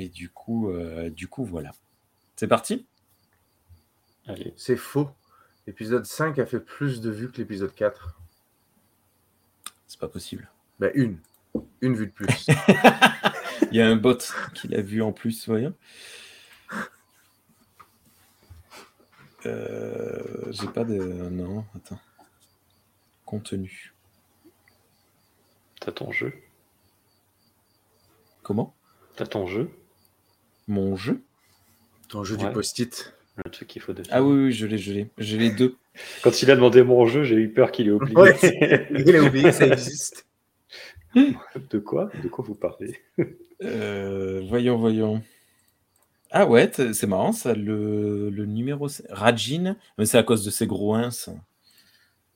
Et 0.00 0.08
du 0.08 0.30
coup, 0.30 0.70
euh, 0.70 1.10
du 1.10 1.28
coup 1.28 1.44
voilà. 1.44 1.72
C'est 2.34 2.48
parti? 2.48 2.86
Allez. 4.26 4.54
C'est 4.56 4.78
faux. 4.78 5.10
L'épisode 5.66 6.06
5 6.06 6.38
a 6.38 6.46
fait 6.46 6.58
plus 6.58 7.02
de 7.02 7.10
vues 7.10 7.30
que 7.30 7.36
l'épisode 7.36 7.74
4. 7.74 8.18
C'est 9.86 10.00
pas 10.00 10.08
possible. 10.08 10.50
Ben, 10.78 10.90
une. 10.94 11.18
Une 11.82 11.94
vue 11.94 12.06
de 12.06 12.12
plus. 12.12 12.46
Il 13.70 13.76
y 13.76 13.82
a 13.82 13.88
un 13.88 13.96
bot 13.96 14.16
qui 14.54 14.68
l'a 14.68 14.80
vu 14.80 15.02
en 15.02 15.12
plus, 15.12 15.46
voyons. 15.46 15.74
Euh, 19.44 20.50
J'ai 20.50 20.68
pas 20.68 20.84
de. 20.84 20.96
Non, 20.96 21.66
attends. 21.76 22.00
Contenu. 23.26 23.92
T'as 25.78 25.92
ton 25.92 26.10
jeu? 26.10 26.32
Comment? 28.42 28.74
T'as 29.16 29.26
ton 29.26 29.46
jeu? 29.46 29.70
Mon 30.70 30.94
jeu 30.94 31.20
Ton 32.08 32.22
jeu 32.22 32.36
Ouais. 32.36 32.46
du 32.46 32.52
post-it. 32.52 33.12
Le 33.44 33.50
truc 33.50 33.66
qu'il 33.66 33.82
faut. 33.82 33.92
Ah 34.10 34.22
oui, 34.22 34.44
oui, 34.44 34.52
je 34.52 34.66
l'ai, 34.66 34.78
je 34.78 34.92
l'ai. 34.92 35.10
J'ai 35.18 35.36
les 35.36 35.50
deux. 35.50 35.74
Quand 36.22 36.42
il 36.42 36.50
a 36.52 36.54
demandé 36.54 36.84
mon 36.84 37.06
jeu, 37.06 37.24
j'ai 37.24 37.34
eu 37.34 37.48
peur 37.52 37.72
qu'il 37.72 37.88
ait 37.88 37.90
oublié. 37.90 38.16
Ouais. 38.16 38.36
Il 38.90 39.16
a 39.16 39.22
oublié 39.24 39.44
que 39.46 39.50
ça 39.52 39.66
existe. 39.66 40.26
de 41.16 41.78
quoi? 41.80 42.08
De 42.22 42.28
quoi 42.28 42.44
vous 42.46 42.54
parlez? 42.54 43.00
Euh, 43.64 44.42
voyons, 44.48 44.76
voyons. 44.78 45.22
Ah 46.30 46.46
ouais, 46.46 46.70
c'est 46.92 47.06
marrant 47.08 47.32
ça, 47.32 47.54
le, 47.54 48.30
le 48.30 48.46
numéro... 48.46 48.86
Rajin, 49.08 49.74
mais 49.98 50.06
c'est 50.06 50.18
à 50.18 50.22
cause 50.22 50.44
de 50.44 50.50
ces 50.50 50.68
gros 50.68 50.94
ins. 50.94 51.08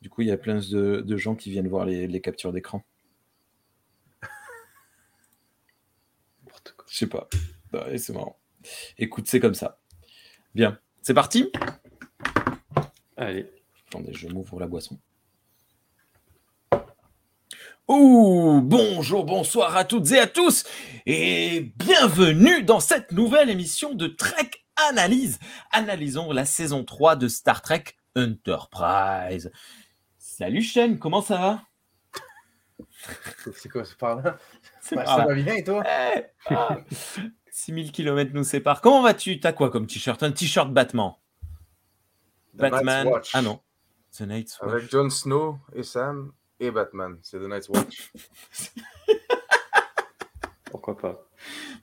Du 0.03 0.11
coup, 0.11 0.23
il 0.23 0.29
y 0.29 0.33
a 0.33 0.37
plein 0.37 0.59
de, 0.59 1.03
de 1.07 1.17
gens 1.17 1.37
qui 1.37 1.51
viennent 1.53 1.69
voir 1.69 1.85
les, 1.87 2.09
les 2.09 2.21
captures 2.21 2.53
d'écran. 2.53 2.83
Je 6.89 6.99
sais 6.99 7.07
pas. 7.07 7.29
Ouais, 7.75 7.99
c'est 7.99 8.13
marrant. 8.13 8.39
Écoute, 8.99 9.27
c'est 9.27 9.41
comme 9.41 9.55
ça. 9.55 9.79
Bien. 10.55 10.79
C'est 11.03 11.15
parti? 11.15 11.51
Allez. 13.17 13.51
Attendez, 13.89 14.13
je 14.13 14.29
m'ouvre 14.29 14.61
la 14.61 14.67
boisson. 14.67 14.99
Ouh, 17.89 18.61
bonjour, 18.63 19.25
bonsoir 19.25 19.77
à 19.77 19.85
toutes 19.85 20.11
et 20.13 20.19
à 20.19 20.27
tous, 20.27 20.65
et 21.05 21.71
bienvenue 21.77 22.63
dans 22.63 22.81
cette 22.81 23.13
nouvelle 23.13 23.51
émission 23.51 23.93
de 23.93 24.07
Trek 24.07 24.51
Analyse. 24.89 25.39
Analysons 25.71 26.33
la 26.33 26.47
saison 26.47 26.83
3 26.85 27.17
de 27.17 27.29
Star 27.29 27.61
Trek 27.61 27.85
Enterprise. 28.17 29.53
Salut 30.17 30.63
Shen, 30.63 30.99
comment 30.99 31.21
ça 31.21 31.37
va? 31.37 31.63
C'est 33.55 33.69
quoi, 33.69 33.85
c'est 33.85 33.99
par 33.99 34.17
là 34.23 34.39
C'est 34.81 34.97
Bah, 34.97 35.05
par 35.05 35.19
Ça 35.19 35.27
va 35.27 35.35
bien 35.35 35.55
et 35.55 35.65
toi? 35.65 35.85
Eh, 35.87 36.23
ah, 36.47 36.79
6000 37.57 37.93
km 37.93 38.33
nous 38.35 38.43
séparent. 38.43 38.81
Comment 38.81 39.01
vas-tu? 39.01 39.39
T'as 39.39 39.53
quoi 39.53 39.71
comme 39.71 39.87
t-shirt? 39.87 40.21
Un 40.25 40.33
t-shirt 40.33 40.73
Batman. 40.73 41.13
The 42.55 42.57
Batman. 42.57 43.07
Watch. 43.07 43.31
Ah 43.33 43.43
non. 43.43 43.61
The 44.19 44.23
Night's 44.23 44.59
Watch. 44.61 44.73
Avec 44.73 44.91
Jon 44.91 45.09
Snow 45.09 45.59
et 45.73 45.85
Sam 45.85 46.33
et 46.59 46.73
Batman. 46.73 47.17
C'est 47.23 47.39
The 47.39 47.43
Night's 47.49 47.69
Watch. 47.69 48.11
Pourquoi 50.71 50.97
pas 50.99 51.25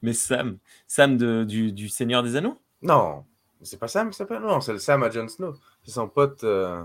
Mais 0.02 0.11
Sam, 0.11 0.58
Sam 0.88 1.16
de- 1.17 1.45
du, 1.45 1.72
du 1.72 1.88
Seigneur 1.88 2.22
des 2.22 2.35
Anneaux? 2.35 2.59
Non, 2.81 3.23
c'est 3.61 3.80
pas 3.80 3.88
Sam 3.88 4.09
qui 4.09 4.17
s'appelle? 4.17 4.41
Non, 4.41 4.59
c'est 4.59 4.73
le 4.73 4.80
Sam 4.80 5.03
à 5.03 5.09
Jon 5.09 5.30
Snow. 5.30 5.56
C'est 5.85 5.91
son 5.91 6.09
pote. 6.09 6.44
euh, 6.44 6.83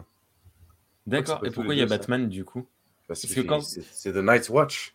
D'accord. 1.09 1.45
Et 1.45 1.51
pourquoi 1.51 1.75
il 1.75 1.79
y 1.79 1.83
a 1.83 1.89
ça. 1.89 1.97
Batman 1.99 2.29
du 2.29 2.45
coup? 2.45 2.65
Parce 3.09 3.23
Parce 3.23 3.35
que 3.35 3.41
que 3.41 3.47
quand- 3.47 3.61
c'est 3.63 3.83
c'est 3.83 4.13
The 4.13 4.17
Night's 4.19 4.49
Watch. 4.49 4.95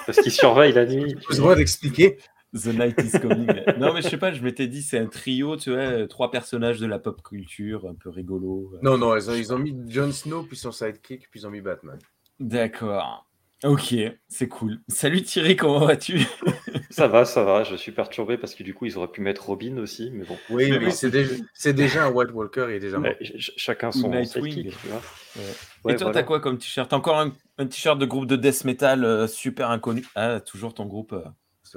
Parce 0.06 0.20
qu'il 0.20 0.32
surveille 0.32 0.74
la 0.74 0.86
nuit. 0.86 1.16
J'ai 1.20 1.28
besoin 1.28 1.56
d'expliquer. 1.56 2.18
The 2.54 2.68
Night 2.68 3.02
is 3.02 3.20
Coming. 3.20 3.48
non, 3.80 3.94
mais 3.94 4.04
je 4.04 4.10
sais 4.10 4.18
pas, 4.18 4.32
je 4.32 4.44
m'étais 4.44 4.68
dit, 4.68 4.84
c'est 4.84 5.00
un 5.00 5.08
trio, 5.08 5.58
tu 5.58 5.72
vois, 5.72 5.80
euh, 5.80 6.08
trois 6.08 6.30
personnages 6.30 6.80
de 6.80 6.86
la 6.86 7.00
pop 7.00 7.22
culture, 7.24 7.88
un 7.90 7.96
peu 7.96 8.10
rigolo. 8.10 8.72
Non, 8.84 8.98
non, 8.98 9.16
ils 9.16 9.30
ont, 9.30 9.34
ils 9.34 9.54
ont 9.54 9.58
mis 9.58 9.76
Jon 9.88 10.12
Snow, 10.12 10.44
puis 10.44 10.56
son 10.56 10.72
sidekick, 10.72 11.32
puis 11.32 11.40
ils 11.40 11.48
ont 11.48 11.50
mis 11.50 11.62
Batman. 11.62 11.98
D'accord. 12.40 13.26
Ok, 13.64 13.96
c'est 14.28 14.50
cool. 14.50 14.80
Salut 14.90 15.22
Thierry, 15.22 15.56
comment 15.56 15.86
vas-tu? 15.86 16.20
Ça 16.90 17.08
va, 17.08 17.26
ça 17.26 17.44
va. 17.44 17.64
Je 17.64 17.76
suis 17.76 17.92
perturbé 17.92 18.38
parce 18.38 18.54
que 18.54 18.62
du 18.64 18.74
coup, 18.74 18.86
ils 18.86 18.98
auraient 18.98 19.08
pu 19.08 19.22
mettre 19.22 19.48
Robin 19.48 19.78
aussi, 19.78 20.12
mais 20.12 20.26
bon. 20.26 20.38
Oui, 20.50 20.72
Mais 20.80 20.92
c'est 20.92 21.10
déjà, 21.10 21.34
c'est 21.54 21.74
déjà 21.74 22.06
un 22.06 22.12
White 22.12 22.32
Walker, 22.32 22.68
il 22.70 22.76
est 22.76 22.80
déjà 22.80 23.00
mort. 23.00 23.12
Ch- 23.22 23.52
chacun 23.58 23.92
son 23.92 24.10
Nightwing. 24.10 24.52
sidekick, 24.52 24.78
tu 24.80 24.88
vois. 24.88 24.98
Ouais. 24.98 25.42
Ouais, 25.86 25.94
Et 25.94 25.96
toi, 25.96 26.06
voilà. 26.06 26.14
t'as 26.14 26.24
quoi 26.24 26.40
comme 26.40 26.58
t-shirt? 26.58 26.94
Encore 26.94 27.20
un, 27.20 27.34
un 27.58 27.66
t-shirt 27.66 27.98
de 27.98 28.06
groupe 28.06 28.28
de 28.28 28.36
death 28.36 28.64
metal 28.66 29.04
euh, 29.06 29.28
super 29.28 29.72
inconnu? 29.72 30.06
Ah, 30.16 30.40
toujours 30.40 30.74
ton 30.74 30.86
groupe. 30.86 31.14
euh. 31.14 31.24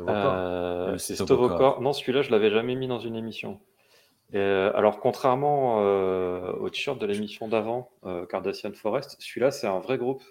Euh, 0.08 0.98
c'est. 0.98 1.14
Non, 1.80 1.92
celui-là, 1.92 2.22
je 2.22 2.30
l'avais 2.30 2.50
jamais 2.50 2.74
mis 2.74 2.88
dans 2.88 3.00
une 3.00 3.16
émission. 3.16 3.60
Et, 4.32 4.38
euh, 4.38 4.70
alors, 4.76 4.98
contrairement 5.00 5.82
euh, 5.82 6.52
au 6.52 6.68
t-shirt 6.68 7.00
de 7.00 7.06
l'émission 7.06 7.48
d'avant, 7.48 7.90
euh, 8.04 8.26
Cardassian 8.26 8.72
Forest, 8.74 9.16
celui-là, 9.20 9.50
c'est 9.50 9.66
un 9.68 9.78
vrai 9.78 9.98
groupe. 9.98 10.22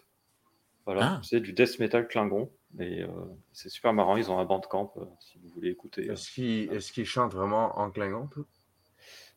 Voilà, 0.85 1.15
Ah. 1.15 1.21
c'est 1.23 1.39
du 1.39 1.53
death 1.53 1.79
metal 1.79 2.07
Klingon. 2.07 2.51
Et 2.79 3.03
euh, 3.03 3.07
c'est 3.53 3.69
super 3.69 3.93
marrant. 3.93 4.17
Ils 4.17 4.29
ont 4.29 4.37
un 4.37 4.45
bandcamp 4.45 4.93
euh, 4.97 5.05
si 5.19 5.37
vous 5.39 5.49
voulez 5.49 5.69
écouter. 5.71 6.05
Est-ce 6.11 6.29
qu'il 6.31 6.71
est 6.73 6.91
qu'il 6.91 7.05
chante 7.05 7.33
vraiment 7.33 7.77
en 7.79 7.89
Klingon 7.89 8.27
tout? 8.27 8.45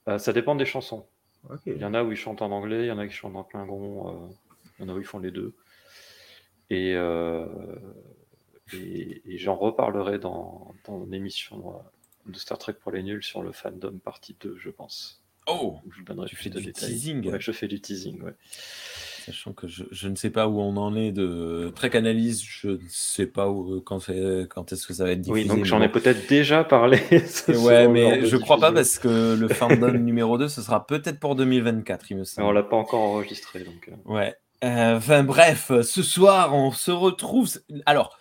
Euh, 0.08 0.18
ça 0.18 0.32
dépend 0.32 0.54
des 0.56 0.66
chansons. 0.66 1.06
Il 1.66 1.78
y 1.78 1.84
en 1.84 1.94
a 1.94 2.02
où 2.02 2.10
ils 2.10 2.16
chantent 2.16 2.42
en 2.42 2.50
anglais, 2.50 2.84
il 2.84 2.88
y 2.88 2.90
en 2.90 2.98
a 2.98 3.06
qui 3.06 3.14
chantent 3.14 3.36
en 3.36 3.44
Klingon, 3.44 4.08
euh, 4.08 4.28
il 4.78 4.82
y 4.82 4.90
en 4.90 4.92
a 4.92 4.96
où 4.96 4.98
ils 4.98 5.04
font 5.06 5.20
les 5.20 5.30
deux. 5.30 5.54
Et, 6.68 6.94
euh, 6.94 7.46
et, 8.74 9.22
et 9.24 9.38
j'en 9.38 9.56
reparlerai 9.56 10.18
dans, 10.18 10.74
dans 10.86 11.04
l'émission 11.06 11.74
euh, 11.76 12.30
de 12.30 12.36
Star 12.36 12.58
Trek 12.58 12.74
pour 12.74 12.92
les 12.92 13.02
nuls 13.02 13.22
sur 13.22 13.42
le 13.42 13.52
fandom 13.52 13.98
partie 13.98 14.36
2, 14.40 14.56
je 14.58 14.68
pense. 14.70 15.22
Oh 15.46 15.78
je 15.90 15.98
vous 15.98 16.04
donnerai 16.04 16.26
Tu 16.28 16.34
plus 16.34 16.44
fais 16.44 16.50
de 16.50 16.58
du 16.60 16.66
détails. 16.66 16.90
teasing. 16.90 17.30
Ouais, 17.30 17.40
je 17.40 17.52
fais 17.52 17.68
du 17.68 17.80
teasing, 17.80 18.20
ouais. 18.20 18.34
Sachant 19.28 19.52
que 19.52 19.66
je, 19.68 19.84
je 19.90 20.08
ne 20.08 20.14
sais 20.16 20.30
pas 20.30 20.48
où 20.48 20.60
on 20.60 20.76
en 20.76 20.94
est 20.96 21.12
de 21.12 21.72
Trek 21.74 21.90
Analyse, 21.96 22.42
je 22.42 22.68
ne 22.68 22.78
sais 22.88 23.26
pas 23.26 23.48
où, 23.48 23.80
quand, 23.80 23.98
est-ce 24.08 24.86
que 24.86 24.92
ça 24.94 25.04
va 25.04 25.12
être 25.12 25.20
diffusé. 25.20 25.42
Oui, 25.42 25.48
donc 25.48 25.64
j'en 25.64 25.80
ai 25.82 25.88
peut-être 25.88 26.28
déjà 26.28 26.64
parlé. 26.64 26.98
Ouais, 27.48 27.88
mais 27.88 28.24
je 28.26 28.36
crois 28.36 28.58
pas 28.58 28.72
parce 28.72 28.98
que 28.98 29.34
le 29.38 29.48
fandom 29.48 29.92
numéro 29.98 30.36
2, 30.38 30.48
ce 30.48 30.62
sera 30.62 30.86
peut-être 30.86 31.20
pour 31.20 31.34
2024, 31.36 32.10
il 32.10 32.14
me 32.16 32.20
Mais 32.20 32.22
on 32.22 32.24
semble. 32.24 32.54
l'a 32.54 32.62
pas 32.62 32.76
encore 32.76 33.00
enregistré, 33.00 33.60
donc. 33.64 33.88
euh, 33.88 34.12
Ouais. 34.12 34.34
Euh, 34.64 34.96
Enfin 34.96 35.22
bref, 35.22 35.70
ce 35.82 36.02
soir, 36.02 36.52
on 36.54 36.72
se 36.72 36.90
retrouve. 36.90 37.48
Alors, 37.86 38.18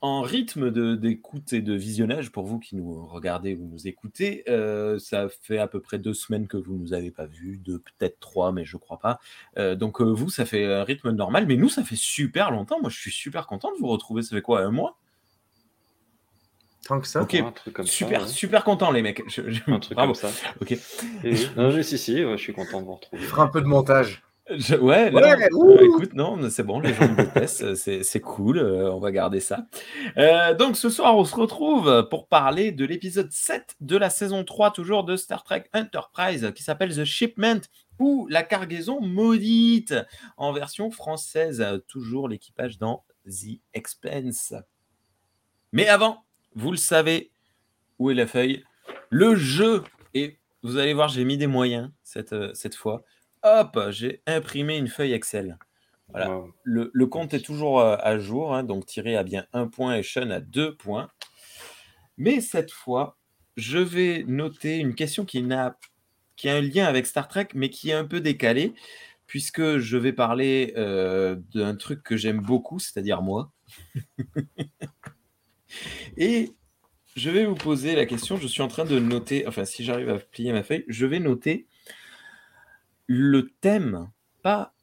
en 0.00 0.20
rythme 0.22 0.70
de- 0.70 0.94
d'écoute 0.94 1.52
et 1.52 1.60
de 1.60 1.74
visionnage, 1.74 2.30
pour 2.30 2.44
vous 2.46 2.60
qui 2.60 2.76
nous 2.76 3.04
regardez 3.06 3.56
ou 3.56 3.64
nous 3.66 3.88
écoutez, 3.88 4.44
euh, 4.48 4.98
ça 5.00 5.28
fait 5.28 5.58
à 5.58 5.66
peu 5.66 5.80
près 5.80 5.98
deux 5.98 6.14
semaines 6.14 6.46
que 6.46 6.56
vous 6.56 6.76
nous 6.76 6.92
avez 6.94 7.10
pas 7.10 7.26
vus, 7.26 7.56
deux, 7.58 7.80
peut-être 7.80 8.20
trois, 8.20 8.52
mais 8.52 8.64
je 8.64 8.76
crois 8.76 8.98
pas. 8.98 9.18
Euh, 9.58 9.74
donc, 9.74 10.00
euh, 10.00 10.04
vous, 10.04 10.30
ça 10.30 10.44
fait 10.46 10.64
un 10.72 10.84
rythme 10.84 11.10
normal, 11.10 11.46
mais 11.46 11.56
nous, 11.56 11.68
ça 11.68 11.82
fait 11.82 11.96
super 11.96 12.50
longtemps. 12.52 12.80
Moi, 12.80 12.90
je 12.90 12.98
suis 13.00 13.10
super 13.10 13.46
content 13.48 13.72
de 13.74 13.78
vous 13.80 13.88
retrouver. 13.88 14.22
Ça 14.22 14.36
fait 14.36 14.42
quoi, 14.42 14.60
un 14.60 14.70
mois? 14.70 14.96
Tant 16.86 17.00
que 17.00 17.08
ça 17.08 17.20
Ok. 17.22 17.34
un 17.34 17.50
truc 17.52 17.74
comme 17.74 17.86
Super, 17.86 18.20
ça. 18.20 18.26
ouais. 18.28 18.32
super 18.32 18.64
content, 18.64 18.90
les 18.92 19.02
mecs. 19.02 19.22
Je- 19.28 19.50
je- 19.50 19.60
Un 19.66 19.78
truc 19.80 19.94
Bravo. 19.96 20.12
comme 20.14 20.30
ça. 20.30 20.30
Ok. 20.60 20.72
Et. 21.24 21.34
Non, 21.56 21.72
mais 21.74 21.82
si, 21.82 21.98
si, 21.98 22.24
ouais, 22.24 22.38
je 22.38 22.42
suis 22.42 22.54
content 22.54 22.80
de 22.80 22.86
vous 22.86 22.94
retrouver. 22.94 23.20
Il 23.22 23.26
fera 23.28 23.42
un 23.42 23.48
peu 23.48 23.60
de 23.60 23.66
montage. 23.66 24.22
Je- 24.56 24.76
ouais, 24.76 25.10
là, 25.10 25.36
euh, 25.38 25.48
ouh. 25.52 25.78
écoute, 25.80 26.14
non, 26.14 26.48
c'est 26.50 26.62
bon, 26.62 26.80
les 26.80 26.94
gens 26.94 27.08
me 27.08 27.16
détestent, 27.16 27.62
euh, 27.62 28.02
c'est 28.02 28.20
cool, 28.20 28.58
euh, 28.58 28.90
on 28.92 28.98
va 28.98 29.10
garder 29.12 29.40
ça. 29.40 29.66
Euh, 30.16 30.54
donc 30.54 30.76
ce 30.76 30.88
soir, 30.88 31.16
on 31.16 31.24
se 31.24 31.34
retrouve 31.34 32.08
pour 32.10 32.28
parler 32.28 32.72
de 32.72 32.84
l'épisode 32.86 33.30
7 33.30 33.76
de 33.80 33.96
la 33.96 34.08
saison 34.10 34.44
3, 34.44 34.70
toujours 34.70 35.04
de 35.04 35.16
Star 35.16 35.44
Trek 35.44 35.64
Enterprise, 35.74 36.52
qui 36.54 36.62
s'appelle 36.62 36.94
The 36.94 37.04
Shipment 37.04 37.60
ou 37.98 38.26
La 38.30 38.42
cargaison 38.42 39.00
maudite, 39.00 39.94
en 40.36 40.52
version 40.52 40.90
française, 40.90 41.64
toujours 41.86 42.28
l'équipage 42.28 42.78
dans 42.78 43.04
The 43.26 43.60
Expense. 43.74 44.54
Mais 45.72 45.88
avant, 45.88 46.24
vous 46.54 46.70
le 46.70 46.76
savez, 46.76 47.30
où 47.98 48.10
est 48.10 48.14
la 48.14 48.26
feuille? 48.26 48.64
Le 49.10 49.34
jeu, 49.34 49.82
et 50.14 50.38
vous 50.62 50.78
allez 50.78 50.94
voir, 50.94 51.08
j'ai 51.08 51.24
mis 51.24 51.36
des 51.36 51.46
moyens 51.46 51.90
cette, 52.02 52.34
cette 52.54 52.74
fois. 52.74 53.02
Hop, 53.48 53.78
j'ai 53.90 54.22
imprimé 54.26 54.76
une 54.76 54.88
feuille 54.88 55.12
Excel. 55.12 55.58
Voilà. 56.08 56.30
Wow. 56.30 56.54
Le, 56.64 56.90
le 56.92 57.06
compte 57.06 57.34
est 57.34 57.40
toujours 57.40 57.80
euh, 57.80 57.96
à 58.00 58.18
jour, 58.18 58.54
hein, 58.54 58.62
donc 58.62 58.86
Thierry 58.86 59.16
a 59.16 59.22
bien 59.22 59.46
un 59.52 59.66
point 59.66 59.96
et 59.96 60.02
Sean 60.02 60.30
a 60.30 60.40
deux 60.40 60.74
points. 60.74 61.10
Mais 62.16 62.40
cette 62.40 62.72
fois, 62.72 63.18
je 63.56 63.78
vais 63.78 64.24
noter 64.26 64.78
une 64.78 64.94
question 64.94 65.24
qui, 65.24 65.42
n'a, 65.42 65.78
qui 66.36 66.48
a 66.48 66.56
un 66.56 66.60
lien 66.60 66.86
avec 66.86 67.06
Star 67.06 67.28
Trek, 67.28 67.48
mais 67.54 67.70
qui 67.70 67.90
est 67.90 67.94
un 67.94 68.04
peu 68.04 68.20
décalée, 68.20 68.74
puisque 69.26 69.78
je 69.78 69.96
vais 69.96 70.12
parler 70.12 70.72
euh, 70.76 71.36
d'un 71.54 71.76
truc 71.76 72.02
que 72.02 72.16
j'aime 72.16 72.40
beaucoup, 72.40 72.78
c'est-à-dire 72.78 73.22
moi. 73.22 73.52
et 76.16 76.52
je 77.16 77.30
vais 77.30 77.44
vous 77.44 77.54
poser 77.54 77.94
la 77.94 78.06
question, 78.06 78.36
je 78.36 78.46
suis 78.46 78.62
en 78.62 78.68
train 78.68 78.84
de 78.84 78.98
noter, 78.98 79.46
enfin 79.46 79.64
si 79.64 79.84
j'arrive 79.84 80.08
à 80.08 80.18
plier 80.18 80.52
ma 80.52 80.62
feuille, 80.62 80.84
je 80.88 81.04
vais 81.04 81.18
noter 81.18 81.66
le 83.08 83.50
thème, 83.60 84.10
pas 84.42 84.74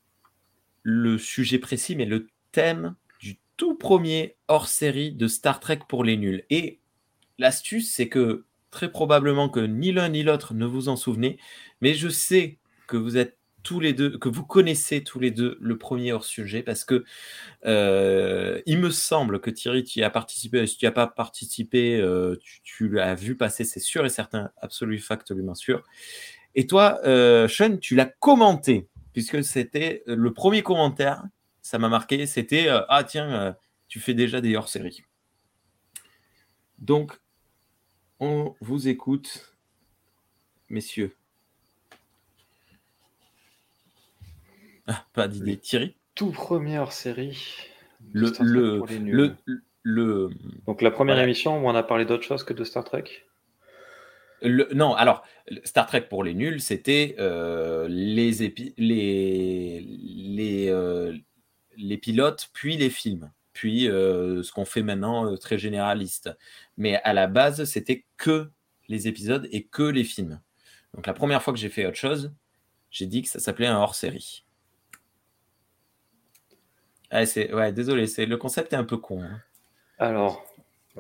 le 0.83 1.17
sujet 1.17 1.59
précis, 1.59 1.95
mais 1.95 2.05
le 2.05 2.27
thème 2.51 2.95
du 3.19 3.37
tout 3.55 3.75
premier 3.75 4.35
hors-série 4.49 5.13
de 5.13 5.27
Star 5.27 5.61
Trek 5.61 5.79
pour 5.87 6.03
les 6.03 6.17
nuls. 6.17 6.43
Et 6.49 6.79
l'astuce, 7.37 7.89
c'est 7.89 8.09
que 8.09 8.43
très 8.71 8.91
probablement 8.91 9.47
que 9.47 9.61
ni 9.61 9.93
l'un 9.93 10.09
ni 10.09 10.23
l'autre 10.23 10.53
ne 10.53 10.65
vous 10.65 10.89
en 10.89 10.97
souvenez, 10.97 11.39
mais 11.79 11.93
je 11.93 12.09
sais 12.09 12.57
que 12.87 12.97
vous 12.97 13.15
êtes 13.15 13.37
tous 13.65 13.79
les 13.79 13.93
deux, 13.93 14.17
que 14.17 14.29
vous 14.29 14.45
connaissez 14.45 15.03
tous 15.03 15.19
les 15.19 15.31
deux 15.31 15.57
le 15.59 15.77
premier 15.77 16.13
hors-sujet, 16.13 16.61
parce 16.61 16.85
que 16.85 17.03
euh, 17.65 18.61
il 18.65 18.77
me 18.79 18.91
semble 18.91 19.41
que 19.41 19.49
Thierry, 19.49 19.83
tu 19.83 19.99
y 19.99 20.03
as 20.03 20.09
participé, 20.11 20.65
si 20.67 20.77
tu 20.77 20.85
n'y 20.85 20.87
as 20.87 20.91
pas 20.91 21.07
participé, 21.07 21.99
euh, 21.99 22.35
tu, 22.63 22.89
l'as 22.89 23.15
vu 23.15 23.35
passer, 23.35 23.63
c'est 23.63 23.79
sûr 23.79 24.05
et 24.05 24.09
certain, 24.09 24.51
absolument 24.61 25.01
factuellement 25.01 25.55
sûr. 25.55 25.83
Et 26.55 26.67
toi, 26.67 26.99
euh, 27.03 27.47
Sean, 27.47 27.77
tu 27.77 27.95
l'as 27.95 28.05
commenté, 28.05 28.87
puisque 29.13 29.43
c'était 29.43 30.03
le 30.07 30.33
premier 30.33 30.63
commentaire, 30.63 31.23
ça 31.61 31.77
m'a 31.77 31.89
marqué, 31.89 32.25
c'était 32.25 32.67
Ah 32.89 33.03
tiens, 33.03 33.55
tu 33.87 33.99
fais 33.99 34.13
déjà 34.13 34.41
des 34.41 34.55
hors-séries. 34.55 35.03
Donc, 36.79 37.19
on 38.19 38.55
vous 38.61 38.87
écoute, 38.87 39.55
messieurs. 40.69 41.15
Ah, 44.87 45.05
pas 45.13 45.27
d'idée. 45.27 45.57
Thierry 45.57 45.95
Tout 46.13 46.31
premier 46.31 46.77
hors 46.77 46.93
série. 46.93 47.55
Le, 48.13 48.31
le, 48.39 49.35
le, 49.83 50.29
Donc 50.67 50.81
la 50.81 50.91
première 50.91 51.17
émission 51.19 51.57
où 51.57 51.67
on 51.67 51.73
a 51.75 51.81
parlé 51.81 52.05
d'autre 52.05 52.23
chose 52.23 52.43
que 52.43 52.53
de 52.53 52.63
Star 52.63 52.83
Trek? 52.83 53.25
Non, 54.43 54.93
alors 54.95 55.25
Star 55.63 55.87
Trek 55.87 56.01
pour 56.01 56.23
les 56.23 56.33
nuls, 56.33 56.61
c'était 56.61 57.15
euh, 57.19 57.87
les, 57.89 58.43
épi 58.43 58.73
les, 58.77 59.81
les, 59.81 60.69
euh, 60.69 61.15
les 61.77 61.97
pilotes, 61.97 62.49
puis 62.53 62.77
les 62.77 62.89
films, 62.89 63.31
puis 63.53 63.87
euh, 63.87 64.43
ce 64.43 64.51
qu'on 64.51 64.65
fait 64.65 64.83
maintenant 64.83 65.35
très 65.37 65.57
généraliste. 65.57 66.29
Mais 66.77 67.01
à 67.03 67.13
la 67.13 67.27
base, 67.27 67.63
c'était 67.65 68.05
que 68.17 68.49
les 68.87 69.07
épisodes 69.07 69.47
et 69.51 69.63
que 69.63 69.83
les 69.83 70.03
films. 70.03 70.41
Donc 70.93 71.07
la 71.07 71.13
première 71.13 71.41
fois 71.41 71.53
que 71.53 71.59
j'ai 71.59 71.69
fait 71.69 71.85
autre 71.85 71.97
chose, 71.97 72.33
j'ai 72.91 73.07
dit 73.07 73.21
que 73.21 73.29
ça 73.29 73.39
s'appelait 73.39 73.67
un 73.67 73.77
hors-série. 73.77 74.45
Ah, 77.09 77.25
c'est... 77.25 77.53
Ouais, 77.53 77.71
désolé, 77.71 78.07
c'est... 78.07 78.25
le 78.25 78.37
concept 78.37 78.73
est 78.73 78.77
un 78.77 78.83
peu 78.83 78.97
con. 78.97 79.21
Hein. 79.21 79.41
Alors, 79.99 80.45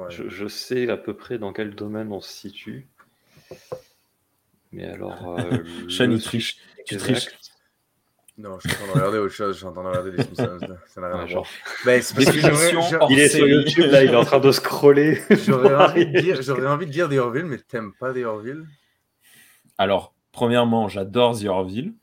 je, 0.09 0.47
sais 0.47 0.89
à 0.89 0.97
peu 0.97 1.15
près 1.15 1.37
dans 1.37 1.53
quel 1.53 1.75
domaine 1.75 2.11
on 2.11 2.21
se 2.21 2.31
situe. 2.31 2.87
Mais 4.71 4.85
alors. 4.85 5.39
Euh, 5.39 5.63
Sean, 5.89 6.11
il 6.11 6.21
triche. 6.21 6.57
Tu 6.85 6.97
triches. 6.97 7.29
Non, 8.37 8.59
je 8.59 8.67
suis 8.67 8.77
en 8.77 8.79
train 8.79 8.87
de 8.87 8.99
regarder 8.99 9.17
autre 9.19 9.33
chose. 9.33 9.53
Je 9.53 9.59
suis 9.59 9.65
en 9.65 9.71
train 9.71 9.83
de 9.83 9.87
regarder 9.87 10.11
des 10.11 10.23
Simpsons. 10.23 10.77
Ça 10.87 11.01
n'a 11.01 11.07
rien 11.07 11.19
à 11.19 11.25
voir. 11.25 11.45
Ben, 11.85 12.01
c'est 12.01 12.13
parce 12.13 12.25
que 12.25 13.11
il 13.11 13.19
est 13.19 13.29
sur 13.29 13.47
YouTube, 13.47 13.85
là, 13.89 14.03
il 14.03 14.11
est 14.11 14.15
en 14.15 14.25
train 14.25 14.41
de 14.41 14.51
scroller. 14.51 15.21
J'aurais 15.45 15.73
envie, 15.91 16.05
de 16.05 16.19
dire, 16.19 16.41
j'aurais 16.41 16.67
envie 16.67 16.85
de 16.85 16.91
dire 16.91 17.07
The 17.07 17.13
Orville, 17.13 17.45
mais 17.45 17.57
t'aimes 17.59 17.93
pas 17.97 18.13
The 18.13 18.25
Orville? 18.25 18.65
Alors, 19.77 20.13
premièrement, 20.33 20.89
j'adore 20.89 21.39
The 21.39 21.45
Orville. 21.45 21.93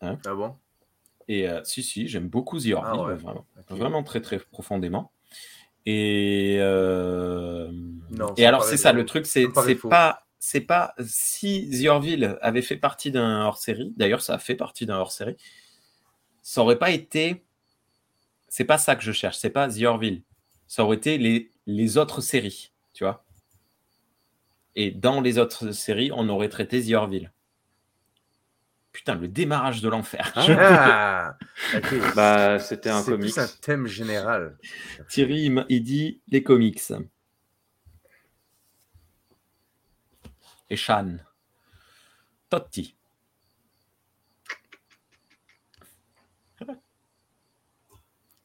Hein 0.00 0.18
ah 0.26 0.34
bon? 0.34 0.56
Et 1.28 1.48
euh, 1.48 1.60
si, 1.62 1.84
si, 1.84 2.08
j'aime 2.08 2.28
beaucoup 2.28 2.58
The 2.58 2.72
Orville, 2.72 3.00
ah 3.00 3.14
vraiment, 3.14 3.46
vraiment, 3.68 4.02
très, 4.02 4.20
très 4.20 4.38
profondément. 4.38 5.12
Et, 5.86 6.56
euh, 6.58 7.70
et 8.36 8.46
alors, 8.46 8.64
c'est 8.64 8.76
ça, 8.76 8.92
le 8.92 9.06
truc, 9.06 9.26
c'est 9.26 9.46
pas, 9.88 10.26
c'est 10.38 10.60
pas 10.60 10.94
si 11.04 11.68
The 11.70 11.86
Orville 11.88 12.38
avait 12.40 12.62
fait 12.62 12.76
partie 12.76 13.10
d'un 13.10 13.42
hors-série, 13.42 13.92
d'ailleurs, 13.96 14.22
ça 14.22 14.34
a 14.34 14.38
fait 14.38 14.54
partie 14.54 14.86
d'un 14.86 14.96
hors-série, 14.96 15.36
ça 16.42 16.62
aurait 16.62 16.78
pas 16.78 16.90
été. 16.90 17.44
C'est 18.48 18.64
pas 18.64 18.78
ça 18.78 18.96
que 18.96 19.02
je 19.02 19.12
cherche, 19.12 19.36
c'est 19.36 19.50
pas 19.50 19.68
The 19.68 19.82
Orville. 19.82 20.22
Ça 20.66 20.84
aurait 20.84 20.96
été 20.96 21.18
les, 21.18 21.50
les 21.66 21.98
autres 21.98 22.20
séries, 22.20 22.72
tu 22.94 23.04
vois. 23.04 23.24
Et 24.74 24.90
dans 24.90 25.20
les 25.20 25.38
autres 25.38 25.72
séries, 25.72 26.10
on 26.14 26.28
aurait 26.28 26.48
traité 26.48 26.82
The 26.82 26.92
Orville. 26.92 27.32
Putain, 28.92 29.16
le 29.16 29.28
démarrage 29.28 29.82
de 29.82 29.88
l'enfer. 29.88 30.32
Ah, 30.34 31.36
bah, 32.16 32.58
c'était 32.58 32.90
un 32.90 33.02
comics. 33.02 33.30
C'est 33.30 33.40
un 33.40 33.48
thème 33.60 33.86
général. 33.86 34.56
Thierry, 35.08 35.52
il 35.68 35.82
dit 35.82 36.20
les 36.28 36.42
comics. 36.42 36.80
Et 40.70 40.76
Shan. 40.76 41.18
Totti. 42.50 42.94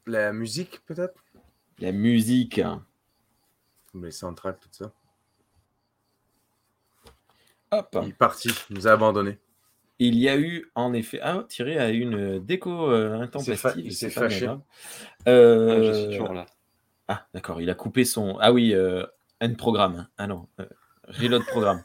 La 0.05 0.33
musique, 0.33 0.83
peut-être? 0.85 1.23
La 1.79 1.91
musique. 1.91 2.61
Les 3.93 4.11
soundtracks, 4.11 4.59
tout 4.59 4.69
ça. 4.71 4.91
Hop. 7.71 7.97
Il 8.01 8.09
est 8.09 8.13
parti, 8.13 8.49
il 8.69 8.75
nous 8.75 8.87
a 8.87 8.91
abandonnés. 8.91 9.39
Il 9.99 10.15
y 10.15 10.27
a 10.27 10.37
eu 10.37 10.69
en 10.75 10.93
effet. 10.93 11.19
Ah, 11.21 11.45
Thierry 11.47 11.77
a 11.77 11.89
eu 11.91 12.01
une 12.01 12.39
déco 12.39 12.91
euh, 12.91 13.21
intempestive. 13.21 13.85
Il 13.85 13.93
s'est 13.93 14.09
fâché. 14.09 14.49
Euh... 15.27 15.71
Ah, 15.71 15.83
je 15.83 15.93
suis 15.93 16.17
toujours 16.17 16.33
là. 16.33 16.45
Ah, 17.07 17.27
d'accord. 17.33 17.61
Il 17.61 17.69
a 17.69 17.75
coupé 17.75 18.03
son. 18.03 18.37
Ah 18.39 18.51
oui, 18.51 18.73
euh, 18.73 19.05
un 19.39 19.53
programme. 19.53 20.07
Ah 20.17 20.27
non, 20.27 20.49
euh, 21.07 21.13
reload 21.19 21.45
programme. 21.45 21.83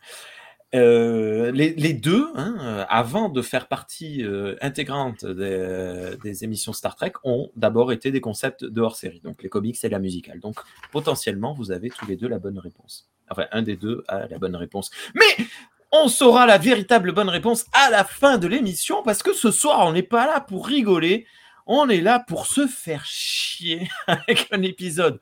Euh, 0.74 1.50
les, 1.50 1.94
deux, 1.94 2.28
hein, 2.34 2.86
avant 2.90 3.30
de 3.30 3.40
faire 3.40 3.68
partie 3.68 4.22
intégrante 4.60 5.24
des, 5.24 6.10
des, 6.22 6.44
émissions 6.44 6.74
Star 6.74 6.94
Trek, 6.94 7.12
ont 7.24 7.50
d'abord 7.56 7.90
été 7.90 8.10
des 8.10 8.20
concepts 8.20 8.64
de 8.64 8.80
hors 8.82 8.96
série, 8.96 9.20
donc 9.20 9.42
les 9.42 9.48
comics 9.48 9.82
et 9.82 9.88
la 9.88 9.98
musicale. 9.98 10.40
Donc 10.40 10.56
potentiellement, 10.92 11.54
vous 11.54 11.72
avez 11.72 11.88
tous 11.88 12.06
les 12.06 12.16
deux 12.16 12.28
la 12.28 12.38
bonne 12.38 12.58
réponse. 12.58 13.08
Enfin, 13.30 13.46
un 13.52 13.62
des 13.62 13.76
deux 13.76 14.04
a 14.08 14.26
la 14.28 14.38
bonne 14.38 14.56
réponse. 14.56 14.90
Mais 15.14 15.46
on 15.92 16.08
saura 16.08 16.46
la 16.46 16.58
véritable 16.58 17.12
bonne 17.12 17.28
réponse 17.28 17.66
à 17.72 17.90
la 17.90 18.04
fin 18.04 18.38
de 18.38 18.46
l'émission 18.46 19.02
parce 19.02 19.22
que 19.22 19.32
ce 19.32 19.50
soir, 19.50 19.86
on 19.86 19.92
n'est 19.92 20.02
pas 20.02 20.26
là 20.26 20.40
pour 20.40 20.66
rigoler. 20.66 21.26
On 21.66 21.88
est 21.88 22.00
là 22.00 22.20
pour 22.20 22.46
se 22.46 22.66
faire 22.66 23.04
chier 23.04 23.88
avec 24.06 24.48
un 24.52 24.62
épisode 24.62 25.18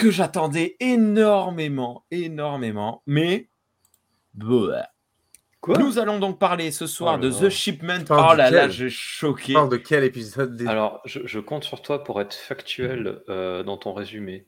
que 0.00 0.10
j'attendais 0.10 0.76
énormément, 0.80 2.06
énormément, 2.10 3.02
mais 3.06 3.50
Quoi 5.60 5.76
Nous 5.78 5.98
allons 5.98 6.18
donc 6.18 6.38
parler 6.38 6.70
ce 6.70 6.86
soir 6.86 7.16
oh 7.18 7.22
de 7.22 7.30
The 7.30 7.50
Shipment. 7.50 8.04
Oh 8.08 8.34
là 8.34 8.50
là, 8.50 8.68
j'ai 8.70 8.88
choqué. 8.88 9.52
Parle 9.52 9.68
de 9.68 9.76
quel 9.76 10.04
épisode 10.04 10.62
Alors, 10.66 11.02
je, 11.04 11.38
compte 11.38 11.64
sur 11.64 11.82
toi 11.82 12.02
pour 12.02 12.18
être 12.22 12.32
factuel 12.32 13.20
euh, 13.28 13.62
dans 13.62 13.76
ton 13.76 13.92
résumé. 13.92 14.46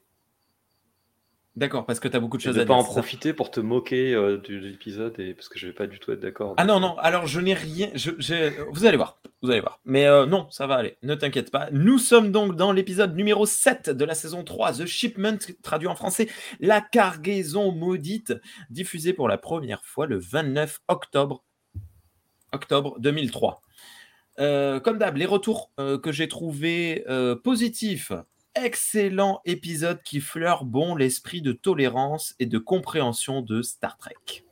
D'accord, 1.55 1.85
parce 1.85 2.01
que 2.01 2.09
tu 2.09 2.17
as 2.17 2.21
beaucoup 2.21 2.39
de 2.39 2.43
choses 2.43 2.57
à 2.57 2.65
dire. 2.65 2.69
pas 2.69 2.75
en 2.75 2.85
profiter 2.85 3.35
pour 3.35 3.51
te 3.51 3.61
moquer 3.61 4.15
euh, 4.15 4.39
de 4.39 4.55
l'épisode 4.55 5.21
et 5.21 5.35
parce 5.35 5.51
que 5.51 5.59
je 5.59 5.67
vais 5.67 5.75
pas 5.75 5.87
du 5.87 5.99
tout 5.99 6.13
être 6.13 6.21
d'accord. 6.21 6.55
Ah 6.57 6.65
non, 6.65 6.81
non, 6.81 6.97
alors 6.97 7.27
je 7.27 7.41
n'ai 7.41 7.53
rien. 7.53 7.91
Je, 7.95 8.11
Vous 8.71 8.87
allez 8.87 8.97
voir, 8.97 9.21
vous 9.43 9.51
allez 9.51 9.61
voir. 9.61 9.81
Mais 9.85 10.07
euh, 10.07 10.25
non, 10.25 10.49
ça 10.51 10.67
va 10.67 10.77
aller, 10.77 10.97
ne 11.03 11.15
t'inquiète 11.15 11.51
pas. 11.51 11.69
Nous 11.73 11.99
sommes 11.99 12.31
donc 12.31 12.57
dans 12.57 12.73
l'épisode 12.73 13.15
numéro 13.17 13.45
7 13.45 13.91
de 13.91 14.05
la 14.05 14.15
saison 14.15 14.45
3, 14.45 14.75
The 14.75 14.87
Shipment, 14.87 15.39
traduit 15.63 15.89
en 15.89 15.95
français, 15.95 16.29
La 16.61 16.81
cargaison 16.81 17.73
maudite, 17.73 18.35
diffusé 18.71 19.13
pour 19.13 19.29
la 19.29 19.39
première 19.39 19.85
fois 19.85 20.07
le 20.07 20.19
29 20.19 20.81
octobre, 20.89 21.45
octobre 22.53 22.99
2003. 23.01 23.63
Euh, 24.39 24.81
comme 24.81 24.99
d'hab, 24.99 25.17
les 25.17 25.27
retours 25.27 25.73
que 25.77 26.13
j'ai 26.13 26.29
trouvés 26.29 27.05
positifs 27.43 28.13
excellent 28.55 29.41
épisode 29.45 30.03
qui 30.03 30.21
fleure 30.21 30.65
bon 30.65 30.95
l'esprit 30.95 31.43
de 31.43 31.53
tolérance 31.53 32.35
et 32.39 32.47
de 32.47 32.59
compréhension 32.59 33.41
de 33.41 33.63
Star 33.63 33.97
Trek. 33.97 34.45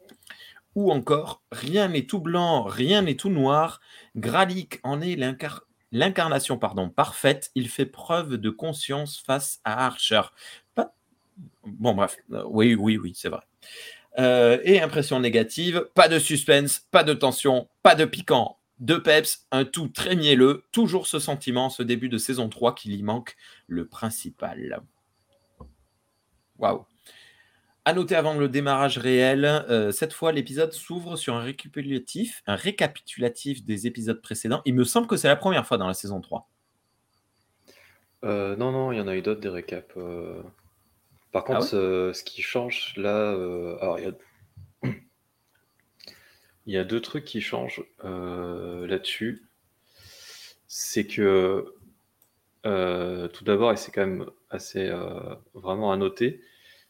Ou 0.80 0.92
encore, 0.92 1.42
rien 1.52 1.88
n'est 1.88 2.06
tout 2.06 2.20
blanc, 2.20 2.62
rien 2.62 3.02
n'est 3.02 3.14
tout 3.14 3.28
noir. 3.28 3.82
Gralik 4.16 4.80
en 4.82 5.02
est 5.02 5.14
l'incarnation 5.92 6.56
pardon, 6.56 6.88
parfaite. 6.88 7.50
Il 7.54 7.68
fait 7.68 7.84
preuve 7.84 8.38
de 8.38 8.49
conscience 8.49 9.18
face 9.18 9.60
à 9.64 9.84
Archer. 9.84 10.22
Bon, 11.64 11.92
bref, 11.92 12.16
euh, 12.32 12.44
oui, 12.46 12.75
oui, 12.75 12.96
oui, 12.96 13.12
c'est 13.14 13.28
vrai. 13.28 13.42
Euh, 14.18 14.58
et 14.64 14.80
impression 14.80 15.20
négative, 15.20 15.87
pas 15.94 16.08
de 16.08 16.18
suspense, 16.18 16.87
pas 16.90 17.04
de 17.04 17.12
tension, 17.12 17.68
pas 17.82 17.94
de 17.94 18.06
piquant, 18.06 18.56
deux 18.78 19.02
peps, 19.02 19.46
un 19.50 19.66
tout 19.66 19.88
très 19.88 20.16
mielleux, 20.16 20.64
toujours 20.72 21.06
ce 21.06 21.18
sentiment, 21.18 21.68
ce 21.68 21.82
début 21.82 22.08
de 22.08 22.16
saison 22.16 22.49
3 22.49 22.75
qu'il 22.75 22.94
y 22.94 23.02
manque 23.02 23.37
le 23.66 23.87
principal. 23.87 24.80
Waouh. 26.58 26.87
À 27.90 27.92
noter 27.92 28.14
avant 28.14 28.38
le 28.38 28.49
démarrage 28.49 28.99
réel, 28.99 29.44
euh, 29.44 29.90
cette 29.90 30.12
fois 30.12 30.30
l'épisode 30.30 30.73
s'ouvre 30.73 31.16
sur 31.16 31.35
un 31.35 31.40
récapitulatif, 31.40 32.40
un 32.47 32.54
récapitulatif 32.54 33.64
des 33.64 33.88
épisodes 33.88 34.23
précédents. 34.23 34.62
Il 34.64 34.76
me 34.76 34.85
semble 34.85 35.09
que 35.09 35.16
c'est 35.16 35.26
la 35.26 35.35
première 35.35 35.66
fois 35.66 35.76
dans 35.76 35.88
la 35.88 35.94
saison 35.94 36.20
3. 36.20 36.49
Euh, 38.23 38.54
non, 38.54 38.70
non, 38.70 38.92
il 38.92 38.99
y 38.99 39.00
en 39.00 39.09
a 39.09 39.16
eu 39.16 39.23
d'autres 39.23 39.40
des 39.40 39.49
récaps. 39.49 39.92
Euh. 39.97 40.40
Par 41.32 41.42
ah 41.49 41.54
contre, 41.54 41.66
ce 41.66 42.23
qui 42.23 42.42
change 42.42 42.94
là, 42.97 43.30
alors 43.80 43.99
il 43.99 44.04
y 44.04 44.09
a 44.09 44.12
il 46.66 46.73
y 46.73 46.78
a 46.78 46.85
deux 46.85 47.00
trucs 47.00 47.25
qui 47.25 47.40
changent 47.40 47.82
euh, 48.04 48.87
là-dessus. 48.87 49.42
C'est 50.68 51.09
que 51.09 51.75
Euh, 52.66 53.28
tout 53.28 53.44
d'abord, 53.44 53.73
et 53.73 53.76
c'est 53.76 53.90
quand 53.90 54.06
même 54.06 54.30
assez 54.50 54.87
euh, 54.87 55.35
vraiment 55.54 55.92
à 55.92 55.97
noter, 55.97 56.42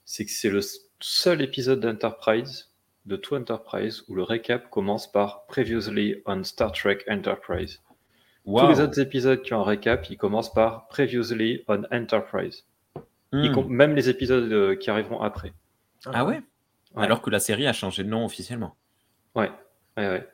c'est 0.05 0.25
que 0.25 0.33
c'est 0.33 0.51
le 0.51 0.61
seul 1.01 1.43
épisode 1.43 1.81
d'Enterprise, 1.81 2.71
de 3.07 3.17
tout 3.17 3.35
Enterprise, 3.35 4.05
où 4.09 4.15
le 4.15 4.23
récap 4.23 4.71
commence 4.71 5.11
par 5.11 5.47
Previously 5.47 6.23
on 6.27 6.45
Star 6.45 6.73
Trek 6.73 6.99
Enterprise. 7.09 7.81
Tous 8.45 8.69
les 8.69 8.81
autres 8.81 8.99
épisodes 9.01 9.43
qui 9.43 9.55
ont 9.55 9.61
un 9.61 9.65
récap, 9.65 10.09
ils 10.11 10.17
commencent 10.17 10.53
par 10.53 10.89
Previously 10.89 11.65
on 11.69 11.83
Enterprise. 11.93 12.65
Hmm. 13.33 13.69
Même 13.69 13.95
les 13.95 14.09
épisodes 14.09 14.51
euh, 14.53 14.75
qui 14.77 14.91
arriveront 14.91 15.21
après. 15.21 15.53
Ah 16.07 16.25
ouais, 16.25 16.43
Ouais. 16.95 17.05
Alors 17.05 17.23
que 17.23 17.31
la 17.31 17.39
série 17.39 17.69
a 17.69 17.73
changé 17.73 18.03
de 18.03 18.09
nom 18.09 18.25
officiellement. 18.25 18.75
Ouais, 19.37 19.51
ouais, 19.97 20.09
ouais. 20.09 20.29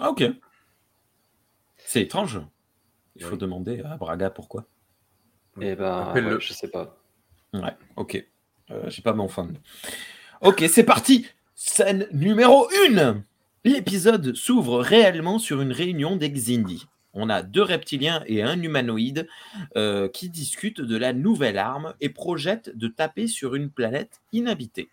Ah 0.00 0.10
ok. 0.10 0.24
C'est 1.76 2.00
étrange. 2.02 2.40
Il 3.14 3.22
faut 3.22 3.32
Oui. 3.32 3.38
demander 3.38 3.80
à 3.82 3.96
Braga 3.96 4.30
pourquoi. 4.30 4.64
Et 5.60 5.76
ben, 5.76 6.12
ouais, 6.14 6.40
je 6.40 6.52
sais 6.52 6.68
pas. 6.70 6.96
Ouais, 7.52 7.76
ok. 7.96 8.26
Euh, 8.72 8.88
J'ai 8.88 9.02
pas 9.02 9.12
mon 9.12 9.28
fond. 9.28 9.52
Ok, 10.40 10.64
c'est 10.68 10.84
parti. 10.84 11.26
Scène 11.54 12.06
numéro 12.12 12.68
1. 12.90 13.22
L'épisode 13.64 14.34
s'ouvre 14.34 14.80
réellement 14.80 15.38
sur 15.38 15.60
une 15.60 15.72
réunion 15.72 16.16
des 16.16 16.30
Xindi. 16.30 16.86
On 17.14 17.28
a 17.28 17.42
deux 17.42 17.62
reptiliens 17.62 18.24
et 18.26 18.42
un 18.42 18.60
humanoïde 18.60 19.28
euh, 19.76 20.08
qui 20.08 20.30
discutent 20.30 20.80
de 20.80 20.96
la 20.96 21.12
nouvelle 21.12 21.58
arme 21.58 21.94
et 22.00 22.08
projettent 22.08 22.74
de 22.74 22.88
taper 22.88 23.26
sur 23.26 23.54
une 23.54 23.70
planète 23.70 24.22
inhabitée. 24.32 24.88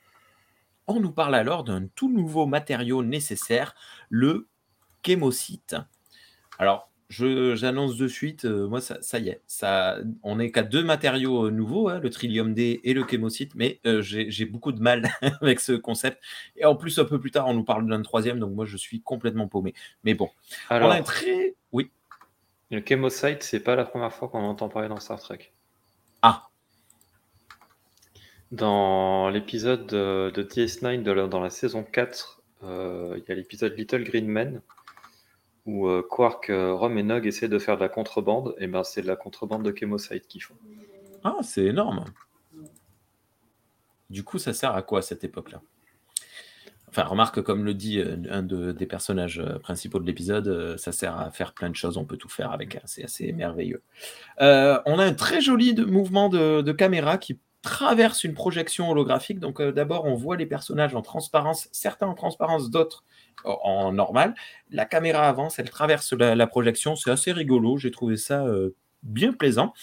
On 0.86 1.00
nous 1.00 1.12
parle 1.12 1.36
alors 1.36 1.64
d'un 1.64 1.88
tout 1.96 2.12
nouveau 2.12 2.46
matériau 2.46 3.04
nécessaire, 3.04 3.74
le 4.10 4.48
chémocyte. 5.06 5.78
Alors, 6.58 6.89
j'annonce 7.10 7.98
de 7.98 8.08
suite, 8.08 8.46
euh, 8.46 8.68
moi, 8.68 8.82
ça, 8.82 9.02
ça 9.02 9.18
y 9.20 9.30
est, 9.30 9.42
ça, 9.48 9.98
on 10.24 10.36
n'est 10.36 10.52
qu'à 10.52 10.62
deux 10.64 10.84
matériaux 10.84 11.46
euh, 11.48 11.50
nouveaux, 11.52 11.90
hein, 11.90 12.00
le 12.00 12.10
trillium 12.10 12.54
D 12.54 12.82
et 12.84 12.94
le 12.94 13.04
chémocyte, 13.08 13.56
mais 13.56 13.80
euh, 13.88 14.02
j'ai 14.02 14.46
beaucoup 14.46 14.72
de 14.72 14.80
mal 14.82 15.10
avec 15.42 15.60
ce 15.60 15.74
concept. 15.74 16.22
Et 16.56 16.66
en 16.66 16.76
plus, 16.76 17.00
un 17.00 17.06
peu 17.06 17.20
plus 17.20 17.32
tard, 17.32 17.48
on 17.48 17.54
nous 17.56 17.64
parle 17.64 17.88
d'un 17.88 18.02
troisième, 18.04 18.40
donc 18.40 18.54
moi, 18.54 18.66
je 18.66 18.78
suis 18.78 19.02
complètement 19.02 19.48
paumé. 19.48 19.74
Mais 20.04 20.14
bon, 20.14 20.30
Alors, 20.70 20.90
on 20.90 20.92
a 20.92 21.02
très. 21.02 21.56
Oui. 21.72 21.90
le 22.72 22.84
Chemocyte, 22.88 23.42
c'est 23.44 23.60
pas 23.62 23.76
la 23.76 23.86
première 23.86 24.14
fois 24.14 24.28
qu'on 24.30 24.44
entend 24.44 24.70
parler 24.70 24.88
dans 24.90 25.00
Star 25.00 25.20
Trek. 25.20 25.52
Ah, 26.22 26.48
Dans 28.52 29.30
l'épisode 29.30 29.86
de, 29.88 30.32
de 30.34 30.44
DS9, 30.44 31.04
de 31.04 31.12
la- 31.12 31.28
dans 31.28 31.40
la 31.40 31.50
saison 31.52 31.84
4, 31.84 32.42
euh, 32.64 33.14
il 33.18 33.24
y 33.28 33.32
a 33.32 33.36
l'épisode 33.36 33.78
Little 33.78 34.04
Green 34.04 34.28
Men, 34.28 34.62
où 35.70 35.88
euh, 35.88 36.02
Quark, 36.02 36.50
euh, 36.50 36.74
Rom 36.74 36.98
et 36.98 37.04
Nog 37.04 37.28
essaient 37.28 37.48
de 37.48 37.60
faire 37.60 37.76
de 37.78 37.82
la 37.82 37.90
contrebande, 37.90 38.56
et 38.58 38.68
ben 38.68 38.84
c'est 38.84 39.02
de 39.04 39.08
la 39.08 39.16
contrebande 39.16 39.64
de 39.64 39.76
Chemocyte 39.78 40.28
qu'ils 40.28 40.42
font. 40.42 40.56
ah 41.24 41.38
c'est 41.44 41.66
énorme. 41.66 42.06
Du 44.10 44.24
coup, 44.24 44.40
ça 44.40 44.54
sert 44.54 44.74
à 44.76 44.82
quoi 44.82 45.04
cette 45.04 45.24
époque-là? 45.24 45.62
Enfin, 46.88 47.04
remarque, 47.04 47.44
comme 47.44 47.64
le 47.64 47.76
dit 47.76 48.00
euh, 48.00 48.18
un 48.32 48.42
de- 48.42 48.72
des 48.72 48.88
personnages 48.88 49.44
principaux 49.62 50.00
de 50.00 50.08
l'épisode, 50.08 50.76
ça 50.78 50.92
sert 50.92 51.16
à 51.20 51.30
faire 51.30 51.54
plein 51.54 51.70
de 51.70 51.76
choses, 51.76 51.98
on 51.98 52.06
peut 52.06 52.18
tout 52.18 52.30
faire 52.30 52.52
avec, 52.52 52.76
hein, 52.76 52.82
c'est 52.86 53.04
assez 53.04 53.32
merveilleux. 53.32 53.84
On 54.40 54.98
a 54.98 55.04
un 55.04 55.14
très 55.14 55.40
joli 55.40 55.76
mouvement 55.76 56.30
de 56.30 56.72
caméra 56.72 57.20
qui 57.20 57.40
traverse 57.62 58.24
une 58.24 58.34
projection 58.34 58.90
holographique. 58.90 59.40
Donc 59.40 59.60
euh, 59.60 59.72
d'abord, 59.72 60.06
on 60.06 60.16
voit 60.16 60.38
les 60.38 60.46
personnages 60.46 60.96
en 60.96 61.02
transparence, 61.02 61.68
certains 61.72 62.08
en 62.08 62.16
transparence, 62.16 62.70
d'autres 62.70 63.04
en, 63.44 63.92
normal. 63.92 64.36
La 64.70 64.86
caméra 64.86 65.28
avance, 65.28 65.60
elle 65.60 65.70
traverse 65.70 66.14
la, 66.14 66.36
la 66.36 66.48
projection, 66.48 66.96
c'est 66.96 67.12
assez 67.12 67.32
rigolo, 67.32 67.78
j'ai 67.78 67.92
trouvé 67.92 68.18
ça 68.18 68.46
euh, 68.46 68.76
bien 69.04 69.34
plaisant. 69.34 69.74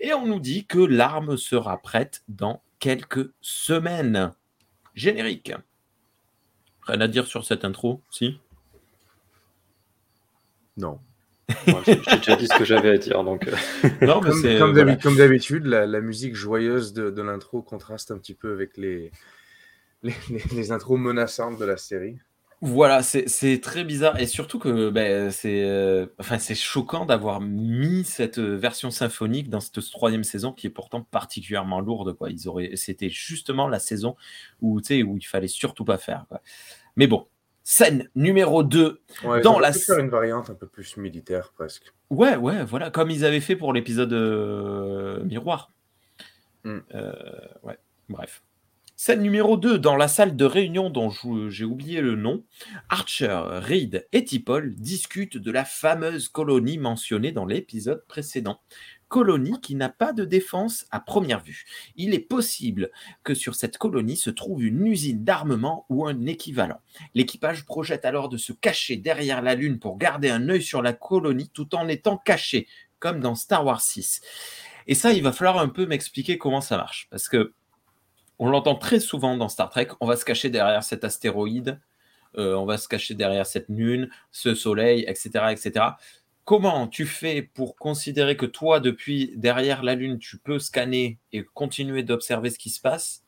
Et 0.00 0.14
on 0.14 0.26
nous 0.26 0.40
dit 0.40 0.66
que 0.66 0.78
l'arme 0.78 1.36
sera 1.36 1.78
prête 1.78 2.22
dans 2.28 2.62
quelques 2.78 3.32
semaines. 3.40 4.32
Générique. 4.94 5.52
Rien 6.82 7.00
à 7.00 7.08
dire 7.08 7.26
sur 7.26 7.44
cette 7.44 7.64
intro, 7.64 8.02
si? 8.10 8.38
Non. 10.76 11.00
J'ai 11.86 11.96
déjà 11.96 12.36
dit 12.36 12.46
ce 12.46 12.58
que 12.58 12.64
j'avais 12.64 12.90
à 12.90 12.98
dire, 12.98 13.22
donc 13.24 13.46
euh, 13.48 13.52
Non, 14.02 14.20
mais 14.20 14.30
Comme, 14.30 14.42
c'est 14.42 14.58
comme 14.58 14.72
voilà. 14.72 14.92
d'habi- 14.92 15.02
comme 15.02 15.16
d'habitude, 15.16 15.66
la, 15.66 15.86
la 15.86 16.00
musique 16.00 16.34
joyeuse 16.34 16.92
de, 16.92 17.10
de 17.10 17.22
l'intro 17.22 17.62
contraste 17.62 18.10
un 18.10 18.18
petit 18.18 18.34
peu 18.34 18.52
avec 18.52 18.76
les, 18.76 19.10
les, 20.02 20.14
les- 20.30 20.42
les 20.54 20.72
intros 20.72 20.98
menaçantes 20.98 21.58
de 21.58 21.64
la 21.64 21.76
série. 21.76 22.16
Voilà, 22.60 23.02
c'est 23.02 23.28
c'est 23.28 23.60
très 23.60 23.84
bizarre 23.84 24.18
et 24.18 24.26
surtout 24.26 24.58
que 24.58 24.88
ben, 24.88 25.30
c'est 25.30 25.64
euh, 25.64 26.06
enfin, 26.18 26.38
c'est 26.38 26.54
choquant 26.54 27.04
d'avoir 27.04 27.42
mis 27.42 28.04
cette 28.04 28.38
euh, 28.38 28.56
version 28.56 28.90
symphonique 28.90 29.50
dans 29.50 29.60
cette 29.60 29.80
troisième 29.90 30.24
saison 30.24 30.50
qui 30.52 30.68
est 30.68 30.70
pourtant 30.70 31.02
particulièrement 31.02 31.80
lourde. 31.80 32.14
Quoi. 32.16 32.30
Ils 32.30 32.48
auraient, 32.48 32.70
c'était 32.76 33.10
justement 33.10 33.68
la 33.68 33.80
saison 33.80 34.16
où, 34.62 34.80
tu 34.80 34.86
sais, 34.86 35.02
où 35.02 35.18
il 35.18 35.26
fallait 35.26 35.48
surtout 35.48 35.84
pas 35.84 35.98
faire. 35.98 36.24
quoi. 36.30 36.40
Mais 36.96 37.06
bon, 37.06 37.26
scène 37.64 38.08
numéro 38.14 38.62
2. 38.62 39.02
Ouais, 39.24 39.40
Dans 39.40 39.58
la 39.58 39.72
faire 39.72 39.98
une 39.98 40.10
variante 40.10 40.50
un 40.50 40.54
peu 40.54 40.68
plus 40.68 40.96
militaire 40.96 41.52
presque. 41.52 41.92
Ouais, 42.10 42.36
ouais, 42.36 42.62
voilà, 42.64 42.90
comme 42.90 43.10
ils 43.10 43.24
avaient 43.24 43.40
fait 43.40 43.56
pour 43.56 43.72
l'épisode 43.72 44.12
euh, 44.12 45.24
Miroir. 45.24 45.72
Mm. 46.62 46.78
Euh, 46.94 47.12
ouais, 47.62 47.78
bref. 48.08 48.42
Scène 48.96 49.22
numéro 49.22 49.56
2, 49.56 49.78
dans 49.78 49.96
la 49.96 50.06
salle 50.06 50.36
de 50.36 50.44
réunion 50.44 50.88
dont 50.88 51.10
j'ai 51.48 51.64
oublié 51.64 52.00
le 52.00 52.14
nom, 52.14 52.44
Archer, 52.88 53.42
Reed 53.60 54.06
et 54.12 54.24
Tipol 54.24 54.74
discutent 54.76 55.36
de 55.36 55.50
la 55.50 55.64
fameuse 55.64 56.28
colonie 56.28 56.78
mentionnée 56.78 57.32
dans 57.32 57.44
l'épisode 57.44 58.06
précédent. 58.06 58.60
Colonie 59.14 59.60
qui 59.60 59.76
n'a 59.76 59.90
pas 59.90 60.12
de 60.12 60.24
défense 60.24 60.86
à 60.90 60.98
première 60.98 61.38
vue. 61.38 61.66
Il 61.94 62.14
est 62.14 62.18
possible 62.18 62.90
que 63.22 63.32
sur 63.32 63.54
cette 63.54 63.78
colonie 63.78 64.16
se 64.16 64.28
trouve 64.28 64.64
une 64.64 64.84
usine 64.84 65.22
d'armement 65.22 65.86
ou 65.88 66.04
un 66.04 66.26
équivalent. 66.26 66.80
L'équipage 67.14 67.64
projette 67.64 68.04
alors 68.04 68.28
de 68.28 68.36
se 68.36 68.52
cacher 68.52 68.96
derrière 68.96 69.40
la 69.40 69.54
Lune 69.54 69.78
pour 69.78 69.98
garder 69.98 70.30
un 70.30 70.48
œil 70.48 70.64
sur 70.64 70.82
la 70.82 70.94
colonie 70.94 71.48
tout 71.54 71.76
en 71.76 71.86
étant 71.86 72.18
caché, 72.18 72.66
comme 72.98 73.20
dans 73.20 73.36
Star 73.36 73.64
Wars 73.64 73.82
6. 73.82 74.20
Et 74.88 74.96
ça, 74.96 75.12
il 75.12 75.22
va 75.22 75.30
falloir 75.30 75.58
un 75.58 75.68
peu 75.68 75.86
m'expliquer 75.86 76.36
comment 76.36 76.60
ça 76.60 76.76
marche, 76.76 77.06
parce 77.08 77.28
que 77.28 77.54
on 78.40 78.48
l'entend 78.48 78.74
très 78.74 78.98
souvent 78.98 79.36
dans 79.36 79.48
Star 79.48 79.70
Trek, 79.70 79.90
on 80.00 80.08
va 80.08 80.16
se 80.16 80.24
cacher 80.24 80.50
derrière 80.50 80.82
cet 80.82 81.04
astéroïde, 81.04 81.80
euh, 82.36 82.56
on 82.56 82.66
va 82.66 82.78
se 82.78 82.88
cacher 82.88 83.14
derrière 83.14 83.46
cette 83.46 83.68
lune, 83.68 84.10
ce 84.32 84.56
soleil, 84.56 85.04
etc., 85.06 85.52
etc. 85.52 85.84
Comment 86.44 86.88
tu 86.88 87.06
fais 87.06 87.40
pour 87.42 87.76
considérer 87.76 88.36
que 88.36 88.44
toi, 88.44 88.78
depuis 88.78 89.32
derrière 89.36 89.82
la 89.82 89.94
lune, 89.94 90.18
tu 90.18 90.36
peux 90.36 90.58
scanner 90.58 91.18
et 91.32 91.42
continuer 91.42 92.02
d'observer 92.02 92.50
ce 92.50 92.58
qui 92.58 92.68
se 92.68 92.80
passe 92.80 93.24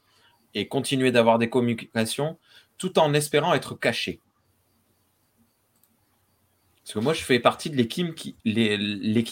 et 0.52 0.68
continuer 0.68 1.12
d'avoir 1.12 1.38
des 1.38 1.49
communications 1.49 2.38
tout 2.76 2.99
en 2.99 3.14
espérant 3.14 3.54
être 3.54 3.75
caché? 3.75 4.20
Parce 6.85 6.92
que 6.92 6.99
moi, 7.00 7.14
je 7.14 7.23
fais 7.23 7.40
partie 7.40 7.70
de 7.70 7.76
l'équipe 7.76 8.14
qui, 8.14 8.37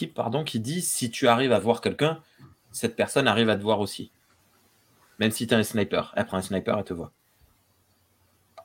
pardon, 0.07 0.43
qui 0.43 0.59
dit 0.59 0.81
si 0.81 1.09
tu 1.11 1.27
arrives 1.27 1.53
à 1.53 1.59
voir 1.59 1.79
quelqu'un, 1.79 2.21
cette 2.71 2.95
personne 2.95 3.27
arrive 3.27 3.49
à 3.49 3.55
te 3.55 3.61
voir 3.61 3.79
aussi. 3.79 4.11
Même 5.19 5.31
si 5.31 5.47
tu 5.47 5.53
es 5.53 5.57
un 5.57 5.63
sniper. 5.63 6.11
Elle 6.17 6.25
prend 6.25 6.37
un 6.37 6.41
sniper, 6.41 6.77
elle 6.77 6.83
te 6.83 6.93
voit. 6.93 7.13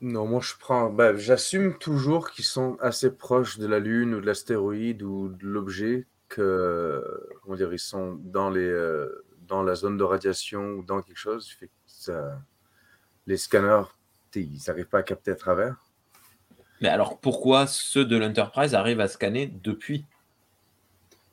Non, 0.02 0.26
moi 0.26 0.40
je 0.40 0.54
prends, 0.58 0.88
bah, 0.88 1.14
j'assume 1.16 1.76
toujours 1.78 2.30
qu'ils 2.30 2.46
sont 2.46 2.78
assez 2.80 3.10
proches 3.10 3.58
de 3.58 3.66
la 3.66 3.78
Lune 3.78 4.14
ou 4.14 4.20
de 4.20 4.26
l'astéroïde 4.26 5.02
ou 5.02 5.28
de 5.28 5.46
l'objet 5.46 6.06
que, 6.28 7.04
comment 7.42 7.56
dire, 7.56 7.72
ils 7.72 7.78
sont 7.78 8.18
dans 8.22 8.48
les, 8.48 8.60
euh, 8.60 9.24
dans 9.46 9.62
la 9.62 9.74
zone 9.74 9.98
de 9.98 10.04
radiation 10.04 10.76
ou 10.76 10.82
dans 10.82 11.02
quelque 11.02 11.18
chose. 11.18 11.50
Fait 11.50 11.66
que 11.66 11.72
ça, 11.86 12.40
les 13.26 13.36
scanners, 13.36 13.84
t'sais, 14.30 14.42
ils 14.42 14.62
n'arrivent 14.66 14.86
pas 14.86 15.00
à 15.00 15.02
capter 15.02 15.32
à 15.32 15.36
travers. 15.36 15.76
Mais 16.80 16.88
alors, 16.88 17.18
pourquoi 17.18 17.66
ceux 17.66 18.06
de 18.06 18.16
l'Enterprise 18.16 18.74
arrivent 18.74 19.00
à 19.00 19.08
scanner 19.08 19.48
depuis? 19.48 20.06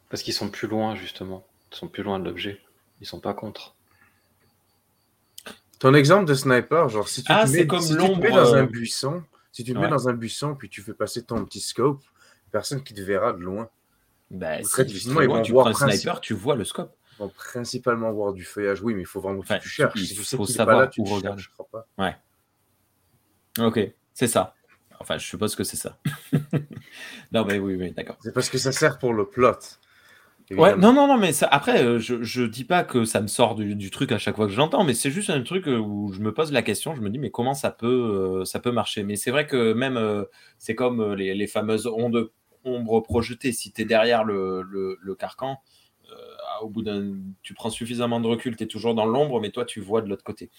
Parce 0.09 0.23
qu'ils 0.23 0.33
sont 0.33 0.49
plus 0.49 0.67
loin, 0.67 0.95
justement. 0.95 1.45
Ils 1.71 1.77
sont 1.77 1.87
plus 1.87 2.03
loin 2.03 2.19
de 2.19 2.25
l'objet. 2.25 2.59
Ils 2.99 3.07
sont 3.07 3.21
pas 3.21 3.33
contre. 3.33 3.76
Ton 5.79 5.93
exemple 5.93 6.25
de 6.25 6.33
sniper, 6.33 6.89
genre 6.89 7.07
si 7.07 7.23
tu 7.23 7.31
Ah, 7.31 7.45
te 7.45 7.51
mets, 7.51 7.67
comme 7.67 7.81
si 7.81 7.89
tu 7.89 7.97
te 7.97 8.19
mets 8.19 8.29
dans 8.31 8.53
euh, 8.53 8.61
un 8.61 8.63
buisson, 8.63 9.23
si 9.51 9.63
tu 9.63 9.73
te 9.73 9.77
Ouais. 9.77 9.83
mets 9.85 9.89
dans 9.89 10.09
un 10.09 10.13
buisson 10.13 10.55
puis 10.55 10.69
tu 10.69 10.81
fais 10.81 10.93
passer 10.93 11.23
ton 11.23 11.43
petit 11.45 11.59
scope, 11.59 12.01
personne 12.51 12.83
qui 12.83 12.93
te 12.93 13.01
verra 13.01 13.33
de 13.33 13.39
loin. 13.39 13.69
bah, 14.31 14.61
très 14.63 14.83
difficilement, 14.85 15.21
ils 15.21 15.29
vont 15.29 15.41
tu 15.41 15.51
voir 15.53 15.65
principe- 15.71 15.91
sniper, 15.91 16.19
tu 16.19 16.33
vois 16.33 16.55
le 16.55 16.65
scope. 16.65 16.93
Ils 17.13 17.19
vont 17.19 17.29
principalement 17.29 18.11
voir 18.11 18.33
du 18.33 18.43
feuillage. 18.43 18.81
Oui, 18.81 18.93
mais 18.93 19.01
il 19.01 19.05
faut 19.05 19.21
vraiment 19.21 19.39
que 19.39 19.45
Enfin, 19.45 19.59
tu 19.59 19.69
cherches. 19.69 19.93
il 19.99 20.05
Si 20.05 20.15
tu 20.15 20.23
sais 20.23 20.35
faut 20.37 20.45
savoir 20.45 20.81
là, 20.81 20.87
tu 20.87 21.01
où 21.01 21.05
regarder. 21.05 21.41
pas. 21.71 21.87
Ok, 23.59 23.79
c'est 24.13 24.27
ça. 24.27 24.53
Enfin, 24.99 25.17
je 25.17 25.25
suppose 25.25 25.55
que 25.55 25.63
c'est 25.63 25.77
ça. 25.77 25.97
non, 27.31 27.45
mais 27.45 27.57
oui, 27.59 27.75
oui, 27.75 27.91
d'accord. 27.91 28.17
C'est 28.21 28.33
parce 28.33 28.49
que 28.49 28.57
ça 28.57 28.71
sert 28.71 28.97
pour 28.99 29.13
le 29.13 29.25
plot. 29.27 29.53
Ouais, 30.51 30.77
non, 30.77 30.93
non, 30.93 31.07
non, 31.07 31.17
mais 31.17 31.33
ça, 31.33 31.47
après, 31.47 31.83
euh, 31.83 31.99
je, 31.99 32.23
je 32.23 32.43
dis 32.43 32.63
pas 32.63 32.83
que 32.83 33.03
ça 33.03 33.19
me 33.19 33.27
sort 33.27 33.55
du, 33.55 33.75
du 33.75 33.89
truc 33.91 34.13
à 34.13 34.17
chaque 34.17 34.37
fois 34.37 34.47
que 34.47 34.53
j'entends, 34.53 34.85
mais 34.85 34.93
c'est 34.93 35.11
juste 35.11 35.29
un 35.29 35.41
truc 35.41 35.67
euh, 35.67 35.77
où 35.77 36.13
je 36.13 36.21
me 36.21 36.33
pose 36.33 36.53
la 36.53 36.61
question, 36.61 36.95
je 36.95 37.01
me 37.01 37.09
dis, 37.09 37.19
mais 37.19 37.31
comment 37.31 37.53
ça 37.53 37.69
peut, 37.69 37.87
euh, 38.41 38.45
ça 38.45 38.59
peut 38.59 38.71
marcher? 38.71 39.03
Mais 39.03 39.17
c'est 39.17 39.31
vrai 39.31 39.45
que 39.45 39.73
même, 39.73 39.97
euh, 39.97 40.23
c'est 40.57 40.73
comme 40.73 41.13
les, 41.15 41.35
les 41.35 41.47
fameuses 41.47 41.85
ondes, 41.87 42.31
ombres 42.63 43.01
projetées. 43.01 43.51
Si 43.51 43.73
tu 43.73 43.81
es 43.81 43.85
derrière 43.85 44.23
le, 44.23 44.61
le, 44.61 44.97
le 45.01 45.15
carcan, 45.15 45.57
euh, 46.11 46.15
au 46.61 46.69
bout 46.69 46.81
d'un. 46.81 47.15
Tu 47.43 47.53
prends 47.53 47.69
suffisamment 47.69 48.19
de 48.21 48.27
recul, 48.27 48.55
tu 48.55 48.63
es 48.63 48.67
toujours 48.67 48.95
dans 48.95 49.05
l'ombre, 49.05 49.41
mais 49.41 49.51
toi, 49.51 49.65
tu 49.65 49.81
vois 49.81 50.01
de 50.01 50.07
l'autre 50.09 50.23
côté. 50.23 50.49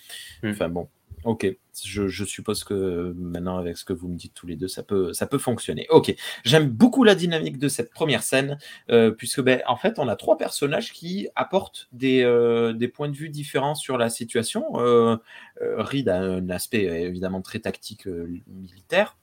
Mm. 0.42 0.50
Enfin 0.50 0.68
bon, 0.68 0.88
ok. 1.24 1.46
Je, 1.84 2.08
je 2.08 2.24
suppose 2.24 2.64
que 2.64 3.14
maintenant, 3.16 3.56
avec 3.56 3.76
ce 3.76 3.84
que 3.84 3.92
vous 3.92 4.08
me 4.08 4.16
dites 4.16 4.34
tous 4.34 4.46
les 4.46 4.56
deux, 4.56 4.66
ça 4.66 4.82
peut, 4.82 5.12
ça 5.12 5.26
peut 5.26 5.38
fonctionner. 5.38 5.86
Ok. 5.90 6.14
J'aime 6.44 6.68
beaucoup 6.68 7.04
la 7.04 7.14
dynamique 7.14 7.58
de 7.58 7.68
cette 7.68 7.92
première 7.92 8.22
scène, 8.22 8.58
euh, 8.90 9.10
puisque, 9.12 9.40
ben, 9.40 9.62
en 9.66 9.76
fait, 9.76 9.98
on 9.98 10.08
a 10.08 10.16
trois 10.16 10.36
personnages 10.36 10.92
qui 10.92 11.28
apportent 11.36 11.88
des, 11.92 12.22
euh, 12.24 12.72
des 12.72 12.88
points 12.88 13.08
de 13.08 13.16
vue 13.16 13.28
différents 13.28 13.76
sur 13.76 13.96
la 13.96 14.10
situation. 14.10 14.64
Euh, 14.80 15.16
Reed 15.60 16.08
a 16.08 16.18
un 16.18 16.50
aspect 16.50 16.84
évidemment 16.84 17.42
très 17.42 17.60
tactique 17.60 18.06
militaire. 18.48 19.16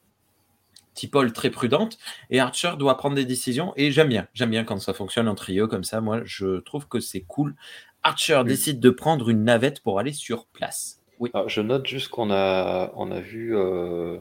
Tipol 0.94 1.34
très 1.34 1.50
prudente 1.50 1.98
et 2.30 2.40
Archer 2.40 2.72
doit 2.80 2.96
prendre 2.96 3.18
des 3.18 3.26
décisions 3.26 3.74
et 3.76 3.92
j'aime 3.92 4.08
bien, 4.08 4.30
j'aime 4.34 4.50
bien 4.50 4.64
quand 4.64 4.80
ça 4.80 4.94
fonctionne 4.94 5.28
en 5.28 5.36
trio 5.36 5.68
comme 5.68 5.84
ça. 5.84 6.00
Moi, 6.00 6.22
je 6.24 6.62
trouve 6.62 6.88
que 6.88 7.02
c'est 7.02 7.20
cool. 7.20 7.54
Archer 8.02 8.42
décide 8.46 8.80
de 8.80 8.90
prendre 8.90 9.30
une 9.30 9.44
navette 9.44 9.82
pour 9.82 10.00
aller 10.00 10.14
sur 10.14 10.48
place. 10.48 11.02
Oui. 11.20 11.30
Alors, 11.34 11.50
je 11.50 11.62
note 11.62 11.86
juste 11.88 12.10
qu'on 12.10 12.32
a, 12.32 12.92
on 12.96 13.12
a 13.12 13.20
vu, 13.20 13.56
euh, 13.56 14.18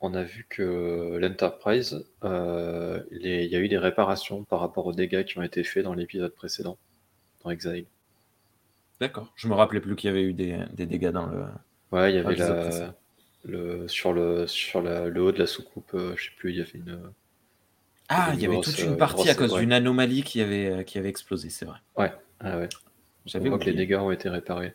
on 0.00 0.14
a 0.14 0.22
vu 0.22 0.46
que 0.48 1.18
l'Enterprise, 1.20 2.04
euh, 2.24 3.02
il 3.10 3.26
y 3.26 3.56
a 3.56 3.58
eu 3.58 3.68
des 3.68 3.78
réparations 3.78 4.44
par 4.44 4.60
rapport 4.60 4.86
aux 4.86 4.92
dégâts 4.92 5.24
qui 5.24 5.38
ont 5.38 5.42
été 5.42 5.64
faits 5.64 5.84
dans 5.84 5.94
l'épisode 5.94 6.34
précédent, 6.34 6.78
dans 7.42 7.50
Exile. 7.50 7.86
D'accord. 9.00 9.32
Je 9.36 9.48
me 9.48 9.54
rappelais 9.54 9.80
plus 9.80 9.96
qu'il 9.96 10.08
y 10.08 10.10
avait 10.10 10.22
eu 10.22 10.32
des, 10.32 10.58
des 10.72 10.86
dégâts 10.86 11.10
dans 11.10 11.26
le. 11.26 11.44
Ouais, 11.92 12.12
il 12.12 12.16
y 12.16 12.18
avait 12.18 12.34
la, 12.36 12.94
le, 13.44 13.88
sur 13.88 14.12
le, 14.12 14.46
sur 14.46 14.82
la- 14.82 15.08
le 15.08 15.22
haut 15.22 15.32
de 15.32 15.38
la 15.38 15.46
soucoupe, 15.46 15.92
euh, 15.94 16.14
je 16.16 16.24
sais 16.24 16.30
plus, 16.36 16.50
il 16.50 16.58
y 16.58 16.60
avait 16.60 16.70
une. 16.74 17.12
Ah, 18.08 18.32
il 18.34 18.40
y 18.40 18.46
avait 18.46 18.60
toute 18.60 18.78
une 18.78 18.92
euh, 18.92 18.96
partie 18.96 19.28
à 19.28 19.34
cause 19.34 19.52
ouais. 19.52 19.60
d'une 19.60 19.72
anomalie 19.72 20.22
qui 20.22 20.40
avait, 20.40 20.84
qui 20.84 20.98
avait 20.98 21.08
explosé, 21.08 21.50
c'est 21.50 21.64
vrai. 21.64 21.78
Ouais, 21.96 22.12
ah 22.40 22.58
ouais. 22.58 22.68
J'avais 23.24 23.50
que 23.50 23.64
les 23.64 23.72
dégâts 23.72 23.96
ont 23.96 24.12
été 24.12 24.28
réparés. 24.28 24.74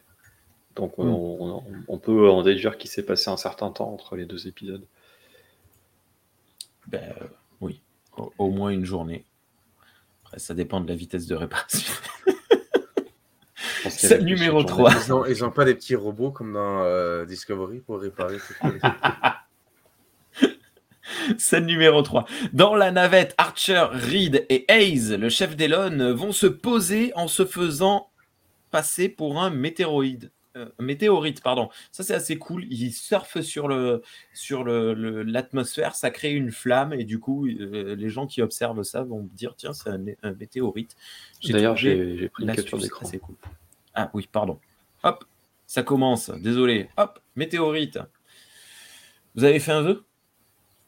Donc 0.75 0.97
on, 0.99 1.05
Hmm. 1.05 1.41
on- 1.41 1.63
on 1.87 1.97
peut 1.97 2.29
en 2.29 2.43
déduire 2.43 2.77
qu'il 2.77 2.89
s'est 2.89 3.03
passé 3.03 3.29
un 3.29 3.37
certain 3.37 3.71
temps 3.71 3.91
entre 3.93 4.15
les 4.15 4.25
deux 4.25 4.47
épisodes. 4.47 4.85
Ben, 6.87 7.13
euh, 7.21 7.25
oui, 7.61 7.81
au, 8.17 8.31
au 8.37 8.49
moins 8.49 8.69
une 8.69 8.85
journée. 8.85 9.25
Après, 10.25 10.39
ça 10.39 10.53
dépend 10.53 10.79
de 10.81 10.87
la 10.87 10.95
vitesse 10.95 11.27
de 11.27 11.35
réparation. 11.35 11.93
Plus 13.83 14.23
numéro 14.23 14.59
cette 14.61 14.69
journée. 14.69 14.91
3. 14.91 15.03
Ils 15.05 15.13
ont, 15.13 15.25
ils 15.25 15.43
ont 15.43 15.51
pas 15.51 15.65
des 15.65 15.75
petits 15.75 15.95
robots 15.95 16.31
comme 16.31 16.53
dans 16.53 16.83
euh, 16.83 17.25
Discovery 17.25 17.79
pour 17.79 17.99
réparer 17.99 18.37
Scène 21.37 21.65
numéro 21.65 22.01
3. 22.01 22.25
Dans 22.53 22.75
la 22.75 22.91
navette, 22.91 23.33
Archer, 23.37 23.85
Reed 23.91 24.45
et 24.49 24.65
Hayes, 24.71 25.17
le 25.17 25.29
chef 25.29 25.55
d'Elon, 25.55 26.13
vont 26.15 26.31
se 26.31 26.47
poser 26.47 27.11
en 27.15 27.27
se 27.27 27.45
faisant 27.45 28.09
passer 28.71 29.09
pour 29.09 29.41
un 29.41 29.49
météoroïde. 29.49 30.31
Euh, 30.57 30.65
météorite, 30.79 31.41
pardon. 31.41 31.69
Ça, 31.93 32.03
c'est 32.03 32.13
assez 32.13 32.37
cool. 32.37 32.65
Ils 32.69 32.91
surfent 32.91 33.39
sur 33.41 33.67
le 33.69 34.01
sur 34.33 34.63
le- 34.65 34.93
le- 34.93 35.23
l'atmosphère, 35.23 35.95
ça 35.95 36.09
crée 36.11 36.31
une 36.33 36.51
flamme, 36.51 36.91
et 36.93 37.05
du 37.05 37.19
coup, 37.19 37.47
euh, 37.47 37.95
les 37.95 38.09
gens 38.09 38.27
qui 38.27 38.41
observent 38.41 38.83
ça 38.83 39.03
vont 39.03 39.29
dire 39.33 39.53
tiens, 39.55 39.71
c'est 39.71 39.89
un, 39.89 40.01
un 40.23 40.33
météorite. 40.33 40.95
D'ailleurs, 41.47 41.77
j'ai 41.77 42.27
pris 42.29 42.43
une 42.43 42.53
capture 42.53 42.77
d'écran. 42.79 43.05
assez 43.05 43.19
cool. 43.19 43.35
Ah 43.93 44.09
oui, 44.13 44.27
pardon. 44.29 44.59
Hop, 45.03 45.23
ça 45.67 45.83
commence. 45.83 46.29
Désolé. 46.31 46.89
Hop, 46.97 47.19
météorite. 47.37 47.99
Vous 49.35 49.43
avez 49.45 49.59
fait 49.59 49.71
un 49.71 49.81
vœu? 49.81 50.03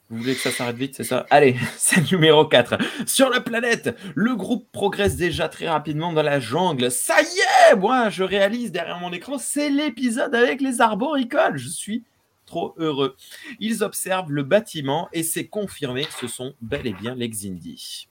Vous 0.10 0.17
voulez 0.20 0.36
que 0.36 0.41
ça 0.41 0.51
s'arrête 0.51 0.75
vite, 0.75 0.96
c'est 0.96 1.05
ça? 1.05 1.25
Allez, 1.29 1.55
scène 1.77 2.05
numéro 2.12 2.46
4. 2.46 2.77
Sur 3.08 3.29
la 3.29 3.39
planète, 3.39 3.98
le 4.13 4.36
groupe 4.36 4.67
progresse 4.72 5.15
déjà 5.15 5.48
très 5.50 5.67
rapidement 5.70 6.12
dans 6.13 6.22
la 6.22 6.39
jungle. 6.39 6.91
Ça 6.91 7.15
y 7.22 7.25
est 7.25 7.52
Moi, 7.77 8.10
je 8.10 8.24
réalise 8.24 8.72
derrière 8.72 9.00
mon 9.00 9.12
écran, 9.12 9.38
c'est 9.38 9.70
l'épisode 9.70 10.34
avec 10.36 10.62
les 10.62 10.82
arboricoles. 10.82 11.58
Je 11.58 11.70
suis 11.70 12.03
trop 12.46 12.74
heureux. 12.77 13.15
Ils 13.60 13.84
observent 13.84 14.32
le 14.32 14.43
bâtiment 14.43 15.10
et 15.13 15.23
c'est 15.23 15.47
confirmé, 15.47 16.06
ce 16.19 16.28
sont 16.28 16.54
bel 16.62 16.86
et 16.88 16.93
bien 16.93 17.15
les 17.15 17.30
Xindi. 17.30 18.08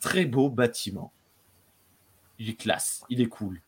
Très 0.00 0.24
beau 0.24 0.48
bâtiment. 0.48 1.12
Il 2.38 2.48
est 2.50 2.54
classe, 2.54 3.04
il 3.08 3.20
est 3.20 3.26
cool. 3.26 3.60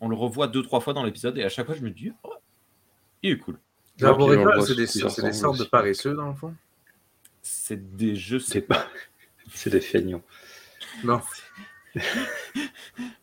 On 0.00 0.08
le 0.08 0.14
revoit 0.14 0.46
deux, 0.46 0.62
trois 0.62 0.80
fois 0.80 0.92
dans 0.92 1.04
l'épisode 1.04 1.38
et 1.38 1.44
à 1.44 1.48
chaque 1.48 1.66
fois 1.66 1.74
je 1.74 1.82
me 1.82 1.90
dis, 1.90 2.12
oh, 2.22 2.34
il 3.22 3.32
est 3.32 3.38
cool. 3.38 3.58
Les 3.98 4.04
arboricoles, 4.04 4.62
c'est 4.64 4.74
des, 4.74 5.22
des 5.26 5.32
sortes 5.32 5.58
de 5.58 5.64
paresseux, 5.64 6.14
dans 6.14 6.28
le 6.28 6.34
fond? 6.34 6.54
C'est 7.42 7.96
des 7.96 8.14
jeux. 8.14 8.38
C'est 8.38 8.60
pas. 8.60 8.86
C'est 9.54 9.70
des 9.70 9.80
feignants. 9.80 10.22
Non. 11.02 11.22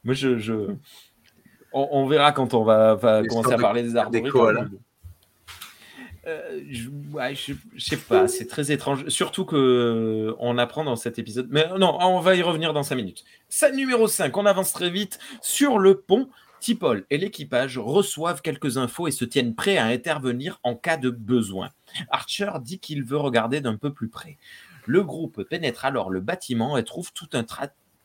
Moi, 0.04 0.14
je, 0.14 0.38
je- 0.38 0.76
On, 1.74 1.88
on 1.92 2.08
verra 2.08 2.32
quand 2.32 2.54
on 2.54 2.64
va, 2.64 2.96
va 2.96 3.24
commencer 3.24 3.54
à 3.54 3.58
de- 3.58 3.62
parler 3.62 3.84
des 3.84 3.96
arboricoles. 3.96 4.70
Euh, 6.28 6.60
je, 6.72 6.90
ouais, 7.12 7.36
je, 7.36 7.54
je 7.76 7.86
sais 7.86 7.98
pas, 7.98 8.28
c'est 8.28 8.48
très 8.48 8.72
étrange. 8.72 9.08
Surtout 9.10 9.46
que 9.46 9.56
euh, 9.56 10.36
on 10.40 10.58
apprend 10.58 10.84
dans 10.84 10.96
cet 10.96 11.20
épisode. 11.20 11.48
Mais 11.52 11.68
non, 11.78 11.98
on 12.02 12.20
va 12.20 12.36
y 12.36 12.42
revenir 12.42 12.74
dans 12.74 12.82
5 12.82 12.96
minutes. 12.96 13.24
Scène 13.48 13.76
numéro 13.76 14.08
5, 14.08 14.36
on 14.36 14.46
avance 14.48 14.74
très 14.74 14.90
vite. 14.90 15.20
Sur 15.42 15.78
le 15.78 16.00
pont, 16.00 16.28
Tipol 16.62 17.06
et 17.12 17.20
l'équipage 17.20 17.78
reçoivent 17.78 18.42
quelques 18.42 18.78
infos 18.78 19.08
et 19.08 19.12
se 19.12 19.24
tiennent 19.24 19.54
prêts 19.54 19.78
à 19.78 19.86
intervenir 19.86 20.60
en 20.64 20.74
cas 20.74 20.98
de 20.98 21.12
besoin. 21.12 21.70
Archer 22.10 22.50
dit 22.60 22.80
qu'il 22.80 23.04
veut 23.04 23.18
regarder 23.18 23.62
d'un 23.62 23.76
peu 23.76 23.94
plus 23.94 24.08
près. 24.10 24.38
Le 24.88 25.04
groupe 25.04 25.44
pénètre 25.44 25.86
alors 25.86 26.10
le 26.10 26.22
bâtiment 26.22 26.76
et 26.78 26.84
trouve 26.84 27.12
tout 27.14 27.30
un, 27.34 27.44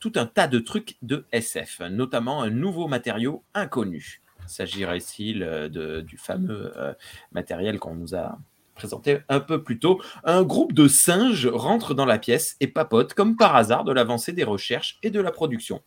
tout 0.01 0.13
un 0.17 0.27
tas 0.27 0.49
de 0.49 0.59
trucs 0.59 0.97
de 1.03 1.25
SF, 1.31 1.81
notamment 1.91 2.43
un 2.43 2.51
nouveau 2.51 2.89
matériau 2.89 3.45
inconnu. 3.55 4.23
Il 4.43 4.49
s'agirait 4.49 4.99
ici 4.99 5.35
le- 5.35 5.69
de- 5.69 6.01
du 6.01 6.17
fameux 6.17 6.73
euh, 6.77 6.93
matériel 7.33 7.79
qu'on 7.79 7.95
nous 7.95 8.15
a 8.17 8.39
présenté 8.75 9.19
un 9.29 9.41
peu 9.41 9.63
plus 9.63 9.79
tôt? 9.79 10.01
Un 10.25 10.43
groupe 10.43 10.73
de 10.73 10.89
singes 10.89 11.47
rentre 11.47 11.93
dans 11.95 12.07
la 12.07 12.19
pièce 12.19 12.57
et 12.61 12.67
papote, 12.67 13.13
comme 13.15 13.37
par 13.37 13.55
hasard, 13.55 13.85
de 13.85 13.93
l'avancée 13.93 14.33
des 14.33 14.43
recherches 14.43 14.99
et 15.03 15.11
de 15.11 15.21
la 15.21 15.31
production. 15.31 15.83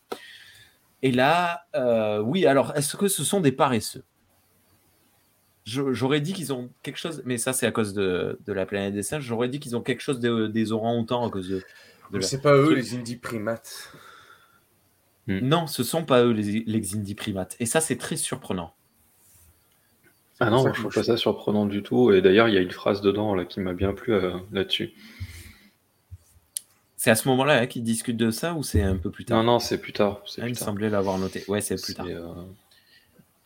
Et 1.02 1.12
là, 1.12 1.66
euh, 1.76 2.20
oui, 2.20 2.46
alors, 2.46 2.72
est-ce 2.78 2.96
que 2.96 3.08
ce 3.08 3.24
sont 3.24 3.42
des 3.42 3.52
paresseux? 3.52 4.04
J'aurais 5.66 6.20
dit 6.20 6.34
qu'ils 6.34 6.52
ont 6.52 6.70
quelque 6.84 6.98
chose, 6.98 7.22
mais 7.26 7.38
ça, 7.38 7.54
c'est 7.54 7.66
à 7.66 7.72
cause 7.72 7.94
de, 7.94 8.38
de 8.46 8.54
la 8.54 8.66
planète 8.66 8.94
des 8.94 9.02
singes. 9.04 9.24
J'aurais 9.24 9.48
dit 9.48 9.60
qu'ils 9.62 9.78
ont 9.78 9.82
quelque 9.82 10.02
chose 10.02 10.20
de- 10.20 10.48
des 10.48 10.72
orang-outans 10.74 11.26
à 11.26 11.30
cause 11.30 11.48
de. 11.50 11.64
C'est 12.22 12.42
pas 12.42 12.56
eux, 12.56 12.74
les 12.74 12.96
indie 12.96 13.16
primates. 13.16 13.92
Non, 15.28 15.68
ce 15.68 15.84
sont 15.84 16.04
pas 16.04 16.24
eux 16.24 16.32
les, 16.32 16.64
les 16.66 16.80
Xindi 16.82 17.16
primates. 17.16 17.56
Et 17.60 17.66
ça, 17.66 17.80
c'est 17.80 17.98
très 17.98 18.18
surprenant. 18.18 18.74
Ah 20.40 20.50
non, 20.50 20.68
je 20.74 20.80
trouve 20.82 20.94
pas 20.94 21.04
ça 21.04 21.16
surprenant 21.16 21.66
du 21.66 21.82
tout. 21.82 22.12
Et 22.12 22.22
d'ailleurs, 22.22 22.50
il 22.50 22.56
y 22.56 22.58
a 22.58 22.62
une 22.62 22.72
phrase 22.72 23.02
dedans 23.02 23.34
là, 23.34 23.46
qui 23.46 23.62
m'a 23.62 23.74
bien 23.74 23.94
plu 23.94 24.14
euh, 24.14 24.34
là-dessus. 24.52 24.92
C'est 26.98 27.10
à 27.12 27.16
ce 27.16 27.28
moment-là 27.30 27.60
hein, 27.62 27.68
qu'ils 27.68 27.84
discutent 27.84 28.18
de 28.18 28.32
ça 28.32 28.54
ou 28.54 28.64
c'est 28.64 28.82
un 28.82 28.98
peu 28.98 29.12
plus 29.12 29.24
tard? 29.26 29.38
Non, 29.44 29.54
non, 29.54 29.60
c'est 29.60 29.78
plus 29.78 29.94
tard. 29.94 30.22
Ah, 30.40 30.48
il 30.48 30.50
me 30.50 30.54
semblait 30.56 30.90
l'avoir 30.90 31.18
noté. 31.18 31.46
Ouais, 31.48 31.62
c'est 31.62 31.82
plus 31.82 31.94
tard. 31.94 32.06
euh, 32.08 32.34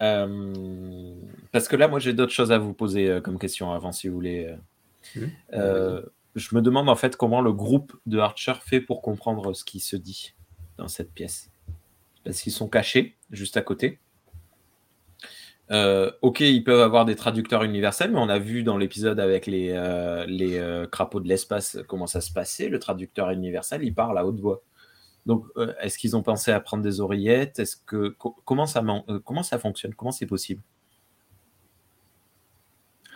Euh, 0.02 1.16
parce 1.52 1.68
que 1.68 1.76
là, 1.76 1.88
moi, 1.88 2.00
j'ai 2.00 2.14
d'autres 2.14 2.32
choses 2.32 2.52
à 2.52 2.58
vous 2.60 2.74
poser 2.74 3.10
euh, 3.10 3.22
comme 3.22 3.40
question 3.40 3.72
avant, 3.72 3.92
si 3.92 4.08
vous 4.08 4.14
voulez. 4.16 4.56
euh. 5.54 6.02
Je 6.38 6.56
me 6.56 6.62
demande 6.62 6.88
en 6.88 6.96
fait 6.96 7.16
comment 7.16 7.42
le 7.42 7.52
groupe 7.52 7.98
de 8.06 8.20
Archer 8.20 8.54
fait 8.64 8.80
pour 8.80 9.02
comprendre 9.02 9.54
ce 9.54 9.64
qui 9.64 9.80
se 9.80 9.96
dit 9.96 10.36
dans 10.78 10.88
cette 10.88 11.12
pièce. 11.12 11.50
Parce 12.24 12.42
qu'ils 12.42 12.54
sont 12.54 12.70
cachés 12.70 13.16
juste 13.32 13.58
à 13.58 13.64
côté. 13.64 14.00
Euh, 15.72 16.12
ok, 16.22 16.42
ils 16.42 16.64
peuvent 16.64 16.80
avoir 16.80 17.06
des 17.06 17.16
traducteurs 17.16 17.64
universels, 17.64 18.12
mais 18.12 18.20
on 18.20 18.30
a 18.30 18.38
vu 18.38 18.62
dans 18.62 18.78
l'épisode 18.78 19.20
avec 19.20 19.48
les, 19.48 19.72
euh, 19.72 20.28
euh, 20.30 20.86
crapauds 20.86 21.22
de 21.22 21.28
l'espace 21.28 21.80
comment 21.88 22.06
ça 22.06 22.22
se 22.22 22.32
passait. 22.32 22.70
Le 22.70 22.78
traducteur 22.78 23.32
universel, 23.32 23.84
il 23.84 23.96
parle 23.96 24.20
à 24.20 24.26
haute 24.26 24.40
voix. 24.40 24.62
Donc, 25.26 25.44
est-ce 25.82 25.98
qu'ils 25.98 26.16
ont 26.16 26.24
pensé 26.24 26.52
à 26.52 26.60
prendre 26.62 26.84
des 26.84 27.02
oreillettes? 27.02 27.60
Est-ce 27.60 27.76
que 27.76 28.16
comment 28.46 28.66
ça 28.68 28.82
fonctionne? 29.60 29.94
Comment 29.96 30.12
c'est 30.12 30.28
possible? 30.28 30.62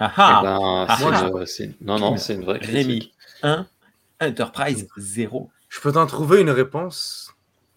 Ah 0.04 0.12
eh 0.16 0.20
ah 0.20 0.42
ben, 0.42 0.86
Ah, 0.90 0.98
c'est 0.98 1.06
une- 1.30 1.46
c'est- 1.46 1.82
non, 1.82 2.00
non, 2.00 2.18
c'est 2.18 2.34
une 2.36 2.44
vraie 2.44 2.58
Rémi, 2.60 3.00
critique. 3.00 3.16
1, 3.44 3.68
Enterprise 4.22 4.88
0. 4.98 5.50
Je 5.70 5.80
peux 5.80 5.92
t'en 5.92 6.06
trouver 6.08 6.42
une 6.42 6.50
réponse, 6.50 7.34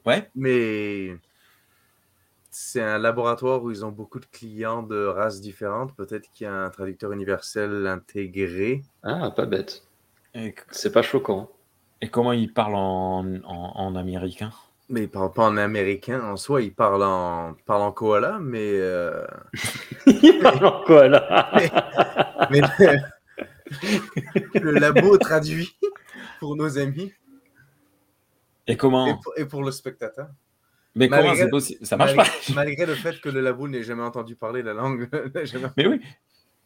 Ouais, 0.07 0.31
mais 0.35 1.17
c'est 2.51 2.83
un 2.83 2.99
laboratoire 2.99 3.63
où 3.63 3.71
ils 3.71 3.85
ont 3.85 3.91
beaucoup 3.91 4.21
de 4.21 4.27
clients 4.27 4.83
de 4.83 5.05
races 5.07 5.41
différentes. 5.41 5.95
Peut-être 5.97 6.31
qu'il 6.33 6.45
y 6.45 6.49
a 6.49 6.55
un 6.55 6.71
traducteur 6.71 7.13
universel 7.13 7.87
intégré. 7.87 8.83
Ah, 9.03 9.31
pas 9.31 9.47
bête. 9.47 9.83
C'est 10.71 10.93
pas 10.93 11.03
choquant. 11.03 11.51
et 12.01 12.09
comment 12.09 12.33
ils 12.33 12.53
parlent 12.53 12.75
en, 12.75 13.25
en, 13.45 13.73
en 13.77 13.97
américain? 13.97 14.53
Mais 14.95 15.03
il 15.03 15.09
parle 15.11 15.33
pas 15.33 15.43
en 15.43 15.57
américain 15.57 16.21
en 16.23 16.37
soi, 16.37 16.63
il 16.63 16.73
parle 16.73 17.03
en, 17.03 17.57
parle 17.67 17.83
en 17.83 17.91
koala, 17.91 18.39
mais, 18.41 18.71
euh, 18.75 19.27
Il 20.07 20.39
parle 20.41 20.65
en 20.65 20.85
là 21.09 21.51
mais 22.53 22.61
le, 22.79 24.61
le 24.61 24.71
labo 24.79 25.19
traduit 25.19 25.77
pour 26.39 26.55
nos 26.55 26.79
amis 26.79 27.13
Et 28.69 28.73
et 28.73 28.77
comment 28.77 29.19
pour, 29.19 29.33
et 29.37 29.47
pour 29.47 29.65
le 29.65 29.73
spectateur. 29.73 30.29
Mais 30.95 31.09
Malgré- 31.09 31.29
comment 31.31 31.41
c'est 31.43 31.51
possible? 31.51 31.85
Ça 31.85 31.97
marche 31.97 32.15
pas. 32.15 32.23
malgré, 32.23 32.55
malgré 32.55 32.87
le 32.87 32.95
fait 32.95 33.21
que 33.21 33.29
le 33.29 33.41
Laboul 33.41 33.71
n'ait 33.71 33.83
jamais 33.83 34.05
entendu 34.05 34.37
parler 34.37 34.63
la 34.63 34.75
langue. 34.75 35.09
jamais- 35.45 35.71
Mais 35.77 35.89
oui. 35.89 36.01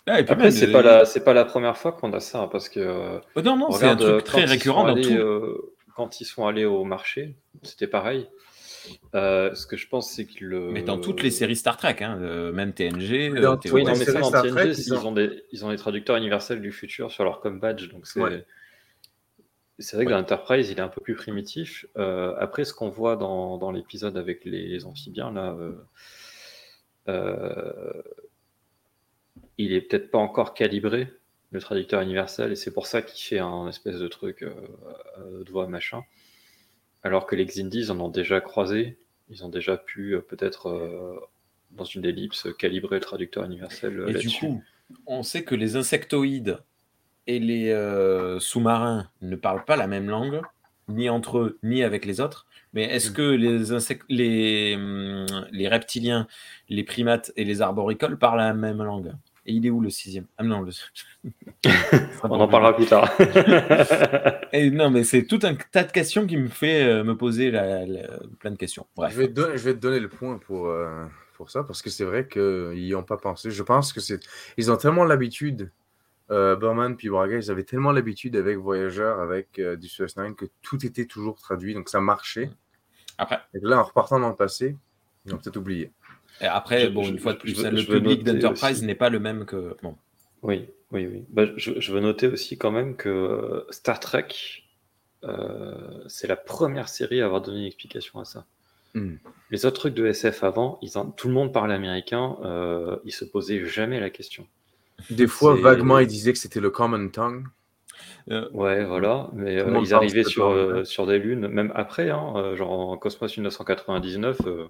Ah, 0.07 0.21
et 0.21 0.25
puis 0.25 0.35
Après, 0.35 0.51
c'est 0.51 0.71
pas 0.71 0.83
la, 0.83 1.07
c'est 1.07 1.25
pas 1.25 1.33
la 1.33 1.47
première 1.47 1.79
fois 1.79 1.93
qu'on 1.93 2.13
a 2.13 2.21
ça, 2.21 2.43
hein, 2.43 2.49
parce 2.53 2.69
que 2.69 2.81
euh, 2.81 3.19
oh, 3.37 3.41
non, 3.41 3.57
non, 3.57 3.71
c'est 3.71 3.87
un 3.87 3.95
regarde, 3.95 4.03
euh, 4.03 4.11
truc 4.21 4.25
très 4.25 4.45
récurrent 4.45 4.85
dans 4.87 5.01
tout. 5.01 5.09
euh, 5.15 5.75
quand 5.99 6.21
ils 6.21 6.25
sont 6.25 6.47
allés 6.47 6.65
au 6.65 6.85
marché, 6.85 7.35
c'était 7.65 7.89
pareil. 7.89 8.29
Euh, 9.15 9.53
ce 9.55 9.67
que 9.67 9.77
je 9.77 9.87
pense, 9.89 10.11
c'est 10.13 10.25
que 10.25 10.45
le. 10.45 10.71
Mais 10.71 10.83
dans 10.83 10.99
toutes 10.99 11.23
les 11.23 11.31
séries 11.33 11.57
Star 11.57 11.77
Trek, 11.77 11.97
hein, 12.01 12.19
euh, 12.23 12.53
même 12.53 12.73
TNG, 12.73 13.35
Dans 13.35 13.55
euh, 13.55 13.57
TOS. 13.57 13.73
Oui, 13.73 13.83
non, 13.85 13.91
mais 13.99 14.05
ça, 14.05 14.13
dans 14.21 14.29
Star 14.29 14.43
TNG, 14.45 14.53
Trek, 14.53 14.69
ils, 14.71 14.79
ils 14.79 14.95
ont- 14.95 15.13
des, 15.13 15.45
ils 15.53 15.65
ont 15.67 15.71
des 15.71 15.77
traducteurs 15.77 16.17
universels 16.17 16.61
du 16.63 16.71
futur 16.73 17.11
sur 17.11 17.25
leur 17.25 17.41
com 17.41 17.59
badge. 17.61 17.91
Donc 17.91 18.07
c'est 18.07 18.21
Ouais. 18.21 18.47
c'est 19.81 19.97
vrai 19.97 20.07
que 20.07 20.11
dans 20.11 20.19
Enterprise, 20.21 20.71
il 20.71 20.79
est 20.79 20.81
un 20.81 20.89
peu 20.89 21.01
plus 21.03 21.17
primitif. 21.17 21.85
Euh, 21.99 22.35
après, 22.39 22.65
ce 22.65 22.73
qu'on 22.73 22.89
voit 22.89 23.17
dans, 23.17 23.59
dans 23.59 23.73
l'épisode 23.73 24.17
avec 24.17 24.45
les 24.45 24.85
amphibiens, 24.87 25.33
là, 25.33 25.53
euh, 25.59 25.73
euh, 27.09 28.03
il 29.59 29.73
est 29.73 29.81
peut-être 29.83 30.11
pas 30.11 30.19
encore 30.19 30.55
calibré, 30.55 31.09
le 31.51 31.61
traducteur 31.61 32.01
universel, 32.03 32.53
et 32.53 32.57
c'est 32.57 32.73
pour 32.73 32.87
ça 32.87 33.01
qu'il 33.03 33.21
fait 33.27 33.39
un 33.39 33.69
espèce 33.69 33.99
de 33.99 34.09
truc 34.09 34.43
euh, 34.43 34.53
euh, 35.19 35.45
de 35.45 35.51
voix 35.51 35.67
machin. 35.67 36.03
Alors 37.03 37.27
que 37.27 37.37
les 37.37 37.47
Xindis 37.47 37.79
ils 37.85 37.93
en 37.93 38.01
ont 38.01 38.09
déjà 38.11 38.41
croisé, 38.41 38.99
ils 39.31 39.45
ont 39.45 39.49
déjà 39.49 39.77
pu 39.77 40.15
euh, 40.15 40.21
peut-être 40.21 40.69
euh, 40.69 41.17
dans 41.71 41.85
une 41.85 42.05
ellipse 42.05 42.49
calibrer 42.59 42.97
le 42.97 43.01
traducteur 43.01 43.45
universel 43.45 44.05
Et 44.09 44.15
du 44.15 44.31
coup, 44.31 44.63
on 45.07 45.23
sait 45.23 45.45
que 45.45 45.55
les 45.55 45.77
insectoïdes 45.77 46.59
et 47.27 47.39
les 47.39 47.71
sous-marins 48.41 49.11
ne 49.21 49.37
parlent 49.37 49.67
pas 49.67 49.77
la 49.77 49.87
même 49.87 50.09
langue, 50.09 50.41
ni 50.89 51.11
entre 51.11 51.39
eux, 51.39 51.59
ni 51.63 51.83
avec 51.83 52.07
les 52.07 52.21
autres. 52.23 52.47
Mais 52.73 52.85
est-ce 52.85 53.11
Mm. 53.11 53.15
que 53.15 53.23
les, 53.23 53.73
insect- 53.73 54.05
les, 54.09 54.75
hum, 54.77 55.27
les 55.51 55.69
reptiliens, 55.69 56.27
les 56.71 56.85
primates 56.85 57.31
et 57.37 57.45
les 57.45 57.61
arboricoles 57.61 58.19
parlent 58.19 58.39
la 58.39 58.55
même 58.55 58.83
langue? 58.83 59.13
Et 59.49 59.53
il 59.53 59.65
est 59.67 59.71
où 59.71 59.81
le 59.81 59.89
sixième? 59.89 60.27
Ah 60.37 60.43
non, 60.45 60.61
le... 60.61 60.73
On 62.23 62.39
en 62.39 62.49
parlera 62.49 62.77
plus 62.77 62.85
tard. 62.85 63.11
Et 64.53 64.71
non, 64.71 64.91
mais 64.91 65.05
c'est 65.05 65.25
tout 65.25 65.39
un 65.43 65.55
tas 65.55 65.85
de 65.85 65.91
questions 65.91 66.27
qui 66.27 66.37
me 66.37 66.49
fait 66.49 66.85
euh, 66.85 67.03
me 67.03 67.17
poser 67.17 67.51
la- 67.51 67.87
la- 67.87 68.19
plein 68.41 68.51
de 68.51 68.57
questions. 68.57 68.87
Bref. 68.95 69.11
Je 69.15 69.19
vais, 69.19 69.29
te 69.29 69.33
donner, 69.33 69.57
je 69.57 69.65
vais 69.65 69.73
te 69.73 69.79
donner 69.79 70.01
le 70.01 70.11
point 70.11 70.37
pour, 70.37 70.69
euh, 70.69 71.07
pour 71.35 71.51
ça, 71.51 71.65
parce 71.65 71.81
que 71.81 71.89
c'est 71.89 72.05
vrai 72.05 72.29
qu'ils 72.29 72.75
n'y 72.75 72.95
ont 72.95 73.03
pas 73.03 73.17
pensé. 73.17 73.51
Je 73.51 73.63
pense 73.63 73.95
que 73.95 74.01
c'est. 74.01 74.21
Ils 74.59 74.71
ont 74.71 74.77
tellement 74.77 75.05
l'habitude, 75.05 75.71
euh, 76.31 76.55
Berman 76.55 76.95
puis 76.95 77.09
Braga, 77.09 77.37
ils 77.39 77.51
avaient 77.51 77.65
tellement 77.65 77.93
l'habitude 77.93 78.37
avec 78.37 78.59
Voyageur, 78.59 79.19
avec 79.21 79.59
euh, 79.59 79.77
du 79.77 79.89
Suez 79.89 80.07
Nine, 80.19 80.35
que 80.35 80.45
tout 80.61 80.85
était 80.85 81.07
toujours 81.07 81.37
traduit, 81.37 81.73
donc 81.73 81.89
ça 81.89 82.01
marchait. 82.01 82.51
Après, 83.17 83.41
Et 83.55 83.61
là, 83.63 83.79
en 83.81 83.85
repartant 83.85 84.21
dans 84.21 84.29
le 84.29 84.37
passé, 84.37 84.77
ils 85.25 85.35
ont 85.35 85.39
peut-être 85.39 85.57
oublié. 85.57 85.91
Et 86.41 86.47
après 86.47 86.83
Je- 86.83 86.89
bon, 86.89 87.03
je- 87.03 87.13
une 87.13 87.19
fois 87.19 87.33
de 87.33 87.39
je 87.39 87.43
plus, 87.55 87.63
veux- 87.65 87.71
le 87.71 87.85
public 87.85 88.25
d'Enterprise 88.25 88.83
n'est 88.83 88.95
pas 88.95 89.11
le 89.11 89.21
même 89.21 89.45
que. 89.45 89.77
Bon. 89.83 89.95
Oui, 90.43 90.67
oui, 90.93 91.07
oui. 91.07 91.25
Bah, 91.31 91.45
je, 91.57 91.81
je 91.81 91.93
veux 91.93 92.01
noter 92.01 92.27
aussi 92.29 92.57
quand 92.59 92.71
même 92.71 92.97
que 92.97 93.67
Star 93.71 93.99
Trek, 94.01 94.29
euh, 95.25 95.75
c'est 96.07 96.29
la 96.29 96.37
première 96.37 96.89
série 96.89 97.21
à 97.21 97.27
avoir 97.27 97.41
donné 97.43 97.61
une 97.61 97.67
explication 97.67 98.21
à 98.21 98.25
ça. 98.25 98.45
Hmm. 98.95 99.17
Les 99.51 99.67
autres 99.67 99.81
trucs 99.81 99.95
de 99.95 100.07
SF 100.07 100.45
avant, 100.45 100.79
ils 100.81 100.97
en- 100.97 101.11
tout 101.11 101.29
le 101.29 101.35
monde 101.35 101.53
parlait 101.53 101.75
américain, 101.75 102.37
euh, 102.45 102.97
ils 103.05 103.13
se 103.13 103.25
posaient 103.25 103.65
jamais 103.67 104.01
la 104.01 104.11
question. 104.11 104.47
Des 105.11 105.27
fois, 105.27 105.55
vaguement, 105.55 105.99
ils 105.99 106.07
disaient 106.07 106.33
que 106.33 106.39
c'était 106.39 106.61
le 106.61 106.71
common 106.71 107.09
tongue. 107.09 107.45
Euh, 108.31 108.49
Ouais, 108.53 108.85
voilà, 108.85 109.29
mais 109.33 109.59
euh, 109.59 109.79
ils 109.81 109.95
arrivaient 109.95 110.25
sur, 110.25 110.49
euh, 110.49 110.85
sur 110.85 111.07
des 111.07 111.19
lunes, 111.19 111.49
même 111.49 111.73
après, 111.75 112.11
hein, 112.11 112.55
genre 112.57 112.71
en 112.91 112.97
Cosmos 112.97 113.37
1999, 113.37 114.39
euh, 114.47 114.67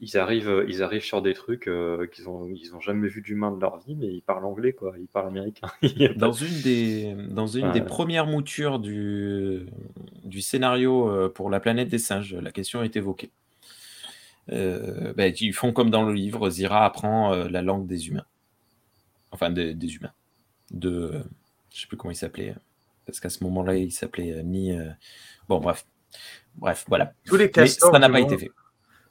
ils, 0.00 0.16
arrivent, 0.18 0.48
euh, 0.48 0.66
ils 0.68 0.82
arrivent 0.82 1.04
sur 1.04 1.22
des 1.22 1.34
trucs 1.34 1.68
euh, 1.68 2.06
qu'ils 2.06 2.28
ont, 2.28 2.46
ils 2.48 2.74
ont 2.74 2.80
jamais 2.80 3.08
vu 3.08 3.22
d'humain 3.22 3.50
de 3.50 3.60
leur 3.60 3.78
vie, 3.78 3.94
mais 3.94 4.06
ils 4.08 4.22
parlent 4.22 4.44
anglais, 4.44 4.72
quoi, 4.72 4.94
ils 4.98 5.06
parlent 5.08 5.28
américain. 5.28 5.68
Dans 6.16 6.32
une 6.32 6.60
des, 6.62 7.14
dans 7.30 7.46
une 7.46 7.72
des 7.72 7.80
premières 7.82 8.26
moutures 8.26 8.78
du, 8.78 9.66
du 10.24 10.40
scénario 10.42 11.08
euh, 11.10 11.28
pour 11.28 11.50
la 11.50 11.60
planète 11.60 11.88
des 11.88 11.98
singes, 11.98 12.34
la 12.34 12.52
question 12.52 12.82
est 12.82 12.96
évoquée. 12.96 13.30
Euh, 14.52 15.12
ben, 15.14 15.34
ils 15.40 15.52
font 15.52 15.72
comme 15.72 15.90
dans 15.90 16.04
le 16.04 16.12
livre, 16.12 16.50
Zira 16.50 16.84
apprend 16.84 17.34
la 17.34 17.62
langue 17.62 17.86
des 17.86 18.08
humains. 18.08 18.26
Enfin, 19.32 19.50
des, 19.50 19.74
des 19.74 19.94
humains. 19.96 20.12
De, 20.70 21.22
je 21.72 21.80
sais 21.80 21.86
plus 21.86 21.96
comment 21.96 22.12
il 22.12 22.16
s'appelait, 22.16 22.54
parce 23.06 23.20
qu'à 23.20 23.28
ce 23.28 23.42
moment-là, 23.44 23.76
il 23.76 23.92
s'appelait 23.92 24.42
ni. 24.44 24.72
euh, 24.72 24.90
Bon, 25.48 25.58
bref. 25.60 25.84
Bref, 26.56 26.84
voilà. 26.88 27.12
Tous 27.24 27.36
les 27.36 27.44
Mais 27.46 27.50
castors, 27.50 27.92
ça 27.92 27.98
n'a 27.98 28.08
pas 28.08 28.20
monde, 28.20 28.32
été 28.32 28.46
fait. 28.46 28.52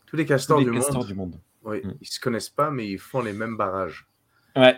Tous 0.05 0.15
les 0.15 0.23
Tous 0.25 0.29
castors 0.29 0.59
les 0.59 0.65
du 0.65 0.71
castors 0.71 0.97
monde, 0.97 1.07
du 1.07 1.13
monde. 1.13 1.39
oui, 1.63 1.81
Mm. 1.83 1.93
ils 2.01 2.07
se 2.07 2.19
connaissent 2.19 2.49
pas, 2.49 2.69
mais 2.71 2.87
ils 2.87 2.99
font 2.99 3.21
les 3.21 3.33
mêmes 3.33 3.57
barrages. 3.57 4.07
Ouais. 4.55 4.75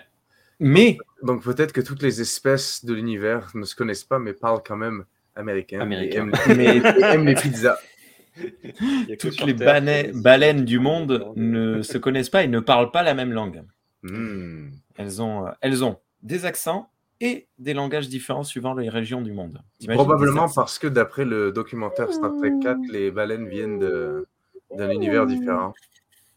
Mais, 0.60 0.98
Donc 1.24 1.44
peut-être 1.44 1.72
que 1.74 1.82
toutes 1.82 2.02
les 2.02 2.20
espèces 2.22 2.84
de 2.86 2.94
l'univers 2.94 3.52
ne 3.54 3.64
se 3.64 3.76
connaissent 3.76 4.04
pas, 4.04 4.18
mais 4.20 4.34
parlent 4.34 4.62
quand 4.66 4.78
même 4.78 5.06
américain. 5.36 5.80
Américain. 5.82 6.30
Et 6.48 6.50
aiment, 6.52 6.58
mais 6.58 6.78
et 6.78 7.04
aiment 7.04 7.26
les 7.26 7.36
pizzas. 7.36 7.78
Toutes 9.20 9.42
les 9.46 9.56
Terre 9.56 10.12
baleines, 10.14 10.66
du 10.66 10.80
monde 10.80 11.32
ne 11.36 11.82
se 11.82 11.98
connaissent 11.98 12.30
pas 12.30 12.44
et 12.44 12.48
ne 12.48 12.60
parlent 12.60 12.92
pas 12.92 13.04
la 13.04 13.14
même 13.14 13.32
langue. 13.34 13.64
Hmm. 14.04 14.70
Elles 14.96 15.22
ont, 15.22 15.48
euh, 15.48 15.52
elles 15.62 15.84
ont 15.84 15.98
des 16.22 16.46
accents 16.46 16.90
et 17.20 17.48
des 17.58 17.74
langages 17.74 18.10
différents 18.10 18.44
suivant 18.44 18.74
les 18.76 18.90
régions 18.90 19.22
du 19.22 19.34
monde. 19.34 19.62
Probablement 19.90 20.48
parce 20.54 20.78
que 20.80 20.88
d'après 20.88 21.26
le 21.26 21.52
documentaire 21.52 22.12
Star 22.14 22.32
Trek 22.38 22.54
4, 22.62 22.80
les 22.92 23.10
baleines 23.12 23.48
viennent 23.48 23.80
de- 23.80 24.28
d'un 24.78 24.92
univers 24.92 25.26
différent. 25.26 25.74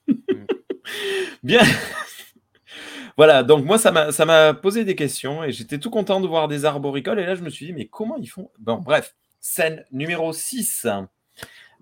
Bien. 1.43 1.63
voilà, 3.17 3.43
donc 3.43 3.65
moi, 3.65 3.79
ça 3.79 3.93
m'a 3.93 4.55
posé 4.55 4.85
des 4.85 4.95
questions 4.95 5.45
et 5.45 5.53
j'étais 5.53 5.79
tout 5.79 5.91
content 5.91 6.21
de 6.21 6.27
voir 6.27 6.49
des 6.49 6.65
arboricoles. 6.65 7.21
Et 7.21 7.27
là, 7.27 7.35
je 7.35 7.43
me 7.43 7.51
suis 7.51 7.67
dit, 7.67 7.73
mais 7.73 7.87
comment 7.87 8.17
ils 8.17 8.27
font? 8.29 8.51
Bon, 8.59 8.79
bref, 8.79 9.15
scène 9.41 9.85
numéro 9.93 10.33
6. 10.33 10.87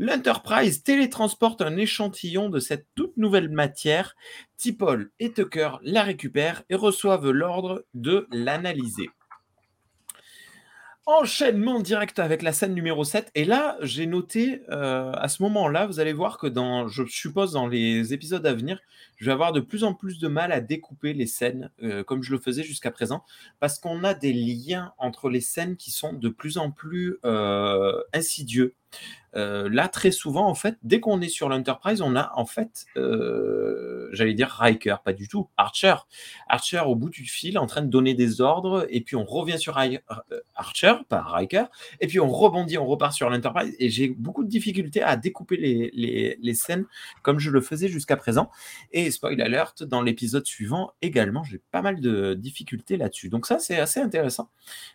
L'Enterprise 0.00 0.84
télétransporte 0.84 1.60
un 1.60 1.76
échantillon 1.76 2.50
de 2.50 2.60
cette 2.60 2.86
toute 2.94 3.16
nouvelle 3.16 3.48
matière. 3.48 4.14
T'Pol 4.56 5.10
et 5.18 5.32
Tucker 5.32 5.70
la 5.82 6.04
récupèrent 6.04 6.62
et 6.70 6.76
reçoivent 6.76 7.30
l'ordre 7.30 7.84
de 7.94 8.28
l'analyser. 8.30 9.10
Enchaînement 11.10 11.80
direct 11.80 12.18
avec 12.18 12.42
la 12.42 12.52
scène 12.52 12.74
numéro 12.74 13.02
7. 13.02 13.30
Et 13.34 13.46
là, 13.46 13.78
j'ai 13.80 14.04
noté, 14.04 14.60
euh, 14.68 15.10
à 15.14 15.28
ce 15.28 15.42
moment-là, 15.42 15.86
vous 15.86 16.00
allez 16.00 16.12
voir 16.12 16.36
que 16.36 16.46
dans, 16.46 16.86
je 16.86 17.02
suppose, 17.06 17.52
dans 17.52 17.66
les 17.66 18.12
épisodes 18.12 18.44
à 18.44 18.52
venir, 18.52 18.78
je 19.16 19.24
vais 19.24 19.32
avoir 19.32 19.52
de 19.52 19.60
plus 19.60 19.84
en 19.84 19.94
plus 19.94 20.18
de 20.18 20.28
mal 20.28 20.52
à 20.52 20.60
découper 20.60 21.14
les 21.14 21.26
scènes 21.26 21.70
euh, 21.82 22.04
comme 22.04 22.22
je 22.22 22.30
le 22.30 22.38
faisais 22.38 22.62
jusqu'à 22.62 22.90
présent, 22.90 23.24
parce 23.58 23.78
qu'on 23.78 24.04
a 24.04 24.12
des 24.12 24.34
liens 24.34 24.92
entre 24.98 25.30
les 25.30 25.40
scènes 25.40 25.78
qui 25.78 25.90
sont 25.92 26.12
de 26.12 26.28
plus 26.28 26.58
en 26.58 26.70
plus 26.70 27.16
euh, 27.24 28.02
insidieux. 28.12 28.74
Euh, 29.36 29.68
là, 29.70 29.88
très 29.88 30.10
souvent, 30.10 30.46
en 30.46 30.54
fait, 30.54 30.76
dès 30.82 31.00
qu'on 31.00 31.20
est 31.20 31.28
sur 31.28 31.48
l'Enterprise, 31.48 32.00
on 32.00 32.16
a 32.16 32.32
en 32.34 32.46
fait, 32.46 32.86
euh, 32.96 34.08
j'allais 34.12 34.34
dire 34.34 34.48
Riker, 34.48 34.96
pas 35.04 35.12
du 35.12 35.28
tout, 35.28 35.48
Archer. 35.56 35.94
Archer 36.48 36.80
au 36.80 36.94
bout 36.94 37.10
du 37.10 37.24
fil 37.24 37.58
en 37.58 37.66
train 37.66 37.82
de 37.82 37.88
donner 37.88 38.14
des 38.14 38.40
ordres, 38.40 38.86
et 38.88 39.00
puis 39.00 39.16
on 39.16 39.24
revient 39.24 39.58
sur 39.58 39.78
euh, 39.78 39.98
Archer, 40.54 40.94
pas 41.08 41.22
Riker, 41.22 41.64
et 42.00 42.06
puis 42.06 42.20
on 42.20 42.28
rebondit, 42.28 42.78
on 42.78 42.86
repart 42.86 43.12
sur 43.12 43.28
l'Enterprise, 43.28 43.74
et 43.78 43.90
j'ai 43.90 44.08
beaucoup 44.08 44.44
de 44.44 44.48
difficultés 44.48 45.02
à 45.02 45.16
découper 45.16 45.56
les, 45.56 45.90
les, 45.92 46.38
les 46.40 46.54
scènes 46.54 46.86
comme 47.22 47.38
je 47.38 47.50
le 47.50 47.60
faisais 47.60 47.88
jusqu'à 47.88 48.16
présent. 48.16 48.50
Et 48.92 49.10
spoil 49.10 49.40
alert, 49.40 49.82
dans 49.82 50.02
l'épisode 50.02 50.46
suivant 50.46 50.92
également, 51.02 51.44
j'ai 51.44 51.60
pas 51.70 51.82
mal 51.82 52.00
de 52.00 52.34
difficultés 52.34 52.96
là-dessus. 52.96 53.28
Donc 53.28 53.46
ça, 53.46 53.58
c'est 53.58 53.78
assez 53.78 54.00
intéressant. 54.00 54.50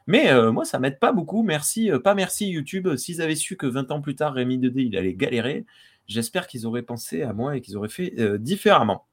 Mais 0.07 0.33
moi, 0.51 0.65
ça 0.65 0.79
m'aide 0.79 0.99
pas 0.99 1.11
beaucoup. 1.11 1.43
Merci, 1.43 1.89
pas 2.03 2.15
merci 2.15 2.47
YouTube. 2.47 2.95
S'ils 2.95 3.21
avaient 3.21 3.35
su 3.35 3.57
que 3.57 3.67
20 3.67 3.91
ans 3.91 3.92
plus 4.01 4.15
tard, 4.15 4.33
Rémi 4.33 4.57
2D, 4.57 4.87
il 4.87 4.97
allait 4.97 5.13
galérer, 5.13 5.65
j'espère 6.07 6.47
qu'ils 6.47 6.65
auraient 6.65 6.83
pensé 6.83 7.23
à 7.23 7.33
moi 7.33 7.57
et 7.57 7.61
qu'ils 7.61 7.77
auraient 7.77 7.89
fait 7.89 8.13
euh, 8.19 8.37
différemment. 8.37 9.05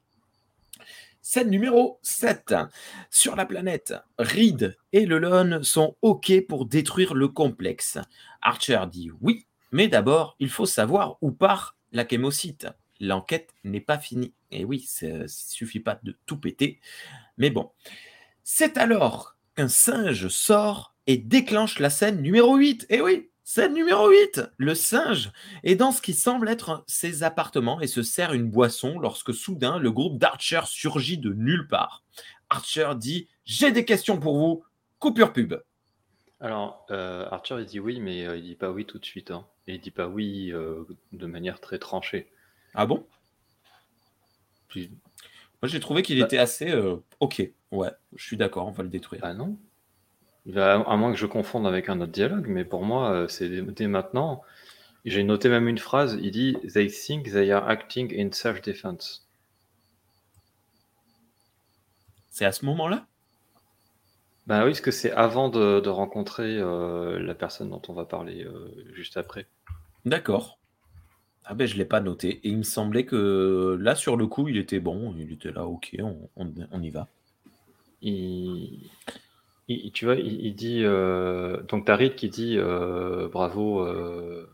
Scène 1.22 1.50
numéro 1.50 1.98
7. 2.02 2.54
Sur 3.10 3.36
la 3.36 3.44
planète, 3.44 3.94
Reed 4.18 4.76
et 4.92 5.04
Lelon 5.04 5.62
sont 5.62 5.96
OK 6.02 6.32
pour 6.48 6.66
détruire 6.66 7.14
le 7.14 7.28
complexe. 7.28 7.98
Archer 8.40 8.80
dit 8.90 9.10
oui, 9.20 9.46
mais 9.70 9.88
d'abord, 9.88 10.34
il 10.40 10.48
faut 10.48 10.66
savoir 10.66 11.18
où 11.20 11.30
part 11.30 11.76
la 11.92 12.08
chémocyte. 12.08 12.68
L'enquête 13.00 13.50
n'est 13.64 13.80
pas 13.80 13.98
finie. 13.98 14.34
Et 14.50 14.64
oui, 14.64 14.86
il 15.02 15.20
ne 15.20 15.26
suffit 15.26 15.80
pas 15.80 16.00
de 16.02 16.16
tout 16.26 16.36
péter. 16.36 16.80
Mais 17.38 17.50
bon. 17.50 17.70
C'est 18.42 18.76
alors 18.76 19.36
qu'un 19.54 19.68
singe 19.68 20.28
sort 20.28 20.94
et 21.06 21.16
déclenche 21.16 21.78
la 21.78 21.90
scène 21.90 22.20
numéro 22.22 22.56
8. 22.56 22.86
Et 22.90 23.00
oui, 23.00 23.29
scène 23.52 23.74
numéro 23.74 24.08
8. 24.08 24.42
Le 24.58 24.76
singe 24.76 25.32
est 25.64 25.74
dans 25.74 25.90
ce 25.90 26.00
qui 26.00 26.14
semble 26.14 26.48
être 26.48 26.84
ses 26.86 27.24
appartements 27.24 27.80
et 27.80 27.88
se 27.88 28.04
sert 28.04 28.32
une 28.32 28.48
boisson 28.48 29.00
lorsque 29.00 29.34
soudain 29.34 29.80
le 29.80 29.90
groupe 29.90 30.18
d'Archer 30.18 30.60
surgit 30.66 31.18
de 31.18 31.32
nulle 31.32 31.66
part. 31.66 32.04
Archer 32.48 32.92
dit 32.94 33.26
J'ai 33.44 33.72
des 33.72 33.84
questions 33.84 34.20
pour 34.20 34.38
vous. 34.38 34.62
Coupure 35.00 35.32
pub. 35.32 35.54
Alors, 36.38 36.86
euh, 36.92 37.26
Arthur, 37.32 37.58
il 37.58 37.66
dit 37.66 37.80
oui, 37.80 37.98
mais 37.98 38.24
euh, 38.24 38.36
il 38.36 38.44
dit 38.44 38.54
pas 38.54 38.70
oui 38.70 38.86
tout 38.86 39.00
de 39.00 39.04
suite. 39.04 39.32
Hein. 39.32 39.44
Et 39.66 39.74
il 39.74 39.80
dit 39.80 39.90
pas 39.90 40.06
oui 40.06 40.52
euh, 40.52 40.84
de 41.10 41.26
manière 41.26 41.60
très 41.60 41.80
tranchée. 41.80 42.30
Ah 42.74 42.86
bon? 42.86 43.04
Moi, 44.76 44.86
j'ai 45.64 45.80
trouvé 45.80 46.02
qu'il 46.02 46.20
bah 46.20 46.26
était 46.26 46.38
assez 46.38 46.70
euh, 46.70 46.98
ok. 47.18 47.42
Ouais, 47.72 47.90
je 48.14 48.24
suis 48.24 48.36
d'accord, 48.36 48.68
on 48.68 48.70
va 48.70 48.84
le 48.84 48.90
détruire. 48.90 49.22
Ah 49.24 49.34
non? 49.34 49.58
À 50.56 50.96
moins 50.96 51.12
que 51.12 51.18
je 51.18 51.26
confonde 51.26 51.66
avec 51.66 51.88
un 51.88 52.00
autre 52.00 52.12
dialogue, 52.12 52.46
mais 52.48 52.64
pour 52.64 52.84
moi, 52.84 53.12
euh, 53.12 53.28
c'est 53.28 53.48
dès 53.48 53.86
maintenant. 53.86 54.42
J'ai 55.04 55.24
noté 55.24 55.48
même 55.48 55.68
une 55.68 55.78
phrase, 55.78 56.18
il 56.20 56.30
dit 56.30 56.56
They 56.72 56.88
think 56.88 57.30
they 57.30 57.50
are 57.50 57.68
acting 57.68 58.12
in 58.18 58.32
self-defense. 58.32 59.26
C'est 62.30 62.44
à 62.44 62.52
ce 62.52 62.64
moment-là? 62.66 63.06
Ben 64.46 64.64
oui, 64.64 64.70
parce 64.70 64.80
que 64.80 64.90
c'est 64.90 65.12
avant 65.12 65.48
de, 65.48 65.88
rencontrer 65.88 66.58
euh, 66.58 67.18
la 67.18 67.34
personne 67.34 67.70
dont 67.70 67.82
on 67.88 67.92
va 67.92 68.04
parler 68.04 68.46
juste 68.94 69.16
après. 69.16 69.46
D'accord. 70.04 70.60
Ah 71.44 71.54
ben 71.54 71.66
je 71.66 71.76
l'ai 71.76 71.84
pas 71.84 72.00
noté. 72.00 72.40
Et 72.44 72.50
il 72.50 72.58
me 72.58 72.62
semblait 72.62 73.04
que 73.04 73.76
là, 73.80 73.96
sur 73.96 74.16
le 74.16 74.28
coup, 74.28 74.48
il 74.48 74.56
était 74.56 74.78
bon. 74.78 75.14
Il 75.18 75.32
était 75.32 75.50
là, 75.50 75.66
ok, 75.66 75.96
on, 76.36 76.82
y 76.82 76.90
va. 76.90 77.08
Il, 78.02 78.88
tu 79.92 80.04
vois, 80.04 80.16
il, 80.16 80.54
dit 80.54 80.82
euh, 80.84 81.62
donc 81.68 81.86
Tarit 81.86 82.14
qui 82.14 82.28
dit 82.28 82.56
euh, 82.58 83.28
bravo, 83.28 83.80
euh, 83.80 84.50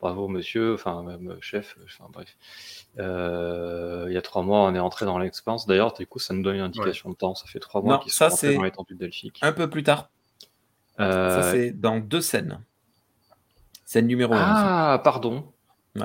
bravo 0.00 0.28
monsieur, 0.28 0.74
enfin 0.74 1.02
même 1.02 1.36
chef, 1.40 1.76
enfin 1.84 2.06
bref. 2.12 2.36
il 2.96 4.12
y 4.12 4.16
a 4.16 4.22
trois 4.22 4.42
mois, 4.42 4.60
on 4.60 4.74
est 4.74 4.80
entré 4.80 5.06
dans 5.06 5.18
l'expérience. 5.18 5.66
D'ailleurs, 5.66 5.92
du 5.92 6.06
coup, 6.06 6.18
ça 6.18 6.34
nous 6.34 6.42
donne 6.42 6.56
une 6.56 6.62
indication 6.62 7.10
de 7.10 7.14
temps. 7.14 7.34
Ça 7.34 7.46
fait 7.46 7.60
trois 7.60 7.82
mois 7.82 7.98
qu'ils 7.98 8.12
sont 8.12 8.28
rentrés 8.28 8.54
dans 8.54 8.62
l'étendue 8.62 8.94
de 8.94 8.98
Delphique. 9.00 9.38
Un 9.42 9.52
peu 9.52 9.70
plus 9.70 9.82
tard. 9.82 10.10
Ça 10.98 11.42
c'est 11.52 11.70
dans 11.70 11.98
deux 11.98 12.20
scènes. 12.20 12.60
Scène 13.84 14.06
numéro 14.06 14.34
1. 14.34 14.38
Ah, 14.38 15.00
pardon. 15.02 15.52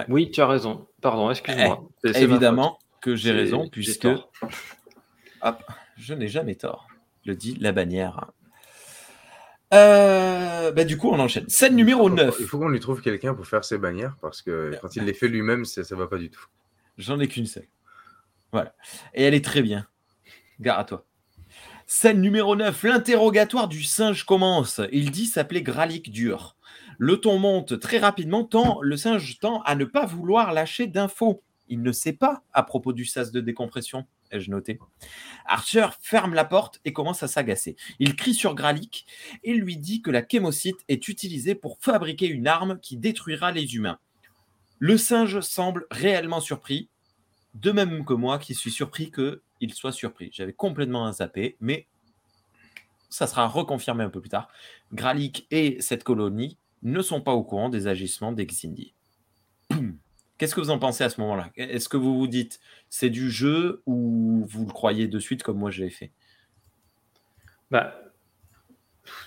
Oui, 0.07 0.31
tu 0.31 0.41
as 0.41 0.47
raison. 0.47 0.87
Pardon, 1.01 1.29
excuse-moi. 1.29 1.83
Eh, 2.03 2.17
évidemment 2.17 2.79
que 3.01 3.15
j'ai 3.15 3.31
raison, 3.31 3.69
puisque 3.69 4.07
je 5.97 6.13
n'ai 6.13 6.27
jamais 6.27 6.55
tort, 6.55 6.87
le 7.25 7.35
dit 7.35 7.55
la 7.59 7.71
bannière. 7.71 8.31
Euh, 9.75 10.71
bah, 10.71 10.83
du 10.85 10.97
coup, 10.97 11.09
on 11.09 11.19
enchaîne. 11.19 11.47
Scène 11.49 11.75
numéro 11.75 12.09
9. 12.09 12.37
Il 12.39 12.45
faut 12.45 12.57
qu'on 12.57 12.69
lui 12.69 12.79
trouve 12.79 13.01
quelqu'un 13.01 13.33
pour 13.33 13.45
faire 13.45 13.65
ses 13.65 13.77
bannières, 13.77 14.15
parce 14.21 14.41
que 14.41 14.77
quand 14.81 14.95
il 14.95 15.03
les 15.03 15.13
fait 15.13 15.27
lui-même, 15.27 15.65
ça 15.65 15.81
ne 15.81 15.95
va 15.95 16.07
pas 16.07 16.17
du 16.17 16.29
tout. 16.29 16.45
J'en 16.97 17.19
ai 17.19 17.27
qu'une 17.27 17.45
seule. 17.45 17.67
Voilà. 18.51 18.73
Et 19.13 19.23
elle 19.23 19.33
est 19.33 19.43
très 19.43 19.61
bien. 19.61 19.85
Gare 20.59 20.79
à 20.79 20.85
toi. 20.85 21.05
Scène 21.87 22.21
numéro 22.21 22.55
9. 22.55 22.83
L'interrogatoire 22.83 23.67
du 23.67 23.83
singe 23.83 24.23
commence. 24.23 24.81
Il 24.91 25.11
dit 25.11 25.25
s'appeler 25.25 25.61
Gralik 25.61 26.11
Dur. 26.11 26.55
Le 26.97 27.17
ton 27.17 27.37
monte 27.37 27.79
très 27.79 27.97
rapidement, 27.97 28.45
tant 28.45 28.79
le 28.81 28.95
singe 28.95 29.37
tend 29.39 29.61
à 29.63 29.75
ne 29.75 29.83
pas 29.83 30.05
vouloir 30.05 30.53
lâcher 30.53 30.87
d'infos. 30.87 31.43
Il 31.67 31.81
ne 31.81 31.91
sait 31.91 32.13
pas 32.13 32.43
à 32.53 32.63
propos 32.63 32.93
du 32.93 33.05
sas 33.05 33.31
de 33.31 33.41
décompression, 33.41 34.05
ai-je 34.31 34.49
noté. 34.49 34.79
Archer 35.45 35.87
ferme 36.01 36.33
la 36.33 36.45
porte 36.45 36.79
et 36.85 36.93
commence 36.93 37.23
à 37.23 37.27
s'agacer. 37.27 37.75
Il 37.99 38.15
crie 38.15 38.33
sur 38.33 38.55
Gralik 38.55 39.05
et 39.43 39.53
lui 39.53 39.77
dit 39.77 40.01
que 40.01 40.11
la 40.11 40.25
chémocyte 40.27 40.83
est 40.87 41.07
utilisée 41.07 41.55
pour 41.55 41.77
fabriquer 41.79 42.27
une 42.27 42.47
arme 42.47 42.79
qui 42.79 42.97
détruira 42.97 43.51
les 43.51 43.75
humains. 43.75 43.99
Le 44.79 44.97
singe 44.97 45.39
semble 45.39 45.87
réellement 45.89 46.41
surpris, 46.41 46.89
de 47.53 47.71
même 47.71 48.05
que 48.05 48.13
moi 48.13 48.39
qui 48.39 48.53
suis 48.53 48.71
surpris 48.71 49.11
qu'il 49.11 49.73
soit 49.73 49.93
surpris. 49.93 50.29
J'avais 50.33 50.53
complètement 50.53 51.11
zappé, 51.11 51.55
mais 51.61 51.87
ça 53.09 53.27
sera 53.27 53.47
reconfirmé 53.47 54.03
un 54.03 54.09
peu 54.09 54.19
plus 54.19 54.29
tard. 54.29 54.49
Gralik 54.91 55.47
et 55.51 55.77
cette 55.79 56.03
colonie 56.03 56.57
ne 56.83 57.01
sont 57.01 57.21
pas 57.21 57.33
au 57.33 57.43
courant 57.43 57.69
des 57.69 57.87
agissements 57.87 58.33
d'Exindi. 58.33 58.93
Qu'est-ce 60.37 60.53
que 60.53 60.59
vous 60.59 60.69
en 60.69 60.79
pensez 60.79 61.03
à 61.03 61.09
ce 61.09 61.21
moment-là? 61.21 61.49
Est-ce 61.55 61.87
que 61.87 61.97
vous 61.97 62.17
vous 62.17 62.27
dites 62.27 62.59
c'est 62.89 63.09
du 63.09 63.31
jeu 63.31 63.81
ou 63.85 64.45
vous 64.47 64.65
le 64.65 64.71
croyez 64.71 65.07
de 65.07 65.19
suite 65.19 65.43
comme 65.43 65.57
moi 65.57 65.71
je 65.71 65.83
l'ai 65.83 65.89
fait? 65.89 66.11
Bah, 67.71 67.95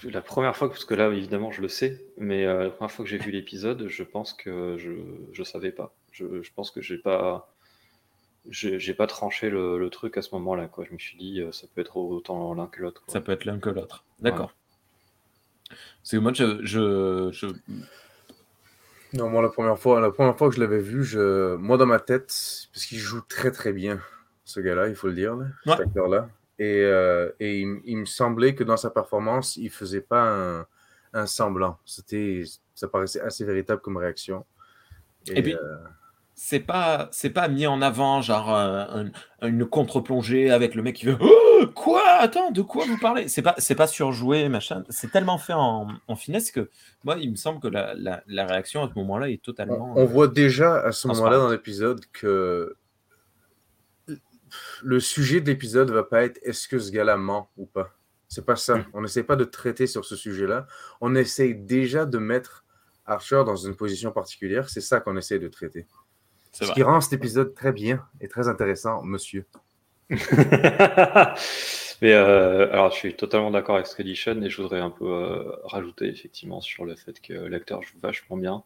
La 0.04 0.20
première 0.20 0.56
fois, 0.56 0.68
parce 0.68 0.84
que 0.84 0.94
là 0.94 1.08
évidemment 1.08 1.50
je 1.50 1.62
le 1.62 1.68
sais, 1.68 2.04
mais 2.18 2.44
euh, 2.44 2.64
la 2.64 2.70
première 2.70 2.90
fois 2.90 3.04
que 3.04 3.10
j'ai 3.10 3.18
vu 3.18 3.30
l'épisode, 3.30 3.88
je 3.88 4.02
pense 4.02 4.34
que 4.34 4.76
je 4.78 5.40
ne 5.40 5.44
savais 5.44 5.72
pas. 5.72 5.94
Je, 6.12 6.50
pense 6.54 6.70
que 6.70 6.82
j'ai 6.82 6.98
pas 6.98 7.54
j'ai 8.50 8.94
pas 8.94 9.06
tranché 9.06 9.50
le, 9.50 9.88
truc 9.90 10.16
à 10.16 10.22
ce 10.22 10.34
moment-là. 10.34 10.70
Je 10.86 10.92
me 10.92 10.98
suis 10.98 11.16
dit, 11.16 11.40
euh, 11.40 11.52
ça 11.52 11.66
peut 11.74 11.80
être 11.80 11.96
autant 11.96 12.52
l'un 12.54 12.66
que 12.66 12.82
l'autre. 12.82 13.02
Ça 13.08 13.20
peut 13.20 13.32
être 13.32 13.44
l'un 13.44 13.58
que 13.58 13.70
l'autre. 13.70 14.04
D'accord. 14.20 14.54
C'est 16.02 16.18
moi, 16.18 16.32
je, 16.34 17.30
Non, 19.12 19.28
moi, 19.28 19.42
la 19.42 19.48
première 19.48 19.78
fois, 19.78 20.00
la 20.00 20.10
première 20.10 20.36
fois 20.36 20.48
que 20.48 20.54
je 20.54 20.60
l'avais 20.60 20.80
vu, 20.80 21.04
je... 21.04 21.56
moi, 21.56 21.76
dans 21.76 21.86
ma 21.86 21.98
tête, 21.98 22.26
parce 22.72 22.86
qu'il 22.86 22.98
joue 22.98 23.20
très, 23.22 23.50
très 23.50 23.72
bien, 23.72 24.00
ce 24.44 24.60
gars-là, 24.60 24.88
il 24.88 24.94
faut 24.94 25.08
le 25.08 25.14
dire, 25.14 25.36
cet 25.64 25.80
acteur-là. 25.80 26.28
Et, 26.58 26.82
euh, 26.84 27.30
et 27.38 27.60
il, 27.60 27.96
me 27.96 28.04
semblait 28.04 28.54
que 28.54 28.64
dans 28.64 28.76
sa 28.76 28.90
performance, 28.90 29.56
il 29.56 29.70
faisait 29.70 30.00
pas 30.00 30.66
un, 31.12 31.26
semblant. 31.26 31.78
C'était, 31.84 32.42
ça 32.74 32.88
paraissait 32.88 33.20
assez 33.20 33.44
véritable 33.44 33.80
comme 33.80 33.96
réaction. 33.96 34.44
Et, 35.26 35.42
puis, 35.42 35.54
euh, 35.54 35.76
c'est 36.40 36.60
pas 36.60 37.08
c'est 37.10 37.30
pas 37.30 37.48
mis 37.48 37.66
en 37.66 37.82
avant 37.82 38.22
genre 38.22 38.54
euh, 38.54 39.04
une 39.42 39.66
contre-plongée 39.66 40.52
avec 40.52 40.76
le 40.76 40.82
mec 40.82 40.94
qui 40.94 41.06
veut 41.06 41.16
oh, 41.20 41.66
quoi? 41.74 42.04
Attends 42.20 42.52
de 42.52 42.62
quoi 42.62 42.84
vous 42.86 42.96
parlez? 42.96 43.26
C'est 43.26 43.42
pas 43.42 43.56
c'est 43.58 43.74
pas 43.74 43.88
surjoué 43.88 44.48
machin. 44.48 44.84
C'est 44.88 45.10
tellement 45.10 45.38
fait 45.38 45.52
en, 45.52 45.88
finesse 46.16 46.52
que 46.52 46.70
moi 47.02 47.16
il 47.18 47.32
me 47.32 47.36
semble 47.36 47.60
que 47.60 47.66
la, 47.66 47.92
la, 47.96 48.46
réaction 48.46 48.84
à 48.84 48.88
ce 48.88 48.94
moment-là 48.94 49.30
est 49.30 49.42
totalement 49.42 49.92
on, 49.96 50.04
voit 50.04 50.28
déjà 50.28 50.76
à 50.78 50.92
ce 50.92 51.08
moment-là 51.08 51.38
dans 51.38 51.50
l'épisode 51.50 52.04
que 52.12 52.76
le 54.82 55.00
sujet 55.00 55.40
de 55.40 55.50
l'épisode 55.50 55.90
va 55.90 56.04
pas 56.04 56.22
être 56.22 56.38
est-ce 56.44 56.68
que 56.68 56.78
ce 56.78 56.92
gars-là 56.92 57.16
ment 57.16 57.50
ou 57.56 57.66
pas. 57.66 57.90
C'est 58.28 58.46
pas 58.46 58.56
ça. 58.56 58.76
Mm. 58.76 58.84
on 58.92 59.02
n'essaie 59.02 59.24
pas 59.24 59.36
de 59.36 59.44
traiter 59.44 59.88
sur 59.88 60.04
ce 60.04 60.14
sujet-là. 60.14 60.68
On 61.00 61.16
essaie 61.16 61.52
déjà 61.52 62.06
de 62.06 62.18
mettre 62.18 62.64
Archer 63.06 63.42
dans 63.44 63.56
une 63.56 63.74
position 63.74 64.12
particulière. 64.12 64.70
C'est 64.70 64.80
ça 64.80 65.00
qu'on 65.00 65.16
essaie 65.16 65.40
de 65.40 65.48
traiter 65.48 65.88
ce 66.52 66.72
qui 66.72 66.82
rend 66.82 67.00
cet 67.00 67.12
épisode 67.12 67.54
très 67.54 67.72
bien 67.72 68.04
et 68.20 68.28
très 68.28 68.48
intéressant, 68.48 69.02
monsieur. 69.02 69.44
Mais 72.00 72.12
euh, 72.12 72.72
alors, 72.72 72.92
je 72.92 72.96
suis 72.96 73.14
totalement 73.14 73.50
d'accord 73.50 73.74
avec 73.74 73.86
Scredition 73.88 74.40
et 74.42 74.50
je 74.50 74.62
voudrais 74.62 74.80
un 74.80 74.90
peu 74.90 75.06
euh, 75.06 75.52
rajouter 75.64 76.06
effectivement 76.06 76.60
sur 76.60 76.84
le 76.84 76.94
fait 76.94 77.20
que 77.20 77.32
l'acteur 77.32 77.82
joue 77.82 77.98
vachement 78.00 78.36
bien 78.36 78.62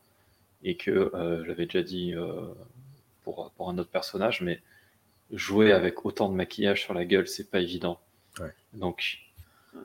et 0.63 0.77
que 0.77 1.11
euh, 1.15 1.43
j'avais 1.47 1.65
déjà 1.65 1.83
dit 1.83 2.15
pour, 3.25 3.51
pour, 3.57 3.71
un 3.71 3.79
autre 3.79 3.91
personnage, 3.91 4.43
mais 4.43 4.61
jouer 5.33 5.73
avec 5.73 6.05
autant 6.05 6.29
de 6.29 6.35
maquillage 6.35 6.83
sur 6.83 6.95
la 6.95 7.05
gueule, 7.05 7.27
c'est 7.27 7.51
pas 7.51 7.61
évident. 7.61 7.99
Donc, 8.75 9.19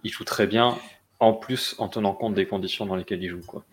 il 0.03 0.12
joue 0.12 0.23
très 0.23 0.47
bien, 0.47 0.77
en 1.19 1.33
plus 1.33 1.75
en 1.77 1.88
tenant 1.88 2.13
compte 2.13 2.33
des 2.33 2.45
conditions 2.45 2.86
dans 2.86 2.95
lesquelles 2.95 3.23
il 3.23 3.29
joue. 3.29 3.45
Quoi. 3.45 3.63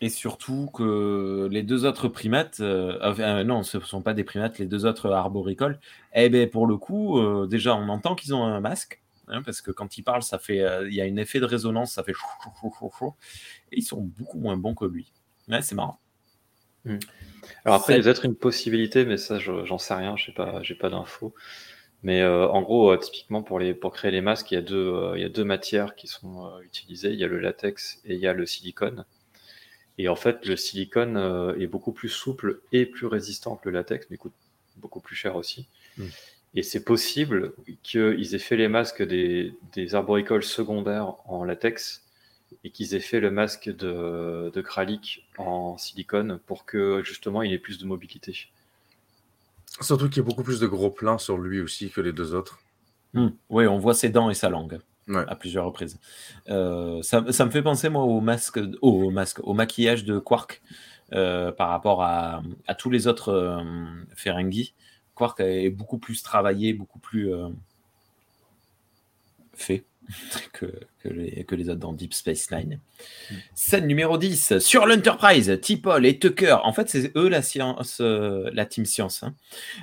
Et 0.00 0.10
surtout 0.10 0.70
que 0.72 1.48
les 1.50 1.64
deux 1.64 1.84
autres 1.84 2.06
primates, 2.06 2.60
euh, 2.60 2.98
euh, 3.02 3.42
non, 3.42 3.64
ce 3.64 3.78
ne 3.78 3.82
sont 3.82 4.00
pas 4.00 4.14
des 4.14 4.22
primates, 4.22 4.58
les 4.58 4.66
deux 4.66 4.86
autres 4.86 5.10
arboricoles, 5.10 5.80
eh 6.14 6.28
ben 6.28 6.48
pour 6.48 6.68
le 6.68 6.76
coup, 6.76 7.18
euh, 7.18 7.48
déjà 7.48 7.74
on 7.74 7.88
entend 7.88 8.14
qu'ils 8.14 8.32
ont 8.32 8.44
un 8.44 8.60
masque, 8.60 9.02
hein, 9.26 9.42
parce 9.42 9.60
que 9.60 9.72
quand 9.72 9.98
ils 9.98 10.02
parlent, 10.02 10.22
ça 10.22 10.38
fait, 10.38 10.64
il 10.86 10.94
y 10.94 11.00
a 11.00 11.04
un 11.04 11.16
effet 11.16 11.40
de 11.40 11.46
résonance, 11.46 11.92
ça 11.92 12.04
fait 12.04 12.12
chou, 12.12 12.26
chou, 12.44 12.72
chou, 12.78 12.90
chou 12.96 13.14
et 13.72 13.78
ils 13.78 13.82
sont 13.82 14.00
beaucoup 14.00 14.38
moins 14.38 14.56
bons 14.56 14.74
que 14.74 14.84
lui. 14.84 15.12
Ouais, 15.48 15.62
c'est 15.62 15.74
marrant. 15.74 15.98
Hmm. 16.84 16.98
Alors 17.64 17.78
après, 17.78 17.94
il 17.94 17.96
y 17.96 18.00
a 18.00 18.04
peut-être 18.04 18.24
une 18.24 18.36
possibilité, 18.36 19.04
mais 19.04 19.16
ça, 19.16 19.40
j'en 19.40 19.78
sais 19.78 19.94
rien, 19.94 20.16
je 20.16 20.30
n'ai 20.30 20.34
pas, 20.34 20.62
j'ai 20.62 20.76
pas 20.76 20.90
d'infos. 20.90 21.34
Mais 22.04 22.24
en 22.24 22.62
gros, 22.62 22.96
typiquement 22.96 23.42
pour, 23.42 23.58
les, 23.58 23.74
pour 23.74 23.92
créer 23.92 24.12
les 24.12 24.20
masques, 24.20 24.52
il 24.52 24.54
y 24.54 24.58
a 24.58 24.62
deux, 24.62 25.12
il 25.16 25.22
y 25.22 25.24
a 25.24 25.28
deux 25.28 25.42
matières 25.42 25.96
qui 25.96 26.06
sont 26.06 26.52
utilisées. 26.62 27.10
Il 27.12 27.18
y 27.18 27.24
a 27.24 27.26
le 27.26 27.40
latex 27.40 28.00
et 28.04 28.14
il 28.14 28.20
y 28.20 28.28
a 28.28 28.32
le 28.32 28.46
silicone. 28.46 29.04
Et 29.98 30.08
en 30.08 30.16
fait, 30.16 30.46
le 30.46 30.56
silicone 30.56 31.16
euh, 31.16 31.58
est 31.58 31.66
beaucoup 31.66 31.92
plus 31.92 32.08
souple 32.08 32.60
et 32.72 32.86
plus 32.86 33.06
résistant 33.06 33.56
que 33.56 33.68
le 33.68 33.74
latex, 33.74 34.06
mais 34.10 34.16
coûte 34.16 34.32
beaucoup 34.76 35.00
plus 35.00 35.16
cher 35.16 35.34
aussi. 35.34 35.66
Mm. 35.96 36.04
Et 36.54 36.62
c'est 36.62 36.84
possible 36.84 37.52
qu'ils 37.82 38.34
aient 38.34 38.38
fait 38.38 38.56
les 38.56 38.68
masques 38.68 39.02
des, 39.02 39.54
arboricoles 39.92 40.44
secondaires 40.44 41.14
en 41.26 41.44
latex 41.44 42.04
et 42.64 42.70
qu'ils 42.70 42.94
aient 42.94 43.00
fait 43.00 43.20
le 43.20 43.30
masque 43.30 43.68
de, 43.68 44.50
de 44.54 44.64
en 45.36 45.76
silicone 45.76 46.40
pour 46.46 46.64
que 46.64 47.02
justement 47.04 47.42
il 47.42 47.52
ait 47.52 47.58
plus 47.58 47.78
de 47.78 47.84
mobilité. 47.84 48.48
Surtout 49.80 50.08
qu'il 50.08 50.18
y 50.18 50.20
a 50.20 50.22
beaucoup 50.22 50.42
plus 50.42 50.60
de 50.60 50.66
gros 50.66 50.90
plans 50.90 51.18
sur 51.18 51.36
lui 51.36 51.60
aussi 51.60 51.90
que 51.90 52.00
les 52.00 52.12
deux 52.12 52.34
autres. 52.34 52.60
Mm. 53.12 53.28
Oui, 53.50 53.66
on 53.66 53.78
voit 53.78 53.94
ses 53.94 54.08
dents 54.08 54.30
et 54.30 54.34
sa 54.34 54.48
langue 54.48 54.80
à 55.14 55.34
plusieurs 55.36 55.64
reprises. 55.64 55.98
Euh, 56.48 57.02
ça, 57.02 57.20
me 57.20 57.50
fait 57.50 57.62
penser, 57.62 57.88
moi, 57.88 58.02
au 58.02 58.20
masque, 58.20 58.60
au, 58.82 59.10
masque, 59.10 59.40
au 59.42 59.54
maquillage 59.54 60.04
de 60.04 60.18
Quark 60.18 60.62
euh, 61.12 61.52
par 61.52 61.70
rapport 61.70 62.02
à, 62.02 62.42
tous 62.78 62.90
les 62.90 63.06
autres 63.06 63.30
euh, 63.30 63.62
Ferengi. 64.14 64.74
Quark 65.14 65.40
est 65.40 65.70
beaucoup 65.70 65.98
plus 65.98 66.22
travaillé, 66.22 66.72
beaucoup 66.72 67.00
plus 67.00 67.32
fait, 69.54 69.84
que, 70.52 70.66
les, 71.04 71.44
que, 71.44 71.54
les, 71.54 71.68
autres 71.68 71.80
dans 71.80 71.92
Deep 71.92 72.14
Space 72.14 72.50
Nine. 72.50 72.80
Mm. 73.30 73.34
Scène 73.54 73.86
numéro 73.86 74.16
10, 74.16 74.58
sur 74.58 74.86
l'Enterprise, 74.86 75.58
T-Paul 75.62 76.06
et 76.06 76.18
Tucker, 76.18 76.56
en 76.62 76.72
fait 76.72 76.88
c'est 76.88 77.16
eux 77.16 77.28
la 77.28 77.42
science, 77.42 77.98
euh, 78.00 78.48
la 78.52 78.64
team 78.64 78.86
science, 78.86 79.22
hein, 79.22 79.34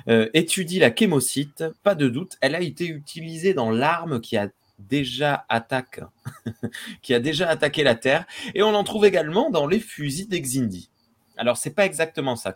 euh, 0.08 0.28
étudient 0.34 0.80
la 0.80 0.94
chémocyte, 0.94 1.64
pas 1.82 1.94
de 1.94 2.08
doute, 2.08 2.36
elle 2.40 2.54
a 2.54 2.60
été 2.60 2.88
utilisée 2.88 3.54
dans 3.54 3.70
l'arme 3.70 4.20
qui 4.20 4.36
a 4.36 4.48
déjà 4.78 5.44
attaque, 5.48 6.00
qui 7.02 7.14
a 7.14 7.20
déjà 7.20 7.48
attaqué 7.48 7.82
la 7.82 7.94
Terre, 7.94 8.26
et 8.54 8.62
on 8.62 8.74
en 8.74 8.84
trouve 8.84 9.04
également 9.04 9.50
dans 9.50 9.66
les 9.66 9.80
fusils 9.80 10.28
d'Exindi. 10.28 10.90
Alors, 11.38 11.58
c'est 11.58 11.74
pas 11.74 11.84
exactement 11.84 12.34
ça 12.34 12.54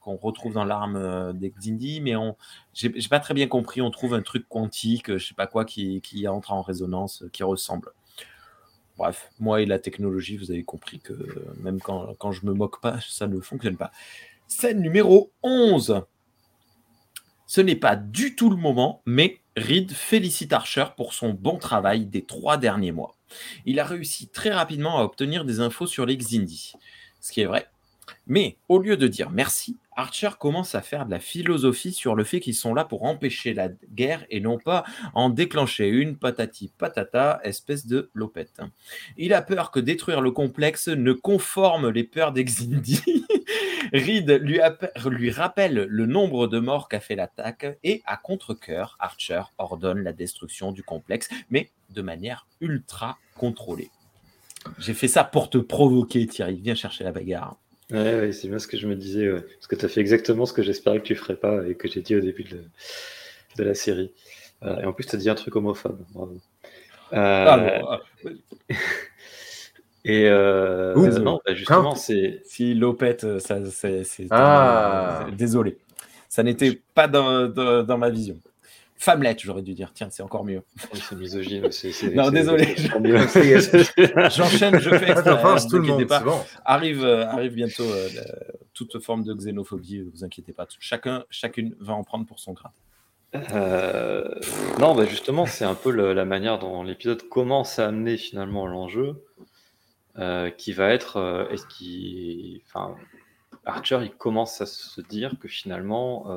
qu'on 0.00 0.16
retrouve 0.16 0.52
dans 0.52 0.64
l'arme 0.64 0.96
euh, 0.96 1.32
d'Exindi, 1.32 2.02
mais 2.02 2.16
on, 2.16 2.36
j'ai, 2.74 2.90
pas 3.08 3.20
très 3.20 3.32
bien 3.32 3.46
compris. 3.46 3.80
On 3.80 3.90
trouve 3.90 4.12
un 4.12 4.20
truc 4.20 4.46
quantique, 4.46 5.16
je 5.16 5.26
sais 5.26 5.34
pas 5.34 5.46
quoi, 5.46 5.64
qui, 5.64 6.02
qui 6.02 6.28
entre 6.28 6.52
en 6.52 6.60
résonance, 6.60 7.22
euh, 7.22 7.30
qui 7.30 7.42
ressemble. 7.42 7.88
Bref, 8.98 9.30
moi 9.40 9.62
et 9.62 9.66
la 9.66 9.78
technologie, 9.78 10.36
vous 10.36 10.50
avez 10.50 10.64
compris 10.64 11.00
que 11.00 11.14
même 11.60 11.80
quand, 11.80 12.14
quand 12.18 12.30
je 12.30 12.46
me 12.46 12.52
moque 12.52 12.80
pas, 12.80 12.98
ça 13.00 13.26
ne 13.26 13.40
fonctionne 13.40 13.76
pas. 13.76 13.90
Scène 14.46 14.80
numéro 14.80 15.32
11. 15.42 16.04
Ce 17.46 17.60
n'est 17.60 17.76
pas 17.76 17.96
du 17.96 18.36
tout 18.36 18.50
le 18.50 18.56
moment, 18.56 19.02
mais 19.06 19.40
Reed 19.56 19.92
félicite 19.92 20.52
Archer 20.52 20.86
pour 20.96 21.12
son 21.12 21.30
bon 21.30 21.58
travail 21.58 22.06
des 22.06 22.22
trois 22.22 22.56
derniers 22.56 22.92
mois. 22.92 23.16
Il 23.66 23.78
a 23.80 23.84
réussi 23.84 24.28
très 24.28 24.50
rapidement 24.50 24.98
à 24.98 25.04
obtenir 25.04 25.44
des 25.44 25.60
infos 25.60 25.86
sur 25.86 26.06
les 26.06 26.16
Xindi. 26.16 26.72
Ce 27.20 27.32
qui 27.32 27.40
est 27.40 27.46
vrai, 27.46 27.68
mais 28.26 28.56
au 28.68 28.78
lieu 28.78 28.96
de 28.96 29.06
dire 29.06 29.30
merci, 29.30 29.76
Archer 29.96 30.30
commence 30.38 30.74
à 30.74 30.82
faire 30.82 31.06
de 31.06 31.10
la 31.10 31.20
philosophie 31.20 31.92
sur 31.92 32.14
le 32.14 32.24
fait 32.24 32.40
qu'ils 32.40 32.54
sont 32.54 32.74
là 32.74 32.84
pour 32.84 33.04
empêcher 33.04 33.54
la 33.54 33.68
guerre 33.92 34.24
et 34.30 34.40
non 34.40 34.58
pas 34.58 34.84
en 35.14 35.30
déclencher 35.30 35.88
une 35.88 36.16
patati 36.16 36.72
patata, 36.76 37.40
espèce 37.44 37.86
de 37.86 38.10
lopette. 38.14 38.60
Il 39.16 39.32
a 39.34 39.42
peur 39.42 39.70
que 39.70 39.80
détruire 39.80 40.20
le 40.20 40.30
complexe 40.30 40.88
ne 40.88 41.12
conforme 41.12 41.90
les 41.90 42.04
peurs 42.04 42.32
d'Exindi. 42.32 43.00
Reed 43.92 44.30
lui, 44.42 44.58
lui, 45.06 45.30
rappelle 45.30 45.86
le 45.88 46.06
nombre 46.06 46.48
de 46.48 46.58
morts 46.58 46.88
qu'a 46.88 47.00
fait 47.00 47.14
l'attaque 47.14 47.66
et 47.84 48.02
à 48.06 48.16
contre-coeur, 48.16 48.96
Archer 48.98 49.42
ordonne 49.58 50.02
la 50.02 50.12
destruction 50.12 50.72
du 50.72 50.82
complexe, 50.82 51.28
mais 51.50 51.70
de 51.90 52.02
manière 52.02 52.46
ultra 52.60 53.18
contrôlée. 53.36 53.90
J'ai 54.78 54.94
fait 54.94 55.08
ça 55.08 55.24
pour 55.24 55.50
te 55.50 55.58
provoquer, 55.58 56.26
Thierry. 56.26 56.60
Viens 56.62 56.74
chercher 56.74 57.04
la 57.04 57.12
bagarre. 57.12 57.56
Ouais, 57.94 58.32
c'est 58.32 58.48
bien 58.48 58.58
ce 58.58 58.66
que 58.66 58.76
je 58.76 58.86
me 58.86 58.96
disais. 58.96 59.30
Parce 59.30 59.66
que 59.66 59.76
tu 59.76 59.84
as 59.84 59.88
fait 59.88 60.00
exactement 60.00 60.46
ce 60.46 60.52
que 60.52 60.62
j'espérais 60.62 60.98
que 60.98 61.04
tu 61.04 61.14
ferais 61.14 61.36
pas 61.36 61.66
et 61.66 61.74
que 61.74 61.88
j'ai 61.88 62.00
dit 62.00 62.16
au 62.16 62.20
début 62.20 62.44
de, 62.44 63.64
la 63.64 63.74
série. 63.74 64.12
Euh, 64.64 64.80
et 64.80 64.84
en 64.84 64.92
plus, 64.92 65.06
tu 65.06 65.14
as 65.14 65.18
dit 65.18 65.30
un 65.30 65.34
truc 65.34 65.54
homophobe. 65.54 66.00
Bravo. 66.12 66.38
Euh, 67.12 67.80
ah, 67.86 68.00
et 70.04 70.26
euh, 70.28 70.94
non, 71.20 71.40
bah, 71.46 71.54
justement, 71.54 71.94
c'est. 71.94 72.42
Si 72.44 72.74
Lopette, 72.74 73.38
ça, 73.38 73.58
c'est. 73.70 74.02
Ah. 74.30 75.26
Désolé. 75.32 75.78
Ça 76.28 76.42
n'était 76.42 76.80
pas 76.94 77.06
dans, 77.06 77.46
dans 77.48 77.98
ma 77.98 78.10
vision. 78.10 78.38
Femmelette, 78.96 79.40
j'aurais 79.40 79.62
dû 79.62 79.74
dire. 79.74 79.90
Tiens, 79.92 80.08
c'est 80.10 80.22
encore 80.22 80.44
mieux. 80.44 80.62
c'est 80.94 81.16
misogyne. 81.16 81.68
non, 82.14 82.30
désolé. 82.30 82.74
J'enchaîne, 84.30 84.78
je 84.78 84.90
fais 84.90 85.10
exprès. 85.10 85.68
tout 85.68 85.78
le 85.78 85.82
monde, 85.82 86.06
pas. 86.06 86.22
Arrive, 86.64 87.04
euh, 87.04 87.26
arrive 87.26 87.54
bientôt 87.54 87.84
euh, 87.84 88.08
toute 88.72 88.98
forme 89.00 89.24
de 89.24 89.34
xénophobie, 89.34 89.98
ne 89.98 90.10
vous 90.10 90.24
inquiétez 90.24 90.52
pas. 90.52 90.66
Chacun, 90.78 91.24
chacune 91.28 91.74
va 91.80 91.94
en 91.94 92.04
prendre 92.04 92.26
pour 92.26 92.38
son 92.38 92.52
grade. 92.52 92.72
Euh, 93.52 94.28
non, 94.78 94.94
bah 94.94 95.06
justement, 95.06 95.44
c'est 95.44 95.64
un 95.64 95.74
peu 95.74 95.90
la 95.90 96.24
manière 96.24 96.60
dont 96.60 96.84
l'épisode 96.84 97.28
commence 97.28 97.80
à 97.80 97.88
amener 97.88 98.16
finalement 98.16 98.66
l'enjeu, 98.66 99.24
qui 100.56 100.72
va 100.72 100.90
être, 100.90 101.48
est-ce 101.50 101.64
enfin, 102.68 102.94
Archer, 103.66 103.98
il 104.02 104.12
commence 104.12 104.60
à 104.60 104.66
se 104.66 105.00
dire 105.00 105.34
que 105.40 105.48
finalement, 105.48 106.28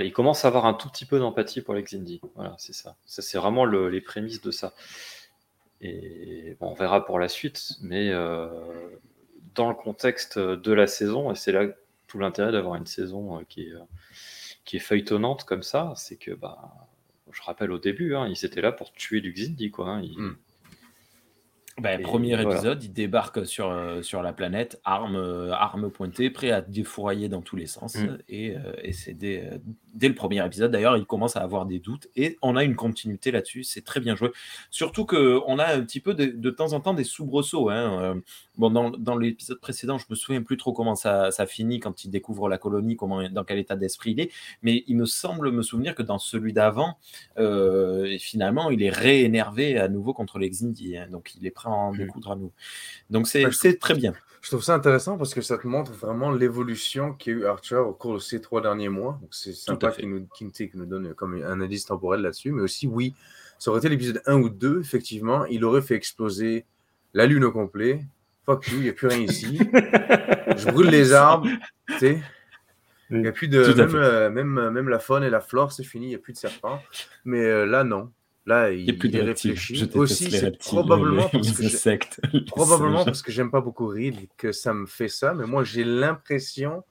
il 0.00 0.12
commence 0.12 0.44
à 0.44 0.48
avoir 0.48 0.66
un 0.66 0.74
tout 0.74 0.88
petit 0.88 1.06
peu 1.06 1.18
d'empathie 1.18 1.60
pour 1.60 1.74
les 1.74 1.82
Xindi. 1.82 2.20
Voilà, 2.34 2.54
c'est 2.58 2.72
ça. 2.72 2.96
Ça, 3.06 3.22
c'est 3.22 3.38
vraiment 3.38 3.64
les 3.64 4.00
prémices 4.00 4.40
de 4.40 4.50
ça. 4.50 4.74
Et 5.80 6.56
on 6.60 6.72
verra 6.74 7.04
pour 7.04 7.18
la 7.18 7.28
suite, 7.28 7.72
mais 7.82 8.10
euh, 8.10 8.48
dans 9.54 9.68
le 9.68 9.74
contexte 9.74 10.38
de 10.38 10.72
la 10.72 10.86
saison, 10.86 11.30
et 11.30 11.34
c'est 11.34 11.52
là 11.52 11.66
tout 12.06 12.18
l'intérêt 12.18 12.52
d'avoir 12.52 12.76
une 12.76 12.86
saison 12.86 13.38
euh, 13.38 13.42
qui 13.48 13.62
est, 13.62 13.72
qui 14.64 14.76
est 14.76 14.80
feuilletonnante 14.80 15.44
comme 15.44 15.62
ça, 15.62 15.92
c'est 15.96 16.16
que, 16.16 16.30
bah, 16.30 16.88
je 17.30 17.42
rappelle 17.42 17.72
au 17.72 17.78
début, 17.78 18.14
hein, 18.14 18.26
ils 18.28 18.44
étaient 18.44 18.60
là 18.60 18.72
pour 18.72 18.92
tuer 18.92 19.20
du 19.20 19.32
Xindi, 19.32 19.70
quoi. 19.70 19.90
Hein. 19.90 20.02
Hmm. 20.16 20.36
Ben, 21.80 22.00
premier 22.02 22.40
épisode, 22.40 22.84
il 22.84 22.92
débarque 22.92 23.44
sur, 23.44 23.68
euh, 23.68 24.00
sur 24.00 24.22
la 24.22 24.32
planète, 24.32 24.80
arme, 24.84 25.16
euh, 25.16 25.52
arme 25.52 25.90
pointée, 25.90 26.30
prêt 26.30 26.52
à 26.52 26.60
défourailler 26.60 27.28
dans 27.28 27.42
tous 27.42 27.56
les 27.56 27.66
sens. 27.66 27.96
Mm. 27.96 28.18
Et, 28.28 28.50
euh, 28.52 28.60
et 28.82 28.92
c'est 28.92 29.14
dès, 29.14 29.50
dès, 29.92 30.06
le 30.06 30.14
premier 30.14 30.44
épisode, 30.46 30.70
d'ailleurs, 30.70 30.96
il 30.96 31.04
commence 31.04 31.34
à 31.36 31.40
avoir 31.40 31.66
des 31.66 31.80
doutes. 31.80 32.06
Et 32.14 32.38
on 32.42 32.54
a 32.54 32.62
une 32.62 32.76
continuité 32.76 33.32
là-dessus, 33.32 33.64
c'est 33.64 33.82
très 33.82 33.98
bien 33.98 34.14
joué. 34.14 34.30
Surtout 34.70 35.04
qu'on 35.04 35.58
a 35.58 35.74
un 35.74 35.80
petit 35.80 35.98
peu 35.98 36.14
de, 36.14 36.26
de, 36.26 36.50
temps 36.50 36.74
en 36.74 36.80
temps 36.80 36.94
des 36.94 37.02
soubresauts. 37.02 37.70
Hein. 37.70 38.20
Bon, 38.56 38.70
dans, 38.70 38.90
dans 38.90 39.16
l'épisode 39.16 39.58
précédent, 39.58 39.98
je 39.98 40.06
me 40.08 40.14
souviens 40.14 40.42
plus 40.42 40.56
trop 40.56 40.72
comment 40.72 40.94
ça, 40.94 41.32
ça 41.32 41.44
finit 41.44 41.80
quand 41.80 42.04
il 42.04 42.10
découvre 42.10 42.48
la 42.48 42.56
colonie, 42.56 42.94
comment, 42.94 43.28
dans 43.28 43.42
quel 43.42 43.58
état 43.58 43.74
d'esprit 43.74 44.12
il 44.12 44.20
est. 44.20 44.30
Mais 44.62 44.84
il 44.86 44.96
me 44.96 45.06
semble 45.06 45.50
me 45.50 45.62
souvenir 45.62 45.96
que 45.96 46.04
dans 46.04 46.18
celui 46.18 46.52
d'avant, 46.52 46.98
finalement, 48.20 48.70
il 48.70 48.80
est 48.84 48.90
réénervé 48.90 49.76
à 49.76 49.88
nouveau 49.88 50.14
contre 50.14 50.38
les 50.38 50.48
Xindi. 50.48 50.96
Hein. 50.96 51.08
Donc, 51.10 51.32
il 51.34 51.44
est 51.44 51.50
prêt 51.50 51.63
en 51.66 51.92
mmh. 51.92 51.98
découdre 51.98 52.32
à 52.32 52.36
nous. 52.36 52.52
Donc 53.10 53.26
c'est 53.26 53.78
très 53.78 53.94
bien. 53.94 54.14
Je 54.44 54.50
trouve 54.50 54.62
ça 54.62 54.74
intéressant 54.74 55.16
parce 55.16 55.32
que 55.32 55.40
ça 55.40 55.56
te 55.56 55.66
montre 55.66 55.92
vraiment 55.92 56.30
l'évolution 56.30 57.14
qu'a 57.14 57.30
eu 57.30 57.46
Archer 57.46 57.76
au 57.76 57.94
cours 57.94 58.12
de 58.12 58.18
ces 58.18 58.42
trois 58.42 58.60
derniers 58.60 58.90
mois. 58.90 59.18
C'est 59.30 59.54
sympa 59.54 59.90
qu'il 59.90 60.10
nous, 60.10 60.28
nous, 60.74 60.84
donne 60.84 61.14
comme 61.14 61.42
un 61.42 61.60
indice 61.62 61.86
temporel 61.86 62.20
là-dessus. 62.20 62.52
Mais 62.52 62.60
aussi, 62.60 62.86
oui, 62.86 63.14
ça 63.58 63.70
aurait 63.70 63.78
été 63.78 63.88
l'épisode 63.88 64.20
1 64.26 64.34
ou 64.34 64.50
2, 64.50 64.80
effectivement, 64.80 65.46
il 65.46 65.64
aurait 65.64 65.80
fait 65.80 65.94
exploser 65.94 66.66
la 67.14 67.24
Lune 67.24 67.44
au 67.44 67.52
complet. 67.52 68.04
Fuck 68.44 68.68
you, 68.68 68.76
il 68.76 68.82
n'y 68.82 68.88
a 68.90 68.92
plus 68.92 69.06
rien 69.06 69.20
ici. 69.20 69.58
Je 70.56 70.70
brûle 70.70 70.90
les 70.90 71.14
arbres. 71.14 71.48
Tu 71.88 71.98
sais. 71.98 72.22
Il 73.10 73.22
n'y 73.22 73.28
a 73.28 73.32
plus 73.32 73.48
de. 73.48 73.64
Même, 73.72 73.94
euh, 73.94 74.28
même, 74.28 74.70
même, 74.70 74.88
la 74.90 74.98
faune 74.98 75.24
et 75.24 75.30
la 75.30 75.40
flore, 75.40 75.72
c'est 75.72 75.84
fini, 75.84 76.06
il 76.06 76.08
n'y 76.10 76.14
a 76.16 76.18
plus 76.18 76.34
de 76.34 76.38
serpents. 76.38 76.82
Mais 77.24 77.44
euh, 77.44 77.64
là, 77.64 77.84
non. 77.84 78.10
Là, 78.46 78.70
il, 78.70 78.88
il, 78.88 78.98
plus 78.98 79.08
de 79.08 79.20
réfléchi. 79.20 79.90
Aussi, 79.94 80.30
c'est 80.30 80.58
probablement, 80.58 81.28
parce 81.30 81.52
que 81.52 82.44
probablement 82.46 83.04
parce 83.04 83.22
que 83.22 83.32
j'aime 83.32 83.50
pas 83.50 83.62
beaucoup 83.62 83.86
Reed 83.86 84.28
que 84.36 84.52
ça 84.52 84.74
me 84.74 84.86
fait 84.86 85.08
ça. 85.08 85.32
Mais 85.32 85.46
moi, 85.46 85.64
j'ai 85.64 85.84
l'impression 85.84 86.84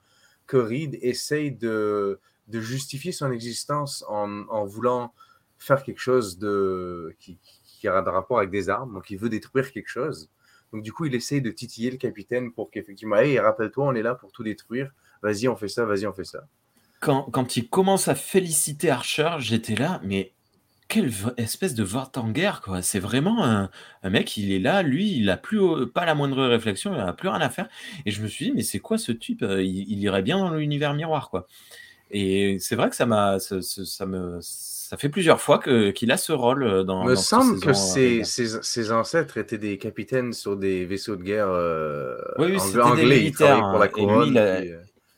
que 0.46 0.56
Reed 0.56 0.98
essaye 1.00 1.52
de, 1.52 2.18
de 2.48 2.60
justifier 2.60 3.12
son 3.12 3.30
existence 3.30 4.04
en, 4.08 4.48
en, 4.48 4.64
voulant 4.64 5.14
faire 5.58 5.84
quelque 5.84 6.00
chose 6.00 6.38
de, 6.38 7.14
qui, 7.20 7.38
qui 7.64 7.86
a 7.86 8.02
de 8.02 8.10
rapport 8.10 8.38
avec 8.38 8.50
des 8.50 8.68
armes. 8.68 8.92
Donc, 8.92 9.10
il 9.10 9.18
veut 9.18 9.28
détruire 9.28 9.70
quelque 9.70 9.88
chose. 9.88 10.30
Donc, 10.72 10.82
du 10.82 10.92
coup, 10.92 11.04
il 11.04 11.14
essaye 11.14 11.40
de 11.40 11.52
titiller 11.52 11.92
le 11.92 11.98
capitaine 11.98 12.52
pour 12.52 12.70
qu'effectivement, 12.70 13.16
hey, 13.16 13.38
rappelle-toi, 13.38 13.86
on 13.86 13.94
est 13.94 14.02
là 14.02 14.16
pour 14.16 14.32
tout 14.32 14.42
détruire. 14.42 14.90
Vas-y, 15.22 15.46
on 15.46 15.54
fait 15.54 15.68
ça, 15.68 15.84
vas-y, 15.84 16.06
on 16.06 16.12
fait 16.12 16.24
ça. 16.24 16.48
Quand, 17.00 17.22
quand 17.30 17.56
il 17.56 17.68
commence 17.68 18.08
à 18.08 18.16
féliciter 18.16 18.90
Archer, 18.90 19.36
j'étais 19.38 19.76
là, 19.76 20.00
mais 20.02 20.33
quelle 20.94 21.10
espèce 21.38 21.74
de 21.74 21.84
guerre 22.32 22.60
quoi. 22.60 22.80
C'est 22.80 23.00
vraiment 23.00 23.44
un, 23.44 23.68
mec, 24.04 24.36
il 24.36 24.52
est 24.52 24.60
là, 24.60 24.82
lui, 24.82 25.16
il 25.16 25.28
a 25.28 25.36
plus 25.36 25.60
pas 25.92 26.04
la 26.04 26.14
moindre 26.14 26.44
réflexion, 26.46 26.94
il 26.94 27.00
a 27.00 27.12
plus 27.12 27.28
rien 27.28 27.40
à 27.40 27.50
faire. 27.50 27.68
Et 28.06 28.12
je 28.12 28.22
me 28.22 28.28
suis 28.28 28.46
dit, 28.46 28.52
mais 28.52 28.62
c'est 28.62 28.78
quoi 28.78 28.96
ce 28.96 29.10
type 29.10 29.42
euh, 29.42 29.62
il, 29.62 29.98
irait 29.98 30.22
bien 30.22 30.38
dans 30.38 30.54
l'univers 30.54 30.94
miroir, 30.94 31.30
quoi. 31.30 31.48
Et 32.12 32.58
c'est 32.60 32.76
vrai 32.76 32.90
que 32.90 32.96
ça 32.96 33.06
m'a, 33.06 33.38
ça, 33.40 34.06
me, 34.06 34.38
ça 34.40 34.96
fait 34.96 35.08
plusieurs 35.08 35.40
fois 35.40 35.58
que 35.58 35.90
qu'il 35.90 36.12
a 36.12 36.16
ce 36.16 36.32
rôle 36.32 36.62
euh, 36.62 36.84
dans. 36.84 37.02
Il 37.02 37.08
me 37.08 37.14
semble 37.16 37.58
que 37.58 37.70
euh, 37.70 38.22
ses, 38.62 38.92
ancêtres 38.92 39.38
étaient 39.38 39.58
des 39.58 39.78
capitaines 39.78 40.32
sur 40.32 40.56
des 40.56 40.84
vaisseaux 40.84 41.16
de 41.16 41.24
guerre 41.24 41.50
oui, 42.38 42.56
oui, 42.56 42.80
anglais, 42.80 43.02
des 43.02 43.16
militaires. 43.16 43.68
Pour 43.68 43.80
la 43.80 43.88
couronne, 43.88 44.36
et 44.36 44.60
lui, 44.60 44.68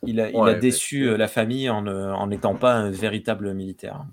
il 0.04 0.20
a, 0.20 0.30
il 0.30 0.40
a, 0.40 0.54
déçu 0.54 1.14
la 1.18 1.28
famille 1.28 1.68
en 1.68 2.26
n'étant 2.28 2.54
pas 2.54 2.72
un 2.72 2.90
véritable 2.90 3.52
militaire. 3.52 4.06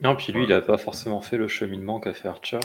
Non, 0.00 0.14
puis 0.14 0.32
lui, 0.32 0.44
il 0.44 0.48
n'a 0.48 0.60
pas 0.60 0.78
forcément 0.78 1.20
fait 1.20 1.36
le 1.36 1.48
cheminement 1.48 1.98
qu'a 1.98 2.14
fait 2.14 2.28
Archer. 2.28 2.60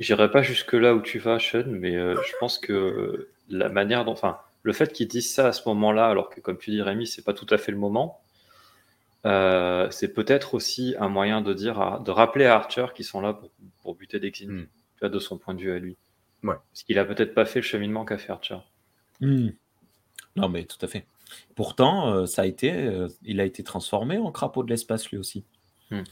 J'irai 0.00 0.30
pas 0.30 0.42
jusque 0.42 0.74
là 0.74 0.94
où 0.94 1.00
tu 1.00 1.18
vas, 1.18 1.38
Sean, 1.38 1.64
mais 1.66 1.96
euh, 1.96 2.14
je 2.22 2.32
pense 2.38 2.58
que 2.58 3.30
la 3.48 3.68
manière 3.68 4.04
dont, 4.04 4.12
enfin, 4.12 4.38
le 4.62 4.72
fait 4.72 4.92
qu'ils 4.92 5.08
disent 5.08 5.32
ça 5.32 5.48
à 5.48 5.52
ce 5.52 5.68
moment-là, 5.68 6.08
alors 6.08 6.30
que 6.30 6.40
comme 6.40 6.58
tu 6.58 6.70
dis, 6.70 6.82
Rémi, 6.82 7.06
c'est 7.06 7.24
pas 7.24 7.32
tout 7.32 7.46
à 7.50 7.58
fait 7.58 7.72
le 7.72 7.78
moment, 7.78 8.20
euh, 9.26 9.90
c'est 9.90 10.12
peut-être 10.12 10.54
aussi 10.54 10.94
un 11.00 11.08
moyen 11.08 11.40
de 11.40 11.52
dire, 11.52 12.00
de 12.00 12.10
rappeler 12.10 12.44
à 12.44 12.54
Archer 12.54 12.86
qu'ils 12.94 13.04
sont 13.04 13.20
là 13.20 13.38
pour, 13.82 13.94
buter 13.94 14.20
des 14.20 14.28
hmm. 14.28 14.32
tu 14.32 14.68
vois, 15.00 15.08
de 15.08 15.18
son 15.18 15.38
point 15.38 15.54
de 15.54 15.60
vue 15.60 15.72
à 15.72 15.78
lui. 15.78 15.96
Ouais. 16.44 16.54
Parce 16.70 16.82
qu'il 16.84 16.98
a 16.98 17.04
peut-être 17.04 17.34
pas 17.34 17.44
fait 17.44 17.60
le 17.60 17.64
cheminement 17.64 18.04
qu'a 18.04 18.18
fait 18.18 18.30
Archer. 18.30 18.58
Hmm. 19.20 19.48
Non, 20.36 20.48
mais 20.48 20.64
tout 20.64 20.78
à 20.82 20.86
fait. 20.86 21.06
Pourtant, 21.56 22.12
euh, 22.12 22.26
ça 22.26 22.42
a 22.42 22.46
été, 22.46 23.06
il 23.24 23.40
a 23.40 23.44
été 23.44 23.64
transformé 23.64 24.18
en 24.18 24.30
crapaud 24.30 24.62
de 24.62 24.70
l'espace 24.70 25.10
lui 25.10 25.18
aussi. 25.18 25.44
Hmm. 25.90 26.02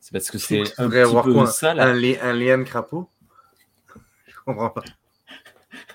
C'est 0.00 0.12
parce 0.12 0.30
que 0.30 0.38
c'est 0.38 0.62
un 0.78 0.88
petit 0.88 0.98
avoir 0.98 1.24
peu 1.24 1.32
quoi, 1.32 1.46
ça, 1.46 1.74
là. 1.74 1.86
Un, 1.88 1.94
li- 1.94 2.16
un 2.22 2.32
lien 2.32 2.58
de 2.58 2.62
crapaud? 2.64 3.08
Je 4.26 4.34
comprends 4.44 4.70
pas. 4.70 4.84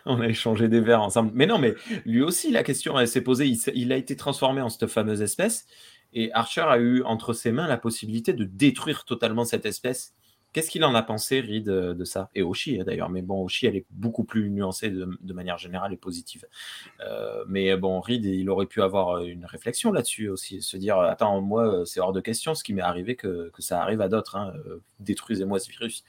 On 0.06 0.20
a 0.20 0.28
échangé 0.28 0.68
des 0.68 0.82
verres 0.82 1.02
ensemble. 1.02 1.32
Mais 1.34 1.46
non, 1.46 1.58
mais 1.60 1.76
lui 2.06 2.22
aussi, 2.22 2.52
la 2.52 2.64
question, 2.64 3.00
elle 3.00 3.08
s'est 3.08 3.22
posée. 3.22 3.46
Il 3.74 3.92
a 3.92 3.96
été 3.98 4.16
transformé 4.16 4.62
en 4.62 4.70
cette 4.70 4.88
fameuse 4.88 5.22
espèce. 5.22 5.66
Et 6.14 6.32
Archer 6.34 6.62
a 6.68 6.78
eu 6.78 7.04
entre 7.04 7.34
ses 7.34 7.52
mains 7.52 7.68
la 7.68 7.78
possibilité 7.78 8.34
de 8.34 8.44
détruire 8.44 9.06
totalement 9.06 9.46
cette 9.46 9.66
espèce. 9.66 10.14
Qu'est-ce 10.54 10.70
qu'il 10.70 10.84
en 10.84 10.94
a 10.96 11.02
pensé, 11.02 11.40
Reed, 11.40 11.70
euh, 11.70 11.94
de 11.94 12.04
ça? 12.04 12.30
Et 12.36 12.42
Oshi, 12.44 12.80
hein, 12.80 12.84
d'ailleurs. 12.86 13.10
Mais 13.10 13.22
bon, 13.22 13.44
Oshi, 13.44 13.68
elle 13.68 13.76
est 13.78 13.86
beaucoup 13.90 14.26
plus 14.26 14.50
nuancée 14.50 14.90
de, 14.90 15.08
de 15.22 15.34
manière 15.34 15.58
générale 15.58 15.94
et 15.94 15.98
positive. 15.98 16.46
Euh, 17.00 17.46
mais 17.48 17.78
bon, 17.78 18.02
Reed, 18.02 18.26
il 18.26 18.50
aurait 18.50 18.66
pu 18.66 18.82
avoir 18.82 19.20
une 19.24 19.46
réflexion 19.46 19.92
là-dessus 19.94 20.28
aussi. 20.28 20.62
Se 20.62 20.76
dire, 20.76 20.98
attends, 21.00 21.40
moi, 21.42 21.84
c'est 21.86 22.02
hors 22.02 22.12
de 22.12 22.20
question 22.20 22.54
ce 22.54 22.64
qui 22.66 22.74
m'est 22.74 22.82
arrivé 22.82 23.16
que, 23.16 23.50
que 23.52 23.62
ça 23.62 23.82
arrive 23.82 24.02
à 24.02 24.10
d'autres. 24.10 24.36
hein. 24.36 24.52
Euh, 24.68 24.82
Détruisez-moi 25.00 25.58
ce 25.60 25.70
virus. 25.70 26.04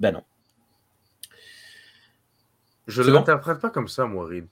Ben 0.00 0.12
non. 0.12 0.22
Je 2.86 3.02
ne 3.02 3.06
bon? 3.08 3.14
l'interprète 3.14 3.60
pas 3.60 3.70
comme 3.70 3.88
ça, 3.88 4.06
moi, 4.06 4.26
Reed. 4.26 4.46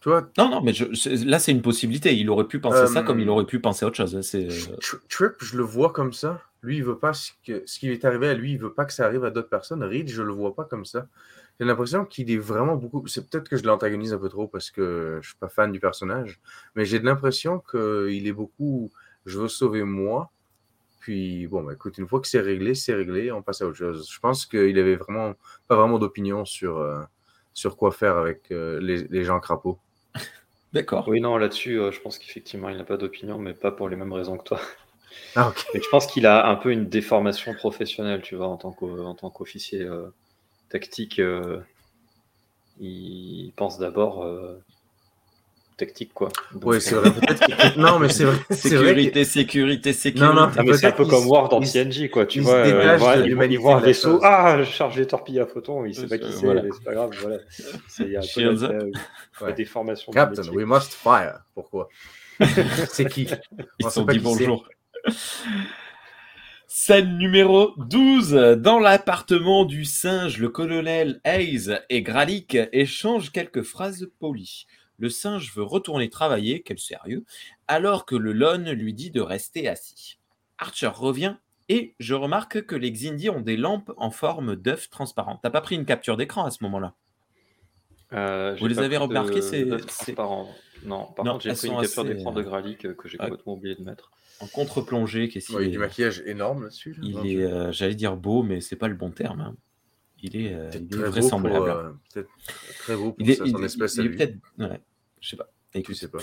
Tu 0.00 0.10
vois, 0.10 0.28
Non, 0.36 0.50
non, 0.50 0.60
mais 0.60 0.74
je- 0.74 1.24
là, 1.26 1.38
c'est 1.38 1.52
une 1.52 1.62
possibilité. 1.62 2.14
Il 2.14 2.28
aurait 2.28 2.46
pu 2.46 2.60
penser 2.60 2.86
ça 2.88 3.00
Euh, 3.00 3.02
comme 3.04 3.20
il 3.20 3.28
aurait 3.30 3.46
pu 3.46 3.58
penser 3.60 3.86
autre 3.86 3.96
chose. 3.96 4.14
hein. 4.16 4.20
Euh, 4.34 4.76
Trip, 5.08 5.32
je 5.40 5.56
le 5.56 5.62
vois 5.62 5.92
comme 5.94 6.12
ça. 6.12 6.42
Lui, 6.64 6.78
il 6.78 6.84
veut 6.84 6.98
pas 6.98 7.12
ce, 7.12 7.32
que, 7.46 7.62
ce 7.66 7.78
qui 7.78 7.90
est 7.90 8.04
arrivé 8.06 8.28
à 8.28 8.34
lui, 8.34 8.52
il 8.52 8.58
veut 8.58 8.72
pas 8.72 8.86
que 8.86 8.92
ça 8.92 9.04
arrive 9.04 9.24
à 9.24 9.30
d'autres 9.30 9.50
personnes. 9.50 9.82
Reed, 9.82 10.08
je 10.08 10.22
le 10.22 10.32
vois 10.32 10.54
pas 10.54 10.64
comme 10.64 10.86
ça. 10.86 11.06
J'ai 11.60 11.66
l'impression 11.66 12.06
qu'il 12.06 12.30
est 12.30 12.38
vraiment 12.38 12.74
beaucoup. 12.74 13.06
C'est 13.06 13.28
peut-être 13.28 13.48
que 13.48 13.56
je 13.56 13.64
l'antagonise 13.64 14.14
un 14.14 14.18
peu 14.18 14.30
trop 14.30 14.48
parce 14.48 14.70
que 14.70 15.18
je 15.22 15.28
suis 15.28 15.36
pas 15.36 15.48
fan 15.48 15.70
du 15.70 15.78
personnage, 15.78 16.40
mais 16.74 16.86
j'ai 16.86 16.98
l'impression 17.00 17.62
qu'il 17.70 18.26
est 18.26 18.32
beaucoup. 18.32 18.90
Je 19.26 19.38
veux 19.38 19.48
sauver 19.48 19.84
moi. 19.84 20.30
Puis 21.00 21.46
bon, 21.48 21.62
bah, 21.62 21.74
écoute, 21.74 21.98
une 21.98 22.08
fois 22.08 22.20
que 22.20 22.26
c'est 22.26 22.40
réglé, 22.40 22.74
c'est 22.74 22.94
réglé, 22.94 23.30
on 23.30 23.42
passe 23.42 23.60
à 23.60 23.66
autre 23.66 23.76
chose. 23.76 24.08
Je 24.10 24.18
pense 24.20 24.46
qu'il 24.46 24.78
avait 24.78 24.96
vraiment 24.96 25.34
pas 25.68 25.76
vraiment 25.76 25.98
d'opinion 25.98 26.46
sur 26.46 26.78
euh, 26.78 27.02
sur 27.52 27.76
quoi 27.76 27.92
faire 27.92 28.16
avec 28.16 28.50
euh, 28.50 28.80
les, 28.80 29.04
les 29.08 29.22
gens 29.22 29.38
crapauds. 29.38 29.78
D'accord. 30.72 31.06
Oui, 31.06 31.20
non, 31.20 31.36
là-dessus, 31.36 31.78
euh, 31.78 31.92
je 31.92 32.00
pense 32.00 32.18
qu'effectivement, 32.18 32.70
il 32.70 32.78
n'a 32.78 32.84
pas 32.84 32.96
d'opinion, 32.96 33.38
mais 33.38 33.52
pas 33.52 33.70
pour 33.70 33.88
les 33.90 33.96
mêmes 33.96 34.12
raisons 34.12 34.38
que 34.38 34.44
toi. 34.44 34.60
Ah 35.36 35.48
ok. 35.48 35.66
Et 35.74 35.82
je 35.82 35.88
pense 35.88 36.06
qu'il 36.06 36.26
a 36.26 36.46
un 36.48 36.54
peu 36.56 36.70
une 36.72 36.88
déformation 36.88 37.54
professionnelle, 37.54 38.22
tu 38.22 38.36
vois, 38.36 38.46
en 38.48 38.56
tant 38.56 38.72
qu'officier 38.72 39.82
euh, 39.82 40.06
tactique. 40.70 41.18
euh, 41.18 41.60
il 42.80 43.52
pense 43.56 43.78
d'abord 43.78 44.24
euh, 44.24 44.60
tactique, 45.76 46.12
quoi. 46.14 46.28
Donc, 46.52 46.64
Oui, 46.66 46.80
c'est 46.80 46.94
euh, 46.94 47.00
vrai. 47.00 47.10
Peut-être 47.20 47.46
qu'il- 47.72 47.80
Non, 47.82 47.98
mais 47.98 48.08
c'est 48.08 48.24
vrai. 48.24 48.36
c'est 48.50 48.68
vrai 48.76 48.94
que- 48.94 49.00
Sécurité, 49.02 49.24
sécurité, 49.24 49.92
sécurité. 49.92 50.26
Non, 50.26 50.34
non, 50.34 50.50
Ah, 50.56 50.62
mais 50.62 50.72
c'est 50.74 50.86
un 50.86 50.92
peu 50.92 51.04
comme 51.04 51.26
Ward 51.26 51.50
dans 51.50 51.60
TNG, 51.60 52.10
quoi. 52.10 52.26
Tu 52.26 52.38
il 52.38 52.44
vois, 52.44 52.54
euh, 52.54 52.96
voilà, 52.96 53.22
de 53.22 53.26
il, 53.28 53.52
il 53.52 53.58
voit 53.58 53.76
un 53.76 53.80
vaisseau. 53.80 54.20
Ah, 54.22 54.58
je 54.62 54.64
charge 54.70 54.96
les 54.98 55.06
torpilles 55.06 55.40
à 55.40 55.46
photons. 55.46 55.84
Il 55.84 55.94
sait 55.94 56.06
pas 56.06 56.18
qui 56.18 56.24
Euh, 56.24 56.30
c'est, 56.32 56.44
voilà. 56.44 56.62
mais 56.62 56.70
c'est 56.72 56.84
pas 56.84 56.94
grave. 56.94 57.10
Voilà. 57.20 57.36
C'est 57.88 58.04
il 58.04 58.10
y 58.10 58.16
a 58.16 58.20
un 58.20 58.22
peu 58.34 58.40
la, 59.40 59.46
la- 59.48 59.52
déformation. 59.52 60.12
Captain, 60.12 60.42
we 60.52 60.64
must 60.64 60.92
fire. 60.94 61.40
Pourquoi? 61.54 61.88
C'est 62.88 63.08
qui? 63.08 63.28
Ils 63.78 63.86
On 63.86 63.88
se 63.88 63.94
sont 63.94 64.04
dit 64.06 64.18
bonjour. 64.18 64.68
Scène 66.66 67.18
numéro 67.18 67.72
12. 67.76 68.32
Dans 68.58 68.78
l'appartement 68.78 69.64
du 69.64 69.84
singe, 69.84 70.38
le 70.38 70.48
colonel 70.48 71.20
Hayes 71.24 71.78
et 71.88 72.02
Gralik 72.02 72.56
échangent 72.72 73.30
quelques 73.30 73.62
phrases 73.62 74.08
polies. 74.18 74.66
Le 74.98 75.08
singe 75.08 75.52
veut 75.54 75.62
retourner 75.62 76.08
travailler, 76.10 76.62
quel 76.62 76.78
sérieux, 76.78 77.24
alors 77.68 78.06
que 78.06 78.14
le 78.16 78.32
lone 78.32 78.70
lui 78.70 78.92
dit 78.94 79.10
de 79.10 79.20
rester 79.20 79.68
assis. 79.68 80.18
Archer 80.58 80.88
revient 80.94 81.36
et 81.68 81.94
je 81.98 82.14
remarque 82.14 82.62
que 82.66 82.76
les 82.76 82.92
Xindi 82.92 83.30
ont 83.30 83.40
des 83.40 83.56
lampes 83.56 83.92
en 83.96 84.10
forme 84.10 84.54
d'œuf 84.56 84.90
transparent. 84.90 85.38
T'as 85.42 85.50
pas 85.50 85.60
pris 85.60 85.74
une 85.76 85.84
capture 85.86 86.16
d'écran 86.16 86.44
à 86.44 86.50
ce 86.50 86.62
moment-là? 86.64 86.94
Euh, 88.12 88.54
Vous 88.60 88.66
les 88.66 88.78
avez 88.78 88.96
remarqués, 88.96 89.42
c'est- 89.42 89.64
d'œufs 89.64 89.86
transparents. 89.86 90.48
Non, 90.84 91.06
par 91.12 91.24
Non, 91.24 91.32
contre, 91.32 91.44
j'ai 91.44 91.52
pris 91.54 91.68
une 91.68 91.80
capture 91.80 92.02
assez, 92.04 92.14
d'écran 92.14 92.32
euh, 92.32 92.36
de 92.36 92.42
Gralik 92.42 92.84
euh, 92.86 92.94
que 92.94 93.08
j'ai 93.08 93.16
ah. 93.20 93.24
complètement 93.28 93.54
oublié 93.54 93.74
de 93.74 93.82
mettre. 93.82 94.10
En 94.40 94.46
contre-plongée, 94.46 95.28
qu'est-ce 95.28 95.46
qu'il 95.46 95.56
Ouais, 95.56 95.62
Il 95.62 95.66
y 95.66 95.68
a 95.68 95.70
est- 95.70 95.72
du 95.72 95.78
maquillage 95.78 96.22
énorme 96.26 96.64
là-dessus. 96.64 96.92
là, 96.94 96.98
Il 97.02 97.26
est, 97.32 97.44
euh, 97.44 97.72
j'allais 97.72 97.94
dire 97.94 98.16
beau, 98.16 98.42
mais 98.42 98.60
c'est 98.60 98.76
pas 98.76 98.88
le 98.88 98.94
bon 98.94 99.10
terme. 99.10 99.40
hein. 99.40 99.56
Il 100.22 100.36
est, 100.36 100.54
euh, 100.54 100.70
il 100.74 100.84
est 100.84 100.88
très 100.88 101.04
beau 101.04 101.10
vraisemblable. 101.10 101.56
pour, 101.66 101.74
euh, 101.76 101.90
peut-être 102.12 102.28
très 102.78 102.96
beau 102.96 103.12
pour 103.12 103.16
il 103.20 103.30
est, 103.30 103.34
sa- 103.34 103.44
il- 103.44 103.52
son 103.52 103.58
il- 103.58 103.64
espèce 103.64 103.94
il 103.96 104.00
à 104.00 104.04
est 104.04 104.08
lui. 104.08 104.16
peut-être, 104.16 104.34
ouais, 104.58 104.80
je 105.20 105.28
sais 105.28 105.36
pas. 105.36 105.50
Tu 105.72 105.78
Écoute, 105.80 105.94
sais 105.96 106.08
pas. 106.08 106.18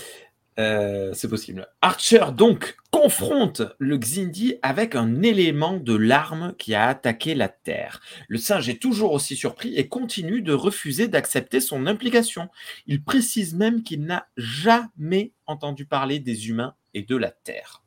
Euh, 0.60 1.14
c'est 1.14 1.30
possible. 1.30 1.68
Archer 1.82 2.26
donc 2.36 2.76
confronte 2.92 3.62
le 3.80 3.98
Xindi 3.98 4.56
avec 4.62 4.96
un 4.96 5.22
élément 5.22 5.78
de 5.78 5.96
l'arme 5.96 6.54
qui 6.58 6.76
a 6.76 6.88
attaqué 6.88 7.36
la 7.36 7.48
Terre. 7.48 8.02
Le 8.28 8.38
singe 8.38 8.68
est 8.68 8.82
toujours 8.82 9.14
aussi 9.14 9.38
surpris 9.38 9.76
et 9.76 9.88
continue 9.88 10.42
de 10.42 10.54
refuser 10.54 11.08
d'accepter 11.08 11.62
son 11.62 11.88
implication. 11.88 12.50
Il 12.86 13.04
précise 13.04 13.56
même 13.56 13.84
qu'il 13.84 14.04
n'a 14.04 14.28
jamais 14.36 15.32
entendu 15.46 15.86
parler 15.86 16.20
des 16.20 16.50
humains 16.50 16.76
et 16.94 17.04
de 17.04 17.16
la 17.16 17.32
Terre. 17.32 17.84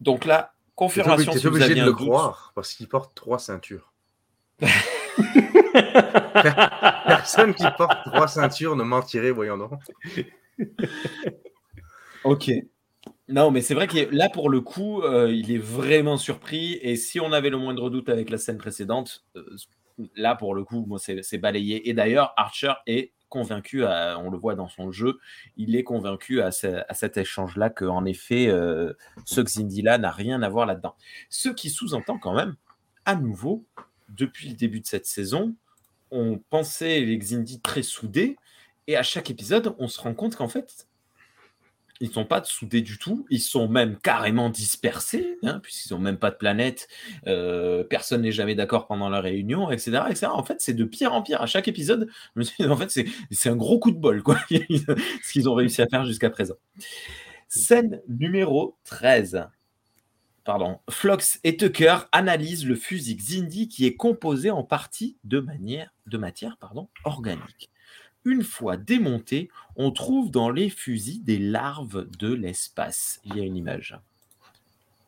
Donc 0.00 0.26
là, 0.26 0.54
confirmation 0.74 1.32
es 1.32 1.38
si 1.38 1.46
vous 1.46 1.48
obligé 1.48 1.70
aviez 1.70 1.80
de 1.80 1.86
le 1.86 1.92
doute. 1.92 2.06
croire 2.06 2.52
parce 2.54 2.74
qu'il 2.74 2.88
porte 2.88 3.14
trois 3.14 3.38
ceintures. 3.38 3.92
Personne 7.06 7.54
qui 7.54 7.64
porte 7.76 8.04
trois 8.06 8.28
ceintures 8.28 8.76
ne 8.76 8.84
mentirait, 8.84 9.30
voyons 9.30 9.58
donc. 9.58 9.72
Ok. 12.24 12.50
Non, 13.28 13.50
mais 13.50 13.60
c'est 13.60 13.74
vrai 13.74 13.86
que 13.86 14.14
là, 14.14 14.30
pour 14.30 14.48
le 14.48 14.62
coup, 14.62 15.02
euh, 15.02 15.30
il 15.30 15.52
est 15.52 15.58
vraiment 15.58 16.16
surpris. 16.16 16.78
Et 16.80 16.96
si 16.96 17.20
on 17.20 17.32
avait 17.32 17.50
le 17.50 17.58
moindre 17.58 17.90
doute 17.90 18.08
avec 18.08 18.30
la 18.30 18.38
scène 18.38 18.56
précédente, 18.56 19.24
euh, 19.36 19.44
là, 20.16 20.34
pour 20.34 20.54
le 20.54 20.64
coup, 20.64 20.86
c'est 20.98 21.38
balayé. 21.38 21.88
Et 21.88 21.92
d'ailleurs, 21.92 22.32
Archer 22.38 22.72
est 22.86 23.12
convaincu, 23.28 23.84
on 23.84 24.30
le 24.30 24.38
voit 24.38 24.54
dans 24.54 24.68
son 24.68 24.92
jeu, 24.92 25.18
il 25.56 25.74
est 25.74 25.82
convaincu 25.82 26.40
à 26.40 26.52
cet 26.52 27.16
échange-là 27.16 27.68
qu'en 27.68 28.04
effet, 28.04 28.46
euh, 28.48 28.92
ce 29.24 29.40
Xindi-là 29.40 29.98
n'a 29.98 30.12
rien 30.12 30.40
à 30.42 30.48
voir 30.48 30.66
là-dedans. 30.66 30.94
Ce 31.30 31.48
qui 31.48 31.68
sous-entend 31.68 32.16
quand 32.18 32.34
même, 32.34 32.54
à 33.04 33.16
nouveau, 33.16 33.66
depuis 34.08 34.50
le 34.50 34.54
début 34.54 34.80
de 34.80 34.86
cette 34.86 35.06
saison, 35.06 35.56
on 36.14 36.38
pensait 36.50 37.00
les 37.00 37.18
Xindi 37.18 37.60
très 37.60 37.82
soudés. 37.82 38.36
Et 38.86 38.96
à 38.96 39.02
chaque 39.02 39.30
épisode, 39.30 39.74
on 39.78 39.88
se 39.88 40.00
rend 40.00 40.14
compte 40.14 40.36
qu'en 40.36 40.48
fait, 40.48 40.86
ils 42.00 42.10
sont 42.10 42.24
pas 42.24 42.42
soudés 42.44 42.82
du 42.82 42.98
tout. 42.98 43.26
Ils 43.30 43.40
sont 43.40 43.68
même 43.68 43.96
carrément 43.98 44.50
dispersés, 44.50 45.38
hein, 45.42 45.60
puisqu'ils 45.62 45.92
n'ont 45.92 46.00
même 46.00 46.18
pas 46.18 46.30
de 46.30 46.36
planète. 46.36 46.88
euh, 47.26 47.84
personne 47.84 48.22
n'est 48.22 48.32
jamais 48.32 48.54
d'accord 48.54 48.86
pendant 48.86 49.08
la 49.08 49.20
réunion, 49.20 49.70
etc., 49.70 50.02
etc. 50.10 50.26
En 50.26 50.44
fait, 50.44 50.60
c'est 50.60 50.74
de 50.74 50.84
pire 50.84 51.12
en 51.12 51.22
pire. 51.22 51.40
À 51.42 51.46
chaque 51.46 51.68
épisode, 51.68 52.08
je 52.34 52.40
me 52.40 52.44
suis 52.44 52.64
dit, 52.64 52.68
en 52.70 52.76
fait, 52.76 52.90
c'est 53.30 53.48
un 53.48 53.56
gros 53.56 53.78
coup 53.78 53.90
de 53.90 53.98
bol, 53.98 54.22
quoi, 54.22 54.38
ce 54.50 55.32
qu'ils 55.32 55.48
ont 55.48 55.54
réussi 55.54 55.82
à 55.82 55.86
faire 55.88 56.04
jusqu'à 56.04 56.30
présent. 56.30 56.56
Scène 57.48 58.00
numéro 58.08 58.76
13. 58.84 59.46
Pardon. 60.44 60.78
Flox 60.90 61.40
et 61.42 61.56
Tucker 61.56 62.00
analysent 62.12 62.66
le 62.66 62.76
fusil 62.76 63.16
Xindi 63.16 63.68
qui 63.68 63.86
est 63.86 63.96
composé 63.96 64.50
en 64.50 64.62
partie 64.62 65.16
de, 65.24 65.40
manière, 65.40 65.90
de 66.06 66.18
matière 66.18 66.58
pardon, 66.58 66.88
organique. 67.04 67.70
Une 68.26 68.42
fois 68.42 68.76
démonté, 68.76 69.48
on 69.76 69.90
trouve 69.90 70.30
dans 70.30 70.50
les 70.50 70.68
fusils 70.68 71.24
des 71.24 71.38
larves 71.38 72.06
de 72.18 72.32
l'espace. 72.32 73.20
Il 73.24 73.36
y 73.36 73.40
a 73.40 73.44
une 73.44 73.56
image. 73.56 73.98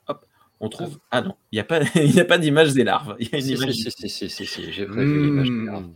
Hop, 0.09 0.25
on 0.61 0.69
trouve. 0.71 0.99
Ah 1.11 1.21
non, 1.21 1.35
il 1.53 1.57
n'y 1.57 1.61
a 1.61 1.65
pas, 1.65 1.81
il 1.97 2.13
n'y 2.13 2.21
a 2.21 2.25
pas 2.25 2.39
d'image 2.39 2.73
des 2.73 2.85
larves. 2.85 3.17
Il 3.19 3.29
y 3.29 3.35
a 3.35 3.39
une 3.39 3.45
Si, 3.45 3.53
image. 3.55 3.75
si, 3.75 3.91
si, 3.91 4.09
si, 4.09 4.31
si, 4.31 4.47
si, 4.47 4.73
j'ai 4.73 4.87
prévu 4.87 5.23
l'image. 5.23 5.51
Mmh. 5.51 5.95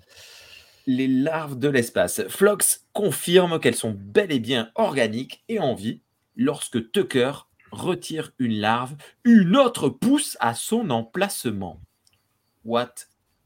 Les 0.86 1.08
larves 1.08 1.58
de 1.58 1.68
l'espace. 1.68 2.22
Flox 2.28 2.86
confirme 2.92 3.58
qu'elles 3.60 3.74
sont 3.74 3.94
bel 3.96 4.32
et 4.32 4.40
bien 4.40 4.70
organiques 4.74 5.44
et 5.48 5.60
en 5.60 5.74
vie. 5.74 6.00
Lorsque 6.36 6.90
Tucker 6.90 7.32
retire 7.72 8.32
une 8.38 8.58
larve, 8.60 8.94
une 9.24 9.56
autre 9.56 9.88
pousse 9.88 10.36
à 10.40 10.54
son 10.54 10.90
emplacement. 10.90 11.80
What 12.64 12.94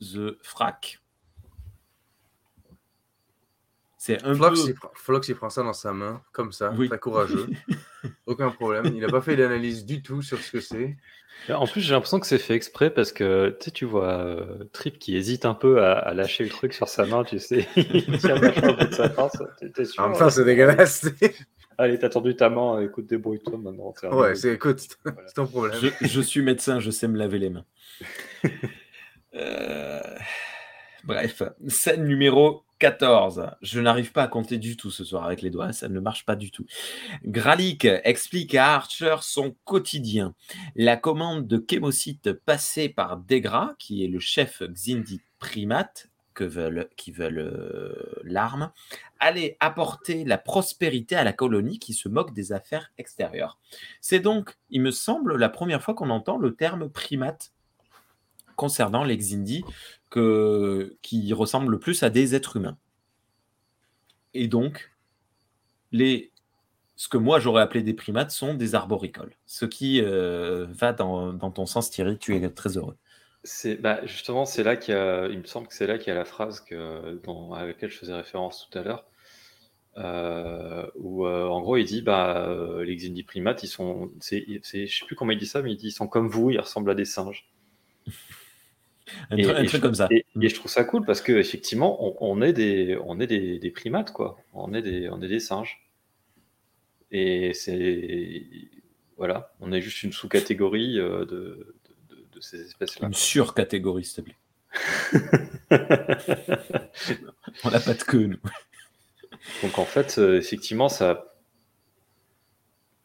the 0.00 0.38
frac 0.42 1.00
C'est 3.98 4.22
un 4.24 4.34
Flox, 4.34 4.62
peu. 4.62 4.68
il 4.68 4.74
prend, 4.74 4.90
Flox, 4.94 5.28
il 5.28 5.34
prend 5.34 5.48
ça 5.50 5.62
dans 5.62 5.72
sa 5.72 5.92
main, 5.92 6.22
comme 6.32 6.52
ça, 6.52 6.72
Oui. 6.76 6.88
très 6.88 6.98
courageux. 6.98 7.46
Aucun 8.26 8.50
problème. 8.50 8.86
Il 8.94 9.00
n'a 9.00 9.08
pas 9.08 9.22
fait 9.22 9.34
d'analyse 9.36 9.86
du 9.86 10.02
tout 10.02 10.20
sur 10.20 10.38
ce 10.38 10.52
que 10.52 10.60
c'est. 10.60 10.96
En 11.48 11.66
plus, 11.66 11.80
j'ai 11.80 11.92
l'impression 11.94 12.20
que 12.20 12.26
c'est 12.26 12.38
fait 12.38 12.54
exprès 12.54 12.90
parce 12.90 13.12
que 13.12 13.56
tu 13.74 13.86
vois 13.86 14.12
euh, 14.18 14.64
Trip 14.72 14.98
qui 14.98 15.16
hésite 15.16 15.46
un 15.46 15.54
peu 15.54 15.82
à, 15.82 15.92
à 15.94 16.12
lâcher 16.14 16.44
le 16.44 16.50
truc 16.50 16.74
sur 16.74 16.88
sa 16.88 17.06
main, 17.06 17.24
tu 17.24 17.38
sais. 17.38 17.66
Il 17.76 18.18
tient 18.18 18.36
vachement 18.36 18.74
de 18.74 18.92
sa 18.92 19.08
pince. 19.08 19.36
T'es- 19.58 19.70
T'es 19.70 19.84
sûr 19.86 20.02
En 20.04 20.10
même 20.10 20.18
temps, 20.18 20.30
c'est 20.30 20.44
dégueulasse. 20.44 21.06
Allez, 21.78 21.98
t'as 21.98 22.08
tendu 22.08 22.36
ta 22.36 22.48
main, 22.50 22.80
écoute, 22.80 23.06
débrouille-toi 23.06 23.58
maintenant. 23.58 23.92
ouais, 24.12 24.34
c'est, 24.34 24.54
écoute, 24.54 24.78
c'est 24.80 24.96
Voilà. 25.04 25.30
ton 25.32 25.46
problème. 25.46 25.78
Je, 26.00 26.06
je 26.06 26.20
suis 26.20 26.42
médecin, 26.42 26.80
je 26.80 26.90
sais 26.90 27.08
me 27.08 27.18
laver 27.18 27.38
les 27.38 27.50
mains. 27.50 27.64
Euh, 29.36 30.00
Bref, 31.02 31.42
scène 31.66 32.04
numéro 32.04 32.62
14. 32.78 33.50
Je 33.62 33.80
n'arrive 33.80 34.12
pas 34.12 34.22
à 34.22 34.28
compter 34.28 34.58
du 34.58 34.76
tout 34.76 34.92
ce 34.92 35.02
soir 35.02 35.24
avec 35.24 35.42
les 35.42 35.50
doigts, 35.50 35.72
ça 35.72 35.88
ne 35.88 35.98
marche 35.98 36.24
pas 36.24 36.36
du 36.36 36.52
tout. 36.52 36.64
Gralik 37.24 37.84
explique 38.04 38.54
à 38.54 38.74
Archer 38.76 39.16
son 39.22 39.56
quotidien. 39.64 40.34
La 40.76 40.96
commande 40.96 41.48
de 41.48 41.62
chémocyte 41.68 42.32
passée 42.32 42.88
par 42.88 43.16
Degra, 43.16 43.74
qui 43.80 44.04
est 44.04 44.08
le 44.08 44.20
chef 44.20 44.62
Xindi 44.62 45.20
primate, 45.40 46.06
qui 46.34 47.12
veulent 47.12 47.38
euh, 47.38 48.20
l'arme, 48.24 48.72
allait 49.20 49.56
apporter 49.60 50.24
la 50.24 50.38
prospérité 50.38 51.16
à 51.16 51.24
la 51.24 51.32
colonie 51.32 51.78
qui 51.78 51.94
se 51.94 52.08
moque 52.08 52.34
des 52.34 52.52
affaires 52.52 52.92
extérieures. 52.98 53.58
C'est 54.00 54.20
donc, 54.20 54.56
il 54.70 54.82
me 54.82 54.90
semble, 54.90 55.36
la 55.36 55.48
première 55.48 55.82
fois 55.82 55.94
qu'on 55.94 56.10
entend 56.10 56.36
le 56.38 56.54
terme 56.54 56.90
primate 56.90 57.52
concernant 58.56 59.04
les 59.04 59.16
Xindi 59.16 59.64
qui 61.02 61.32
ressemblent 61.32 61.72
le 61.72 61.78
plus 61.80 62.02
à 62.02 62.10
des 62.10 62.34
êtres 62.34 62.56
humains. 62.56 62.78
Et 64.32 64.48
donc, 64.48 64.92
ce 65.92 67.08
que 67.08 67.16
moi 67.16 67.40
j'aurais 67.40 67.62
appelé 67.62 67.82
des 67.82 67.94
primates 67.94 68.30
sont 68.30 68.54
des 68.54 68.74
arboricoles. 68.74 69.34
Ce 69.46 69.64
qui 69.64 70.00
euh, 70.02 70.66
va 70.70 70.92
dans, 70.92 71.50
ton 71.50 71.66
sens, 71.66 71.90
Thierry, 71.90 72.18
tu 72.18 72.36
es 72.36 72.50
très 72.50 72.76
heureux. 72.76 72.96
C'est 73.46 73.76
bah, 73.76 74.00
justement 74.06 74.46
c'est 74.46 74.62
là 74.62 74.74
qu'il 74.74 74.94
y 74.94 74.96
a, 74.96 75.28
il 75.28 75.38
me 75.38 75.44
semble 75.44 75.68
que 75.68 75.74
c'est 75.74 75.86
là 75.86 75.98
qu'il 75.98 76.08
y 76.08 76.10
a 76.12 76.14
la 76.14 76.24
phrase 76.24 76.60
que, 76.60 77.20
dont, 77.24 77.52
à 77.52 77.66
laquelle 77.66 77.90
je 77.90 77.98
faisais 77.98 78.14
référence 78.14 78.70
tout 78.70 78.78
à 78.78 78.82
l'heure, 78.82 79.04
euh, 79.98 80.86
où 80.96 81.26
euh, 81.26 81.46
en 81.46 81.60
gros 81.60 81.76
il 81.76 81.84
dit 81.84 82.00
bah 82.00 82.48
les 82.82 82.96
Xindi 82.96 83.22
primates 83.22 83.62
ils 83.62 83.68
sont, 83.68 84.10
c'est, 84.20 84.46
je 84.62 84.86
sais 84.86 85.04
plus 85.06 85.14
comment 85.14 85.32
il 85.32 85.38
dit 85.38 85.46
ça, 85.46 85.60
mais 85.60 85.72
il 85.72 85.76
dit 85.76 85.88
ils 85.88 85.92
sont 85.92 86.08
comme 86.08 86.26
vous, 86.26 86.50
ils 86.50 86.58
ressemblent 86.58 86.90
à 86.90 86.94
des 86.94 87.04
singes. 87.04 87.46
un, 89.30 89.36
et, 89.36 89.66
truc 89.66 89.82
comme 89.82 89.94
ça. 89.94 90.08
Et, 90.10 90.24
je 90.34 90.54
trouve 90.54 90.70
ça 90.70 90.84
cool 90.84 91.04
parce 91.04 91.20
que 91.20 91.32
effectivement 91.32 92.02
on, 92.02 92.38
on 92.38 92.40
est 92.40 92.54
des, 92.54 92.98
on 93.04 93.20
est 93.20 93.26
des, 93.26 93.58
des, 93.58 93.70
primates 93.70 94.12
quoi, 94.14 94.38
on 94.54 94.72
est 94.72 94.82
des, 94.82 95.10
on 95.10 95.20
est 95.20 95.28
des 95.28 95.40
singes. 95.40 95.86
Et 97.10 97.52
c'est 97.52 98.42
voilà, 99.18 99.52
on 99.60 99.70
est 99.70 99.82
juste 99.82 100.02
une 100.02 100.12
sous-catégorie 100.12 100.94
de 100.94 101.74
ces 102.44 102.62
espèces-là. 102.62 103.08
Une 103.08 103.14
surcatégorie, 103.14 104.04
s'il 104.04 104.24
te 104.24 104.30
plaît. 104.30 104.36
On 107.64 107.70
n'a 107.70 107.80
pas 107.80 107.94
de 107.94 108.02
queue, 108.02 108.26
nous. 108.26 108.38
Donc 109.62 109.78
en 109.78 109.84
fait, 109.84 110.18
euh, 110.18 110.36
effectivement, 110.36 110.88
ça. 110.88 111.36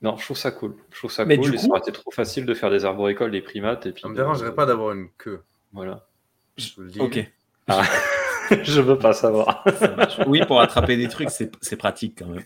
Non, 0.01 0.17
je 0.17 0.23
trouve 0.23 0.37
ça 0.37 0.51
cool. 0.51 0.75
Je 0.91 0.97
trouve 0.97 1.11
ça 1.11 1.25
Mais 1.25 1.37
cool. 1.37 1.51
Du 1.51 1.57
coup... 1.57 1.57
Ça 1.57 1.67
aurait 1.69 1.79
été 1.79 1.91
trop 1.91 2.11
facile 2.11 2.45
de 2.45 2.53
faire 2.53 2.69
des 2.69 2.85
arboricoles, 2.85 3.31
des 3.31 3.41
primates. 3.41 3.85
Et 3.85 3.91
puis 3.91 4.01
ça 4.01 4.07
me 4.07 4.15
dérangerait 4.15 4.55
pas 4.55 4.65
d'avoir 4.65 4.93
une 4.93 5.09
queue. 5.17 5.43
Voilà. 5.73 6.07
Ok. 6.99 7.29
Ah. 7.67 7.83
je 8.63 8.81
veux 8.81 8.97
pas 8.97 9.13
savoir. 9.13 9.63
oui, 10.27 10.41
pour 10.45 10.61
attraper 10.61 10.97
des 10.97 11.07
trucs, 11.07 11.29
c'est 11.29 11.75
pratique 11.75 12.19
quand 12.19 12.27
même. 12.27 12.43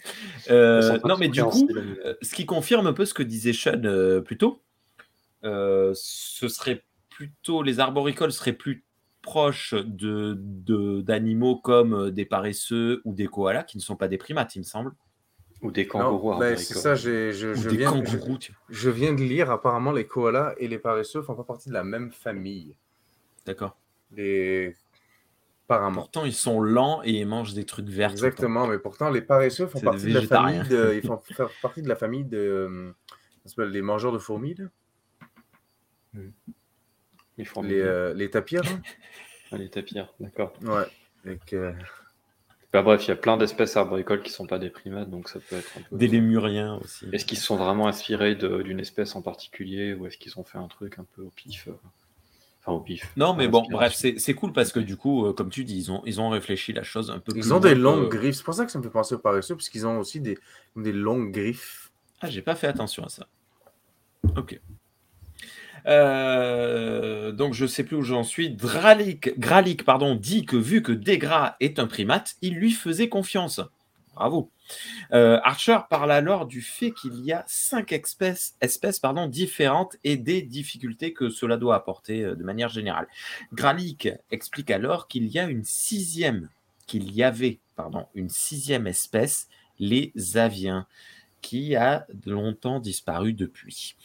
Euh, 0.50 0.98
non, 1.06 1.18
mais 1.18 1.30
du 1.30 1.44
coup, 1.44 1.68
euh, 1.76 2.16
ce 2.22 2.36
qui 2.36 2.46
confirme 2.46 2.88
un 2.88 2.94
peu 2.94 3.06
ce 3.06 3.14
que 3.14 3.24
disait 3.24 3.54
Sean 3.54 3.82
plus 4.24 4.38
tôt, 4.38 4.54
euh, 4.54 4.60
ce 5.44 6.48
serait 6.48 6.84
plutôt 7.10 7.62
les 7.62 7.80
arboricoles 7.80 8.32
seraient 8.32 8.54
plus 8.54 8.84
proches 9.24 9.74
de, 9.74 11.02
d'animaux 11.02 11.56
comme 11.56 11.94
euh, 11.94 12.12
des 12.12 12.26
paresseux 12.26 13.02
ou 13.06 13.14
des 13.14 13.26
koalas 13.26 13.64
qui 13.64 13.78
ne 13.78 13.82
sont 13.82 13.96
pas 13.96 14.08
des 14.08 14.18
primates, 14.18 14.56
il 14.56 14.60
me 14.60 14.64
semble. 14.64 14.92
Ou 15.62 15.72
des 15.72 15.88
kangourous. 15.88 16.38
Ben, 16.38 16.58
c'est 16.58 16.74
ça, 16.74 16.94
je, 16.94 17.32
viens, 17.70 18.04
je, 18.70 18.90
viens 18.90 19.14
de 19.14 19.22
lire, 19.22 19.50
apparemment, 19.50 19.94
les 19.94 20.06
koalas 20.06 20.54
et 20.58 20.68
les 20.68 20.78
paresseux 20.78 21.22
font 21.22 21.36
pas 21.36 21.46
partie 21.46 21.70
de 21.70 21.74
la 21.74 21.86
même 21.86 22.12
famille. 22.12 22.76
D'accord. 23.46 23.78
Les... 24.12 24.76
Apparemment. 25.66 26.02
Pourtant, 26.02 26.26
ils 26.26 26.34
sont 26.34 26.60
lents 26.60 27.02
et 27.06 27.12
ils 27.12 27.26
mangent 27.26 27.54
des 27.54 27.64
trucs 27.64 27.88
verts. 27.88 28.12
Exactement, 28.12 28.68
mais 28.68 28.78
pourtant, 28.78 29.10
les 29.10 29.22
paresseux 29.22 29.68
font 29.68 29.80
partie 29.80 30.08
de 30.08 30.20
la 30.20 30.28
famille 30.28 30.68
de... 30.68 31.00
Ils 31.02 31.08
font 31.08 31.22
partie 31.62 31.82
de 31.82 31.88
la 31.88 31.96
famille 31.96 32.26
de... 32.26 32.38
Euh, 32.38 33.66
les 33.66 33.82
mangeurs 33.82 34.12
de 34.12 34.18
fourmis, 34.18 34.56
Les, 37.38 37.46
euh, 37.82 38.14
les 38.14 38.30
tapirs 38.30 38.62
ah, 39.52 39.58
Les 39.58 39.70
tapirs, 39.70 40.14
d'accord. 40.20 40.54
Ouais. 40.62 40.86
Avec, 41.26 41.56
bah, 42.74 42.82
bref, 42.82 43.06
il 43.06 43.10
y 43.10 43.12
a 43.12 43.16
plein 43.16 43.38
d'espèces 43.38 43.78
arboricoles 43.78 44.24
qui 44.24 44.32
ne 44.32 44.36
sont 44.36 44.48
pas 44.48 44.58
des 44.58 44.72
primates, 44.72 45.08
donc 45.08 45.30
ça 45.30 45.40
peut 45.40 45.58
être 45.58 45.78
un 45.78 45.82
peu. 45.82 45.96
Des 45.96 46.08
lémuriens 46.08 46.80
aussi. 46.84 47.06
Est-ce 47.14 47.24
qu'ils 47.24 47.38
se 47.38 47.46
sont 47.46 47.56
vraiment 47.56 47.88
inspirés 47.88 48.34
d'une 48.34 48.80
espèce 48.80 49.16
en 49.16 49.22
particulier 49.22 49.94
ou 49.94 50.08
est-ce 50.08 50.18
qu'ils 50.18 50.40
ont 50.40 50.44
fait 50.44 50.58
un 50.58 50.68
truc 50.68 50.98
un 50.98 51.06
peu 51.16 51.22
au 51.22 51.30
pif 51.30 51.68
euh, 51.68 51.74
Enfin, 52.62 52.72
au 52.72 52.80
pif. 52.80 53.12
Non, 53.16 53.36
mais 53.36 53.48
bon, 53.48 53.64
bref, 53.70 53.94
c'est 53.94 54.34
cool 54.34 54.54
parce 54.54 54.72
que 54.72 54.80
du 54.80 54.98
coup, 54.98 55.28
euh, 55.28 55.34
comme 55.34 55.52
tu 55.52 55.66
dis, 55.66 55.78
ils 55.78 55.92
ont, 55.92 56.02
ils 56.06 56.20
ont 56.20 56.30
réfléchi 56.30 56.74
la 56.74 56.82
chose 56.82 57.12
un 57.12 57.20
peu 57.20 57.32
ils 57.36 57.42
plus. 57.42 57.50
Ils 57.50 57.54
ont 57.54 57.60
des 57.60 57.76
longues 57.76 58.10
griffes. 58.10 58.38
C'est 58.38 58.44
pour 58.44 58.56
ça 58.56 58.66
que 58.66 58.72
ça 58.72 58.80
me 58.80 58.84
fait 58.84 58.90
penser 58.90 59.14
aux 59.14 59.20
paresseux, 59.20 59.56
parce 59.56 59.70
qu'ils 59.70 59.86
ont 59.86 60.00
aussi 60.00 60.20
des, 60.20 60.40
des 60.76 60.94
longues 60.94 61.32
griffes. 61.32 61.92
Ah, 62.22 62.30
j'ai 62.30 62.42
pas 62.42 62.56
fait 62.56 62.68
attention 62.68 63.04
à 63.04 63.10
ça. 63.10 63.28
Ok. 64.36 64.60
Euh, 65.86 67.32
donc 67.32 67.54
je 67.54 67.66
sais 67.66 67.84
plus 67.84 67.98
où 67.98 68.04
j'en 68.04 68.24
suis. 68.24 68.50
Dralik, 68.50 69.38
Gralik 69.40 69.84
pardon, 69.84 70.16
dit 70.16 70.46
que 70.46 70.58
vu 70.58 70.82
que 70.82 70.92
Degra 70.92 71.56
est 71.60 71.80
un 71.80 71.88
primate, 71.88 72.36
il 72.42 72.56
lui 72.56 72.72
faisait 72.72 73.10
confiance. 73.10 73.62
Bravo. 74.16 74.52
Euh, 75.12 75.40
Archer 75.44 75.80
parle 75.90 76.12
alors 76.12 76.46
du 76.46 76.62
fait 76.62 76.92
qu'il 76.92 77.20
y 77.22 77.34
a 77.34 77.44
cinq 77.48 77.92
espèces, 77.92 78.56
différentes 79.28 79.98
et 80.04 80.18
des 80.18 80.44
difficultés 80.44 81.14
que 81.14 81.30
cela 81.30 81.58
doit 81.58 81.76
apporter 81.76 82.24
euh, 82.24 82.36
de 82.36 82.44
manière 82.44 82.70
générale. 82.70 83.08
Gralik 83.54 84.10
explique 84.30 84.70
alors 84.70 85.08
qu'il 85.08 85.28
y 85.28 85.40
a 85.40 85.46
une 85.46 85.64
sixième, 85.64 86.50
qu'il 86.86 87.12
y 87.12 87.24
avait 87.24 87.60
une 88.14 88.30
sixième 88.30 88.86
espèce, 88.86 89.48
les 89.80 90.14
aviens 90.36 90.86
qui 91.44 91.76
a 91.76 92.08
longtemps 92.26 92.80
disparu 92.80 93.34
depuis. 93.34 93.96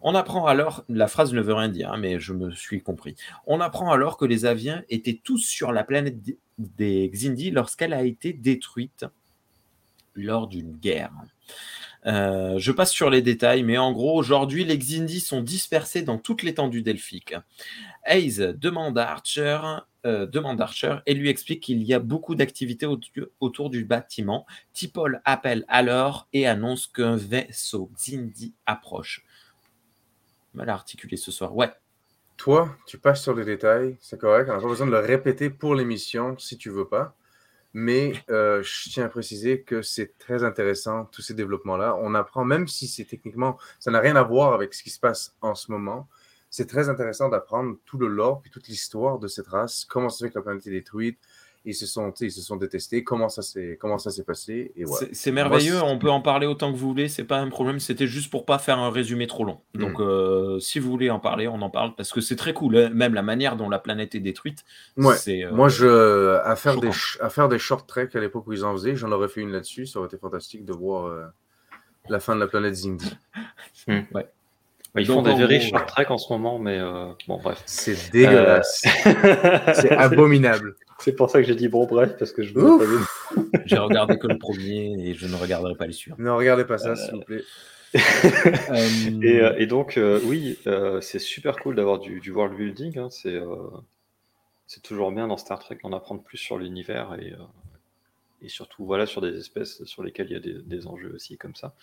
On 0.00 0.14
apprend 0.14 0.46
alors, 0.46 0.84
la 0.88 1.08
phrase 1.08 1.34
ne 1.34 1.42
veut 1.42 1.52
rien 1.52 1.68
dire, 1.68 1.92
hein, 1.92 1.98
mais 1.98 2.20
je 2.20 2.32
me 2.32 2.52
suis 2.52 2.80
compris. 2.80 3.16
On 3.46 3.60
apprend 3.60 3.90
alors 3.90 4.16
que 4.16 4.24
les 4.24 4.46
aviens 4.46 4.82
étaient 4.88 5.20
tous 5.22 5.38
sur 5.38 5.72
la 5.72 5.84
planète 5.84 6.16
des 6.56 7.10
Xindi 7.10 7.50
lorsqu'elle 7.50 7.92
a 7.92 8.04
été 8.04 8.32
détruite 8.32 9.04
lors 10.14 10.46
d'une 10.46 10.76
guerre. 10.76 11.12
Euh, 12.06 12.58
je 12.58 12.70
passe 12.70 12.92
sur 12.92 13.10
les 13.10 13.22
détails, 13.22 13.64
mais 13.64 13.76
en 13.76 13.92
gros, 13.92 14.16
aujourd'hui, 14.16 14.64
les 14.64 14.78
Xindi 14.78 15.20
sont 15.20 15.42
dispersés 15.42 16.02
dans 16.02 16.18
toute 16.18 16.42
l'étendue 16.42 16.82
delphique. 16.82 17.34
Hayes 18.04 18.54
demande 18.56 18.98
à 18.98 19.10
Archer, 19.10 19.58
euh, 20.06 20.26
demande 20.26 20.60
Archer 20.60 20.98
et 21.06 21.14
lui 21.14 21.28
explique 21.28 21.62
qu'il 21.62 21.82
y 21.82 21.94
a 21.94 21.98
beaucoup 21.98 22.34
d'activités 22.34 22.86
autour 23.40 23.70
du 23.70 23.84
bâtiment. 23.84 24.46
Tipol 24.72 25.22
appelle 25.24 25.64
alors 25.68 26.28
et 26.32 26.46
annonce 26.46 26.86
qu'un 26.86 27.16
vaisseau 27.16 27.90
Xindi 27.94 28.54
approche. 28.66 29.24
Mal 30.52 30.68
articulé 30.68 31.16
ce 31.16 31.30
soir. 31.30 31.56
Ouais. 31.56 31.70
Toi, 32.36 32.76
tu 32.86 32.98
passes 32.98 33.22
sur 33.22 33.34
les 33.34 33.44
détails, 33.44 33.96
c'est 34.00 34.18
correct. 34.18 34.50
On 34.50 34.60
pas 34.60 34.68
besoin 34.68 34.86
de 34.86 34.92
le 34.92 34.98
répéter 34.98 35.50
pour 35.50 35.74
l'émission 35.74 36.36
si 36.38 36.58
tu 36.58 36.70
veux 36.70 36.86
pas. 36.86 37.16
Mais 37.72 38.12
euh, 38.30 38.62
je 38.62 38.90
tiens 38.90 39.06
à 39.06 39.08
préciser 39.08 39.62
que 39.62 39.82
c'est 39.82 40.16
très 40.18 40.44
intéressant, 40.44 41.06
tous 41.06 41.22
ces 41.22 41.34
développements-là. 41.34 41.96
On 42.00 42.14
apprend, 42.14 42.44
même 42.44 42.68
si 42.68 42.86
c'est 42.86 43.04
techniquement, 43.04 43.58
ça 43.80 43.90
n'a 43.90 43.98
rien 43.98 44.14
à 44.14 44.22
voir 44.22 44.52
avec 44.52 44.74
ce 44.74 44.82
qui 44.82 44.90
se 44.90 45.00
passe 45.00 45.34
en 45.40 45.56
ce 45.56 45.72
moment, 45.72 46.08
c'est 46.54 46.66
très 46.66 46.88
intéressant 46.88 47.28
d'apprendre 47.28 47.78
tout 47.84 47.98
le 47.98 48.06
lore 48.06 48.40
et 48.46 48.48
toute 48.48 48.68
l'histoire 48.68 49.18
de 49.18 49.26
cette 49.26 49.48
race, 49.48 49.84
comment 49.84 50.08
ça 50.08 50.24
fait 50.24 50.30
que 50.30 50.38
la 50.38 50.42
planète 50.42 50.64
est 50.68 50.70
détruite, 50.70 51.18
ils 51.64 51.74
se 51.74 51.84
sont, 51.84 52.12
ils 52.20 52.30
se 52.30 52.42
sont 52.42 52.54
détestés, 52.54 53.02
comment 53.02 53.28
ça 53.28 53.42
s'est, 53.42 53.76
comment 53.80 53.98
ça 53.98 54.12
s'est 54.12 54.22
passé? 54.22 54.70
Et. 54.76 54.84
C'est 55.10 55.32
merveilleux, 55.32 55.82
on 55.82 55.98
peut 55.98 56.10
en 56.10 56.20
parler 56.20 56.46
autant 56.46 56.72
que 56.72 56.78
vous 56.78 56.86
voulez, 56.86 57.08
c'est 57.08 57.24
pas 57.24 57.38
un 57.38 57.48
problème. 57.48 57.80
C'était 57.80 58.06
juste 58.06 58.30
pour 58.30 58.44
pas 58.44 58.60
faire 58.60 58.78
un 58.78 58.92
résumé 58.92 59.26
trop 59.26 59.44
long. 59.44 59.62
Hmm. 59.74 59.80
Donc, 59.80 59.98
euh, 59.98 60.60
si 60.60 60.78
vous 60.78 60.88
voulez 60.88 61.10
en 61.10 61.18
parler, 61.18 61.48
on 61.48 61.60
en 61.60 61.70
parle 61.70 61.96
parce 61.96 62.12
que 62.12 62.20
c'est 62.20 62.36
très 62.36 62.54
cool. 62.54 62.90
Même 62.90 63.14
la 63.14 63.22
manière 63.22 63.56
dont 63.56 63.68
la 63.68 63.80
planète 63.80 64.14
est 64.14 64.20
détruite. 64.20 64.64
Ouais. 64.96 65.16
Euh, 65.26 65.52
Moi, 65.52 65.68
je, 65.68 66.36
à 66.44 66.54
faire 66.54 66.78
des, 66.78 66.90
à 67.18 67.30
faire 67.30 67.48
des 67.48 67.58
short 67.58 67.88
treks 67.88 68.14
à 68.14 68.20
l'époque 68.20 68.46
où 68.46 68.52
ils 68.52 68.64
en 68.64 68.74
faisaient, 68.74 68.94
j'en 68.94 69.10
aurais 69.10 69.28
fait 69.28 69.40
une 69.40 69.50
là-dessus. 69.50 69.86
Ça 69.86 69.98
aurait 69.98 70.06
été 70.06 70.18
fantastique 70.18 70.64
de 70.64 70.72
voir 70.72 71.06
euh, 71.06 71.24
la 72.08 72.20
fin 72.20 72.36
de 72.36 72.40
la 72.40 72.46
planète 72.46 72.74
Zindi. 72.74 73.10
Ouais. 73.88 74.30
Ils 74.96 75.06
font 75.06 75.22
des 75.22 75.34
very 75.34 75.60
short 75.60 75.88
trek 75.88 76.06
en 76.10 76.18
ce 76.18 76.32
moment, 76.32 76.58
mais 76.58 76.80
bon, 77.26 77.38
bref. 77.42 77.62
C'est 77.66 78.12
dégueulasse. 78.12 78.82
c'est 79.74 79.92
abominable. 79.92 80.76
C'est 81.00 81.14
pour 81.14 81.28
ça 81.28 81.40
que 81.40 81.46
j'ai 81.46 81.54
dit 81.54 81.68
bon 81.68 81.86
bref, 81.86 82.16
parce 82.18 82.32
que 82.32 82.42
je 82.42 82.54
pas 82.54 82.84
J'ai 83.66 83.76
regardé 83.76 84.18
que 84.18 84.26
le 84.26 84.38
premier 84.38 84.94
et 84.98 85.14
je 85.14 85.26
ne 85.26 85.34
regarderai 85.34 85.74
pas 85.74 85.86
les 85.86 85.92
suivants. 85.92 86.16
Ne 86.18 86.30
regardez 86.30 86.64
pas 86.64 86.78
ça, 86.78 86.96
s'il 86.96 87.14
vous 87.14 87.20
plaît. 87.20 87.42
Euh, 87.94 89.20
euh, 89.22 89.54
et, 89.56 89.66
donc, 89.66 89.98
euh, 89.98 90.20
oui, 90.24 90.58
c'est 91.00 91.20
super 91.20 91.56
cool 91.58 91.76
d'avoir 91.76 92.00
du, 92.00 92.32
world 92.32 92.56
building. 92.56 92.98
Hein. 92.98 93.08
c'est 93.10 94.82
toujours 94.82 95.12
bien 95.12 95.28
dans 95.28 95.36
Star 95.36 95.60
Trek 95.60 95.78
d'en 95.84 95.92
apprendre 95.92 96.24
plus 96.24 96.38
sur 96.38 96.58
l'univers 96.58 97.16
et, 97.20 97.34
et, 98.42 98.48
surtout 98.48 98.84
voilà, 98.84 99.06
sur 99.06 99.20
des 99.20 99.38
espèces 99.38 99.84
sur 99.84 100.02
lesquelles 100.02 100.26
il 100.28 100.32
y 100.32 100.36
a 100.36 100.40
des, 100.40 100.54
des 100.54 100.86
enjeux 100.88 101.12
aussi 101.14 101.36
comme 101.36 101.54
ça. 101.54 101.76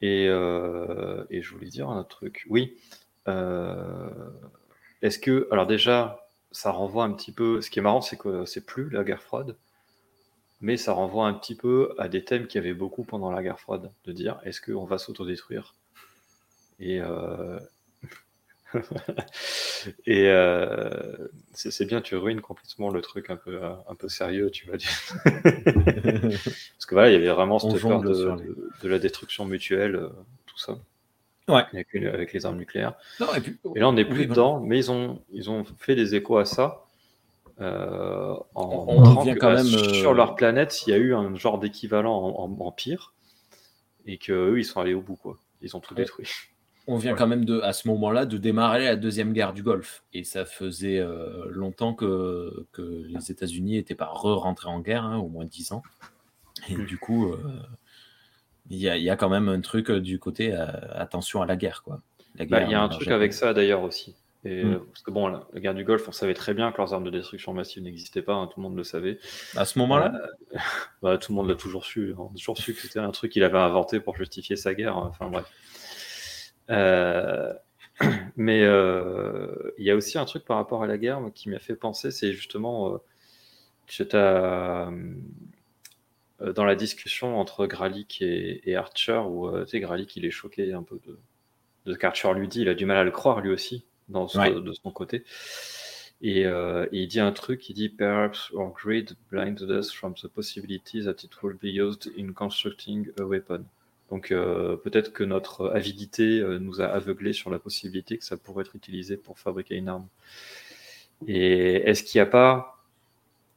Et, 0.00 0.26
et, 0.26 1.42
je 1.42 1.50
voulais 1.52 1.68
dire 1.68 1.88
un 1.88 1.98
autre 2.00 2.08
truc. 2.08 2.46
Oui. 2.48 2.76
Est-ce 5.02 5.18
que, 5.18 5.48
alors 5.50 5.66
déjà, 5.66 6.28
ça 6.50 6.70
renvoie 6.70 7.04
un 7.04 7.12
petit 7.12 7.32
peu. 7.32 7.60
Ce 7.60 7.70
qui 7.70 7.78
est 7.78 7.82
marrant, 7.82 8.00
c'est 8.00 8.16
que 8.16 8.44
c'est 8.44 8.64
plus 8.64 8.90
la 8.90 9.04
guerre 9.04 9.22
froide. 9.22 9.56
mais 10.60 10.76
ça 10.76 10.92
renvoie 10.92 11.26
un 11.26 11.34
petit 11.34 11.54
peu 11.54 11.94
à 11.98 12.08
des 12.08 12.24
thèmes 12.24 12.46
qu'il 12.46 12.60
y 12.60 12.64
avait 12.64 12.74
beaucoup 12.74 13.04
pendant 13.04 13.30
la 13.30 13.42
guerre 13.42 13.60
froide, 13.60 13.92
de 14.04 14.12
dire 14.12 14.40
est-ce 14.44 14.60
qu'on 14.60 14.84
va 14.84 14.98
s'autodétruire? 14.98 15.76
Et, 16.80 17.00
euh, 17.00 17.58
et 20.06 20.28
euh, 20.28 21.28
c'est 21.52 21.86
bien, 21.86 22.00
tu 22.00 22.16
ruines 22.16 22.40
complètement 22.40 22.90
le 22.90 23.00
truc 23.00 23.30
un 23.30 23.36
peu, 23.36 23.60
un 23.62 23.94
peu 23.94 24.08
sérieux, 24.08 24.50
tu 24.50 24.66
vas 24.66 24.76
dire. 24.76 24.90
Parce 25.24 26.86
que 26.86 26.94
voilà, 26.94 27.10
il 27.10 27.12
y 27.12 27.16
avait 27.16 27.28
vraiment 27.28 27.58
cette 27.58 27.80
peur 27.80 28.00
de, 28.00 28.88
la 28.88 28.98
destruction 28.98 29.46
mutuelle, 29.46 29.96
euh, 29.96 30.08
tout 30.46 30.58
ça. 30.58 30.78
Ouais. 31.48 31.62
Avec, 31.72 32.32
les 32.34 32.44
armes 32.44 32.58
nucléaires. 32.58 32.94
et, 33.20 33.78
là, 33.78 33.88
on 33.88 33.92
n'est 33.92 34.04
plus 34.04 34.26
dedans, 34.26 34.60
mais 34.60 34.78
ils 34.78 34.90
ont, 34.90 35.22
ils 35.32 35.48
ont 35.48 35.64
fait 35.78 35.94
des 35.94 36.14
échos 36.14 36.36
à 36.36 36.44
ça. 36.44 36.84
Euh, 37.60 38.34
en 38.54 38.86
on, 38.86 39.24
que, 39.24 39.38
quand 39.38 39.52
même, 39.52 39.66
sur 39.66 40.12
leur 40.12 40.34
planète, 40.36 40.86
il 40.86 40.90
y 40.90 40.92
a 40.92 40.98
eu 40.98 41.14
un 41.14 41.34
genre 41.36 41.58
d'équivalent 41.58 42.14
en, 42.14 42.72
pire 42.72 43.14
et 44.06 44.18
qu'eux, 44.18 44.58
ils 44.58 44.64
sont 44.64 44.80
allés 44.80 44.94
au 44.94 45.00
bout. 45.00 45.16
Quoi. 45.16 45.38
Ils 45.62 45.74
ont 45.74 45.80
tout 45.80 45.94
détruit 45.94 46.28
on 46.88 46.96
vient 46.96 47.14
quand 47.14 47.26
même 47.26 47.44
de, 47.44 47.60
à 47.60 47.74
ce 47.74 47.86
moment-là 47.88 48.24
de 48.24 48.38
démarrer 48.38 48.86
la 48.86 48.96
deuxième 48.96 49.34
guerre 49.34 49.52
du 49.52 49.62
Golfe. 49.62 50.02
Et 50.14 50.24
ça 50.24 50.46
faisait 50.46 50.98
euh, 50.98 51.44
longtemps 51.50 51.92
que, 51.92 52.66
que 52.72 53.04
les 53.06 53.30
États-Unis 53.30 53.74
n'étaient 53.74 53.94
pas 53.94 54.06
re-rentrés 54.06 54.70
en 54.70 54.80
guerre, 54.80 55.04
hein, 55.04 55.18
au 55.18 55.28
moins 55.28 55.44
dix 55.44 55.70
ans. 55.72 55.82
Et 56.70 56.76
mm. 56.76 56.86
du 56.86 56.96
coup, 56.96 57.30
euh, 57.30 57.38
il 58.70 58.78
y, 58.78 58.88
a, 58.88 59.16
quand 59.16 59.28
même 59.28 59.50
un 59.50 59.60
truc 59.60 59.90
euh, 59.90 60.00
du 60.00 60.18
côté 60.18 60.54
attention 60.54 61.42
à 61.42 61.46
la 61.46 61.56
guerre. 61.56 61.82
Quoi. 61.82 62.00
Bah, 62.48 62.62
il 62.62 62.70
y 62.70 62.74
a 62.74 62.82
un 62.82 62.88
truc 62.88 63.08
avec 63.08 63.34
ça 63.34 63.52
d'ailleurs 63.52 63.82
aussi. 63.82 64.16
Et, 64.46 64.64
mm. 64.64 64.80
Parce 64.86 65.02
que 65.02 65.10
bon, 65.10 65.28
la, 65.28 65.46
guerre 65.56 65.74
du 65.74 65.84
Golfe, 65.84 66.08
on 66.08 66.12
savait 66.12 66.32
très 66.32 66.54
bien 66.54 66.72
que 66.72 66.78
leurs 66.78 66.94
armes 66.94 67.04
de 67.04 67.10
destruction 67.10 67.52
massive 67.52 67.82
n'existaient 67.82 68.22
pas, 68.22 68.32
hein, 68.32 68.46
tout 68.46 68.60
le 68.60 68.62
monde 68.62 68.76
le 68.78 68.84
savait. 68.84 69.18
À 69.56 69.66
ce 69.66 69.78
moment-là? 69.78 70.12
Bah, 71.02 71.18
Tout 71.18 71.32
le 71.32 71.36
monde 71.36 71.48
l'a 71.48 71.54
toujours 71.54 71.84
su. 71.84 72.14
On 72.16 72.28
a 72.28 72.34
toujours 72.34 72.56
su 72.56 72.72
que 72.72 72.80
c'était 72.80 72.98
un 72.98 73.10
truc 73.10 73.30
qu'il 73.30 73.44
avait 73.44 73.58
inventé 73.58 74.00
pour 74.00 74.16
justifier 74.16 74.56
sa 74.56 74.72
guerre. 74.72 74.96
Enfin 74.96 75.28
bref. 75.28 75.44
Euh, 76.70 77.52
mais 78.36 78.62
euh, 78.62 79.72
il 79.78 79.84
y 79.84 79.90
a 79.90 79.96
aussi 79.96 80.18
un 80.18 80.24
truc 80.24 80.44
par 80.44 80.56
rapport 80.56 80.82
à 80.82 80.86
la 80.86 80.98
guerre 80.98 81.20
qui 81.34 81.48
m'a 81.48 81.58
fait 81.58 81.76
penser, 81.76 82.10
c'est 82.10 82.32
justement 82.32 83.00
euh, 84.12 84.92
dans 86.54 86.64
la 86.64 86.76
discussion 86.76 87.40
entre 87.40 87.66
Gralik 87.66 88.22
et, 88.22 88.76
Archer, 88.76 89.22
où 89.26 89.50
Gralik 89.72 90.16
il 90.16 90.24
est 90.24 90.30
choqué 90.30 90.72
un 90.72 90.82
peu 90.82 91.00
de, 91.06 91.18
de 91.86 91.94
ce 91.94 91.98
qu'Archer 91.98 92.32
lui 92.34 92.48
dit, 92.48 92.62
il 92.62 92.68
a 92.68 92.74
du 92.74 92.86
mal 92.86 92.98
à 92.98 93.04
le 93.04 93.10
croire 93.10 93.40
lui 93.40 93.50
aussi, 93.50 93.84
dans 94.08 94.26
de 94.26 94.72
son 94.72 94.90
côté. 94.90 95.24
Et, 96.20 96.44
il 96.92 97.08
dit 97.08 97.20
un 97.20 97.32
truc, 97.32 97.68
il 97.68 97.74
dit 97.74 97.88
Perhaps 97.88 98.52
our 98.52 98.72
greed 98.72 99.16
blinded 99.30 99.70
us 99.70 99.90
from 99.90 100.14
the 100.22 100.28
possibility 100.28 101.02
that 101.02 101.24
it 101.24 101.42
will 101.42 101.56
be 101.56 101.72
used 101.72 102.08
in 102.16 102.32
constructing 102.32 103.08
a 103.18 103.24
weapon. 103.24 103.64
Donc 104.10 104.32
euh, 104.32 104.76
peut-être 104.76 105.12
que 105.12 105.22
notre 105.22 105.68
avidité 105.70 106.40
euh, 106.40 106.58
nous 106.58 106.80
a 106.80 106.86
aveuglés 106.86 107.32
sur 107.32 107.50
la 107.50 107.58
possibilité 107.58 108.16
que 108.16 108.24
ça 108.24 108.36
pourrait 108.36 108.62
être 108.62 108.74
utilisé 108.74 109.16
pour 109.16 109.38
fabriquer 109.38 109.76
une 109.76 109.88
arme. 109.88 110.06
Et 111.26 111.74
est-ce 111.88 112.02
qu'il 112.02 112.18
n'y 112.18 112.22
a 112.22 112.30
pas 112.30 112.78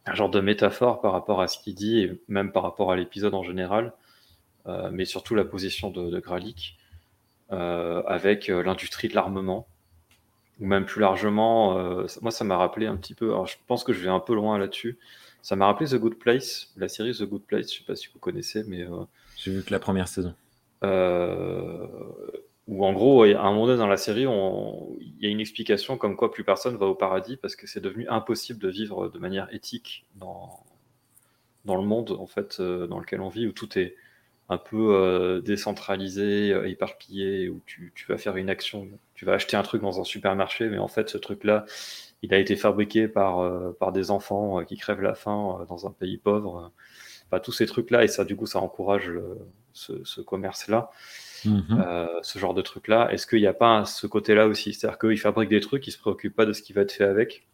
un 0.05 0.13
genre 0.13 0.29
de 0.29 0.41
métaphore 0.41 0.99
par 0.99 1.13
rapport 1.13 1.41
à 1.41 1.47
ce 1.47 1.59
qu'il 1.59 1.75
dit, 1.75 1.99
et 1.99 2.19
même 2.27 2.51
par 2.51 2.63
rapport 2.63 2.91
à 2.91 2.95
l'épisode 2.95 3.33
en 3.35 3.43
général, 3.43 3.93
euh, 4.67 4.89
mais 4.91 5.05
surtout 5.05 5.35
la 5.35 5.45
position 5.45 5.89
de, 5.91 6.09
de 6.09 6.19
Gralik, 6.19 6.77
avec 7.49 8.47
l'industrie 8.47 9.09
de 9.09 9.13
l'armement, 9.13 9.67
ou 10.61 10.65
même 10.65 10.85
plus 10.85 11.01
largement, 11.01 11.75
moi 12.21 12.31
ça 12.31 12.45
m'a 12.45 12.55
rappelé 12.55 12.87
un 12.87 12.95
petit 12.95 13.13
peu, 13.13 13.31
alors 13.31 13.45
je 13.45 13.57
pense 13.67 13.83
que 13.83 13.91
je 13.91 13.99
vais 13.99 14.09
un 14.09 14.21
peu 14.21 14.33
loin 14.33 14.57
là-dessus, 14.57 14.97
ça 15.41 15.57
m'a 15.57 15.65
rappelé 15.65 15.89
The 15.89 15.95
Good 15.95 16.15
Place, 16.15 16.71
la 16.77 16.87
série 16.87 17.11
The 17.13 17.23
Good 17.23 17.41
Place, 17.41 17.67
je 17.67 17.75
ne 17.75 17.79
sais 17.79 17.83
pas 17.85 17.95
si 17.97 18.07
vous 18.13 18.19
connaissez, 18.19 18.63
mais 18.67 18.85
j'ai 19.41 19.51
vu 19.51 19.63
que 19.63 19.71
la 19.71 19.79
première 19.79 20.07
saison. 20.07 20.35
Euh, 20.83 21.87
où 22.67 22.85
en 22.85 22.93
gros, 22.93 23.23
à 23.23 23.27
un 23.27 23.51
moment 23.51 23.65
donné 23.65 23.79
dans 23.79 23.87
la 23.87 23.97
série, 23.97 24.25
il 24.25 25.15
y 25.19 25.25
a 25.25 25.29
une 25.29 25.39
explication 25.39 25.97
comme 25.97 26.15
quoi 26.15 26.31
plus 26.31 26.43
personne 26.43 26.77
va 26.77 26.85
au 26.85 26.95
paradis 26.95 27.37
parce 27.37 27.55
que 27.55 27.65
c'est 27.65 27.81
devenu 27.81 28.07
impossible 28.07 28.59
de 28.59 28.69
vivre 28.69 29.09
de 29.09 29.17
manière 29.17 29.51
éthique 29.51 30.05
dans, 30.15 30.63
le 31.65 31.81
monde 31.81 32.11
en 32.11 32.27
fait 32.27 32.59
euh, 32.59 32.85
dans 32.85 32.99
lequel 32.99 33.21
on 33.21 33.29
vit, 33.29 33.47
où 33.47 33.51
tout 33.51 33.79
est 33.79 33.95
un 34.49 34.57
peu 34.57 34.93
euh, 34.93 35.41
décentralisé, 35.41 36.49
éparpillé, 36.69 37.49
où 37.49 37.61
tu, 37.65 37.91
vas 38.07 38.17
faire 38.17 38.37
une 38.37 38.49
action, 38.49 38.87
tu 39.15 39.25
vas 39.25 39.33
acheter 39.33 39.57
un 39.57 39.63
truc 39.63 39.81
dans 39.81 39.99
un 39.99 40.03
supermarché, 40.03 40.69
mais 40.69 40.77
en 40.77 40.87
fait 40.87 41.09
ce 41.09 41.17
truc-là, 41.17 41.65
il 42.21 42.33
a 42.33 42.37
été 42.37 42.55
fabriqué 42.55 43.07
par 43.07 43.91
des 43.91 44.11
enfants 44.11 44.63
qui 44.65 44.77
crèvent 44.77 45.01
la 45.01 45.15
faim 45.15 45.65
dans 45.67 45.87
un 45.87 45.91
pays 45.91 46.17
pauvre 46.17 46.71
tous 47.39 47.51
ces 47.51 47.65
trucs-là, 47.65 48.03
et 48.03 48.07
ça, 48.07 48.25
du 48.25 48.35
coup, 48.35 48.45
ça 48.45 48.59
encourage 48.59 49.11
ce, 49.73 50.21
commerce-là, 50.21 50.91
mhm. 51.45 51.63
euh, 51.71 52.07
ce 52.23 52.39
genre 52.39 52.53
de 52.53 52.61
trucs-là. 52.61 53.11
Est-ce 53.11 53.27
qu'il 53.27 53.39
n'y 53.39 53.47
a 53.47 53.53
pas 53.53 53.85
ce 53.85 54.07
côté-là 54.07 54.47
aussi? 54.47 54.73
C'est-à-dire 54.73 54.99
qu'ils 54.99 55.19
fabriquent 55.19 55.49
des 55.49 55.61
trucs, 55.61 55.87
ils 55.87 55.91
ne 55.91 55.95
se 55.95 55.99
préoccupent 55.99 56.35
pas 56.35 56.45
de 56.45 56.53
ce 56.53 56.61
qui 56.61 56.73
va 56.73 56.81
être 56.81 56.91
fait 56.91 57.03
avec. 57.03 57.45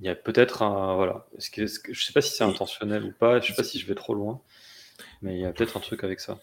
Il 0.00 0.06
y 0.06 0.08
a 0.08 0.14
peut-être 0.14 0.62
un. 0.62 0.96
Voilà. 0.96 1.26
Est-ce 1.36 1.50
que, 1.50 1.66
je 1.66 1.90
ne 1.90 1.94
sais 1.94 2.12
pas 2.12 2.20
si 2.20 2.34
c'est 2.34 2.44
intentionnel 2.44 3.04
ou 3.04 3.12
pas, 3.12 3.40
je 3.40 3.44
ne 3.44 3.48
sais 3.48 3.54
pas 3.54 3.64
si 3.64 3.78
je 3.78 3.86
vais 3.86 3.94
trop 3.94 4.14
loin, 4.14 4.40
mais 5.20 5.36
il 5.36 5.40
y 5.40 5.46
a 5.46 5.52
peut-être 5.52 5.76
un 5.76 5.80
truc 5.80 6.02
avec 6.02 6.18
ça. 6.18 6.38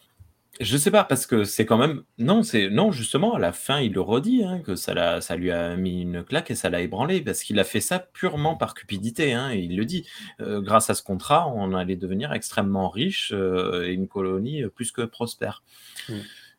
Je 0.59 0.75
sais 0.75 0.91
pas, 0.91 1.05
parce 1.05 1.25
que 1.25 1.45
c'est 1.45 1.65
quand 1.65 1.77
même. 1.77 2.03
Non, 2.17 2.43
c'est 2.43 2.69
non, 2.69 2.91
justement, 2.91 3.35
à 3.35 3.39
la 3.39 3.53
fin, 3.53 3.79
il 3.79 3.93
le 3.93 4.01
redit, 4.01 4.43
hein, 4.43 4.59
que 4.59 4.75
ça, 4.75 5.21
ça 5.21 5.37
lui 5.37 5.51
a 5.51 5.77
mis 5.77 6.01
une 6.01 6.21
claque 6.23 6.51
et 6.51 6.55
ça 6.55 6.69
l'a 6.69 6.81
ébranlé, 6.81 7.21
parce 7.21 7.43
qu'il 7.43 7.59
a 7.59 7.63
fait 7.63 7.79
ça 7.79 7.99
purement 7.99 8.57
par 8.57 8.73
cupidité. 8.73 9.33
Hein, 9.33 9.51
et 9.51 9.59
il 9.59 9.77
le 9.77 9.85
dit. 9.85 10.05
Euh, 10.41 10.59
grâce 10.59 10.89
à 10.89 10.95
ce 10.95 11.03
contrat, 11.03 11.47
on 11.47 11.73
allait 11.73 11.95
devenir 11.95 12.33
extrêmement 12.33 12.89
riche 12.89 13.31
euh, 13.33 13.87
et 13.87 13.93
une 13.93 14.09
colonie 14.09 14.63
plus 14.75 14.91
que 14.91 15.03
prospère. 15.03 15.63
Mmh. 16.09 16.13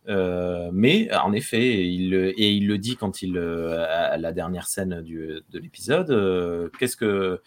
Euh, 0.08 0.70
mais 0.72 1.12
en 1.14 1.34
effet, 1.34 1.86
il, 1.86 2.14
et 2.14 2.52
il 2.52 2.66
le 2.66 2.78
dit 2.78 2.96
quand 2.96 3.20
il 3.20 3.36
à 3.36 4.16
la 4.16 4.32
dernière 4.32 4.66
scène 4.66 5.02
du, 5.02 5.42
de 5.50 5.58
l'épisode. 5.58 6.70
Qu'est-ce 6.78 6.96
que 6.96 7.42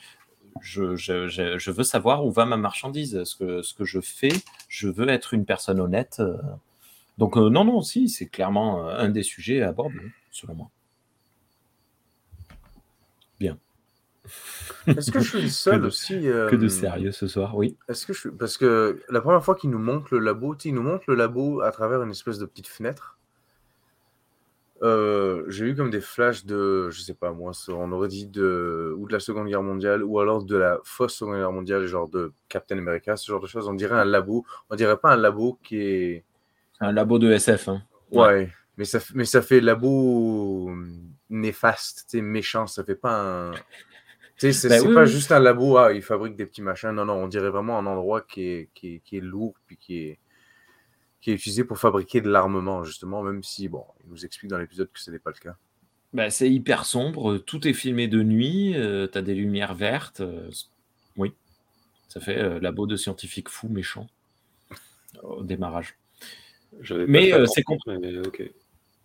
je, 0.62 1.72
veux 1.72 1.84
savoir 1.84 2.26
où 2.26 2.32
va 2.32 2.46
ma 2.46 2.58
marchandise. 2.58 3.24
Ce 3.24 3.36
que, 3.36 3.62
ce 3.62 3.74
que 3.74 3.86
je 3.86 4.00
fais, 4.02 4.34
je 4.68 4.88
veux 4.88 5.08
être 5.10 5.34
une 5.34 5.46
personne 5.46 5.80
honnête. 5.80 6.18
Euh. 6.20 6.38
Donc, 7.18 7.38
euh, 7.38 7.50
non, 7.50 7.64
non, 7.64 7.82
si, 7.82 8.10
c'est 8.10 8.28
clairement 8.28 8.88
euh, 8.88 8.98
un 8.98 9.10
des 9.10 9.24
sujets 9.24 9.62
à 9.62 9.70
aborder, 9.70 10.00
selon 10.32 10.56
moi. 10.56 10.70
Bien. 13.40 13.58
Est-ce 14.88 15.12
que 15.12 15.20
je 15.20 15.30
suis 15.30 15.42
le 15.42 15.50
seul 15.50 15.86
aussi 15.86 16.22
Que 16.22 16.56
de 16.56 16.68
sérieux 16.68 17.12
ce 17.12 17.28
soir, 17.28 17.56
oui. 17.56 17.78
Est-ce 17.90 18.06
que 18.06 18.14
je 18.14 18.30
Parce 18.30 18.58
que 18.58 19.02
la 19.10 19.22
première 19.22 19.44
fois 19.44 19.56
qu'il 19.56 19.70
nous 19.70 19.80
montre 19.80 20.14
le 20.14 20.20
labo, 20.20 20.56
il 20.64 20.74
nous 20.74 20.82
montre 20.82 21.04
le 21.08 21.16
labo 21.16 21.62
à 21.62 21.72
travers 21.72 22.02
une 22.02 22.12
espèce 22.12 22.40
de 22.40 22.46
petite 22.46 22.68
fenêtre. 22.68 23.18
Euh, 24.84 25.46
j'ai 25.48 25.66
eu 25.68 25.76
comme 25.76 25.90
des 25.90 26.02
flashs 26.02 26.46
de, 26.46 26.90
je 26.90 27.00
sais 27.02 27.14
pas 27.14 27.32
moi, 27.32 27.54
on 27.70 27.92
aurait 27.94 28.10
dit 28.10 28.28
de, 28.28 28.94
ou 28.98 29.08
de 29.08 29.14
la 29.14 29.22
Seconde 29.22 29.48
Guerre 29.48 29.64
mondiale, 29.64 30.04
ou 30.04 30.20
alors 30.20 30.44
de 30.44 30.58
la 30.58 30.80
fausse 30.84 31.16
Seconde 31.16 31.38
Guerre 31.38 31.54
mondiale, 31.54 31.86
genre 31.86 32.10
de 32.10 32.34
Captain 32.50 32.78
America, 32.78 33.16
ce 33.16 33.32
genre 33.32 33.40
de 33.40 33.48
choses. 33.48 33.68
On 33.70 33.74
dirait 33.74 33.96
un 33.96 34.04
labo. 34.04 34.46
On 34.70 34.76
dirait 34.76 34.98
pas 34.98 35.14
un 35.14 35.18
labo 35.18 35.58
qui 35.64 35.78
est. 35.78 36.26
Un 36.82 36.92
labo 36.92 37.18
de 37.18 37.32
SF. 37.32 37.70
Hein. 37.70 37.84
Ouais, 38.12 38.50
Mais, 38.78 38.84
ça, 38.84 39.00
mais 39.14 39.24
ça 39.24 39.42
fait 39.42 39.62
labo 39.62 40.70
néfaste, 41.30 42.16
méchant. 42.16 42.68
Ça 42.68 42.84
fait 42.84 42.96
pas 42.96 43.22
un. 43.22 43.52
c'est 44.38 44.68
ben 44.68 44.94
pas 44.94 45.06
juste 45.06 45.32
un 45.32 45.40
labo, 45.40 45.78
ah, 45.78 45.94
il 45.94 46.02
fabrique 46.02 46.36
des 46.36 46.46
petits 46.46 46.62
machins. 46.62 46.92
Non, 46.92 47.06
non, 47.06 47.14
on 47.14 47.28
dirait 47.28 47.50
vraiment 47.50 47.80
un 47.80 47.86
endroit 47.86 48.20
qui 48.20 48.50
est, 48.50 48.70
qui 48.74 48.96
est, 48.96 49.00
qui 49.00 49.18
est 49.18 49.22
lourd, 49.22 49.56
puis 49.66 49.78
qui 49.78 50.00
est 50.00 50.20
qui 51.24 51.32
est 51.32 51.36
utilisé 51.36 51.64
pour 51.64 51.78
fabriquer 51.78 52.20
de 52.20 52.30
l'armement, 52.30 52.84
justement, 52.84 53.24
même 53.24 53.44
si, 53.44 53.70
bon, 53.70 53.86
il 54.04 54.10
nous 54.12 54.26
explique 54.26 54.52
dans 54.52 54.58
l'épisode 54.58 54.92
que 54.92 55.00
ce 55.00 55.10
n'est 55.10 55.20
pas 55.20 55.32
le 55.32 55.40
cas. 55.40 55.56
Bah, 56.12 56.30
c'est 56.30 56.52
hyper 56.52 56.84
sombre, 56.84 57.38
tout 57.38 57.66
est 57.66 57.72
filmé 57.72 58.10
de 58.10 58.22
nuit, 58.22 58.76
euh, 58.76 59.08
tu 59.10 59.18
as 59.18 59.22
des 59.22 59.34
lumières 59.34 59.74
vertes. 59.74 60.20
Euh, 60.20 60.50
oui, 61.16 61.32
ça 62.10 62.20
fait 62.20 62.38
euh, 62.38 62.60
labo 62.60 62.88
de 62.88 62.98
scientifiques 62.98 63.48
fous 63.48 63.70
méchants 63.70 64.08
au 65.24 65.44
démarrage. 65.44 65.96
Mais 67.08 67.32
c'est 67.48 67.64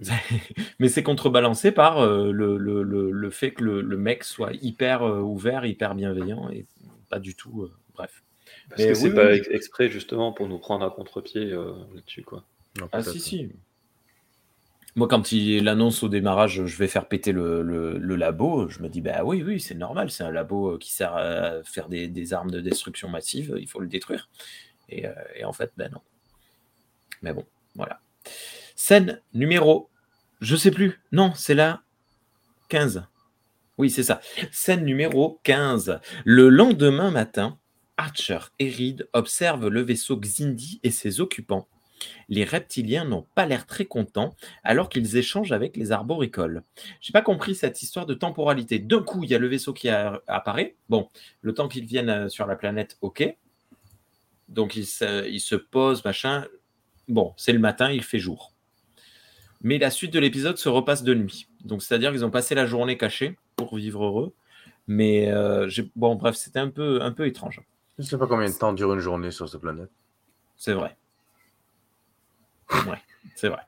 mais 0.81 0.89
c'est 0.89 1.03
contrebalancé 1.05 1.71
par 1.71 2.05
le, 2.05 2.33
le, 2.33 2.83
le, 2.83 3.31
fait 3.31 3.53
que 3.53 3.63
le, 3.63 3.97
mec 3.97 4.25
soit 4.25 4.53
hyper 4.55 5.03
ouvert, 5.03 5.65
hyper 5.67 5.95
bienveillant 5.95 6.51
et 6.51 6.67
pas 7.11 7.21
du 7.21 7.37
tout. 7.37 7.71
bref. 7.95 8.23
Parce 8.71 8.85
que 8.85 8.95
c'est 8.95 9.15
pas 9.15 9.35
exprès 9.35 9.89
justement 9.89 10.33
pour 10.33 10.49
nous 10.49 10.59
prendre 10.59 10.85
à 10.85 10.91
contre-pied 10.91 11.53
euh, 11.53 11.73
là-dessus, 11.95 12.23
quoi. 12.23 12.45
ah 12.93 13.03
si, 13.03 13.21
si. 13.21 13.49
Moi, 14.95 15.07
quand 15.07 15.33
il 15.33 15.65
l'annonce 15.65 16.03
au 16.03 16.09
démarrage, 16.09 16.65
je 16.67 16.77
vais 16.77 16.89
faire 16.89 17.07
péter 17.07 17.33
le, 17.33 17.63
le, 17.63 18.17
labo, 18.17 18.69
je 18.69 18.81
me 18.81 18.89
dis, 18.89 19.01
bah 19.01 19.23
oui, 19.25 19.43
oui, 19.47 19.61
c'est 19.61 19.75
normal, 19.75 20.11
c'est 20.11 20.25
un 20.25 20.31
labo 20.31 20.75
euh, 20.75 20.79
qui 20.79 20.93
sert 20.93 21.15
à 21.15 21.63
faire 21.63 21.89
des, 21.89 22.09
des, 22.09 22.33
armes 22.33 22.51
de 22.51 22.61
destruction 22.61 23.09
massive, 23.09 23.57
il 23.61 23.69
faut 23.69 23.81
le 23.81 23.87
détruire. 23.87 24.29
Et, 24.89 25.07
euh, 25.07 25.13
et, 25.37 25.45
en 25.45 25.53
fait, 25.53 25.73
ben 25.77 25.91
non. 25.93 26.01
Mais 27.23 27.33
bon, 27.33 27.45
voilà. 27.77 28.01
Scène 28.75 29.21
numéro, 29.35 29.89
je 30.41 30.57
sais 30.57 30.71
plus, 30.71 31.01
non, 31.13 31.33
c'est 31.35 31.55
la 31.55 31.83
15. 32.69 33.05
Oui, 33.77 33.91
c'est 33.91 34.03
ça. 34.03 34.21
Scène 34.51 34.85
numéro 34.85 35.39
15. 35.45 36.01
Le 36.25 36.49
lendemain 36.49 37.11
matin, 37.11 37.59
Archer 37.99 38.39
et 38.59 38.71
Reed 38.71 39.09
observent 39.13 39.69
le 39.69 39.83
vaisseau 39.83 40.17
Xindi 40.17 40.81
et 40.83 40.91
ses 40.91 41.21
occupants. 41.21 41.69
Les 42.29 42.45
reptiliens 42.45 43.05
n'ont 43.05 43.27
pas 43.35 43.45
l'air 43.45 43.67
très 43.67 43.85
contents 43.85 44.37
alors 44.63 44.89
qu'ils 44.89 45.17
échangent 45.17 45.51
avec 45.51 45.77
les 45.77 45.91
arboricoles. 45.91 46.63
J'ai 47.01 47.13
pas 47.13 47.23
compris 47.23 47.57
cette 47.57 47.83
histoire 47.83 48.07
de 48.07 48.15
temporalité. 48.15 48.79
D'un 48.79 49.03
coup, 49.03 49.25
il 49.25 49.31
y 49.31 49.35
a 49.35 49.39
le 49.39 49.49
vaisseau 49.49 49.73
qui 49.73 49.89
apparaît. 49.89 50.77
Bon, 50.89 51.09
le 51.43 51.53
temps 51.53 51.67
qu'ils 51.67 51.87
viennent 51.87 52.09
euh, 52.09 52.29
sur 52.29 52.47
la 52.47 52.55
planète, 52.55 52.97
ok. 53.01 53.37
Donc 54.49 54.77
ils 54.77 54.87
se, 54.87 55.57
posent, 55.57 56.05
machin. 56.05 56.47
Bon, 57.09 57.35
c'est 57.37 57.53
le 57.53 57.59
matin, 57.59 57.91
il 57.91 58.05
fait 58.05 58.21
jour. 58.21 58.55
Mais 59.61 59.79
la 59.79 59.91
suite 59.91 60.13
de 60.13 60.21
l'épisode 60.21 60.57
se 60.57 60.69
repasse 60.69 61.03
de 61.03 61.15
nuit. 61.15 61.49
Donc 61.65 61.83
c'est-à-dire 61.83 62.13
qu'ils 62.13 62.25
ont 62.25 62.31
passé 62.31 62.55
la 62.55 62.65
journée 62.65 62.97
cachée 62.97 63.37
pour 63.57 63.77
vivre 63.77 64.05
heureux. 64.05 64.35
Mais 64.87 65.29
euh, 65.29 65.69
bon, 65.97 66.15
bref, 66.15 66.37
c'était 66.37 66.61
un 66.61 66.71
peu 66.71 67.27
étrange. 67.27 67.61
Je 67.99 68.05
sais 68.05 68.19
pas 68.19 68.27
combien 68.27 68.49
de 68.49 68.55
temps 68.55 68.73
dure 68.73 68.95
une 68.95 69.01
journée 69.01 69.31
sur 69.31 69.49
cette 69.49 69.61
planète. 69.61 69.91
C'est 70.57 70.73
vrai. 70.73 70.97
Ouais, 72.71 73.03
c'est 73.35 73.49
vrai. 73.49 73.63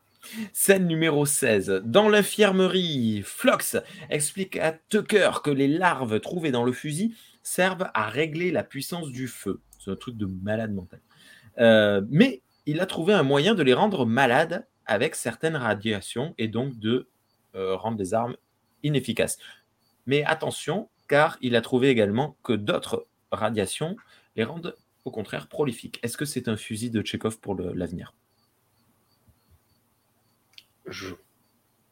Scène 0.53 0.87
numéro 0.87 1.27
16. 1.27 1.83
Dans 1.85 2.09
l'infirmerie, 2.09 3.23
Flox 3.25 3.79
explique 4.09 4.57
à 4.57 4.73
Tucker 4.89 5.31
que 5.43 5.51
les 5.51 5.67
larves 5.67 6.21
trouvées 6.21 6.53
dans 6.53 6.65
le 6.65 6.73
fusil 6.73 7.15
servent 7.43 7.89
à 7.95 8.09
régler 8.09 8.51
la 8.51 8.63
puissance 8.63 9.11
du 9.11 9.27
feu. 9.27 9.61
C'est 9.79 9.91
un 9.91 9.97
truc 9.97 10.17
de 10.17 10.27
malade 10.27 10.73
mental. 10.73 11.01
Euh, 11.59 12.03
mais 12.09 12.43
il 12.67 12.81
a 12.81 12.87
trouvé 12.87 13.15
un 13.15 13.23
moyen 13.23 13.55
de 13.55 13.63
les 13.63 13.75
rendre 13.75 14.07
malades 14.07 14.67
avec 14.87 15.15
certaines 15.15 15.57
radiations 15.57 16.35
et 16.39 16.49
donc 16.49 16.79
de 16.79 17.09
euh, 17.55 17.75
rendre 17.77 17.99
les 17.99 18.15
armes 18.15 18.37
inefficaces. 18.83 19.39
Mais 20.07 20.23
attention, 20.25 20.89
car 21.09 21.39
il 21.41 21.57
a 21.57 21.61
trouvé 21.61 21.89
également 21.89 22.37
que 22.43 22.53
d'autres 22.53 23.07
radiations 23.33 23.97
les 24.37 24.45
rendent 24.45 24.77
au 25.05 25.11
contraire 25.11 25.49
prolifiques. 25.49 25.99
Est-ce 26.03 26.17
que 26.17 26.25
c'est 26.25 26.49
un 26.49 26.57
fusil 26.57 26.91
de 26.91 27.05
Chekhov 27.05 27.39
pour 27.41 27.55
l'avenir? 27.55 28.15
Je 30.87 31.09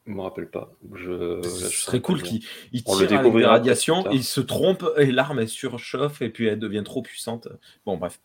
me 0.05 0.21
rappelle 0.21 0.49
pas. 0.49 0.73
Je, 0.93 1.41
je 1.43 1.49
Ce 1.49 1.69
serait 1.69 2.01
cool 2.01 2.21
qu'il 2.23 2.41
tire 2.83 3.19
avec 3.19 3.31
des 3.33 3.45
radiations, 3.45 4.03
il 4.11 4.23
se 4.23 4.41
trompe 4.41 4.85
et 4.97 5.11
l'arme 5.11 5.39
elle 5.39 5.49
surchauffe 5.49 6.21
et 6.21 6.29
puis 6.29 6.47
elle 6.47 6.59
devient 6.59 6.83
trop 6.83 7.01
puissante. 7.01 7.47
Bon, 7.85 7.97
bref, 7.97 8.19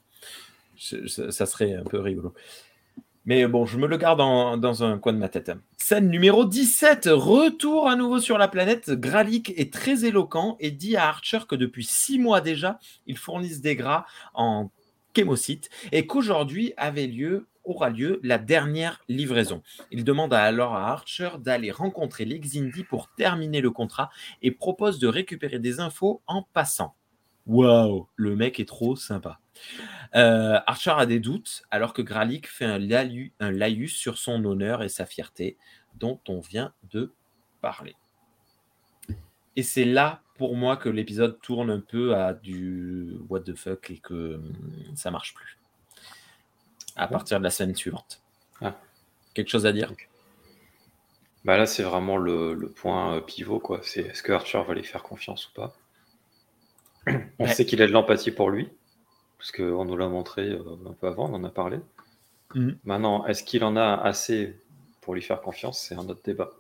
Je- 0.77 1.07
je- 1.07 1.31
ça 1.31 1.47
serait 1.47 1.75
un 1.75 1.85
peu 1.85 2.01
rigolo. 2.01 2.35
Mais 3.27 3.47
bon, 3.47 3.65
je 3.65 3.79
me 3.79 3.87
le 3.87 3.97
garde 3.97 4.21
en- 4.21 4.57
dans 4.59 4.85
un 4.85 4.99
coin 4.99 5.13
de 5.15 5.19
ma 5.19 5.29
tête. 5.31 5.51
Scène 5.79 6.09
numéro 6.11 6.45
17. 6.45 7.09
Retour 7.11 7.89
à 7.89 7.97
nouveau 7.97 8.21
sur 8.21 8.37
la 8.37 8.49
planète. 8.49 8.91
Gralik 8.91 9.53
est 9.57 9.73
très 9.73 10.05
éloquent 10.05 10.57
et 10.61 10.71
dit 10.71 10.97
à 10.97 11.09
Archer 11.09 11.41
que 11.49 11.55
depuis 11.55 11.85
six 11.85 12.19
mois 12.19 12.41
déjà, 12.43 12.79
ils 13.07 13.17
fournissent 13.17 13.63
des 13.63 13.77
gras 13.77 14.05
en 14.35 14.71
chémocytes 15.17 15.71
et 15.93 16.07
qu'aujourd'hui 16.07 16.75
avait 16.77 17.07
lieu, 17.07 17.47
aura 17.65 17.89
lieu 17.89 18.21
la 18.23 18.37
dernière 18.37 19.01
livraison. 19.09 19.63
Il 19.91 20.05
demande 20.05 20.35
alors 20.35 20.75
à 20.75 20.91
Archer 20.91 21.31
d'aller 21.39 21.71
rencontrer 21.71 22.27
les 22.27 22.39
Xindi 22.39 22.85
pour 22.85 23.09
terminer 23.17 23.63
le 23.63 23.71
contrat 23.71 24.11
et 24.43 24.51
propose 24.51 24.99
de 24.99 25.09
récupérer 25.09 25.59
des 25.59 25.81
infos 25.81 26.21
en 26.27 26.43
passant. 26.43 26.95
Waouh, 27.47 28.07
le 28.17 28.37
mec 28.37 28.61
est 28.61 28.69
trop 28.69 28.97
sympa. 28.97 29.39
Euh, 30.15 30.59
Archer 30.67 30.95
a 30.97 31.07
des 31.07 31.21
doutes 31.21 31.63
alors 31.71 31.93
que 31.93 32.03
Gralik 32.03 32.47
fait 32.49 32.65
un, 32.65 32.79
laïus 32.79 33.95
sur 33.95 34.19
son 34.19 34.45
honneur 34.45 34.83
et 34.83 34.89
sa 34.89 35.07
fierté 35.07 35.57
dont 35.95 36.21
on 36.29 36.41
vient 36.41 36.73
de 36.91 37.13
parler. 37.61 37.97
Et 39.57 39.63
c'est 39.63 39.85
là 39.85 40.23
pour 40.37 40.57
moi 40.57 40.77
que 40.77 40.89
l'épisode 40.89 41.41
tourne 41.41 41.71
un 41.71 41.81
peu 41.81 42.15
à 42.17 42.35
du 42.35 43.17
what 43.29 43.41
the 43.41 43.55
fuck 43.55 43.91
et 43.91 43.99
que 43.99 44.35
hum, 44.35 44.53
ça 44.95 45.11
marche 45.11 45.35
plus. 45.35 45.59
À 46.97 47.09
partir 47.09 47.39
de 47.39 47.45
la 47.45 47.51
scène 47.51 47.75
suivante. 47.75 48.23
Ah. 48.61 48.77
Quelque 49.35 49.49
chose 49.51 49.67
à 49.67 49.73
dire? 49.73 49.93
Bah 51.45 51.57
là, 51.59 51.67
c'est 51.67 51.83
vraiment 51.83 52.17
le, 52.17 52.55
le 52.55 52.69
point 52.69 53.17
euh, 53.17 53.21
pivot, 53.21 53.59
quoi. 53.59 53.81
C'est 53.83 54.01
est-ce 54.03 54.23
que 54.23 54.33
Archer 54.33 54.63
va 54.67 54.75
lui 54.75 54.85
faire 54.85 55.03
confiance 55.03 55.49
ou 55.49 55.53
pas? 55.53 55.77
On 57.39 57.45
Ouais. 57.45 57.53
sait 57.53 57.67
qu'il 57.67 57.83
a 57.83 57.87
de 57.87 57.93
l'empathie 57.93 58.31
pour 58.31 58.49
lui, 58.49 58.71
parce 59.45 59.53
qu'on 59.53 59.85
nous 59.85 59.97
l'a 59.99 60.09
montré 60.09 60.49
euh, 60.49 60.63
un 60.89 60.95
peu 60.95 61.07
avant, 61.07 61.29
on 61.31 61.35
en 61.35 61.45
a 61.45 61.51
parlé. 61.51 61.77
Mhm. 62.55 62.79
Maintenant, 62.85 63.27
est-ce 63.27 63.45
qu'il 63.45 63.63
en 63.63 63.77
a 63.77 63.95
assez 63.95 64.57
pour 65.03 65.15
lui 65.15 65.21
faire 65.21 65.43
confiance? 65.43 65.81
C'est 65.81 65.95
un 65.95 66.09
autre 66.09 66.23
débat. 66.25 66.53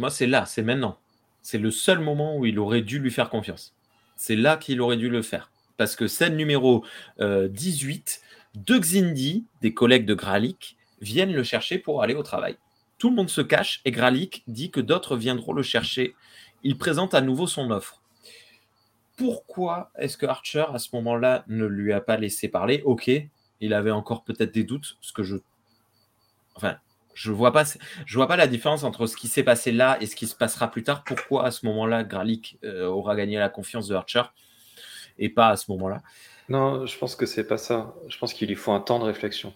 Moi, 0.00 0.10
c'est 0.10 0.26
là, 0.26 0.44
c'est 0.44 0.62
maintenant. 0.62 0.98
C'est 1.42 1.58
le 1.58 1.70
seul 1.70 2.00
moment 2.00 2.36
où 2.36 2.44
il 2.44 2.58
aurait 2.58 2.82
dû 2.82 2.98
lui 2.98 3.12
faire 3.12 3.30
confiance. 3.30 3.72
C'est 4.16 4.34
là 4.34 4.56
qu'il 4.56 4.80
aurait 4.80 4.96
dû 4.96 5.08
le 5.08 5.22
faire. 5.22 5.52
Parce 5.76 5.94
que 5.94 6.08
scène 6.08 6.36
numéro 6.36 6.84
euh, 7.20 7.46
18, 7.46 8.20
deux 8.56 8.80
Xindi, 8.80 9.44
des 9.62 9.72
collègues 9.72 10.04
de 10.04 10.14
Gralik, 10.14 10.76
viennent 11.00 11.34
le 11.34 11.44
chercher 11.44 11.78
pour 11.78 12.02
aller 12.02 12.14
au 12.14 12.24
travail. 12.24 12.56
Tout 12.98 13.10
le 13.10 13.14
monde 13.14 13.30
se 13.30 13.42
cache 13.42 13.80
et 13.84 13.92
Gralik 13.92 14.42
dit 14.48 14.72
que 14.72 14.80
d'autres 14.80 15.16
viendront 15.16 15.52
le 15.52 15.62
chercher. 15.62 16.16
Il 16.64 16.78
présente 16.78 17.14
à 17.14 17.20
nouveau 17.20 17.46
son 17.46 17.70
offre. 17.70 18.02
Pourquoi 19.16 19.90
est-ce 19.96 20.16
que 20.16 20.26
Archer, 20.26 20.64
à 20.72 20.78
ce 20.78 20.88
moment-là, 20.94 21.44
ne 21.48 21.66
lui 21.66 21.92
a 21.92 22.00
pas 22.00 22.16
laissé 22.16 22.48
parler? 22.48 22.82
Ok, 22.84 23.10
il 23.60 23.74
avait 23.74 23.90
encore 23.90 24.24
peut-être 24.24 24.52
des 24.52 24.64
doutes, 24.64 24.96
ce 25.00 25.12
que 25.12 25.22
je... 25.22 25.36
Enfin, 26.56 26.76
je 27.14 27.30
vois 27.30 27.52
pas, 27.52 27.64
je 28.06 28.14
vois 28.16 28.26
pas 28.26 28.36
la 28.36 28.46
différence 28.46 28.82
entre 28.82 29.06
ce 29.06 29.16
qui 29.16 29.28
s'est 29.28 29.44
passé 29.44 29.72
là 29.72 29.96
et 30.00 30.06
ce 30.06 30.16
qui 30.16 30.26
se 30.26 30.34
passera 30.34 30.70
plus 30.70 30.82
tard. 30.82 31.04
Pourquoi 31.04 31.46
à 31.46 31.50
ce 31.50 31.64
moment-là, 31.66 32.02
Gralik 32.02 32.58
euh, 32.64 32.86
aura 32.86 33.14
gagné 33.14 33.38
la 33.38 33.48
confiance 33.48 33.88
de 33.88 33.94
Archer 33.94 34.22
et 35.18 35.28
pas 35.28 35.48
à 35.48 35.56
ce 35.56 35.70
moment-là? 35.70 36.02
Non, 36.48 36.86
je 36.86 36.98
pense 36.98 37.16
que 37.16 37.26
c'est 37.26 37.46
pas 37.46 37.56
ça. 37.56 37.94
Je 38.08 38.18
pense 38.18 38.34
qu'il 38.34 38.48
lui 38.48 38.56
faut 38.56 38.72
un 38.72 38.80
temps 38.80 38.98
de 38.98 39.04
réflexion. 39.04 39.54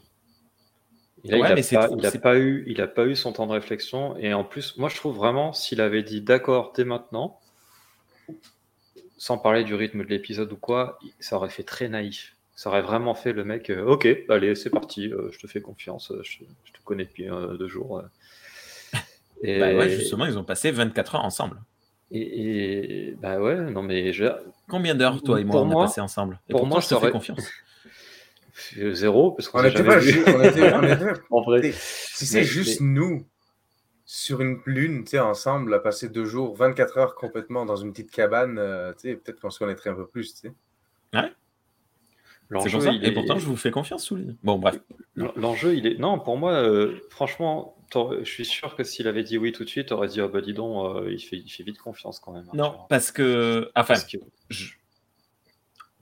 Et 1.25 1.31
là, 1.33 1.39
Ouais, 1.39 1.61
il 1.61 1.75
n'a 1.75 1.89
pas, 1.89 1.89
il 1.97 2.07
a 2.07 2.13
pas 2.13 2.39
eu, 2.39 2.65
il 2.69 2.81
a 2.81 2.87
pas 2.87 3.05
eu 3.05 3.17
son 3.17 3.33
temps 3.33 3.47
de 3.47 3.53
réflexion. 3.53 4.17
Et 4.19 4.33
en 4.33 4.45
plus, 4.45 4.77
moi, 4.77 4.89
je 4.89 4.97
trouve 4.97 5.17
vraiment, 5.17 5.53
s'il 5.53 5.81
avait 5.81 6.05
dit 6.05 6.21
d'accord 6.21 6.73
dès 6.75 6.85
maintenant, 6.85 7.41
sans 9.19 9.37
parler 9.39 9.65
du 9.65 9.75
rythme 9.75 10.05
de 10.05 10.09
l'épisode 10.09 10.51
ou 10.53 10.57
quoi, 10.57 10.99
ça 11.21 11.37
aurait 11.37 11.51
fait 11.51 11.65
très 11.65 11.89
naïf. 11.89 12.35
Ça 12.55 12.71
aurait 12.71 12.83
vraiment 12.83 13.15
fait 13.15 13.33
le 13.33 13.45
mec, 13.45 13.71
euh, 13.71 13.85
ok, 13.85 14.09
allez, 14.31 14.55
c'est 14.55 14.71
parti, 14.71 15.13
euh, 15.13 15.29
je 15.33 15.39
te 15.39 15.47
fais 15.47 15.61
confiance, 15.61 16.11
euh, 16.11 16.21
je, 16.25 16.39
je 16.65 16.73
te 16.73 16.79
connais 16.85 17.05
depuis 17.05 17.29
euh, 17.31 17.57
deux 17.57 17.69
jours. 17.69 17.99
euh. 17.99 18.03
Et, 19.43 19.59
Bah 19.61 19.75
ouais, 19.75 19.89
justement, 19.91 20.25
ils 20.27 20.37
ont 20.39 20.45
passé 20.45 20.71
24 20.73 21.15
heures 21.17 21.25
ensemble. 21.25 21.61
et, 22.11 23.09
et- 23.09 23.13
bah 23.21 23.39
ouais, 23.39 23.57
non 23.71 23.83
mais 23.83 24.13
je, 24.13 24.25
Combien 24.69 24.95
d'heures, 24.97 25.23
toi 25.23 25.41
et 25.41 25.45
moi, 25.45 25.53
Pour 25.53 25.63
on 25.63 25.67
moi- 25.67 25.85
a 25.85 25.87
passé 25.87 26.01
ensemble? 26.01 26.41
Et 26.49 26.53
pour 26.53 26.63
pourtant, 26.63 26.75
moi, 26.77 26.81
je 26.81 26.89
te 26.89 26.95
fais 27.07 27.11
confiance. 27.13 27.49
zéro 28.93 29.33
parce 29.33 29.49
qu'on 29.49 29.61
On 29.61 29.63
s'est 29.63 29.69
était 29.69 29.79
jamais 29.79 29.89
pas 29.91 29.99
vu. 29.99 30.25
on 30.27 30.43
était- 30.43 30.73
on 30.75 30.83
était- 30.83 31.21
en 31.31 31.43
vrai. 31.43 31.73
Si 31.73 32.27
c'est 32.27 32.39
Mais- 32.41 32.45
juste 32.45 32.81
nous 32.81 33.25
sur 34.11 34.41
une 34.41 34.59
lune, 34.65 35.05
tu 35.05 35.11
sais, 35.11 35.19
ensemble, 35.19 35.75
à 35.75 35.81
passer 35.81 36.09
deux 36.09 36.25
jours, 36.25 36.57
24 36.57 36.97
heures 36.97 37.15
complètement 37.15 37.67
dans 37.67 37.77
une 37.77 37.93
petite 37.93 38.11
cabane, 38.11 38.57
euh, 38.59 38.95
tu 38.95 39.01
sais, 39.11 39.17
peut-être 39.17 39.39
qu'on 39.39 39.51
se 39.51 39.59
connaîtrait 39.59 39.91
un 39.91 39.95
peu 39.95 40.07
plus, 40.07 40.33
tu 40.33 40.41
sais. 40.49 40.53
C'est 41.13 41.29
L'enjeu, 42.49 42.89
Et 43.03 43.13
pourtant, 43.13 43.39
je 43.39 43.45
vous 43.45 43.57
fais 43.59 43.71
confiance, 43.71 44.07
Souline. 44.07 44.35
Bon, 44.43 44.59
bref. 44.59 44.81
L'enjeu, 45.15 45.75
il 45.77 45.87
est. 45.87 45.99
Non, 45.99 46.19
pour 46.19 46.39
moi, 46.39 46.53
euh, 46.53 46.99
franchement, 47.11 47.77
je 47.95 48.25
suis 48.25 48.47
sûr 48.47 48.75
que 48.77 48.83
s'il 48.83 49.07
avait 49.09 49.25
dit 49.25 49.37
oui 49.37 49.53
tout 49.53 49.65
de 49.65 49.69
suite, 49.69 49.89
t'aurais 49.89 50.09
dit, 50.09 50.23
ah 50.23 50.29
bah 50.29 50.41
dis 50.41 50.55
donc, 50.55 50.97
euh, 50.97 51.13
il, 51.13 51.21
fait, 51.21 51.37
il 51.37 51.51
fait 51.51 51.63
vite 51.63 51.77
confiance 51.77 52.19
quand 52.19 52.33
même. 52.33 52.47
hein, 52.49 52.53
Non, 52.55 52.79
parce 52.89 53.13
que. 53.13 53.71
Enfin, 53.75 53.89
Parce 53.93 54.05
que- 54.05 54.17
je- 54.49 54.73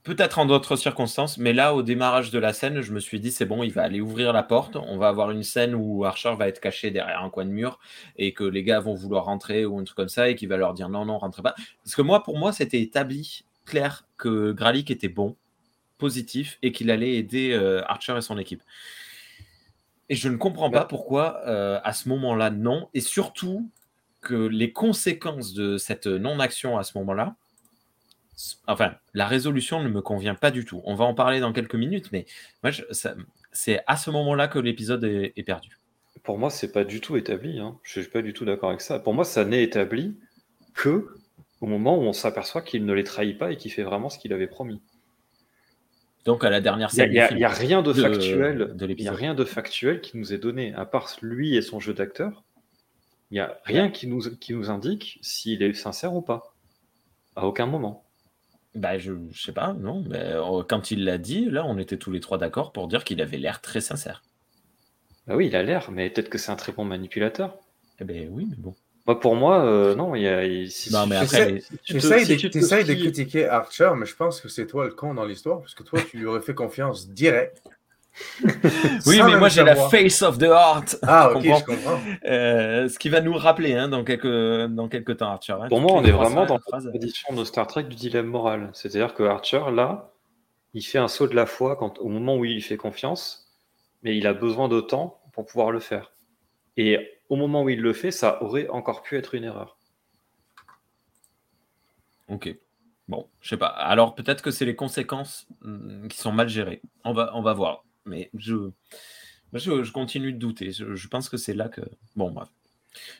peut-être 0.07 0.39
en 0.39 0.47
d'autres 0.47 0.77
circonstances, 0.77 1.37
mais 1.37 1.53
là, 1.53 1.75
au 1.75 1.83
démarrage 1.83 2.31
de 2.31 2.39
la 2.39 2.53
scène, 2.53 2.81
je 2.81 2.93
me 2.93 3.01
suis 3.01 3.19
dit, 3.19 3.33
c'est 3.33 3.45
bon, 3.45 3.65
il 3.65 3.73
va 3.73 3.83
aller 3.83 4.01
ouvrir 4.01 4.33
la 4.33 4.45
porte. 4.45 4.77
On 4.77 4.97
va 4.99 5.09
avoir 5.09 5.33
une 5.33 5.43
scène 5.43 5.75
où 5.75 6.05
Archer 6.05 6.33
va 6.39 6.47
être 6.47 6.61
caché 6.61 6.93
derrière 6.93 7.23
un 7.23 7.29
coin 7.29 7.45
de 7.45 7.51
mur 7.51 7.81
et 8.17 8.33
que 8.33 8.45
les 8.45 8.63
gars 8.63 8.79
vont 8.79 8.95
vouloir 8.95 9.25
rentrer 9.25 9.67
ou 9.67 9.79
un 9.79 9.85
truc 9.85 9.97
comme 9.97 10.09
ça 10.09 10.29
et 10.31 10.37
qu'il 10.37 10.49
va 10.49 10.57
leur 10.57 10.75
dire 10.75 10.89
non, 10.89 11.05
non, 11.05 11.19
rentrez 11.19 11.43
pas. 11.43 11.55
Parce 11.83 11.97
que 11.97 12.03
moi, 12.03 12.23
pour 12.23 12.39
moi, 12.39 12.53
c'était 12.53 12.81
établi, 12.81 13.45
clair, 13.65 14.07
que 14.17 14.53
Gralik 14.53 14.91
était 14.93 15.09
bon, 15.09 15.37
positif 15.99 16.59
et 16.63 16.71
qu'il 16.71 16.91
allait 16.91 17.17
aider 17.17 17.53
euh, 17.53 17.83
Archer 17.87 18.17
et 18.17 18.23
son 18.23 18.39
équipe. 18.39 18.63
Et 20.09 20.15
je 20.15 20.29
ne 20.29 20.37
comprends 20.37 20.71
pas 20.71 20.81
Bah. 20.81 20.87
pourquoi, 20.89 21.41
euh, 21.47 21.81
à 21.83 21.93
ce 21.93 22.09
moment-là, 22.11 22.51
non. 22.51 22.89
Et 22.95 23.01
surtout 23.01 23.69
que 24.21 24.35
les 24.35 24.73
conséquences 24.73 25.53
de 25.53 25.79
cette 25.79 26.07
non-action 26.07 26.79
à 26.79 26.85
ce 26.85 26.97
moment-là, 26.99 27.35
enfin, 28.66 28.95
la 29.14 29.26
résolution 29.26 29.82
ne 29.82 29.89
me 29.89 30.01
convient 30.03 30.34
pas 30.34 30.51
du 30.51 30.64
tout. 30.64 30.80
On 30.84 30.95
va 30.95 31.05
en 31.05 31.14
parler 31.14 31.41
dans 31.41 31.53
quelques 31.53 31.74
minutes, 31.74 32.11
mais 32.12 32.26
moi, 32.62 32.70
je- 32.70 32.82
ça- 32.91 33.14
c'est 33.53 33.82
à 33.87 33.97
ce 33.97 34.11
moment-là 34.11 34.49
que 34.49 34.59
l'épisode 34.59 35.05
est, 35.05 35.32
est 35.37 35.43
perdu. 35.43 35.78
Pour 36.22 36.39
moi, 36.39 36.51
c'est 36.51 36.72
pas 36.72 36.84
du 36.84 37.01
tout 37.01 37.16
établi. 37.16 37.59
hein. 37.61 37.78
Je 37.82 38.01
suis 38.01 38.11
pas 38.11 38.22
du 38.22 38.32
tout 38.32 38.45
d'accord 38.45 38.70
avec 38.70 38.80
ça. 38.80 38.99
Pour 38.99 39.14
moi, 39.14 39.24
ça 39.24 39.45
n'est 39.45 39.62
établi 39.62 40.16
que 40.74 41.09
au 41.61 41.66
moment 41.66 41.97
où 41.99 42.03
on 42.03 42.12
s'aperçoit 42.12 42.62
qu'il 42.62 42.84
ne 42.84 42.93
les 42.93 43.05
trahit 43.05 43.39
pas 43.39 43.53
et 43.53 43.57
qu'il 43.57 43.72
fait 43.72 43.82
vraiment 43.84 44.11
ce 44.11 44.18
qu'il 44.18 44.32
avait 44.32 44.47
promis. 44.47 44.82
Donc, 46.24 46.43
à 46.45 46.51
la 46.51 46.61
dernière 46.61 46.91
Il 46.93 47.09
n'y 47.11 47.18
a, 47.20 47.28
scène, 47.28 47.39
il 47.39 47.41
y 47.41 47.45
a- 47.45 47.49
rien 47.49 47.82
de 47.82 47.93
factuel. 47.93 48.74
de 48.74 48.87
Il 48.91 49.01
y 49.03 49.09
a 49.09 49.12
rien 49.12 49.34
de 49.34 49.45
factuel 49.45 50.01
qui 50.01 50.18
nous 50.18 50.32
est 50.34 50.39
donné, 50.39 50.74
à 50.74 50.84
part 50.84 51.09
lui 51.22 51.57
et 51.57 51.62
son 51.62 51.78
jeu 51.78 51.95
d'acteur. 51.95 52.43
Il 53.30 53.34
n'y 53.34 53.41
a 53.41 53.59
rien 53.64 53.91
qui 53.91 54.07
nous, 54.09 54.20
qui 54.41 54.53
nous 54.53 54.68
indique 54.70 55.18
s'il 55.22 55.62
est 55.62 55.72
sincère 55.74 56.14
ou 56.14 56.20
pas. 56.22 56.55
À 57.37 57.47
aucun 57.47 57.66
moment. 57.66 58.05
Bah, 58.77 58.99
je, 58.99 59.12
je 59.33 59.43
sais 59.43 59.53
pas, 59.53 59.72
non. 59.72 60.05
Mais 60.09 60.22
euh, 60.22 60.62
quand 60.68 60.91
il 60.91 61.05
l'a 61.05 61.18
dit, 61.18 61.47
là, 61.47 61.64
on 61.64 61.79
était 61.79 61.97
tous 61.97 62.11
les 62.11 62.20
trois 62.20 62.39
d'accord 62.39 62.72
pour 62.72 62.89
dire 62.89 63.05
qu'il 63.05 63.20
avait 63.22 63.39
l'air 63.39 63.61
très 63.61 63.81
sincère. 63.81 64.22
Bah 65.27 65.35
oui, 65.35 65.47
il 65.47 65.57
a 65.57 65.62
l'air, 65.62 65.91
mais 65.91 66.11
peut-être 66.11 66.29
que 66.29 66.39
c'est 66.39 66.53
un 66.53 66.57
très 66.57 66.72
bon 66.72 66.85
manipulateur. 66.85 67.57
Eh 68.01 68.05
ben 68.05 68.29
oui, 68.31 68.47
mais 68.49 68.57
bon. 68.57 68.74
Moi, 69.07 69.18
pour 69.20 69.35
moi, 69.37 69.64
euh, 69.64 69.95
non, 69.95 70.14
il 70.14 70.22
y 70.22 70.29
a. 70.29 70.45
il- 70.45 70.70
si- 70.70 70.93
Non, 70.93 71.05
si- 71.05 71.09
mais 71.09 71.16
après, 71.16 71.37
sais- 71.37 71.61
si 71.61 71.79
tu 71.79 71.85
Tu 71.85 71.93
te- 71.93 71.97
essayes 71.99 72.24
si 72.27 72.35
de, 72.35 72.39
tu 72.41 72.49
te 72.51 72.53
t'essayes 72.59 72.85
de 72.85 72.93
fies- 72.95 73.01
critiquer 73.01 73.47
Archer, 73.49 73.91
mais 73.97 74.07
je 74.07 74.14
pense 74.14 74.41
que 74.41 74.49
c'est 74.49 74.66
toi 74.66 74.85
le 74.85 74.93
con 74.93 75.14
dans 75.14 75.24
l'histoire, 75.24 75.61
parce 75.61 75.74
que 75.74 75.83
toi, 75.83 76.01
tu 76.03 76.18
lui 76.18 76.27
aurais 76.27 76.43
fait 76.43 76.55
confiance 76.55 77.09
direct. 77.09 77.62
Oui, 79.07 79.21
mais 79.25 79.37
moi 79.37 79.49
j'ai 79.49 79.62
la 79.62 79.77
face 79.77 80.23
of 80.23 80.39
the 80.39 80.45
heart. 80.45 80.97
Ah, 81.03 81.31
ok, 81.31 81.35
comprends 81.35 81.59
je 81.59 81.64
comprends. 81.64 82.01
Euh, 82.25 82.89
ce 82.89 82.99
qui 82.99 83.09
va 83.09 83.21
nous 83.21 83.35
rappeler 83.35 83.75
hein, 83.75 83.89
dans, 83.89 84.05
quelques, 84.05 84.27
dans 84.73 84.89
quelques 84.89 85.19
temps, 85.19 85.31
Archer. 85.31 85.55
hein. 85.55 85.69
Pour 85.69 85.81
moi, 85.81 85.93
on 85.93 86.05
est 86.05 86.11
vraiment 86.11 86.47
dans 86.47 86.59
la 86.73 86.81
tradition 86.81 87.35
de 87.35 87.45
Star 87.45 87.67
Trek 87.67 87.85
du 87.85 87.97
dilemme 87.97 88.27
moral. 88.27 88.71
C'est-à-dire 88.73 89.14
que 89.14 89.23
Archer, 89.23 89.62
là, 89.73 90.12
il 90.75 90.83
fait 90.83 90.99
un 90.99 91.09
saut 91.09 91.27
de 91.27 91.35
la 91.35 91.47
foi 91.47 91.77
quand, 91.77 91.99
au 91.99 92.09
moment 92.09 92.37
où 92.37 92.45
il 92.45 92.62
fait 92.62 92.77
confiance, 92.77 93.53
mais 94.03 94.17
il 94.17 94.27
a 94.27 94.35
besoin 94.35 94.69
de 94.69 94.81
temps 94.81 95.21
pour 95.33 95.47
pouvoir 95.47 95.71
le 95.71 95.81
faire. 95.81 96.12
Et 96.77 96.99
au 97.29 97.37
moment 97.37 97.62
où 97.62 97.69
il 97.69 97.81
le 97.81 97.93
fait, 97.93 98.11
ça 98.11 98.43
aurait 98.43 98.69
encore 98.69 99.03
pu 99.03 99.17
être 99.17 99.35
une 99.35 99.45
erreur. 99.45 99.79
Ok. 102.29 102.55
Bon, 103.09 103.29
je 103.41 103.51
sais 103.51 103.57
pas. 103.57 103.69
Alors 103.69 104.14
peut-être 104.14 104.43
que 104.43 104.51
c'est 104.51 104.64
les 104.64 104.75
conséquences 104.75 105.47
hum, 105.62 106.09
qui 106.09 106.19
sont 106.19 106.33
mal 106.33 106.49
gérées. 106.49 106.83
On 107.05 107.12
va, 107.12 107.31
on 107.35 107.43
va 107.43 107.53
voir. 107.53 107.85
Mais 108.07 108.31
je, 108.35 108.71
je, 109.53 109.93
continue 109.93 110.33
de 110.33 110.39
douter. 110.39 110.71
Je, 110.73 111.09
pense 111.09 111.29
que 111.29 111.37
c'est 111.37 111.55
là 111.55 111.69
que. 111.69 111.83
Bon, 112.15 112.31
bref. 112.31 112.49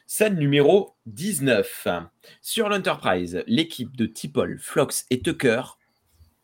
Scène 0.07 0.39
numéro 0.39 0.95
19. 1.07 1.89
Sur 2.41 2.69
l'Enterprise, 2.69 3.43
l'équipe 3.47 3.97
de 3.97 4.07
Tipol, 4.07 4.59
Flox 4.59 5.07
et 5.11 5.21
Tucker 5.21 5.63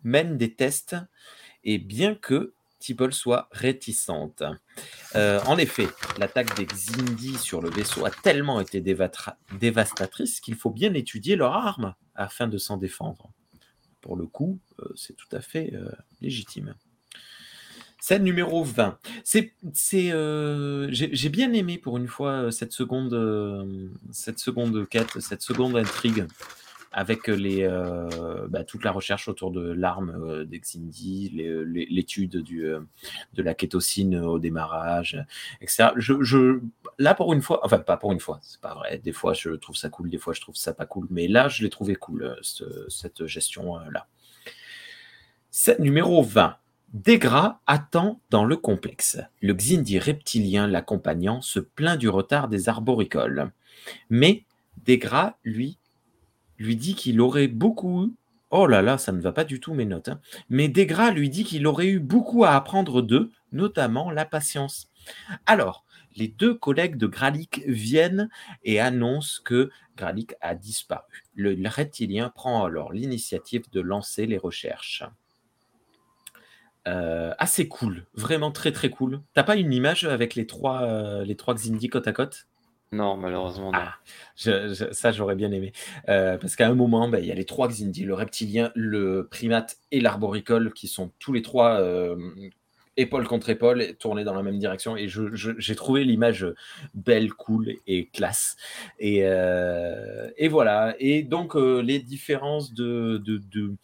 mène 0.05 0.37
des 0.37 0.55
tests 0.55 0.97
et 1.65 1.79
bien 1.79 2.15
que 2.15 2.55
Tipol 2.83 3.15
soit 3.15 3.49
réticente. 3.53 4.43
Euh, 5.15 5.41
en 5.47 5.57
effet, 5.57 5.87
l'attaque 6.19 6.57
des 6.57 6.67
Xindi 6.67 7.39
sur 7.39 7.63
le 7.63 7.71
vaisseau 7.71 8.05
a 8.05 8.11
tellement 8.11 8.61
été 8.61 8.81
dévastatrice 8.81 10.41
qu'il 10.41 10.57
faut 10.57 10.71
bien 10.71 10.93
étudier 10.95 11.37
leurs 11.37 11.53
armes 11.53 11.95
afin 12.17 12.49
de 12.49 12.59
s'en 12.59 12.77
défendre. 12.77 13.31
Pour 14.01 14.17
le 14.17 14.27
coup, 14.27 14.59
euh, 14.81 14.93
c'est 14.97 15.17
tout 15.17 15.29
à 15.31 15.41
fait 15.41 15.73
euh, 15.75 15.89
légitime. 16.21 16.75
Scène 18.03 18.25
numéro 18.25 18.65
20. 18.65 18.99
C'est, 19.23 19.53
c'est, 19.73 20.11
euh, 20.11 20.89
j'ai, 20.91 21.15
j'ai 21.15 21.29
bien 21.29 21.53
aimé 21.53 21.79
pour 21.79 21.99
une 21.99 22.09
fois 22.09 22.33
euh, 22.33 22.51
cette 22.51 22.73
seconde, 22.73 23.15
euh, 23.15 23.87
cette 24.11 24.41
seconde 24.41 24.89
quête, 24.89 25.21
cette 25.21 25.43
seconde 25.43 25.77
intrigue 25.77 26.27
avec 26.91 27.29
les, 27.29 27.63
euh, 27.63 28.49
bah, 28.49 28.65
toute 28.65 28.83
la 28.83 28.91
recherche 28.91 29.29
autour 29.29 29.53
de 29.53 29.71
l'arme 29.71 30.21
euh, 30.21 30.45
des 30.45 30.59
Xindi, 30.59 31.29
les- 31.33 31.65
les- 31.65 31.87
l'étude 31.87 32.39
du, 32.39 32.65
euh, 32.67 32.81
de 33.35 33.43
la 33.45 33.55
kétosine 33.55 34.17
au 34.19 34.41
démarrage, 34.41 35.25
etc. 35.61 35.91
Je, 35.95 36.15
je, 36.23 36.59
là, 36.99 37.15
pour 37.15 37.33
une 37.33 37.41
fois, 37.41 37.61
enfin, 37.65 37.79
pas 37.79 37.97
pour 37.99 38.11
une 38.11 38.19
fois, 38.21 38.41
c'est 38.43 38.61
pas 38.61 38.75
vrai. 38.75 38.99
Des 38.99 39.13
fois, 39.13 39.33
je 39.33 39.51
trouve 39.51 39.77
ça 39.77 39.91
cool, 39.91 40.11
des 40.11 40.19
fois, 40.19 40.33
je 40.33 40.41
trouve 40.41 40.57
ça 40.57 40.75
pas 40.75 40.87
cool. 40.87 41.07
Mais 41.09 41.29
là, 41.29 41.47
je 41.49 41.63
l'ai 41.63 41.71
trouvé 41.71 41.95
cool, 41.95 42.25
euh, 42.25 42.35
ce- 42.43 42.89
cette 42.89 43.27
gestion-là. 43.27 44.09
Scène 45.53 45.77
numéro 45.83 46.21
20. 46.25 46.57
Degra 46.93 47.63
attend 47.67 48.21
dans 48.29 48.45
le 48.45 48.57
complexe. 48.57 49.19
Le 49.41 49.55
Xindi 49.55 49.99
reptilien 49.99 50.67
l'accompagnant 50.67 51.41
se 51.41 51.59
plaint 51.59 51.99
du 51.99 52.11
retard 52.11 52.49
des 52.49 52.69
arboricoles. 52.69 53.51
Mais 54.11 54.45
Degra, 54.85 55.39
lui, 55.43 55.79
lui 56.59 56.77
dit 56.77 56.95
qu'il 56.95 57.23
aurait 57.23 57.49
beaucoup. 57.49 58.15
Oh 58.51 58.67
là 58.67 58.83
là, 58.83 58.99
ça 58.99 59.13
ne 59.13 59.23
va 59.23 59.33
pas 59.33 59.45
du 59.45 59.59
tout 59.59 59.73
mes 59.73 59.87
notes. 59.87 60.11
hein. 60.11 60.21
Mais 60.51 60.69
Degra 60.69 61.11
lui 61.13 61.31
dit 61.31 61.45
qu'il 61.45 61.67
aurait 61.67 61.89
eu 61.89 61.99
beaucoup 61.99 62.45
à 62.45 62.51
apprendre 62.51 63.01
d'eux, 63.01 63.31
notamment 63.53 64.11
la 64.11 64.27
patience. 64.27 64.91
Alors, 65.47 65.87
les 66.15 66.29
deux 66.29 66.55
collègues 66.55 66.99
de 66.99 67.07
Gralik 67.07 67.63
viennent 67.67 68.29
et 68.65 68.81
annoncent 68.81 69.41
que 69.43 69.71
Gralik 69.97 70.35
a 70.43 70.55
disparu. 70.55 71.25
Le 71.35 71.57
reptilien 71.69 72.29
prend 72.29 72.65
alors 72.67 72.93
l'initiative 72.93 73.65
de 73.73 73.81
lancer 73.81 74.27
les 74.27 74.37
recherches. 74.37 75.05
Euh, 76.89 77.33
assez 77.39 77.69
cool, 77.69 78.07
vraiment 78.15 78.51
très 78.51 78.73
très 78.73 78.91
cool. 78.91 79.21
T'as 79.35 79.45
pas 79.45 79.55
une 79.55 79.73
image 79.73 80.05
avec 80.05 80.35
les 80.35 80.49
trois, 80.49 80.83
euh, 80.83 81.25
les 81.25 81.37
trois 81.37 81.55
Xindi 81.55 81.89
côte 81.89 82.09
à 82.09 82.13
côte? 82.13 82.49
Non, 82.91 83.17
malheureusement, 83.17 83.71
non. 83.71 83.79
Ah, 83.81 83.95
je- 84.37 84.75
je- 84.75 84.93
ça, 84.93 85.13
j'aurais 85.13 85.37
bien 85.37 85.53
aimé. 85.53 85.73
Euh, 86.09 86.37
parce 86.39 86.57
qu'à 86.57 86.69
un 86.69 86.75
moment, 86.75 87.09
ben, 87.09 87.19
il 87.21 87.27
y 87.27 87.31
a 87.31 87.37
les 87.37 87.45
trois 87.45 87.69
Xindi, 87.69 88.05
le 88.05 88.15
reptilien, 88.15 88.73
le 88.75 89.29
primate 89.31 89.79
et 89.93 90.01
l'arboricole, 90.01 90.73
qui 90.73 90.89
sont 90.89 91.13
tous 91.21 91.33
les 91.33 91.41
trois 91.41 91.81
épaule 92.99 93.27
contre 93.27 93.49
épaule, 93.49 93.95
tournés 93.99 94.25
dans 94.25 94.35
la 94.35 94.43
même 94.43 94.59
direction. 94.59 94.97
Et 94.97 95.09
j'ai 95.09 95.75
trouvé 95.77 96.05
l'image 96.05 96.47
belle, 96.93 97.33
cool 97.33 97.77
et 97.87 98.09
classe. 98.09 98.57
Et, 98.99 99.21
et 99.21 100.49
voilà. 100.49 100.95
Et 100.99 101.23
donc, 101.23 101.55
les 101.55 102.01
différences 102.01 102.75
de, 102.75 103.23
de, 103.25 103.39
de, 103.39 103.75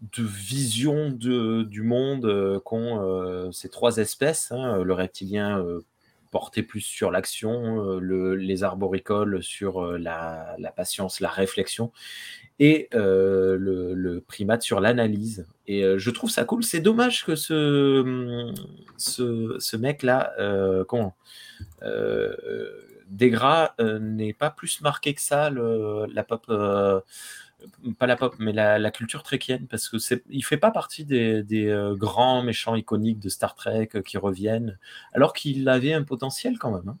de 0.00 0.22
vision 0.22 1.10
de, 1.10 1.62
du 1.62 1.82
monde 1.82 2.26
euh, 2.26 2.60
qu'ont 2.60 3.00
euh, 3.02 3.50
ces 3.52 3.68
trois 3.68 3.96
espèces. 3.96 4.52
hein. 4.52 4.82
le 4.82 4.92
reptilien 4.92 5.58
euh, 5.60 5.80
porté 6.30 6.62
plus 6.62 6.80
sur 6.80 7.10
l'action, 7.10 7.98
le- 7.98 8.34
les 8.34 8.62
arboricoles 8.62 9.42
sur 9.42 9.92
la, 9.96 10.54
la 10.58 10.70
patience, 10.70 11.20
la 11.20 11.30
réflexion, 11.30 11.92
et 12.58 12.88
le, 12.92 13.94
le 13.94 14.20
primate 14.20 14.62
sur 14.62 14.80
l'analyse. 14.80 15.46
Et 15.66 15.82
je 15.96 16.10
trouve 16.10 16.28
ça 16.28 16.44
cool. 16.44 16.62
C'est 16.62 16.80
dommage 16.80 17.24
que 17.24 17.36
ce, 17.36 18.52
ce, 18.98 19.56
ce 19.58 19.76
mec-là, 19.78 20.32
euh, 20.38 20.84
comment 20.84 21.14
euh, 21.82 22.66
n'ait 24.00 24.32
pas 24.34 24.50
plus 24.50 24.80
marqué 24.82 25.14
que 25.14 25.22
ça 25.22 25.48
le- 25.48 26.06
la 26.12 26.24
pop. 26.24 26.44
Euh, 27.62 27.92
pas 27.98 28.06
la 28.06 28.16
pop, 28.16 28.34
mais 28.38 28.52
la, 28.52 28.90
culture 28.90 29.22
trekkienne, 29.22 29.66
parce 29.66 29.88
que 29.88 29.98
c'est, 29.98 30.22
il 30.30 30.44
fait 30.44 30.56
pas 30.56 30.70
partie 30.70 31.04
des, 31.04 31.44
euh, 31.68 31.94
grands 31.94 32.42
méchants 32.42 32.74
iconiques 32.74 33.18
de 33.18 33.28
Star 33.28 33.54
Trek 33.54 33.90
euh, 33.94 34.02
qui 34.02 34.18
reviennent, 34.18 34.78
alors 35.12 35.32
qu'il 35.32 35.68
avait 35.68 35.92
un 35.92 36.02
potentiel 36.02 36.58
quand 36.58 36.72
même. 36.72 36.88
hein. 36.88 36.98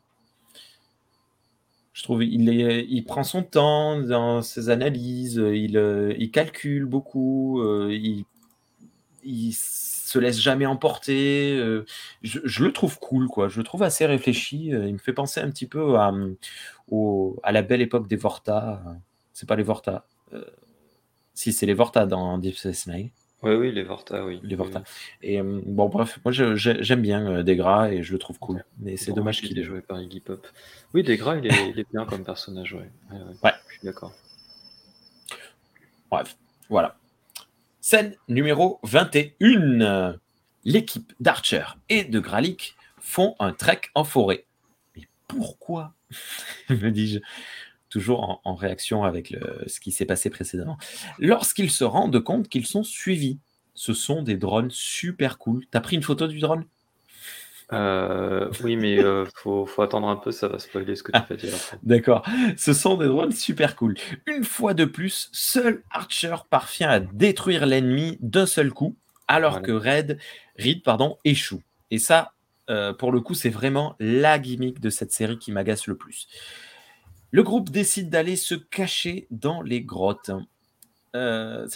Je 1.92 2.02
trouve 2.02 2.22
il, 2.22 3.04
prend 3.06 3.24
son 3.24 3.42
temps 3.42 3.98
dans 4.00 4.42
ses 4.42 4.68
analyses, 4.68 5.36
il, 5.36 6.30
calcule 6.30 6.84
beaucoup, 6.84 7.62
il, 7.88 8.26
il 9.24 9.52
se 9.54 10.18
laisse 10.18 10.38
jamais 10.38 10.66
emporter. 10.66 11.56
je, 12.22 12.64
le 12.64 12.72
trouve 12.74 12.98
cool, 12.98 13.28
quoi. 13.28 13.48
Je 13.48 13.56
le 13.56 13.64
trouve 13.64 13.82
assez 13.82 14.04
réfléchi. 14.04 14.66
il 14.66 14.92
me 14.92 14.98
fait 14.98 15.14
penser 15.14 15.40
un 15.40 15.50
petit 15.50 15.66
peu 15.66 15.96
à, 15.96 16.12
à 17.42 17.52
la 17.52 17.62
belle 17.62 17.80
époque 17.80 18.08
des 18.08 18.16
Vorta. 18.16 18.82
C'est 19.32 19.48
pas 19.48 19.56
les 19.56 19.62
Vorta. 19.62 20.06
Euh, 20.32 20.44
si, 21.34 21.52
c'est 21.52 21.66
les 21.66 21.74
Vorta 21.74 22.06
dans 22.06 22.38
Deep 22.38 22.56
Space 22.56 22.86
Nine. 22.86 23.10
Oui, 23.42 23.54
oui, 23.54 23.72
les 23.72 23.82
Vorta, 23.82 24.24
oui. 24.24 24.40
Les 24.42 24.56
Vorta. 24.56 24.82
Et 25.22 25.40
euh, 25.40 25.60
bon, 25.66 25.88
bref, 25.88 26.18
moi 26.24 26.32
j'aime 26.32 27.02
bien 27.02 27.30
euh, 27.30 27.42
Degra 27.42 27.92
et 27.92 28.02
je 28.02 28.12
le 28.12 28.18
trouve 28.18 28.38
cool. 28.38 28.64
Mais 28.78 28.96
c'est 28.96 29.10
Bon, 29.10 29.18
dommage 29.18 29.40
il 29.42 29.48
qu'il 29.48 29.58
est 29.58 29.62
joué 29.62 29.82
par 29.82 30.00
Iggy 30.00 30.20
Pop. 30.20 30.46
Oui, 30.94 31.02
Degra, 31.02 31.36
il 31.36 31.46
est, 31.46 31.70
il 31.70 31.78
est 31.78 31.86
bien 31.92 32.06
comme 32.06 32.24
personnage, 32.24 32.72
ouais. 32.72 32.90
Ouais, 33.10 33.18
ouais. 33.18 33.34
Ouais. 33.44 33.52
Je 33.68 33.74
suis 33.74 33.84
d'accord. 33.84 34.12
Bref, 36.10 36.36
voilà. 36.70 36.96
Scène 37.80 38.16
numéro 38.28 38.80
21. 38.82 40.18
L'équipe 40.64 41.12
d'Archer 41.20 41.64
et 41.88 42.04
de 42.04 42.18
Gralik 42.18 42.74
font 42.98 43.36
un 43.38 43.52
trek 43.52 43.82
en 43.94 44.02
forêt. 44.02 44.46
Mais 44.96 45.02
pourquoi 45.28 45.94
me 46.70 46.90
dis-je, 46.90 47.20
toujours 47.96 48.20
en, 48.28 48.40
en 48.44 48.54
réaction 48.54 49.04
avec 49.04 49.30
le- 49.30 49.62
ce 49.66 49.80
qui 49.80 49.90
s'est 49.92 50.04
passé 50.04 50.28
précédemment. 50.30 50.76
Lorsqu'ils 51.18 51.70
se 51.70 51.84
rendent 51.84 52.20
compte 52.22 52.48
qu'ils 52.48 52.66
sont 52.66 52.82
suivis. 52.84 53.38
Ce 53.78 53.92
sont 53.92 54.22
des 54.22 54.36
drones 54.36 54.70
super 54.70 55.36
cool. 55.38 55.64
T'as 55.70 55.80
pris 55.80 55.96
une 55.96 56.02
photo 56.02 56.26
du 56.26 56.38
drone? 56.40 56.64
Euh, 57.72 58.48
oui, 58.62 58.76
mais 58.76 58.98
euh, 59.02 59.24
faut, 59.34 59.66
faut 59.66 59.82
attendre 59.82 60.08
un 60.08 60.16
peu, 60.16 60.30
ça 60.30 60.46
va 60.48 60.58
spoiler 60.58 60.94
ce 60.94 61.02
que 61.02 61.10
tu 61.12 61.18
vas 61.28 61.36
dire 61.36 61.54
après. 61.54 61.78
D'accord. 61.82 62.22
Ce 62.56 62.72
sont 62.72 62.96
des 62.96 63.06
drones 63.06 63.32
super 63.32 63.74
cool. 63.76 63.96
Une 64.26 64.44
fois 64.44 64.72
de 64.72 64.84
plus, 64.84 65.28
seul 65.32 65.82
Archer 65.90 66.36
parvient 66.48 66.88
à 66.88 67.00
détruire 67.00 67.66
l'ennemi 67.66 68.18
d'un 68.20 68.46
seul 68.46 68.70
coup, 68.72 68.96
alors 69.26 69.58
Voilà. 69.58 69.66
que 69.66 69.72
Red, 69.72 70.18
Reed 70.58 70.82
pardon, 70.84 71.18
échoue. 71.24 71.62
Et 71.90 71.98
ça, 71.98 72.32
euh, 72.70 72.92
pour 72.92 73.10
le 73.12 73.20
coup, 73.20 73.34
c'est 73.34 73.50
vraiment 73.50 73.96
la 73.98 74.38
gimmick 74.38 74.80
de 74.80 74.90
cette 74.90 75.12
série 75.12 75.38
qui 75.38 75.50
m'agace 75.52 75.86
le 75.88 75.96
plus. 75.96 76.28
Le 77.30 77.42
groupe 77.42 77.70
décide 77.70 78.10
d'aller 78.10 78.36
se 78.36 78.54
cacher 78.54 79.26
dans 79.30 79.62
les 79.62 79.82
grottes. 79.82 80.30
Euh, 81.14 81.66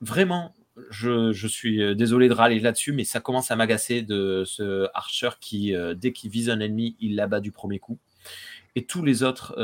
vraiment, 0.00 0.54
je, 0.90 1.46
suis 1.46 1.82
euh, 1.82 1.94
désolé 1.94 2.28
de 2.28 2.34
râler 2.34 2.58
là-dessus, 2.58 2.92
mais 2.92 3.04
ça 3.04 3.20
commence 3.20 3.50
à 3.50 3.56
m'agacer 3.56 4.02
de 4.02 4.44
ce 4.46 4.88
Archer 4.94 5.30
qui, 5.40 5.74
euh, 5.74 5.94
dès 5.94 6.12
qu'il 6.12 6.30
vise 6.30 6.50
un 6.50 6.60
ennemi, 6.60 6.96
il 7.00 7.16
l'abat 7.16 7.40
du 7.40 7.52
premier 7.52 7.78
coup. 7.78 7.98
Et 8.76 8.86
tous 8.86 9.04
les 9.04 9.22
autres 9.22 9.54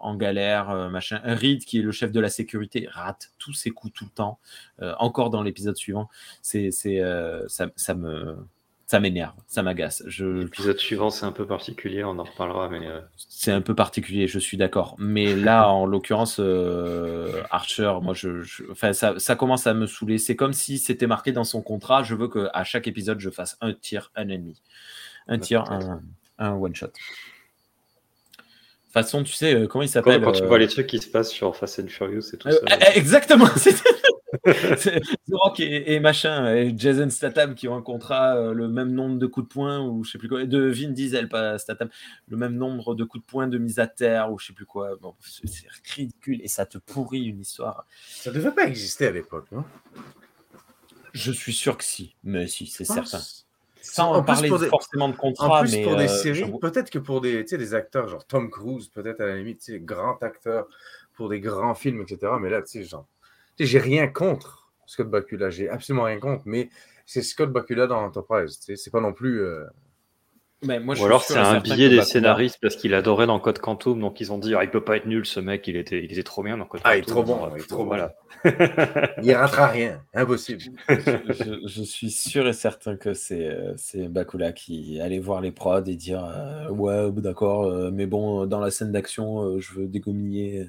en 0.00 0.16
galère, 0.16 0.90
machin. 0.90 1.20
Reed, 1.22 1.64
qui 1.64 1.78
est 1.78 1.82
le 1.82 1.92
chef 1.92 2.10
de 2.10 2.18
la 2.18 2.28
sécurité, 2.28 2.88
rate 2.90 3.30
tous 3.38 3.52
ses 3.52 3.70
coups 3.70 3.92
tout 3.94 4.06
le 4.06 4.10
temps. 4.10 4.40
Encore 4.98 5.30
dans 5.30 5.44
l'épisode 5.44 5.76
suivant. 5.76 6.08
C'est, 6.42 6.72
ça, 6.72 7.70
ça 7.76 7.94
me 7.94 8.36
ça 8.86 9.00
m'énerve, 9.00 9.34
ça 9.48 9.64
m'agace. 9.64 10.04
Je... 10.06 10.24
L'épisode 10.24 10.78
suivant, 10.78 11.10
c'est 11.10 11.26
un 11.26 11.32
peu 11.32 11.44
particulier, 11.44 12.04
on 12.04 12.20
en 12.20 12.22
reparlera, 12.22 12.68
mais 12.68 12.86
euh, 12.86 13.00
c'est 13.16 13.50
un 13.50 13.60
peu 13.60 13.74
particulier, 13.74 14.28
je 14.28 14.38
suis 14.38 14.56
d'accord. 14.56 14.94
Mais 14.98 15.34
là, 15.34 15.68
en 15.68 15.86
l'occurrence, 15.86 16.36
euh, 16.38 17.42
Archer, 17.50 17.92
moi, 18.00 18.14
je, 18.14 18.44
Enfin, 18.70 18.92
ça, 18.92 19.18
ça, 19.18 19.34
commence 19.34 19.66
à 19.66 19.74
me 19.74 19.86
saouler. 19.86 20.18
C'est 20.18 20.36
comme 20.36 20.52
si 20.52 20.78
c'était 20.78 21.08
marqué 21.08 21.32
dans 21.32 21.42
son 21.42 21.62
contrat. 21.62 22.04
Je 22.04 22.14
veux 22.14 22.28
que 22.28 22.48
à 22.52 22.62
chaque 22.62 22.86
épisode, 22.86 23.18
je 23.18 23.28
fasse 23.28 23.56
un 23.60 23.72
tir, 23.72 24.12
un 24.14 24.28
ennemi, 24.28 24.62
un 25.26 25.40
tir, 25.40 25.64
un, 25.68 26.00
un 26.38 26.52
one 26.52 26.74
shot. 26.74 26.86
De 26.86 26.92
toute 26.92 28.92
façon, 28.92 29.24
tu 29.24 29.32
sais 29.32 29.52
euh, 29.52 29.66
comment 29.66 29.82
il 29.82 29.88
s'appelle 29.88 30.22
Quand, 30.22 30.30
tu 30.30 30.44
vois 30.44 30.58
les 30.58 30.68
trucs 30.68 30.86
qui 30.86 31.00
se 31.00 31.08
passent 31.08 31.32
sur 31.32 31.56
Fast 31.56 31.80
and 31.80 31.88
Furious 31.88 32.32
et 32.32 32.38
tout 32.38 32.50
ça. 32.50 32.58
Exactement. 32.94 33.48
The 34.44 35.32
Rock 35.32 35.60
et, 35.60 35.94
et, 35.94 36.00
machin, 36.00 36.54
et 36.54 36.74
Jason 36.76 37.10
Statham 37.10 37.54
qui 37.54 37.68
ont 37.68 37.76
un 37.76 37.82
contrat, 37.82 38.36
euh, 38.36 38.52
le 38.52 38.68
même 38.68 38.92
nombre 38.92 39.18
de 39.18 39.26
coups 39.26 39.48
de 39.48 39.52
poing, 39.52 39.80
ou 39.80 40.04
je 40.04 40.12
sais 40.12 40.18
plus 40.18 40.28
quoi, 40.28 40.44
de 40.44 40.70
Vin 40.70 40.90
Diesel, 40.90 41.28
pas 41.28 41.58
Statham, 41.58 41.88
le 42.28 42.36
même 42.36 42.54
nombre 42.54 42.94
de 42.94 43.04
coups 43.04 43.24
de 43.24 43.30
poing 43.30 43.46
de 43.48 43.58
mise 43.58 43.78
à 43.78 43.86
terre, 43.86 44.32
ou 44.32 44.38
je 44.38 44.46
sais 44.46 44.52
plus 44.52 44.66
quoi. 44.66 44.96
Bon, 44.96 45.14
c'est 45.20 45.66
ridicule 45.94 46.40
et 46.42 46.48
ça 46.48 46.66
te 46.66 46.78
pourrit 46.78 47.24
une 47.24 47.40
histoire. 47.40 47.86
Ça 48.08 48.30
devait 48.30 48.52
pas 48.52 48.66
exister 48.66 49.06
à 49.06 49.12
l'époque, 49.12 49.46
non? 49.52 49.64
Je 51.12 51.32
suis 51.32 51.54
sûr 51.54 51.78
que 51.78 51.84
si, 51.84 52.14
mais 52.24 52.46
si, 52.46 52.66
c'est 52.66 52.84
certain. 52.84 53.20
Sans 53.80 54.12
en 54.12 54.22
parler 54.22 54.50
des, 54.50 54.68
forcément 54.68 55.08
de 55.08 55.16
contrat, 55.16 55.60
en 55.60 55.62
plus 55.62 55.72
mais 55.72 55.84
pour 55.84 55.96
des 55.96 56.04
euh, 56.04 56.08
séries, 56.08 56.52
peut-être 56.60 56.90
que 56.90 56.98
pour 56.98 57.20
des, 57.20 57.44
des 57.44 57.74
acteurs, 57.74 58.08
genre 58.08 58.26
Tom 58.26 58.50
Cruise, 58.50 58.88
peut-être 58.88 59.20
à 59.20 59.26
la 59.26 59.36
limite, 59.36 59.70
grand 59.84 60.22
acteur 60.22 60.66
pour 61.14 61.28
des 61.28 61.40
grands 61.40 61.74
films, 61.74 62.02
etc. 62.02 62.32
Mais 62.40 62.50
là, 62.50 62.62
tu 62.62 62.68
sais, 62.68 62.84
genre 62.84 63.06
j'ai 63.58 63.78
rien 63.78 64.06
contre 64.08 64.72
Scott 64.86 65.08
Bakula, 65.08 65.50
j'ai 65.50 65.68
absolument 65.68 66.04
rien 66.04 66.18
contre, 66.18 66.42
mais 66.46 66.70
c'est 67.04 67.22
Scott 67.22 67.52
Bakula 67.52 67.86
dans 67.86 68.02
Enterprise. 68.04 68.58
C'est 68.60 68.90
pas 68.90 69.00
non 69.00 69.12
plus. 69.12 69.40
Euh... 69.40 69.64
Ben, 70.62 70.82
moi, 70.82 70.98
Ou 70.98 71.04
alors 71.04 71.22
c'est 71.22 71.36
un 71.36 71.60
billet 71.60 71.90
des 71.90 72.02
scénaristes 72.02 72.58
parce 72.62 72.76
qu'il 72.76 72.94
adorait 72.94 73.26
dans 73.26 73.38
Code 73.38 73.58
Quantum, 73.58 74.00
donc 74.00 74.20
ils 74.20 74.32
ont 74.32 74.38
dit 74.38 74.54
ah, 74.54 74.64
il 74.64 74.70
peut 74.70 74.82
pas 74.82 74.96
être 74.96 75.04
nul 75.04 75.26
ce 75.26 75.38
mec, 75.38 75.68
il 75.68 75.76
était, 75.76 76.02
il 76.02 76.10
était 76.10 76.22
trop 76.22 76.42
bien 76.42 76.56
dans 76.56 76.64
Code 76.64 76.80
Quantum. 76.80 76.92
Ah, 76.92 76.96
il 76.96 77.00
est 77.00 77.06
trop 77.06 77.22
bon, 77.22 77.50
il 77.54 77.60
est 77.60 77.66
trop 77.66 77.84
voilà. 77.84 78.14
il 79.22 79.32
ratera 79.34 79.66
rien, 79.66 80.02
impossible. 80.14 80.62
je, 80.88 81.60
je, 81.66 81.82
suis 81.82 82.10
sûr 82.10 82.48
et 82.48 82.54
certain 82.54 82.96
que 82.96 83.12
c'est 83.12 83.54
c'est 83.76 84.08
Bakula 84.08 84.52
qui 84.52 84.98
allait 84.98 85.18
voir 85.18 85.42
les 85.42 85.52
prods 85.52 85.84
et 85.84 85.94
dire 85.94 86.24
euh, 86.24 86.70
ouais 86.70 87.12
d'accord, 87.20 87.64
euh, 87.64 87.90
mais 87.92 88.06
bon 88.06 88.46
dans 88.46 88.60
la 88.60 88.70
scène 88.70 88.92
d'action 88.92 89.42
euh, 89.42 89.60
je 89.60 89.74
veux 89.74 89.86
dégominer 89.86 90.66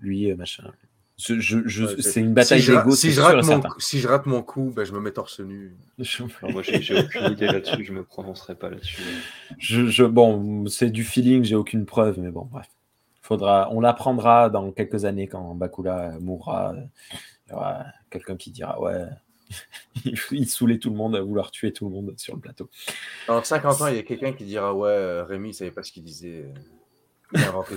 lui 0.00 0.32
machin. 0.34 0.70
Je, 1.16 1.38
je, 1.38 1.84
ouais, 1.84 2.02
c'est 2.02 2.20
une 2.20 2.34
bataille 2.34 2.60
si 2.60 2.70
d'ego. 2.70 2.90
Si, 2.90 3.12
je 3.12 3.20
rate 3.20 3.44
mon, 3.44 3.62
si 3.78 4.00
je 4.00 4.08
rate 4.08 4.26
mon 4.26 4.42
coup, 4.42 4.72
ben, 4.74 4.84
je 4.84 4.92
me 4.92 4.98
mets 4.98 5.12
torse 5.12 5.38
nu. 5.38 5.76
Alors 6.42 6.52
moi, 6.52 6.62
j'ai 6.62 6.98
aucune 6.98 7.32
idée 7.32 7.46
là-dessus, 7.46 7.84
je 7.84 7.92
me 7.92 8.02
prononcerai 8.02 8.56
pas 8.56 8.68
là-dessus. 8.68 9.02
Je, 9.58 10.04
bon, 10.04 10.66
c'est 10.66 10.90
du 10.90 11.04
feeling, 11.04 11.44
j'ai 11.44 11.54
aucune 11.54 11.86
preuve, 11.86 12.18
mais 12.18 12.30
bon, 12.30 12.48
bref. 12.50 12.66
Faudra, 13.22 13.68
on 13.70 13.80
l'apprendra 13.80 14.50
dans 14.50 14.70
quelques 14.72 15.04
années 15.04 15.28
quand 15.28 15.54
Bakula 15.54 16.18
mourra. 16.20 16.74
Il 17.46 17.52
y 17.52 17.54
aura 17.54 17.84
quelqu'un 18.10 18.36
qui 18.36 18.50
dira 18.50 18.80
Ouais, 18.80 19.06
il 20.32 20.48
saoulait 20.48 20.78
tout 20.78 20.90
le 20.90 20.96
monde 20.96 21.14
à 21.14 21.22
vouloir 21.22 21.50
tuer 21.52 21.72
tout 21.72 21.88
le 21.88 21.94
monde 21.94 22.12
sur 22.16 22.34
le 22.34 22.40
plateau. 22.40 22.68
Dans 23.28 23.42
50 23.42 23.80
ans, 23.82 23.86
il 23.86 23.96
y 23.96 23.98
a 23.98 24.02
quelqu'un 24.02 24.32
qui 24.32 24.44
dira 24.44 24.74
Ouais, 24.74 25.22
Rémi, 25.22 25.50
il 25.50 25.54
savait 25.54 25.70
pas 25.70 25.84
ce 25.84 25.92
qu'il 25.92 26.02
disait. 26.02 26.44
Il 27.32 27.40
a 27.40 27.48
inventé 27.48 27.76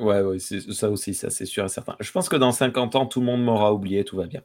Ouais, 0.00 0.20
ouais 0.20 0.38
ça 0.38 0.90
aussi, 0.90 1.14
ça 1.14 1.30
c'est 1.30 1.46
sûr 1.46 1.64
et 1.64 1.68
certain. 1.68 1.96
Je 2.00 2.10
pense 2.12 2.28
que 2.28 2.36
dans 2.36 2.52
50 2.52 2.94
ans, 2.96 3.06
tout 3.06 3.20
le 3.20 3.26
monde 3.26 3.42
m'aura 3.42 3.72
oublié, 3.72 4.04
tout 4.04 4.16
va 4.16 4.26
bien. 4.26 4.42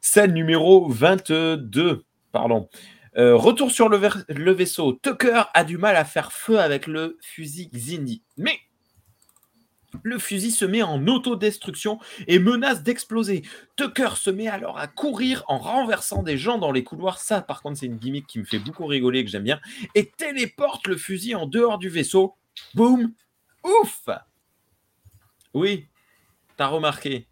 Scène 0.00 0.32
numéro 0.32 0.88
22, 0.88 2.04
pardon. 2.32 2.68
Euh, 3.16 3.36
retour 3.36 3.70
sur 3.70 3.88
le, 3.88 4.00
le, 4.28 4.52
vaisseau. 4.52 4.92
Tucker 5.02 5.44
a 5.54 5.64
du 5.64 5.78
mal 5.78 5.96
à 5.96 6.04
faire 6.04 6.32
feu 6.32 6.58
avec 6.58 6.86
le 6.86 7.16
fusil 7.22 7.70
Xindi. 7.72 8.22
Mais 8.36 8.58
le 10.02 10.18
fusil 10.18 10.50
se 10.50 10.64
met 10.64 10.82
en 10.82 11.06
autodestruction 11.06 12.00
et 12.26 12.40
menace 12.40 12.82
d'exploser. 12.82 13.42
Tucker 13.76 14.16
se 14.16 14.30
met 14.30 14.48
alors 14.48 14.78
à 14.78 14.88
courir 14.88 15.44
en 15.46 15.58
renversant 15.58 16.22
des 16.22 16.36
gens 16.36 16.58
dans 16.58 16.72
les 16.72 16.82
couloirs. 16.82 17.18
Ça, 17.18 17.40
par 17.40 17.62
contre, 17.62 17.78
c'est 17.78 17.86
une 17.86 17.96
gimmick 17.96 18.26
qui 18.26 18.40
me 18.40 18.44
fait 18.44 18.58
beaucoup 18.58 18.86
rigoler 18.86 19.20
et 19.20 19.24
que 19.24 19.30
j'aime 19.30 19.44
bien. 19.44 19.60
Et 19.94 20.10
téléporte 20.10 20.88
le 20.88 20.96
fusil 20.96 21.34
en 21.36 21.46
dehors 21.46 21.78
du 21.78 21.88
vaisseau. 21.88 22.34
Boum 22.74 23.12
Ouf 23.62 24.08
oui, 25.54 25.86
t'as 26.56 26.66
remarqué. 26.66 27.26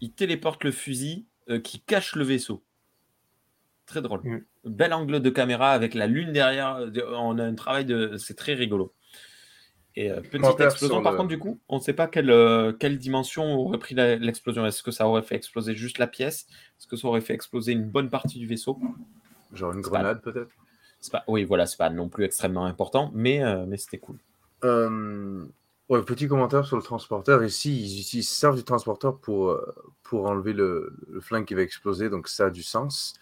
Il 0.00 0.12
téléporte 0.12 0.64
le 0.64 0.72
fusil 0.72 1.26
euh, 1.48 1.58
qui 1.58 1.80
cache 1.80 2.14
le 2.14 2.24
vaisseau. 2.24 2.62
Très 3.86 4.02
drôle. 4.02 4.20
Mm. 4.22 4.44
Bel 4.64 4.92
angle 4.92 5.20
de 5.20 5.30
caméra 5.30 5.70
avec 5.70 5.94
la 5.94 6.06
lune 6.06 6.32
derrière. 6.32 6.86
On 7.12 7.38
a 7.38 7.44
un 7.44 7.54
travail 7.54 7.84
de. 7.84 8.16
C'est 8.18 8.34
très 8.34 8.54
rigolo. 8.54 8.92
Et 9.96 10.12
euh, 10.12 10.20
petite 10.20 10.60
explosion, 10.60 11.02
par 11.02 11.12
le... 11.12 11.18
contre, 11.18 11.28
du 11.28 11.38
coup, 11.38 11.58
on 11.68 11.78
ne 11.78 11.80
sait 11.80 11.92
pas 11.92 12.06
quelle, 12.06 12.30
euh, 12.30 12.72
quelle 12.72 12.98
dimension 12.98 13.56
aurait 13.56 13.78
pris 13.78 13.96
l'explosion. 13.96 14.64
Est-ce 14.64 14.82
que 14.82 14.92
ça 14.92 15.08
aurait 15.08 15.22
fait 15.22 15.34
exploser 15.34 15.74
juste 15.74 15.98
la 15.98 16.06
pièce? 16.06 16.46
Est-ce 16.78 16.86
que 16.86 16.94
ça 16.94 17.08
aurait 17.08 17.20
fait 17.20 17.34
exploser 17.34 17.72
une 17.72 17.84
bonne 17.84 18.08
partie 18.08 18.38
du 18.38 18.46
vaisseau? 18.46 18.78
Genre 19.52 19.72
une 19.72 19.80
grenade, 19.80 20.22
pas... 20.22 20.30
peut-être? 20.30 20.50
Pas... 21.10 21.24
Oui, 21.26 21.42
voilà, 21.42 21.66
c'est 21.66 21.78
pas 21.78 21.90
non 21.90 22.08
plus 22.08 22.24
extrêmement 22.24 22.66
important, 22.66 23.10
mais, 23.12 23.42
euh, 23.42 23.64
mais 23.66 23.76
c'était 23.76 23.98
cool. 23.98 24.18
Ouais, 25.88 26.02
petit 26.02 26.28
commentaire 26.28 26.66
sur 26.66 26.76
le 26.76 26.82
transporteur. 26.82 27.42
Ici, 27.42 27.74
ils, 27.74 28.18
ils 28.18 28.22
servent 28.22 28.56
du 28.56 28.64
transporteur 28.64 29.18
pour, 29.18 29.48
euh, 29.50 29.74
pour 30.02 30.26
enlever 30.26 30.52
le, 30.52 30.92
le, 31.08 31.20
flingue 31.22 31.46
qui 31.46 31.54
va 31.54 31.62
exploser, 31.62 32.10
donc 32.10 32.28
ça 32.28 32.46
a 32.46 32.50
du 32.50 32.62
sens. 32.62 33.14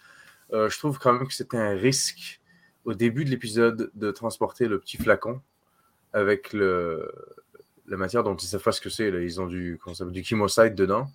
Euh, 0.51 0.69
je 0.69 0.77
trouve 0.77 0.99
quand 0.99 1.13
même 1.13 1.27
que 1.27 1.33
c'était 1.33 1.57
un 1.57 1.75
risque 1.75 2.41
au 2.83 2.93
début 2.93 3.23
de 3.23 3.29
l'épisode 3.29 3.89
de 3.93 4.11
transporter 4.11 4.67
le 4.67 4.79
petit 4.79 4.97
flacon 4.97 5.41
avec 6.11 6.51
le, 6.51 7.09
la 7.87 7.95
matière 7.95 8.23
dont 8.23 8.35
ils 8.35 8.45
ne 8.45 8.49
savent 8.49 8.63
pas 8.63 8.73
ce 8.73 8.81
que 8.81 8.89
c'est. 8.89 9.07
Ils 9.07 9.39
ont 9.39 9.47
du, 9.47 9.79
du 10.11 10.23
chemosite 10.25 10.75
dedans. 10.75 11.09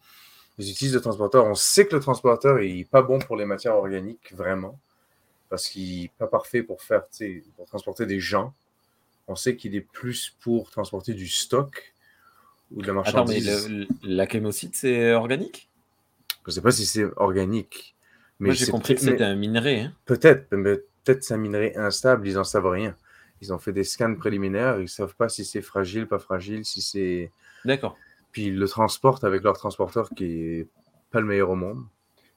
Ils 0.57 0.70
utilisent 0.70 0.94
le 0.94 1.03
transporteur. 1.03 1.44
On 1.44 1.55
sait 1.55 1.86
que 1.86 1.94
le 1.94 2.00
transporteur 2.00 2.61
n'est 2.61 2.84
pas 2.84 3.03
bon 3.03 3.18
pour 3.18 3.36
les 3.36 3.44
matières 3.44 3.76
organiques, 3.76 4.32
vraiment, 4.34 4.78
parce 5.50 5.68
qu'il 5.68 6.03
n'est 6.03 6.12
pas 6.18 6.28
parfait 6.28 6.62
pour, 6.62 6.80
faire, 6.82 7.03
pour 7.57 7.66
transporter 7.66 8.07
des 8.07 8.20
gens 8.20 8.55
on 9.29 9.37
sait 9.37 9.57
qu'il 9.57 9.75
est 9.75 9.81
plus 9.81 10.37
pour 10.41 10.70
transporter 10.70 11.14
du 11.14 11.29
stock 11.29 11.95
ou 12.70 12.83
de 12.83 12.87
la 12.87 12.93
marchandise. 12.93 13.49
Attends, 13.49 13.68
mais 13.68 13.75
le, 13.75 13.87
la 14.03 14.29
chémocyte, 14.29 14.75
c'est 14.75 15.12
organique? 15.12 15.68
Je 16.45 16.51
ne 16.51 16.55
sais 16.55 16.61
pas 16.61 16.73
si 16.73 16.87
c'est 16.87 17.05
organique. 17.16 17.95
Mais 18.41 18.49
Moi, 18.49 18.55
j'ai 18.55 18.66
compris 18.66 18.95
que 18.95 19.01
c'était 19.01 19.25
un 19.25 19.37
minerai. 19.37 19.81
Hein. 19.83 19.95
Peut-être, 20.05 20.53
mais 20.53 20.77
peut-être 21.05 21.23
c'est 21.23 21.35
un 21.35 21.39
minerai 21.39 21.77
instable, 21.77 22.27
ils 22.27 22.35
n'en 22.35 22.45
savent 22.45 22.66
rien. 22.66 22.97
Ils 23.41 23.53
ont 23.53 23.59
fait 23.59 23.73
des 23.73 23.85
scans 23.85 24.14
préliminaires, 24.14 24.79
ils 24.79 24.83
ne 24.83 24.87
savent 24.87 25.14
pas 25.14 25.29
si 25.29 25.45
c'est 25.45 25.62
fragile, 25.62 26.07
pas 26.07 26.18
fragile, 26.18 26.64
si 26.64 26.81
c'est. 26.81 27.31
D'accord. 27.64 27.97
Puis 28.33 28.47
ils 28.47 28.59
le 28.59 28.68
transportent 28.68 29.25
avec 29.25 29.43
leur 29.43 29.57
transporteur 29.57 30.09
qui 30.11 30.25
est 30.25 30.68
pas 31.11 31.20
le 31.20 31.27
meilleur 31.27 31.51
au 31.51 31.57
monde. 31.57 31.85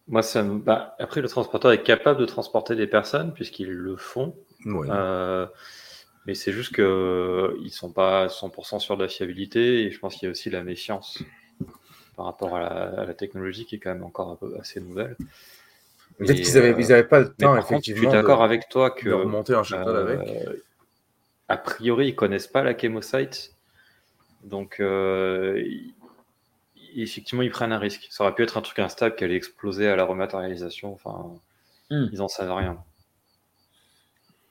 Moi, 0.07 0.21
ça 0.21 0.43
me... 0.43 0.59
bah, 0.59 0.95
après, 0.99 1.21
le 1.21 1.27
transporteur 1.27 1.71
est 1.71 1.81
capable 1.81 2.19
de 2.19 2.25
transporter 2.25 2.75
des 2.75 2.85
personnes 2.85 3.33
puisqu'ils 3.33 3.71
le 3.71 3.95
font. 3.95 4.35
Oui. 4.65 4.87
Euh... 4.91 5.47
Mais 6.25 6.33
c'est 6.33 6.51
juste 6.51 6.73
qu'ils 6.73 6.83
ne 6.83 7.69
sont 7.69 7.91
pas 7.91 8.27
100% 8.27 8.79
sûrs 8.79 8.97
de 8.97 9.03
la 9.03 9.09
fiabilité 9.09 9.83
et 9.83 9.91
je 9.91 9.99
pense 9.99 10.15
qu'il 10.15 10.23
y 10.23 10.27
a 10.27 10.31
aussi 10.31 10.49
la 10.49 10.63
méfiance 10.63 11.21
par 12.15 12.25
rapport 12.25 12.55
à 12.55 12.59
la, 12.59 12.67
à 13.01 13.05
la, 13.05 13.13
technologie 13.13 13.65
qui 13.65 13.75
est 13.75 13.79
quand 13.79 13.93
même 13.93 14.03
encore 14.03 14.31
un 14.31 14.35
peu 14.35 14.57
assez 14.59 14.79
nouvelle. 14.79 15.15
Peut-être 16.17 16.41
qu'ils 16.41 16.53
n'avaient 16.53 16.91
euh, 16.91 17.03
pas 17.03 17.19
le 17.19 17.33
temps, 17.33 17.57
effectivement. 17.57 17.77
Contre, 17.77 17.85
je 17.85 17.93
suis 17.93 18.07
d'accord 18.07 18.43
avec 18.43 18.69
toi 18.69 18.91
que. 18.91 19.09
De 19.09 19.13
remonter 19.13 19.59
shuttle 19.63 19.89
euh, 19.89 20.19
avec. 20.19 20.63
A 21.47 21.57
priori, 21.57 22.07
ils 22.07 22.11
ne 22.11 22.15
connaissent 22.15 22.47
pas 22.47 22.63
la 22.63 22.77
chémocyte. 22.77 23.53
Donc, 24.43 24.79
euh, 24.79 25.63
effectivement, 26.95 27.41
ils 27.41 27.51
prennent 27.51 27.73
un 27.73 27.79
risque. 27.79 28.07
Ça 28.09 28.23
aurait 28.23 28.33
pu 28.33 28.43
être 28.43 28.57
un 28.57 28.61
truc 28.61 28.79
instable 28.79 29.15
qui 29.15 29.23
allait 29.23 29.35
exploser 29.35 29.87
à 29.87 29.95
la 29.95 30.05
rematérialisation. 30.05 30.93
Enfin, 30.93 31.33
mm. 31.91 32.09
ils 32.13 32.19
n'en 32.19 32.27
savent 32.27 32.53
rien. 32.53 32.77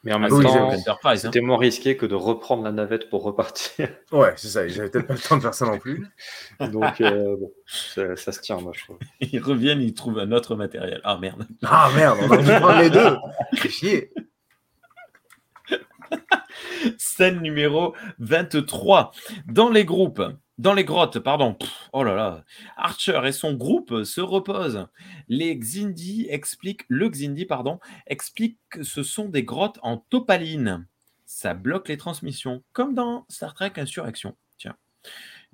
Mais 0.05 0.13
en 0.13 0.19
même 0.19 0.33
oui, 0.33 0.45
temps, 0.45 0.71
hein. 0.71 1.17
c'était 1.17 1.41
moins 1.41 1.57
risqué 1.57 1.97
que 1.97 2.05
de 2.05 2.15
reprendre 2.15 2.63
la 2.63 2.73
navette 2.73 3.09
pour 3.09 3.23
repartir. 3.23 3.89
Ouais, 4.13 4.35
c'est 4.37 4.49
ça. 4.49 4.69
J'avais 4.69 4.91
peut-être 4.91 5.07
pas 5.07 5.15
le 5.15 5.19
temps 5.19 5.37
de 5.37 5.43
faire 5.43 5.55
ça 5.55 5.67
non 5.67 5.79
plus. 5.79 6.07
Donc, 6.61 7.01
euh, 7.01 7.37
bon, 7.37 7.51
ça, 7.67 8.15
ça, 8.17 8.33
se 8.33 8.41
tient, 8.41 8.59
moi, 8.59 8.73
je 8.75 8.85
trouve. 8.85 8.99
Ils 9.21 9.41
reviennent, 9.41 9.81
ils 9.81 9.95
trouvent 9.95 10.19
un 10.19 10.31
autre 10.31 10.55
matériel. 10.55 11.01
Ah 11.05 11.19
merde. 11.19 11.47
Ah 11.65 11.91
merde, 11.97 12.19
on 12.23 12.31
a 12.31 12.37
dû 12.37 12.45
prendre 12.45 12.81
les 12.81 12.91
deux. 12.91 13.17
C'est 13.55 13.71
chier. 13.71 14.13
Scène 16.99 17.41
numéro 17.41 17.95
23. 18.19 19.11
Dans 19.47 19.71
les 19.71 19.85
groupes, 19.85 20.23
dans 20.59 20.75
les 20.75 20.85
grottes, 20.85 21.19
pardon. 21.19 21.57
oh 21.93 22.05
là 22.05 22.15
là. 22.15 22.45
Archer 22.77 23.21
et 23.25 23.33
son 23.33 23.55
groupe 23.55 24.05
se 24.05 24.21
reposent. 24.21 24.87
Les 25.29 25.57
Xindi 25.59 26.27
expliquent, 26.31 26.85
le 26.89 27.09
Xindi, 27.09 27.45
pardon, 27.45 27.81
explique 28.07 28.59
que 28.71 28.85
ce 28.85 29.03
sont 29.03 29.29
des 29.29 29.43
grottes 29.43 29.79
en 29.83 29.97
topaline. 29.97 30.87
Ça 31.27 31.55
bloque 31.55 31.89
les 31.89 31.97
transmissions, 31.97 32.63
comme 32.73 32.95
dans 32.95 33.27
Star 33.29 33.55
Trek 33.55 33.73
Insurrection. 33.77 34.37
Tiens. 34.57 34.77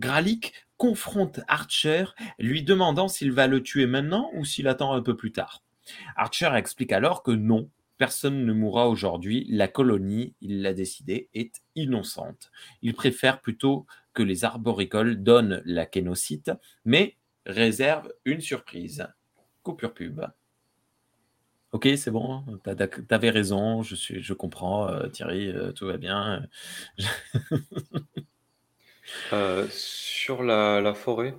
Gralik 0.01 0.53
confronte 0.76 1.40
Archer, 1.48 2.05
lui 2.38 2.62
demandant 2.62 3.09
s'il 3.09 3.32
va 3.32 3.46
le 3.46 3.62
tuer 3.62 3.86
maintenant 3.86 4.30
ou 4.34 4.44
s'il 4.44 4.68
attend 4.68 4.92
un 4.92 5.03
peu 5.03 5.16
plus 5.16 5.32
tard. 5.32 5.62
Archer 6.16 6.51
explique 6.55 6.92
alors 6.92 7.22
que 7.22 7.30
non, 7.30 7.70
personne 8.01 8.46
ne 8.46 8.53
mourra 8.55 8.88
aujourd'hui, 8.88 9.46
la 9.51 9.68
colonie, 9.68 10.34
il 10.40 10.62
l'a 10.62 10.72
décidé, 10.72 11.28
est 11.34 11.61
innocente. 11.74 12.51
Il 12.80 12.94
préfère 12.94 13.40
plutôt 13.42 13.86
que 14.14 14.22
les 14.22 14.44
arboricoles 14.44 15.22
donnent 15.22 15.62
la 15.64 15.86
kénocyte, 15.86 16.52
mais 16.84 17.16
réserve 17.46 18.12
une 18.24 18.40
surprise. 18.40 19.06
Coupure 19.62 19.94
pub. 19.94 20.22
Ok, 21.72 21.88
c'est 21.96 22.11
bon, 22.11 22.44
t'avais 23.06 23.30
raison, 23.30 23.84
je, 23.84 23.94
suis, 23.94 24.20
je 24.20 24.32
comprends, 24.32 24.88
euh, 24.88 25.06
Thierry, 25.08 25.48
euh, 25.48 25.72
tout 25.72 25.86
va 25.86 25.96
bien. 25.96 26.46
Euh, 29.32 29.66
sur 29.70 30.44
la, 30.44 30.94
forêt? 30.94 31.36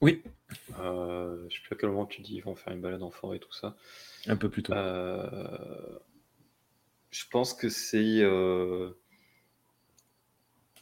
Oui. 0.00 0.22
je 0.68 1.48
sais 1.50 1.60
plus 1.64 1.74
à 1.74 1.76
quel 1.76 1.88
moment 1.88 2.06
tu 2.06 2.22
dis 2.22 2.36
ils 2.36 2.40
vont 2.40 2.54
faire 2.54 2.72
une 2.72 2.80
balade 2.80 3.02
en 3.02 3.10
forêt, 3.10 3.40
tout 3.40 3.52
ça. 3.52 3.74
Un 4.28 4.36
peu 4.36 4.48
plus 4.48 4.62
tôt. 4.62 4.72
je 7.10 7.24
pense 7.32 7.52
que 7.54 7.68
c'est 7.68 8.22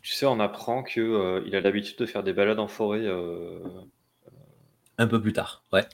tu 0.06 0.12
sais, 0.12 0.24
on 0.24 0.38
apprend 0.38 0.84
qu'il 0.84 1.02
euh, 1.02 1.50
a 1.52 1.60
l'habitude 1.60 1.98
de 1.98 2.06
faire 2.06 2.22
des 2.22 2.32
balades 2.32 2.60
en 2.60 2.68
forêt. 2.68 3.02
Euh, 3.02 3.58
un 4.98 5.08
peu 5.08 5.20
plus 5.20 5.32
tard, 5.32 5.64
ouais. 5.72 5.84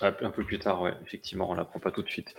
Un 0.00 0.10
peu 0.10 0.44
plus 0.44 0.58
tard, 0.58 0.82
ouais. 0.82 0.92
Effectivement, 1.06 1.48
on 1.48 1.54
l'apprend 1.54 1.78
pas 1.78 1.92
tout 1.92 2.02
de 2.02 2.08
suite. 2.08 2.34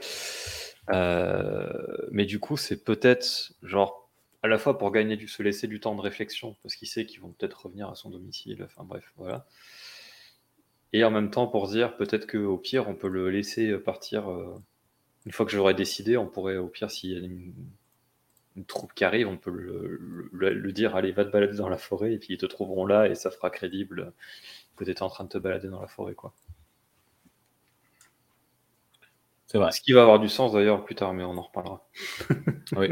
Euh, 0.90 1.72
mais 2.12 2.26
du 2.26 2.42
coup, 2.42 2.58
c'est 2.58 2.84
peut-être 2.84 3.54
genre 3.64 4.12
à 4.44 4.50
la 4.50 4.58
fois 4.58 4.78
pour 4.78 4.92
gagner 4.92 5.16
du 5.16 5.30
se 5.30 5.42
laisser 5.42 5.68
du 5.68 5.80
temps 5.80 5.96
de 5.96 6.02
réflexion 6.02 6.58
parce 6.64 6.76
qu'il 6.76 6.90
sait 6.90 7.06
qu'ils 7.06 7.22
vont 7.22 7.32
peut-être 7.32 7.66
revenir 7.66 7.88
à 7.88 7.96
son 7.96 8.10
domicile. 8.10 8.62
Enfin 8.66 8.84
bref, 8.84 9.14
voilà. 9.16 9.46
Et 10.92 11.06
en 11.06 11.12
même 11.12 11.32
temps 11.32 11.48
pour 11.48 11.70
dire 11.70 11.96
peut-être 11.96 12.30
qu'au 12.30 12.58
pire 12.58 12.90
on 12.90 12.96
peut 12.96 13.08
le 13.08 13.30
laisser 13.30 13.78
partir. 13.78 14.30
une 15.26 15.32
fois 15.32 15.46
que 15.46 15.54
j'aurai 15.54 15.76
décidé, 15.76 16.18
on 16.18 16.28
pourrait 16.28 16.58
au 16.58 16.68
pire 16.68 16.92
s'il 16.92 17.12
y 17.12 17.16
a 17.16 17.20
une 17.20 17.54
une 18.56 18.66
troupe 18.66 18.94
qui 18.94 19.04
arrive, 19.06 19.28
on 19.28 19.38
peut 19.38 19.52
le, 19.52 20.72
dire 20.72 20.96
allez, 20.96 21.12
va 21.12 21.26
te 21.26 21.30
balader 21.30 21.58
dans 21.58 21.70
la 21.70 21.78
forêt, 21.78 22.14
et 22.14 22.18
puis 22.18 22.34
ils 22.34 22.38
te 22.38 22.46
trouveront 22.46 22.86
là, 22.86 23.08
et 23.08 23.16
ça 23.16 23.32
fera 23.32 23.50
crédible 23.50 24.14
que 24.76 24.84
tu 24.84 24.92
étais 24.92 25.04
en 25.04 25.10
train 25.10 25.24
de 25.24 25.30
te 25.30 25.38
balader 25.38 25.70
dans 25.70 25.82
la 25.82 25.88
forêt. 25.88 26.16
quoi. 26.16 26.34
C'est 29.48 29.58
vrai. 29.58 29.72
Ce 29.72 29.82
qui 29.82 29.92
va 29.94 30.04
avoir 30.04 30.20
du 30.20 30.30
sens 30.30 30.54
d'ailleurs 30.54 30.86
plus 30.86 30.96
tard, 30.96 31.14
mais 31.14 31.24
on 31.24 31.38
en 31.38 31.42
reparlera. 31.42 31.86
oui. 32.78 32.90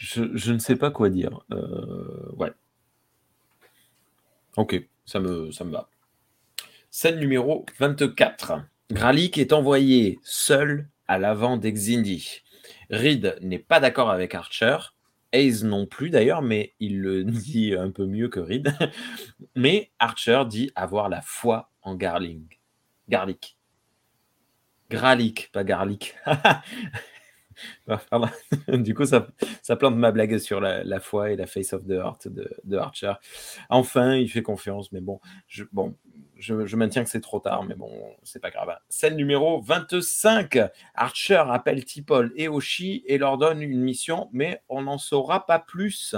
Je, 0.00 0.52
ne 0.52 0.58
sais 0.58 0.76
pas 0.76 0.90
quoi 0.90 1.08
dire. 1.08 1.40
Euh, 1.50 2.30
ouais. 2.36 2.52
Ok, 4.56 4.86
ça 5.06 5.20
me, 5.20 5.50
ça 5.50 5.64
me 5.64 5.72
va. 5.72 5.88
Scène 6.90 7.18
numéro 7.18 7.64
24. 7.78 8.66
Gralik 8.90 9.38
est 9.38 9.52
envoyé 9.52 10.20
seul 10.22 10.88
à 11.08 11.18
l'avant 11.18 11.56
d'Exindi. 11.56 12.43
Reed 12.90 13.38
n'est 13.40 13.58
pas 13.58 13.80
d'accord 13.80 14.10
avec 14.10 14.34
Archer. 14.34 14.76
Hayes 15.32 15.64
non 15.64 15.86
plus 15.86 16.10
d'ailleurs, 16.10 16.42
mais 16.42 16.74
il 16.80 17.00
le 17.00 17.24
dit 17.24 17.74
un 17.74 17.90
peu 17.90 18.06
mieux 18.06 18.28
que 18.28 18.40
Reed. 18.40 18.72
mais 19.56 19.90
Archer 19.98 20.42
dit 20.48 20.70
avoir 20.74 21.08
la 21.08 21.22
foi 21.22 21.70
en 21.82 21.94
Garling. 21.94 22.46
Garlic. 23.08 23.56
Gralic, 24.90 25.50
pas 25.52 25.64
garlic. 25.64 26.14
du 28.68 28.94
coup, 28.94 29.04
ça, 29.04 29.28
ça, 29.62 29.76
plante 29.76 29.96
ma 29.96 30.12
blague 30.12 30.38
sur 30.38 30.60
la, 30.60 31.00
foi 31.00 31.32
et 31.32 31.36
la 31.36 31.46
face 31.46 31.72
of 31.72 31.86
the 31.86 31.92
heart 31.92 32.28
de, 32.28 32.76
Archer. 32.76 33.14
Enfin, 33.68 34.16
il 34.16 34.28
fait 34.28 34.42
confiance, 34.42 34.92
mais 34.92 35.00
bon, 35.00 35.20
bon, 35.72 35.96
je, 36.44 36.76
maintiens 36.76 37.04
que 37.04 37.10
c'est 37.10 37.20
trop 37.20 37.40
tard, 37.40 37.64
mais 37.64 37.74
bon, 37.74 37.90
c'est 38.22 38.40
pas 38.40 38.50
grave. 38.50 38.76
Scène 38.88 39.16
numéro 39.16 39.60
25. 39.62 40.58
Archer 40.94 41.42
appelle 41.48 41.84
Tipol 41.84 42.32
et 42.36 42.48
Oshi 42.48 43.02
et 43.06 43.18
leur 43.18 43.38
donne 43.38 43.62
une 43.62 43.80
mission, 43.80 44.28
mais 44.32 44.62
on 44.68 44.82
n'en 44.82 44.98
saura 44.98 45.46
pas 45.46 45.58
plus. 45.58 46.14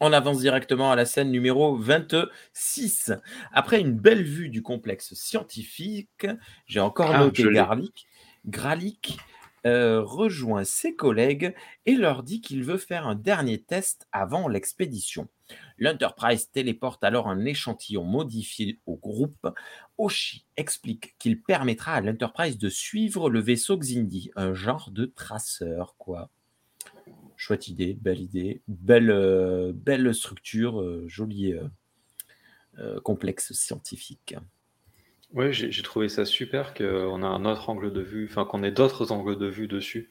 On 0.00 0.12
avance 0.12 0.40
directement 0.40 0.92
à 0.92 0.96
la 0.96 1.06
scène 1.06 1.30
numéro 1.30 1.76
26. 1.76 3.12
Après 3.52 3.80
une 3.80 3.94
belle 3.94 4.24
vue 4.24 4.48
du 4.48 4.62
complexe 4.62 5.14
scientifique, 5.14 6.26
j'ai 6.66 6.80
encore 6.80 7.12
ah, 7.14 7.20
noté 7.20 7.44
Garlic. 7.50 8.06
Gralik 8.44 9.18
euh, 9.64 10.02
rejoint 10.02 10.64
ses 10.64 10.96
collègues 10.96 11.54
et 11.86 11.94
leur 11.94 12.24
dit 12.24 12.40
qu'il 12.40 12.64
veut 12.64 12.78
faire 12.78 13.06
un 13.06 13.14
dernier 13.14 13.62
test 13.62 14.08
avant 14.10 14.48
l'expédition. 14.48 15.28
L'Enterprise 15.82 16.48
téléporte 16.48 17.02
alors 17.02 17.26
un 17.26 17.44
échantillon 17.44 18.04
modifié 18.04 18.78
au 18.86 18.94
groupe. 18.94 19.48
Oshi 19.98 20.44
explique 20.56 21.16
qu'il 21.18 21.42
permettra 21.42 21.94
à 21.94 22.00
l'Enterprise 22.00 22.56
de 22.56 22.68
suivre 22.68 23.28
le 23.28 23.40
vaisseau 23.40 23.76
Xindi, 23.76 24.30
un 24.36 24.54
genre 24.54 24.92
de 24.92 25.06
traceur, 25.06 25.96
quoi. 25.98 26.30
Chouette 27.36 27.66
idée, 27.66 27.94
belle 28.00 28.20
idée, 28.20 28.62
belle, 28.68 29.10
euh, 29.10 30.12
structure, 30.12 30.80
euh, 30.80 31.04
joli 31.08 31.52
complexe 33.02 33.52
scientifique. 33.52 34.36
Oui, 35.34 35.52
j'ai 35.52 35.82
trouvé 35.82 36.08
ça 36.08 36.24
super 36.24 36.74
qu'on 36.74 37.24
a 37.24 37.26
un 37.26 37.44
autre 37.44 37.68
angle 37.68 37.92
de 37.92 38.02
vue, 38.02 38.28
enfin 38.30 38.44
qu'on 38.44 38.62
ait 38.62 38.70
d'autres 38.70 39.10
angles 39.10 39.36
de 39.36 39.46
vue 39.46 39.66
dessus. 39.66 40.10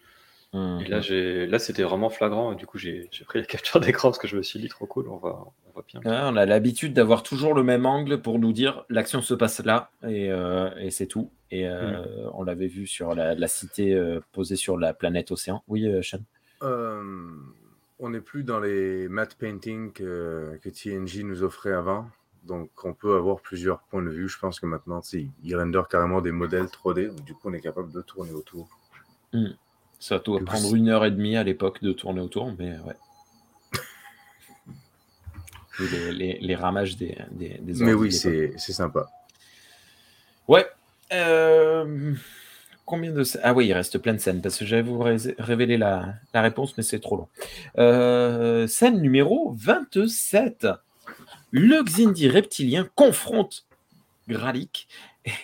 Et 0.53 0.87
là, 0.89 0.99
mmh. 0.99 1.49
là 1.49 1.59
c'était 1.59 1.83
vraiment 1.83 2.09
flagrant. 2.09 2.53
du 2.55 2.65
coup, 2.65 2.77
j'ai 2.77 3.09
pris 3.25 3.39
la 3.39 3.45
capture 3.45 3.79
d'écran 3.79 4.09
parce 4.09 4.19
que 4.19 4.27
je 4.27 4.35
me 4.35 4.43
suis 4.43 4.59
dit 4.59 4.67
trop 4.67 4.85
cool, 4.85 5.07
on 5.07 5.15
va, 5.17 5.45
on 5.67 5.71
va 5.71 5.85
bien. 5.87 6.01
on 6.27 6.35
a 6.35 6.45
l'habitude 6.45 6.93
d'avoir 6.93 7.23
toujours 7.23 7.53
le 7.53 7.63
même 7.63 7.85
angle 7.85 8.21
pour 8.21 8.37
nous 8.37 8.51
dire 8.51 8.83
l'action 8.89 9.21
se 9.21 9.33
passe 9.33 9.63
là 9.63 9.91
et, 10.03 10.29
euh, 10.29 10.69
et 10.77 10.91
c'est 10.91 11.07
tout. 11.07 11.31
Et 11.51 11.69
euh, 11.69 12.01
mmh. 12.01 12.31
on 12.33 12.43
l'avait 12.43 12.67
vu 12.67 12.85
sur 12.85 13.15
la, 13.15 13.47
cité 13.47 13.93
euh, 13.93 14.19
posée 14.33 14.57
sur 14.57 14.77
la 14.77 14.93
planète 14.93 15.31
océan. 15.31 15.63
Oui, 15.69 15.89
Sean? 16.03 16.19
On 18.03 18.09
n'est 18.09 18.19
plus 18.19 18.43
dans 18.43 18.59
les 18.59 19.07
matte 19.07 19.35
painting 19.35 19.93
que, 19.93 20.59
que 20.63 20.69
TNG 20.69 21.23
nous 21.23 21.43
offrait 21.43 21.71
avant. 21.71 22.09
Donc, 22.43 22.71
on 22.83 22.95
peut 22.95 23.15
avoir 23.15 23.41
plusieurs 23.41 23.81
points 23.83 24.01
de 24.01 24.09
vue. 24.09 24.27
Je 24.27 24.39
pense 24.39 24.59
que 24.59 24.65
maintenant, 24.65 25.01
ils 25.43 25.55
rendent 25.55 25.87
carrément 25.87 26.19
des 26.19 26.31
modèles 26.31 26.65
3D. 26.65 27.13
du 27.23 27.35
coup, 27.35 27.49
on 27.49 27.53
est 27.53 27.61
capable 27.61 27.91
de 27.91 28.01
tourner 28.01 28.31
autour. 28.31 28.67
Hmm. 29.33 29.51
Ça 30.01 30.17
doit 30.19 30.43
prendre 30.43 30.75
une 30.75 30.89
heure 30.89 31.05
et 31.05 31.11
demie 31.11 31.37
à 31.37 31.43
l'époque 31.43 31.81
de 31.83 31.93
tourner 31.93 32.21
autour, 32.21 32.51
mais 32.57 32.75
ouais. 32.79 32.95
les, 36.39 36.55
ramages 36.55 36.97
des, 36.97 37.15
des, 37.31 37.61
Mais 37.61 37.93
oui, 37.93 38.11
c'est 38.11 38.57
sympa. 38.57 39.07
Ouais. 40.47 40.65
Euh, 41.13 42.15
combien 42.83 43.11
de 43.11 43.23
Ah 43.43 43.53
oui, 43.53 43.67
il 43.67 43.73
reste 43.73 43.99
plein 43.99 44.13
de 44.13 44.17
scènes 44.17 44.41
parce 44.41 44.57
que 44.57 44.65
j'avais 44.65 44.81
vous 44.81 44.99
révéler 45.37 45.77
la, 45.77 46.15
la 46.33 46.41
réponse, 46.41 46.75
mais 46.77 46.83
c'est 46.83 46.99
trop 46.99 47.17
long. 47.17 47.27
Euh, 47.77 48.65
scène 48.65 49.01
numéro 49.01 49.53
27 49.55 50.67
le 51.51 51.83
Xindi 51.83 52.27
reptilien 52.27 52.89
confronte 52.95 53.67
Gralik 54.27 54.87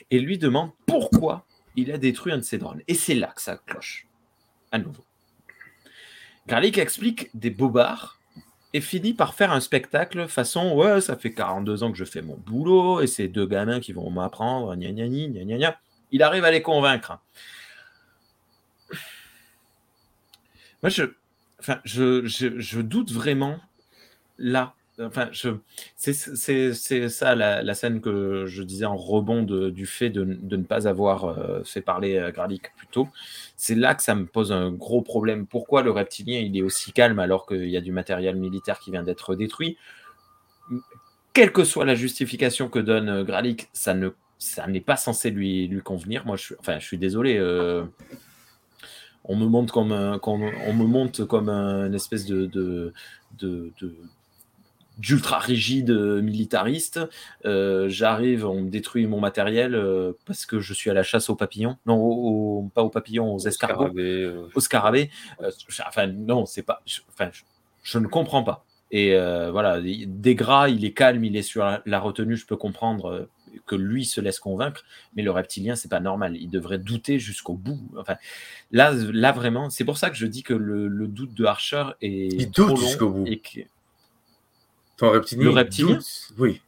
et 0.10 0.20
lui 0.20 0.38
demande 0.40 0.72
pourquoi 0.88 1.46
il 1.76 1.92
a 1.92 1.98
détruit 1.98 2.34
un 2.34 2.38
de 2.38 2.42
ses 2.42 2.58
drones. 2.58 2.82
Et 2.88 2.96
c'est 2.96 3.14
là 3.14 3.28
que 3.28 3.42
ça 3.42 3.58
cloche, 3.58 4.07
à 4.72 4.78
nouveau. 4.78 5.04
Gralik 6.48 6.78
explique 6.78 7.30
des 7.34 7.50
bobards 7.50 8.20
et 8.74 8.82
finit 8.82 9.14
par 9.14 9.34
faire 9.34 9.52
un 9.52 9.60
spectacle 9.60 10.28
façon 10.28 10.74
Ouais, 10.76 11.02
ça 11.02 11.18
fait 11.18 11.34
42 11.34 11.84
ans 11.84 11.92
que 11.92 11.98
je 11.98 12.06
fais 12.06 12.22
mon 12.22 12.38
boulot 12.38 13.02
et 13.02 13.08
c'est 13.08 13.28
deux 13.28 13.46
gamins 13.46 13.80
qui 13.80 13.92
vont 13.94 14.10
m'apprendre, 14.10 14.76
gna 14.76 14.92
gna 14.92 15.08
gna 15.08 15.44
gna 15.44 15.58
gna. 15.58 15.80
Il 16.12 16.24
arrive 16.24 16.46
à 16.46 16.52
les 16.52 16.62
convaincre. 16.62 17.20
Moi, 20.84 20.90
je, 20.90 21.04
enfin, 21.60 21.80
je, 21.84 22.26
je 22.26 22.80
doute 22.80 23.12
vraiment 23.12 23.60
là 24.38 24.74
Enfin, 25.00 25.30
c'est 25.96 26.74
ça 27.10 27.36
la, 27.36 27.74
scène 27.76 28.02
que 28.02 28.46
je 28.48 28.64
disais 28.64 28.86
en 28.86 28.96
rebond 28.96 29.44
du 29.44 29.86
fait 29.86 30.10
de, 30.10 30.24
ne 30.24 30.64
pas 30.64 30.88
avoir 30.88 31.26
euh, 31.26 31.64
fait 31.64 31.82
parler 31.82 32.18
à 32.18 32.32
Gralik 32.32 32.76
plus 32.76 32.88
tôt. 32.88 33.08
C'est 33.56 33.76
là 33.76 33.94
que 33.94 34.02
ça 34.02 34.16
me 34.16 34.26
pose 34.26 34.52
un 34.52 34.72
gros 34.72 35.04
problème. 35.04 35.46
Pourquoi 35.46 35.84
le 35.84 35.92
reptilien 35.92 36.40
il 36.40 36.58
est 36.58 36.64
aussi 36.64 36.94
calme 36.94 37.20
alors 37.20 37.46
qu'il 37.46 37.70
y 37.70 37.78
a 37.78 37.82
du 37.82 37.92
matériel 37.92 38.38
militaire 38.38 38.80
qui 38.80 38.90
vient 38.90 39.04
d'être 39.04 39.36
détruit? 39.36 39.78
Quelle 41.34 41.52
que 41.52 41.64
soit 41.64 41.86
la 41.86 41.96
justification 41.96 42.68
que 42.68 42.80
donne 42.80 43.10
euh, 43.10 43.24
Gralik, 43.24 43.70
ça 43.74 43.94
ne 43.94 44.10
ça 44.40 44.68
n'est 44.68 44.82
pas 44.82 44.98
censé 44.98 45.32
lui, 45.32 45.70
convenir. 45.84 46.26
Moi, 46.26 46.38
je 46.38 46.44
suis, 46.44 46.56
enfin, 46.60 46.78
je 46.80 46.86
suis 46.86 46.98
désolé. 46.98 47.38
Euh, 47.38 47.84
on 49.24 49.36
me 49.36 49.46
montre 49.46 49.74
comme 49.74 49.92
on, 49.92 50.74
me 50.74 50.86
montre 50.86 51.24
comme 51.26 51.50
un 51.50 51.92
espèce 51.92 52.26
de 52.26 52.94
d'ultra 54.98 55.40
rigide 55.40 55.92
militariste. 55.92 57.00
J'arrive, 57.44 58.46
on 58.46 58.62
me 58.62 58.70
détruit 58.70 59.08
mon 59.08 59.20
matériel 59.20 59.80
parce 60.26 60.46
que 60.46 60.60
je 60.60 60.74
suis 60.74 60.90
à 60.90 60.94
la 60.94 61.04
chasse 61.04 61.30
aux 61.30 61.36
papillons. 61.36 61.78
Non, 61.86 62.70
pas 62.70 62.84
aux 62.84 62.90
papillons, 62.90 63.36
aux 63.36 63.40
escargots. 63.40 63.92
Aux 64.54 64.60
scarabées. 64.60 65.10
enfin, 65.86 66.08
non, 66.08 66.46
c'est 66.46 66.64
pas. 66.64 66.82
enfin, 67.10 67.30
je, 67.84 68.00
ne 68.00 68.08
comprends 68.08 68.44
pas. 68.44 68.66
Et 68.92 69.16
voilà, 69.52 69.80
des 69.82 70.36
gras, 70.36 70.70
il 70.70 70.86
est 70.86 70.94
calme, 70.94 71.24
il 71.24 71.36
est 71.36 71.42
sur 71.42 71.80
la 71.86 72.00
retenue, 72.00 72.38
je 72.38 72.46
peux 72.46 72.58
comprendre 72.58 73.28
que 73.66 73.76
lui 73.76 74.06
se 74.06 74.22
laisse 74.22 74.40
convaincre, 74.40 74.84
mais 75.16 75.24
le 75.24 75.32
reptilien, 75.32 75.76
c'est 75.76 75.90
pas 75.90 76.00
normal. 76.00 76.36
Il 76.36 76.50
devrait 76.50 76.80
douter 76.80 77.20
jusqu'au 77.20 77.54
bout. 77.54 77.80
Enfin, 77.98 78.16
là, 78.72 78.94
là 78.94 79.32
vraiment, 79.32 79.70
c'est 79.70 79.86
pour 79.86 79.98
ça 79.98 80.10
que 80.10 80.16
je 80.16 80.26
dis 80.26 80.44
que 80.44 80.54
le, 80.54 81.08
doute 81.08 81.34
de 81.34 81.46
Archer 81.46 81.86
est. 82.02 82.34
Il 82.34 82.52
doute 82.52 82.78
jusqu'au 82.78 83.10
bout. 83.10 83.26
Et 83.28 83.42
Ton 84.98 85.12
reptilien, 85.12 85.46
le 85.46 85.50
reptilien 85.52 86.00
Oui. 86.38 86.62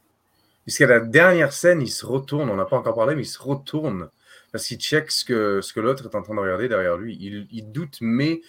Puisqu'à 0.64 0.86
la 0.86 1.00
dernière 1.00 1.52
scène, 1.52 1.82
il 1.82 1.90
se 1.90 2.06
retourne, 2.06 2.48
on 2.48 2.56
n'a 2.56 2.64
pas 2.64 2.76
encore 2.76 2.94
parlé, 2.94 3.14
mais 3.14 3.22
il 3.22 3.26
se 3.26 3.40
retourne 3.40 4.08
parce 4.52 4.66
qu'il 4.66 4.78
check 4.78 5.10
ce 5.10 5.24
que, 5.24 5.60
ce 5.60 5.72
que 5.72 5.80
l'autre 5.80 6.04
est 6.04 6.16
en 6.16 6.22
train 6.22 6.34
de 6.34 6.40
regarder 6.40 6.68
derrière 6.68 6.96
lui. 6.96 7.16
Il, 7.50 7.70
doute, 7.70 7.98
mais 8.00 8.40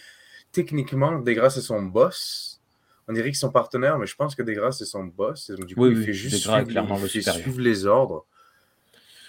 techniquement, 0.52 1.18
grâce 1.18 1.58
à 1.58 1.62
son 1.62 1.82
boss, 1.82 2.60
on 3.08 3.12
dirait 3.12 3.28
qu'ils 3.28 3.36
sont 3.36 3.50
partenaires, 3.50 3.98
mais 3.98 4.06
je 4.06 4.16
pense 4.16 4.34
que 4.34 4.42
Desgras, 4.42 4.72
c'est 4.72 4.84
son 4.84 5.04
boss. 5.04 5.50
du 5.50 5.74
coup, 5.74 5.86
il 5.86 6.02
fait 6.02 6.12
juste 6.12 6.36
suivre, 6.36 7.60
les 7.60 7.86
ordres. 7.86 8.26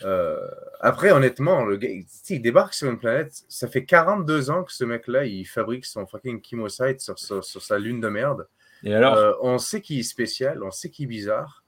Euh, 0.04 0.38
après, 0.82 1.12
honnêtement, 1.12 1.64
le 1.64 1.78
gars, 1.78 1.90
il 2.30 2.42
débarque 2.42 2.74
sur 2.74 2.90
une 2.90 3.00
planète. 3.00 3.44
Ça 3.48 3.68
fait 3.68 3.86
42 3.86 4.50
ans 4.50 4.64
que 4.64 4.74
ce 4.74 4.84
mec-là, 4.84 5.26
il 5.26 5.46
fabrique 5.46 5.86
son 5.86 6.06
fucking 6.06 6.42
chemosite 6.44 7.00
sur, 7.00 7.18
sur, 7.18 7.62
sa 7.62 7.80
lune 7.80 8.02
de 8.02 8.10
merde. 8.10 8.48
Et 8.84 8.94
alors? 8.94 9.16
Euh, 9.16 9.34
On 9.42 9.58
sait 9.58 9.82
qu'il 9.82 10.00
est 10.00 10.04
spécial, 10.04 10.64
on 10.64 10.72
sait 10.72 10.90
qu'il 10.90 11.06
est 11.06 11.08
bizarre. 11.08 11.64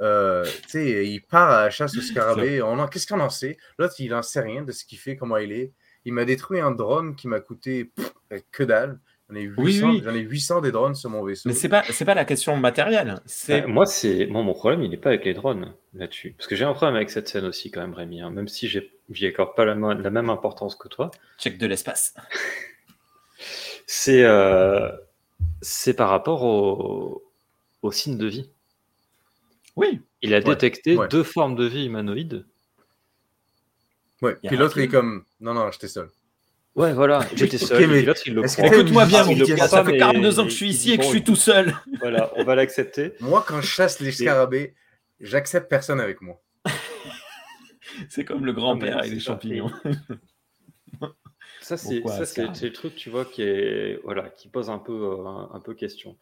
Euh, 0.00 0.44
il 0.74 1.20
part 1.28 1.50
à 1.50 1.64
la 1.64 1.70
chasse 1.70 1.96
au 1.96 2.00
scarabée. 2.00 2.62
Qu'est-ce 2.90 3.06
qu'on 3.06 3.20
en 3.20 3.30
sait? 3.30 3.58
L'autre, 3.78 3.94
il 3.98 4.10
n'en 4.10 4.22
sait 4.22 4.40
rien 4.40 4.62
de 4.62 4.72
ce 4.72 4.84
qu'il 4.84 4.98
fait, 4.98 5.16
comment 5.16 5.36
il 5.36 5.52
est. 5.52 5.72
Il 6.04 6.12
m'a 6.12 6.24
détruit 6.24 6.60
un 6.60 6.70
drone 6.70 7.16
qui 7.16 7.28
m'a 7.28 7.40
coûté 7.40 7.90
que 8.52 8.62
dalle. 8.62 8.98
J'en 9.28 9.34
ai, 9.34 9.42
800, 9.42 9.88
oui, 9.88 10.02
ai 10.06 10.20
800 10.20 10.60
des 10.60 10.70
drones 10.70 10.94
sur 10.94 11.10
mon 11.10 11.24
vaisseau. 11.24 11.48
Mais 11.48 11.54
c'est 11.54 11.68
pas, 11.68 11.82
pas 11.82 12.14
la 12.14 12.24
question 12.24 12.56
matérielle. 12.56 13.20
C'est... 13.26 13.64
Euh, 13.64 13.66
moi, 13.66 13.84
c'est, 13.84 14.26
mon 14.26 14.54
problème, 14.54 14.84
il 14.84 14.90
n'est 14.90 14.96
pas 14.96 15.08
avec 15.08 15.24
les 15.24 15.34
drones 15.34 15.74
là-dessus. 15.94 16.34
Parce 16.38 16.46
que 16.46 16.54
j'ai 16.54 16.64
un 16.64 16.74
problème 16.74 16.94
avec 16.94 17.10
cette 17.10 17.26
scène 17.26 17.44
aussi, 17.44 17.72
quand 17.72 17.80
même, 17.80 17.94
Rémi. 17.94 18.20
Hein. 18.20 18.30
Même 18.30 18.46
si 18.46 18.68
j'ai, 18.68 18.92
j'y 19.10 19.26
accorde 19.26 19.56
pas 19.56 19.64
la, 19.64 19.74
la, 19.74 20.10
même 20.10 20.30
importance 20.30 20.76
que 20.76 20.86
toi. 20.86 21.10
Check 21.38 21.58
de 21.58 21.66
l'espace. 21.66 22.14
c'est, 23.86 24.22
euh, 24.22 24.92
c'est 25.62 25.94
par 25.94 26.08
rapport 26.08 26.42
au, 26.42 27.22
au 27.82 27.92
signe 27.92 28.18
de 28.18 28.26
vie. 28.26 28.50
Oui. 29.76 30.00
Il 30.22 30.34
a 30.34 30.40
détecté 30.40 30.96
deux 31.10 31.22
formes 31.22 31.54
de 31.54 31.66
vie 31.66 31.86
humanoïdes. 31.86 32.46
Ouais. 34.22 34.36
Puis 34.46 34.56
l'autre, 34.56 34.78
il 34.78 34.84
est 34.84 34.88
comme, 34.88 35.24
non, 35.40 35.54
non, 35.54 35.70
j'étais 35.70 35.88
seul. 35.88 36.08
Ouais, 36.74 36.92
voilà, 36.92 37.20
j'étais 37.34 37.58
seul. 37.58 37.86
mais 37.88 38.00
Écoute-moi 38.02 39.06
bien, 39.06 39.24
mon 39.24 39.32
gars, 39.32 39.66
ça 39.66 39.82
fait 39.84 39.96
42 39.96 40.40
ans 40.40 40.44
que 40.44 40.50
je 40.50 40.56
suis 40.56 40.68
ici 40.68 40.92
et 40.92 40.98
que 40.98 41.04
je 41.04 41.08
suis 41.08 41.24
tout 41.24 41.36
seul. 41.36 41.74
Voilà, 42.00 42.30
on 42.36 42.44
va 42.44 42.54
l'accepter. 42.54 43.14
Moi, 43.20 43.42
quand 43.46 43.62
je 43.62 43.66
chasse 43.66 44.00
les 44.00 44.12
scarabées, 44.12 44.74
j'accepte 45.20 45.70
personne 45.70 46.00
avec 46.00 46.20
moi. 46.20 46.42
c'est 48.10 48.24
comme 48.24 48.44
le 48.44 48.52
grand-père 48.52 48.98
avec 48.98 49.10
les 49.10 49.20
champignons. 49.20 49.70
Ça, 51.66 51.76
c'est 51.76 51.98
le 51.98 52.72
truc, 52.72 52.94
tu 52.94 53.10
vois, 53.10 53.24
qui, 53.24 53.42
est, 53.42 54.00
voilà, 54.04 54.30
qui 54.30 54.46
pose 54.48 54.70
un 54.70 54.78
peu, 54.78 54.92
euh, 54.92 55.26
un, 55.26 55.58
peu 55.58 55.74
question. 55.74 56.16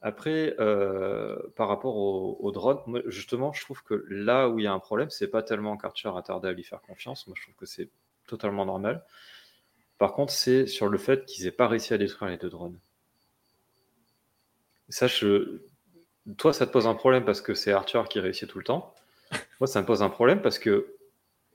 Après, 0.00 0.56
euh, 0.58 1.36
par 1.54 1.68
rapport 1.68 1.96
au, 1.96 2.38
au, 2.40 2.50
drone, 2.50 3.02
justement, 3.04 3.52
je 3.52 3.60
trouve 3.60 3.82
que 3.82 4.06
là 4.08 4.48
où 4.48 4.58
il 4.58 4.64
y 4.64 4.66
a 4.66 4.72
un 4.72 4.78
problème, 4.78 5.10
c'est 5.10 5.28
pas 5.28 5.42
tellement 5.42 5.76
qu'Archer 5.76 6.10
a 6.16 6.22
tardé 6.22 6.48
à 6.48 6.52
lui 6.52 6.64
faire 6.64 6.80
confiance. 6.80 7.26
Moi, 7.26 7.36
je 7.38 7.42
trouve 7.42 7.56
que 7.56 7.66
c'est 7.66 7.90
totalement 8.26 8.64
normal. 8.64 9.04
Par 9.98 10.14
contre, 10.14 10.32
c'est 10.32 10.66
sur 10.66 10.88
le 10.88 10.96
fait 10.96 11.26
qu'ils 11.26 11.44
n'aient 11.44 11.50
pas 11.50 11.68
réussi 11.68 11.92
à 11.92 11.98
détruire 11.98 12.30
les 12.30 12.38
deux 12.38 12.48
drones. 12.48 12.78
Ça, 14.88 15.08
Toi, 16.38 16.54
ça 16.54 16.66
te 16.66 16.72
pose 16.72 16.86
un 16.86 16.94
problème 16.94 17.26
parce 17.26 17.42
que 17.42 17.52
c'est 17.52 17.72
Arthur 17.72 18.08
qui 18.08 18.18
réussit 18.18 18.48
tout 18.48 18.56
le 18.56 18.64
temps. 18.64 18.94
Moi, 19.60 19.66
ça 19.66 19.82
me 19.82 19.86
pose 19.86 20.02
un 20.02 20.08
problème 20.08 20.40
parce 20.40 20.58
que, 20.58 20.96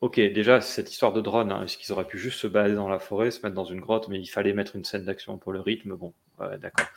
ok, 0.01 0.19
déjà, 0.19 0.61
cette 0.61 0.91
histoire 0.91 1.13
de 1.13 1.21
drone, 1.21 1.51
hein, 1.51 1.63
est-ce 1.63 1.77
qu'ils 1.77 1.91
auraient 1.91 2.07
pu 2.07 2.17
juste 2.17 2.39
se 2.39 2.47
balader 2.47 2.75
dans 2.75 2.89
la 2.89 2.99
forêt, 2.99 3.31
se 3.31 3.41
mettre 3.41 3.55
dans 3.55 3.65
une 3.65 3.81
grotte, 3.81 4.07
mais 4.07 4.19
il 4.19 4.27
fallait 4.27 4.53
mettre 4.53 4.75
une 4.75 4.85
scène 4.85 5.05
d'action 5.05 5.37
pour 5.37 5.51
le 5.51 5.61
rythme, 5.61 5.95
bon, 5.95 6.13
d'accord. 6.39 6.87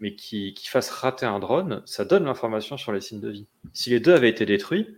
Mais 0.00 0.14
qu'ils 0.14 0.54
fassent 0.68 0.90
rater 0.90 1.26
un 1.26 1.38
drone, 1.38 1.82
ça 1.86 2.04
donne 2.04 2.24
l'information 2.24 2.76
sur 2.76 2.92
les 2.92 3.00
signes 3.00 3.20
de 3.20 3.30
vie. 3.30 3.46
Si 3.72 3.90
les 3.90 4.00
deux 4.00 4.14
avaient 4.14 4.28
été 4.28 4.44
détruits, 4.44 4.96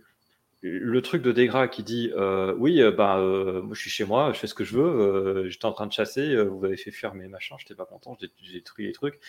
le 0.61 1.01
truc 1.01 1.21
de 1.21 1.31
Degra 1.31 1.67
qui 1.67 1.83
dit 1.83 2.11
euh, 2.15 2.53
oui 2.57 2.81
euh, 2.81 2.91
bah 2.91 3.17
euh, 3.17 3.61
moi 3.61 3.73
je 3.75 3.81
suis 3.81 3.89
chez 3.89 4.03
moi 4.03 4.31
je 4.33 4.39
fais 4.39 4.47
ce 4.47 4.53
que 4.53 4.65
je 4.65 4.77
veux 4.77 5.49
j'étais 5.49 5.65
en 5.65 5.71
train 5.71 5.87
de 5.87 5.93
chasser 5.93 6.35
vous 6.43 6.65
avez 6.65 6.75
fait 6.75 6.91
fuir 6.91 7.13
mes 7.15 7.27
machins 7.27 7.55
j'étais 7.59 7.75
pas 7.75 7.85
content 7.85 8.17
j'ai 8.19 8.53
détruit 8.53 8.85
les 8.85 8.91
trucs 8.91 9.19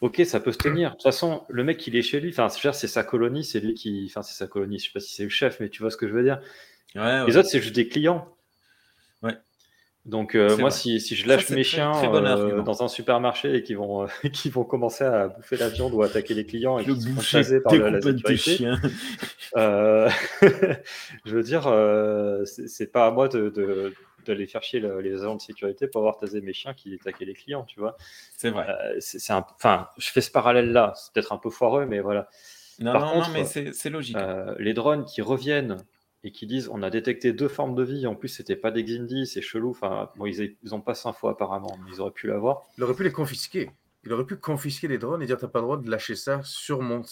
ok 0.00 0.22
ça 0.24 0.40
peut 0.40 0.52
se 0.52 0.58
tenir. 0.58 0.90
De 0.90 0.94
toute 0.94 1.02
façon 1.02 1.44
le 1.48 1.64
mec 1.64 1.86
il 1.86 1.96
est 1.96 2.02
chez 2.02 2.20
lui. 2.20 2.30
Enfin 2.30 2.48
c'est 2.48 2.86
sa 2.86 3.04
colonie 3.04 3.44
c'est 3.44 3.60
lui 3.60 3.74
qui 3.74 4.06
enfin 4.08 4.22
c'est 4.22 4.36
sa 4.36 4.46
colonie. 4.46 4.78
Je 4.78 4.86
sais 4.86 4.92
pas 4.92 5.00
si 5.00 5.14
c'est 5.14 5.24
le 5.24 5.28
chef 5.28 5.60
mais 5.60 5.68
tu 5.68 5.82
vois 5.82 5.90
ce 5.90 5.96
que 5.96 6.08
je 6.08 6.12
veux 6.12 6.22
dire. 6.22 6.40
Les 6.94 7.36
autres 7.36 7.48
c'est 7.48 7.60
juste 7.60 7.74
des 7.74 7.88
clients. 7.88 8.28
Donc 10.08 10.34
euh, 10.34 10.56
moi, 10.56 10.70
si, 10.70 11.00
si, 11.00 11.14
je 11.14 11.28
lâche 11.28 11.50
mes 11.50 11.64
chiens 11.64 11.92
euh, 12.02 12.62
dans 12.62 12.82
un 12.82 12.88
supermarché 12.88 13.54
et 13.56 13.62
qu'ils 13.62 13.76
vont, 13.76 14.04
euh, 14.04 14.06
vont 14.46 14.64
commencer 14.64 15.04
à 15.04 15.28
bouffer 15.28 15.58
la 15.58 15.68
viande 15.68 15.92
ou 15.92 16.02
attaquer 16.02 16.32
les 16.32 16.46
clients 16.46 16.78
et 16.78 16.84
qu'ils 16.84 17.02
sont 17.02 17.20
chasés 17.20 17.60
par 17.60 17.74
la, 17.74 18.00
sécurité, 18.00 18.56
je 19.54 21.34
veux 21.34 21.42
dire, 21.42 21.70
c'est 22.46 22.90
pas 22.90 23.06
à 23.06 23.10
moi 23.10 23.28
de, 23.28 23.50
de 23.50 23.92
d'aller 24.28 24.46
faire 24.46 24.62
chier 24.62 24.80
les 24.80 25.14
agents 25.22 25.36
de 25.36 25.40
sécurité 25.40 25.86
pour 25.86 26.00
avoir 26.00 26.16
tasé 26.16 26.40
mes 26.40 26.52
chiens 26.52 26.74
qui 26.74 26.94
attaquaient 26.94 27.24
les 27.24 27.34
clients, 27.34 27.64
tu 27.64 27.80
vois. 27.80 27.96
C'est 28.36 28.50
vrai. 28.50 28.66
c'est 29.00 29.32
enfin, 29.32 29.88
je 29.98 30.10
fais 30.10 30.20
ce 30.20 30.30
parallèle-là. 30.30 30.92
C'est 30.96 31.12
peut-être 31.12 31.32
un 31.32 31.38
peu 31.38 31.50
foireux, 31.50 31.86
mais 31.86 32.00
voilà. 32.00 32.28
Non, 32.78 32.92
Par 32.92 33.06
non, 33.06 33.12
contre, 33.14 33.28
non, 33.28 33.34
mais 33.34 33.44
c'est 33.44 33.90
logique. 33.90 34.16
les 34.58 34.74
drones 34.74 35.04
qui 35.04 35.22
reviennent 35.22 35.78
et 36.24 36.32
qui 36.32 36.46
disent 36.46 36.68
on 36.72 36.82
a 36.82 36.90
détecté 36.90 37.32
deux 37.32 37.48
formes 37.48 37.74
de 37.74 37.82
vie, 37.82 38.06
en 38.06 38.14
plus 38.14 38.28
c'était 38.28 38.56
pas 38.56 38.70
des 38.70 38.84
Xindi, 38.84 39.26
c'est 39.26 39.40
chelou, 39.40 39.70
enfin 39.70 40.10
bon, 40.16 40.26
ils, 40.26 40.56
ils 40.62 40.74
ont 40.74 40.80
pas 40.80 40.94
cinq 40.94 41.12
fois 41.12 41.32
apparemment, 41.32 41.78
mais 41.84 41.92
ils 41.92 42.00
auraient 42.00 42.10
pu 42.12 42.26
l'avoir. 42.26 42.66
Il 42.76 42.84
aurait 42.84 42.94
pu 42.94 43.04
les 43.04 43.12
confisquer. 43.12 43.70
Il 44.04 44.12
aurait 44.12 44.26
pu 44.26 44.36
confisquer 44.36 44.88
les 44.88 44.98
drones 44.98 45.22
et 45.22 45.26
dire 45.26 45.38
t'as 45.38 45.48
pas 45.48 45.58
le 45.58 45.64
droit 45.64 45.76
de 45.76 45.90
lâcher 45.90 46.16
ça 46.16 46.40
sur 46.42 46.82
mon, 46.82 47.02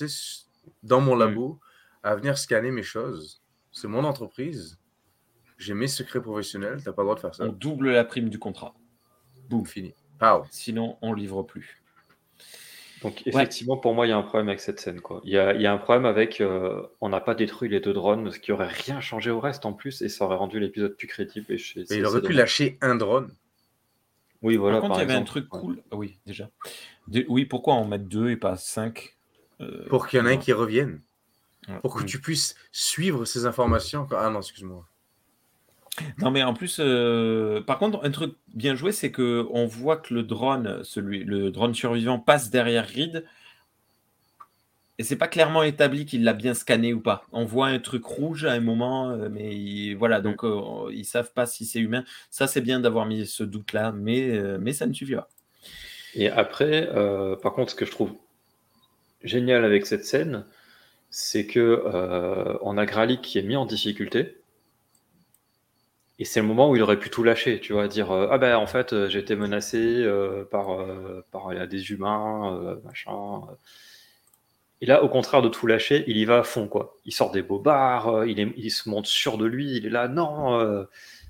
dans 0.83 1.01
mon 1.01 1.17
mm. 1.17 1.19
labo 1.19 1.61
à 2.03 2.15
venir 2.15 2.39
scanner 2.39 2.71
mes 2.71 2.83
choses. 2.83 3.43
C'est 3.73 3.89
mon 3.89 4.05
entreprise. 4.05 4.79
J'ai 5.59 5.75
mes 5.75 5.89
secrets 5.89 6.21
professionnels, 6.21 6.83
t'as 6.85 6.93
pas 6.93 7.03
le 7.03 7.07
droit 7.07 7.15
de 7.15 7.21
faire 7.21 7.35
ça. 7.35 7.45
On 7.45 7.53
double 7.53 7.91
la 7.91 8.05
prime 8.05 8.29
du 8.29 8.39
contrat. 8.39 8.75
Boum, 9.49 9.67
fini. 9.67 9.95
Sinon, 10.51 10.99
on 11.03 11.13
livre 11.13 11.43
plus. 11.43 11.83
Donc 13.03 13.27
effectivement, 13.27 13.77
pour 13.77 13.95
moi, 13.95 14.07
il 14.07 14.11
y 14.11 14.13
a 14.13 14.17
un 14.17 14.23
problème 14.23 14.49
avec 14.49 14.61
cette 14.61 14.81
scène. 14.81 15.01
Quoi. 15.01 15.21
Il, 15.25 15.33
y 15.33 15.39
a, 15.39 15.73
un 15.73 15.79
problème 15.79 16.07
avec 16.07 16.41
euh, 16.41 16.83
on 17.01 17.11
n'a 17.11 17.21
pas 17.21 17.35
détruit 17.35 17.69
les 17.69 17.81
deux 17.81 17.93
drones, 17.93 18.31
ce 18.33 18.39
qui 18.39 18.53
aurait 18.53 18.69
rien 18.69 19.01
changé 19.01 19.31
au 19.31 19.39
reste 19.39 19.67
en 19.67 19.73
plus, 19.75 20.01
et 20.03 20.09
ça 20.09 20.25
aurait 20.25 20.37
rendu 20.37 20.59
l'épisode 20.59 20.97
plus 20.97 21.07
crédible. 21.07 21.47
Et 21.51 21.59
il 21.91 22.07
aurait 22.07 22.23
pu 22.23 22.33
lâcher 22.33 22.79
un 22.81 22.95
drone. 22.95 23.33
Oui, 24.43 24.57
voilà. 24.57 24.81
Par 24.81 24.89
contre, 24.89 25.01
il 25.01 25.09
y 25.09 25.11
avait 25.11 25.21
un 25.21 25.25
truc 25.25 25.49
cool. 25.49 25.83
Ah 25.91 25.97
oui, 25.97 26.19
déjà. 26.27 26.51
oui, 27.29 27.45
pourquoi 27.45 27.75
en 27.75 27.85
mettre 27.85 28.05
deux 28.05 28.31
et 28.31 28.37
pas 28.37 28.57
cinq 28.57 29.17
euh, 29.61 29.87
Pour 29.89 30.09
qu'il 30.09 30.19
y 30.19 30.23
en 30.23 30.27
ait 30.27 30.35
un 30.35 30.39
qui 30.39 30.53
revienne. 30.53 31.01
Pour 31.83 31.97
que 31.97 32.05
tu 32.05 32.21
puisses 32.21 32.55
suivre 32.71 33.25
ces 33.25 33.45
informations. 33.45 34.07
Ah 34.13 34.31
non, 34.31 34.39
excuse-moi. 34.39 34.87
Non, 36.19 36.31
mais 36.31 36.43
en 36.43 36.55
plus, 36.55 36.79
euh, 36.81 37.61
par 37.63 37.79
contre, 37.79 38.05
un 38.05 38.11
truc 38.11 38.35
bien 38.55 38.75
joué, 38.75 38.93
c'est 38.93 39.11
que 39.11 39.47
on 39.51 39.67
voit 39.67 39.97
que 39.97 40.15
le 40.15 40.23
drone, 40.23 40.83
celui, 40.83 41.25
le 41.25 41.51
drone 41.51 41.75
survivant, 41.75 42.19
passe 42.19 42.51
derrière 42.51 42.87
Reed. 42.87 43.25
Et 44.99 45.05
c'est 45.05 45.17
pas 45.17 45.29
clairement 45.29 45.63
établi 45.63 46.07
qu'il 46.07 46.25
l'a 46.25 46.33
bien 46.33 46.55
scanné 46.55 46.95
ou 46.95 47.01
pas. 47.01 47.27
On 47.31 47.45
voit 47.45 47.67
un 47.67 47.79
truc 47.79 48.05
rouge 48.05 48.47
à 48.47 48.53
un 48.53 48.61
moment, 48.61 49.11
euh, 49.11 49.29
mais 49.31 49.93
voilà, 49.95 50.23
donc 50.23 50.43
euh, 50.43 50.91
ils 50.91 51.05
savent 51.05 51.33
pas 51.35 51.45
si 51.47 51.67
c'est 51.67 51.81
humain. 51.81 52.05
Ça, 52.31 52.47
c'est 52.47 52.63
bien 52.63 52.81
d'avoir 52.81 53.05
mis 53.05 53.27
ce 53.27 53.43
doute-là, 53.45 53.93
mais, 53.93 54.41
mais 54.59 54.73
ça 54.73 54.87
ne 54.87 54.95
suffit 54.95 55.15
pas. 55.15 55.29
Et 56.15 56.31
après, 56.31 56.89
par 57.43 57.53
contre, 57.53 57.73
ce 57.73 57.77
que 57.77 57.85
je 57.85 57.91
trouve 57.91 58.15
génial 59.23 59.67
avec 59.67 59.85
cette 59.85 60.07
scène, 60.07 60.47
c'est 61.11 61.47
que 61.47 61.83
on 62.63 62.79
a 62.79 62.87
Gralik 62.87 63.21
qui 63.21 63.39
est 63.39 63.43
mis 63.43 63.57
en 63.57 63.67
difficulté. 63.67 64.39
Et 66.19 66.25
c'est 66.25 66.41
le 66.41 66.47
moment 66.47 66.71
où 66.71 66.77
il 66.77 66.83
aurait 66.83 66.99
pu 66.99 67.11
tout 67.11 67.23
lâcher, 67.23 67.61
tu 67.61 67.75
vois, 67.75 67.89
dire 67.89 68.11
euh, 68.11 68.29
ah 68.31 68.39
ben 68.39 68.57
en 68.57 68.67
fait 68.67 68.93
euh, 68.93 69.09
j'ai 69.09 69.19
été 69.19 69.37
menacé 69.37 69.77
euh, 69.79 70.45
par 70.45 70.79
par 71.31 71.67
des 71.67 71.91
humains, 71.91 72.79
machin. 72.85 73.43
Et 74.83 74.87
là, 74.87 75.03
au 75.03 75.09
contraire 75.09 75.41
de 75.41 75.49
tout 75.49 75.67
lâcher, 75.67 76.05
il 76.07 76.19
y 76.19 76.25
va 76.27 76.39
à 76.39 76.43
fond, 76.43 76.69
quoi. 76.69 76.97
Il 77.07 77.13
sort 77.13 77.33
des 77.33 77.43
bobards, 77.43 78.27
il, 78.27 78.53
il 78.57 78.71
se 78.71 78.89
monte 78.91 79.07
sûr 79.07 79.39
de 79.39 79.47
lui, 79.47 79.77
il 79.77 79.87
est 79.87 79.91
là, 79.91 80.07
non, 80.07 80.87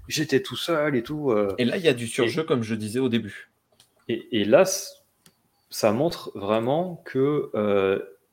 j'étais 0.08 0.42
tout 0.42 0.56
seul 0.56 0.96
et 0.96 1.02
tout. 1.04 1.32
Et 1.58 1.64
là, 1.64 1.76
il 1.76 1.84
y 1.84 1.88
a 1.88 1.94
du 1.94 2.08
surjeu, 2.08 2.42
comme 2.42 2.64
je 2.64 2.74
disais 2.74 2.98
au 2.98 3.08
début. 3.08 3.50
Et, 4.08 4.40
et 4.40 4.44
là, 4.44 4.64
ça 5.70 5.92
montre 5.92 6.32
vraiment 6.34 7.02
que 7.04 7.52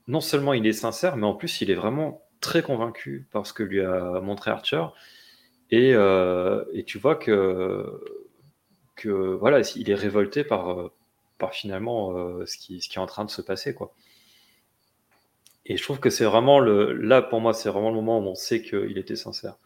non 0.07 0.21
seulement 0.21 0.53
il 0.53 0.65
est 0.65 0.73
sincère, 0.73 1.15
mais 1.15 1.27
en 1.27 1.35
plus 1.35 1.61
il 1.61 1.69
est 1.69 1.75
vraiment 1.75 2.23
très 2.41 2.63
convaincu 2.63 3.27
par 3.31 3.45
ce 3.45 3.53
que 3.53 3.63
lui 3.63 3.81
a 3.81 4.19
montré 4.19 4.49
Archer. 4.49 4.85
Et, 5.75 5.91
et 6.73 6.83
tu 6.83 6.99
vois 6.99 7.15
que, 7.15 7.99
voilà, 9.39 9.61
il 9.75 9.89
est 9.89 9.95
révolté 9.95 10.43
par, 10.43 10.91
par 11.37 11.53
finalement 11.53 12.13
ce, 12.45 12.57
qui, 12.57 12.81
ce 12.81 12.89
qui 12.89 12.97
est 12.97 13.01
en 13.01 13.07
train 13.07 13.25
de 13.25 13.31
se 13.31 13.41
passer. 13.41 13.73
Quoi. 13.73 13.93
Et 15.65 15.77
je 15.77 15.83
trouve 15.83 15.99
que 15.99 16.09
c'est 16.09 16.25
vraiment 16.25 16.59
le. 16.59 16.93
Là, 16.93 17.21
pour 17.21 17.39
moi, 17.39 17.53
c'est 17.53 17.69
vraiment 17.69 17.89
le 17.89 17.95
moment 17.95 18.19
où 18.19 18.23
on 18.23 18.35
sait 18.35 18.61
qu'il 18.61 18.97
était 18.97 19.15
sincère. 19.15 19.57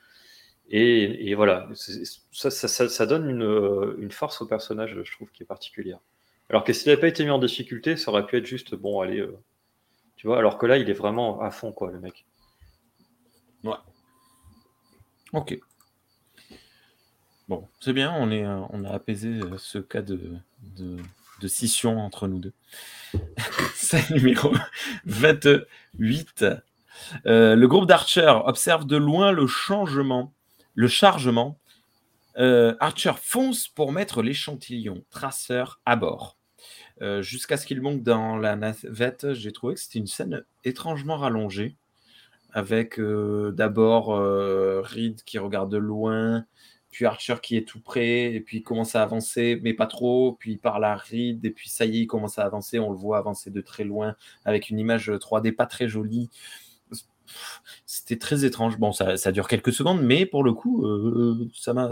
Et, 0.69 1.33
voilà, 1.33 1.69
ça, 2.31 3.05
donne 3.05 3.29
une, 3.29 4.11
force 4.11 4.41
au 4.41 4.47
personnage, 4.47 4.97
je 5.01 5.11
trouve, 5.13 5.31
qui 5.31 5.43
est 5.43 5.45
particulière. 5.45 5.99
Alors 6.49 6.63
que 6.63 6.73
s'il 6.73 6.89
n'avait 6.89 6.99
pas 6.99 7.07
été 7.07 7.23
mis 7.23 7.29
en 7.29 7.39
difficulté, 7.39 7.95
ça 7.97 8.11
aurait 8.11 8.25
pu 8.25 8.37
être 8.37 8.45
juste, 8.45 8.75
bon, 8.75 8.99
allez, 9.01 9.19
euh, 9.19 9.37
tu 10.17 10.27
vois, 10.27 10.37
alors 10.37 10.57
que 10.57 10.65
là, 10.65 10.77
il 10.77 10.89
est 10.89 10.93
vraiment 10.93 11.39
à 11.41 11.51
fond, 11.51 11.71
quoi, 11.71 11.91
le 11.91 11.99
mec. 11.99 12.25
Ouais. 13.63 13.75
Ok. 15.33 15.57
Bon, 17.47 17.65
c'est 17.79 17.93
bien, 17.93 18.13
on, 18.13 18.29
est, 18.29 18.45
euh, 18.45 18.59
on 18.71 18.83
a 18.83 18.89
apaisé 18.89 19.39
euh, 19.39 19.57
ce 19.57 19.77
cas 19.77 20.01
de, 20.01 20.19
de, 20.75 21.47
scission 21.47 21.97
entre 21.97 22.27
nous 22.27 22.39
deux. 22.39 22.53
C'est 23.73 24.09
numéro 24.09 24.53
28. 25.05 26.45
le 27.23 27.65
groupe 27.67 27.85
d'Archer 27.85 28.33
observe 28.43 28.85
de 28.85 28.97
loin 28.97 29.31
le 29.31 29.47
changement, 29.47 30.33
le 30.75 30.89
chargement. 30.89 31.57
Archer 32.35 33.13
fonce 33.19 33.67
pour 33.69 33.93
mettre 33.93 34.21
l'échantillon 34.21 35.03
traceur 35.09 35.79
à 35.85 35.95
bord. 35.95 36.37
Jusqu'à 37.21 37.55
ce 37.55 37.65
qu'il 37.65 37.81
monte 37.81 38.03
dans 38.03 38.35
la 38.35 38.55
navette, 38.57 39.33
j'ai 39.33 39.53
trouvé 39.53 39.75
que 39.75 39.79
c'était 39.79 39.99
une 39.99 40.07
scène 40.07 40.43
étrangement 40.65 41.17
rallongée, 41.17 41.77
avec 42.51 42.99
d'abord 42.99 44.07
Reed 44.83 45.23
qui 45.23 45.39
regarde 45.39 45.71
de 45.71 45.77
loin, 45.77 46.45
puis 46.91 47.05
Archer 47.05 47.35
qui 47.41 47.57
est 47.57 47.67
tout 47.67 47.81
près, 47.81 48.33
et 48.33 48.39
puis 48.39 48.57
il 48.57 48.63
commence 48.63 48.95
à 48.95 49.03
avancer, 49.03 49.59
mais 49.61 49.73
pas 49.73 49.87
trop, 49.87 50.37
puis 50.39 50.53
il 50.53 50.57
parle 50.57 50.85
à 50.85 50.95
Reed, 50.95 51.45
et 51.45 51.51
puis 51.51 51.69
ça 51.69 51.85
y 51.85 51.97
est, 51.97 52.01
il 52.01 52.07
commence 52.07 52.39
à 52.39 52.43
avancer, 52.43 52.79
on 52.79 52.89
le 52.91 52.97
voit 52.97 53.17
avancer 53.17 53.51
de 53.51 53.61
très 53.61 53.83
loin, 53.83 54.15
avec 54.45 54.69
une 54.69 54.79
image 54.79 55.09
3D 55.09 55.53
pas 55.53 55.65
très 55.65 55.87
jolie. 55.87 56.29
C'était 57.85 58.17
très 58.17 58.45
étrange. 58.45 58.77
Bon, 58.77 58.93
ça, 58.93 59.17
ça, 59.17 59.33
dure 59.33 59.47
quelques 59.49 59.73
secondes, 59.73 60.01
mais 60.01 60.25
pour 60.25 60.43
le 60.43 60.53
coup, 60.53 60.85
ça 61.53 61.73
m'a. 61.73 61.91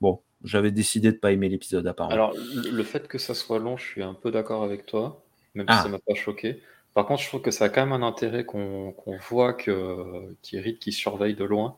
Bon, 0.00 0.20
j'avais 0.42 0.72
décidé 0.72 1.12
de 1.12 1.16
pas 1.16 1.32
aimer 1.32 1.48
l'épisode 1.48 1.86
apparemment. 1.86 2.12
Alors, 2.12 2.34
le 2.34 2.82
fait 2.82 3.06
que 3.06 3.18
ça 3.18 3.34
soit 3.34 3.58
long, 3.58 3.76
je 3.76 3.84
suis 3.84 4.02
un 4.02 4.14
peu 4.14 4.30
d'accord 4.30 4.64
avec 4.64 4.84
toi, 4.86 5.24
même 5.54 5.66
si 5.66 5.74
ah. 5.76 5.82
ça 5.82 5.88
m'a 5.88 5.98
pas 5.98 6.14
choqué. 6.14 6.60
Par 6.94 7.06
contre, 7.06 7.22
je 7.22 7.28
trouve 7.28 7.42
que 7.42 7.50
ça 7.50 7.66
a 7.66 7.68
quand 7.68 7.86
même 7.86 7.92
un 7.92 8.06
intérêt 8.06 8.44
qu'on 8.44 8.94
voit 9.28 9.52
que 9.52 10.34
Thierry 10.42 10.78
qui 10.78 10.92
surveille 10.92 11.36
de 11.36 11.44
loin. 11.44 11.76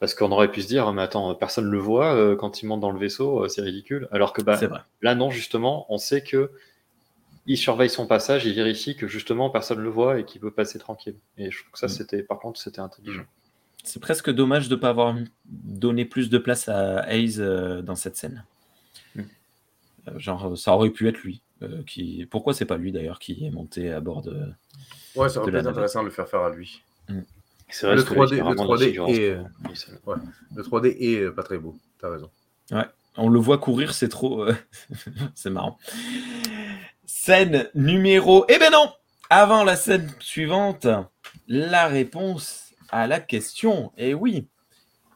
Parce 0.00 0.14
qu'on 0.14 0.30
aurait 0.30 0.50
pu 0.50 0.62
se 0.62 0.68
dire, 0.68 0.92
mais 0.92 1.02
attends, 1.02 1.34
personne 1.34 1.66
ne 1.66 1.70
le 1.70 1.78
voit 1.78 2.14
euh, 2.14 2.36
quand 2.36 2.62
il 2.62 2.66
monte 2.66 2.80
dans 2.80 2.92
le 2.92 2.98
vaisseau, 2.98 3.44
euh, 3.44 3.48
c'est 3.48 3.62
ridicule. 3.62 4.08
Alors 4.12 4.32
que 4.32 4.42
bah, 4.42 4.58
là, 5.02 5.14
non, 5.14 5.30
justement, 5.30 5.86
on 5.88 5.98
sait 5.98 6.22
que 6.22 6.52
il 7.46 7.56
surveille 7.56 7.90
son 7.90 8.06
passage, 8.06 8.44
il 8.44 8.54
vérifie 8.54 8.94
que 8.94 9.08
justement 9.08 9.50
personne 9.50 9.78
ne 9.78 9.82
le 9.82 9.88
voit 9.88 10.20
et 10.20 10.24
qu'il 10.24 10.40
peut 10.40 10.50
passer 10.50 10.78
tranquille. 10.78 11.16
Et 11.36 11.50
je 11.50 11.58
trouve 11.60 11.72
que 11.72 11.78
ça, 11.78 11.86
mm. 11.86 11.90
c'était, 11.90 12.22
par 12.22 12.38
contre, 12.38 12.60
c'était 12.60 12.80
intelligent. 12.80 13.24
C'est 13.82 14.00
presque 14.00 14.30
dommage 14.30 14.68
de 14.68 14.74
ne 14.76 14.80
pas 14.80 14.90
avoir 14.90 15.16
donné 15.46 16.04
plus 16.04 16.30
de 16.30 16.38
place 16.38 16.68
à 16.68 17.10
Hayes 17.10 17.40
euh, 17.40 17.82
dans 17.82 17.96
cette 17.96 18.16
scène. 18.16 18.44
Mm. 19.16 19.22
Genre, 20.16 20.56
ça 20.56 20.74
aurait 20.74 20.90
pu 20.90 21.08
être 21.08 21.18
lui. 21.18 21.42
qui... 21.86 22.24
Pourquoi 22.30 22.54
c'est 22.54 22.66
pas 22.66 22.76
lui 22.76 22.92
d'ailleurs 22.92 23.18
qui 23.18 23.44
est 23.44 23.50
monté 23.50 23.90
à 23.90 24.00
bord 24.00 24.22
de. 24.22 24.46
Ouais, 25.16 25.28
ça 25.28 25.40
aurait 25.40 25.50
pu 25.50 25.56
être 25.56 25.66
intéressant 25.66 26.02
de 26.02 26.06
le 26.06 26.12
faire 26.12 26.28
faire 26.28 26.42
à 26.42 26.50
lui. 26.50 26.82
Le 27.82 28.02
3D, 28.02 28.36
le 28.36 28.54
3D, 28.54 29.10
est, 29.10 29.30
euh, 29.30 29.44
le 30.56 30.62
3D 30.62 30.96
est 30.98 31.20
euh, 31.20 31.32
pas 31.32 31.42
très 31.42 31.58
beau. 31.58 31.76
T'as 32.00 32.10
raison. 32.10 32.30
Ouais. 32.70 32.86
On 33.16 33.28
le 33.28 33.38
voit 33.38 33.58
courir, 33.58 33.92
c'est 33.92 34.08
trop. 34.08 34.42
Euh, 34.44 34.54
c'est 35.34 35.50
marrant. 35.50 35.78
Scène 37.04 37.68
numéro. 37.74 38.46
Eh 38.48 38.58
ben 38.58 38.72
non 38.72 38.90
Avant 39.28 39.64
la 39.64 39.76
scène 39.76 40.10
suivante, 40.18 40.86
la 41.46 41.88
réponse 41.88 42.72
à 42.90 43.06
la 43.06 43.20
question. 43.20 43.92
Eh 43.98 44.14
oui. 44.14 44.48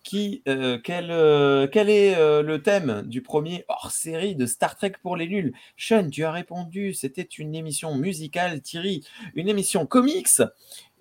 Qui, 0.04 0.42
quel, 0.44 1.70
quel, 1.72 1.88
est 1.88 2.42
le 2.42 2.58
thème 2.58 3.02
du 3.06 3.22
premier 3.22 3.64
hors-série 3.68 4.34
de 4.34 4.46
Star 4.46 4.76
Trek 4.76 4.94
pour 5.00 5.16
les 5.16 5.28
nuls? 5.28 5.54
Sean, 5.76 6.10
tu 6.10 6.24
as 6.24 6.32
répondu, 6.32 6.92
c'était 6.92 7.22
une 7.22 7.54
émission 7.54 7.94
musicale, 7.94 8.60
Thierry, 8.60 9.06
une 9.36 9.48
émission 9.48 9.86
comics. 9.86 10.42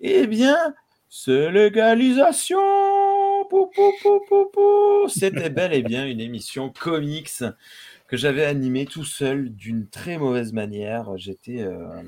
Eh 0.00 0.28
bien, 0.28 0.56
c'est 1.14 1.52
légalisation 1.52 2.58
C'était 5.08 5.50
bel 5.50 5.74
et 5.74 5.82
bien 5.82 6.06
une 6.06 6.22
émission 6.22 6.70
comics 6.70 7.44
que 8.08 8.16
j'avais 8.16 8.46
animée 8.46 8.86
tout 8.86 9.04
seul 9.04 9.50
d'une 9.50 9.86
très 9.88 10.16
mauvaise 10.16 10.54
manière. 10.54 11.18
J'étais, 11.18 11.60
euh, 11.60 12.02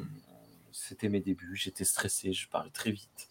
c'était 0.72 1.10
mes 1.10 1.20
débuts, 1.20 1.54
j'étais 1.54 1.84
stressé, 1.84 2.32
je 2.32 2.48
parlais 2.48 2.70
très 2.70 2.92
vite. 2.92 3.28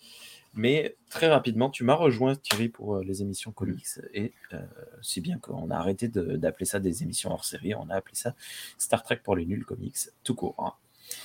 Mais 0.54 0.95
très 1.10 1.28
rapidement, 1.28 1.72
tu 1.72 1.84
m'as 1.84 1.95
rejoint, 1.95 2.36
Thierry, 2.36 2.70
pour 2.70 2.98
euh, 2.98 3.04
les 3.04 3.24
émissions 3.24 3.52
comics. 3.52 3.88
Et 4.14 4.32
euh, 4.54 4.62
si 5.02 5.22
bien 5.22 5.40
qu'on 5.40 5.72
a 5.72 5.76
arrêté 5.76 6.08
d'appeler 6.08 6.68
ça 6.68 6.80
des 6.80 7.02
émissions 7.02 7.32
hors 7.32 7.45
série, 7.45 7.74
on 7.74 7.90
a 7.90 7.95
appelé 7.95 8.16
ça 8.16 8.36
Star 8.78 9.02
Trek 9.02 9.22
pour 9.24 9.36
les 9.36 9.48
nuls 9.48 9.66
comics, 9.66 9.98
tout 10.24 10.36
court. 10.36 10.56
Hein. 10.60 10.74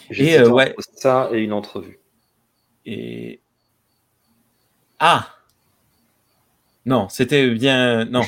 Et 0.09 0.41
ouais. 0.41 0.75
Ça 0.95 1.29
et 1.35 1.41
une 1.41 1.53
entrevue. 1.53 2.01
Et, 2.87 3.43
ah 5.01 5.29
Non, 6.87 7.09
c'était 7.09 7.51
bien. 7.51 8.05
Non, 8.07 8.23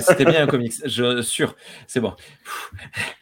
c'était 0.00 0.24
bien 0.24 0.44
un 0.44 0.46
comics. 0.46 0.74
Je 0.84 1.22
sûr, 1.22 1.56
c'est 1.86 2.00
bon. 2.00 2.14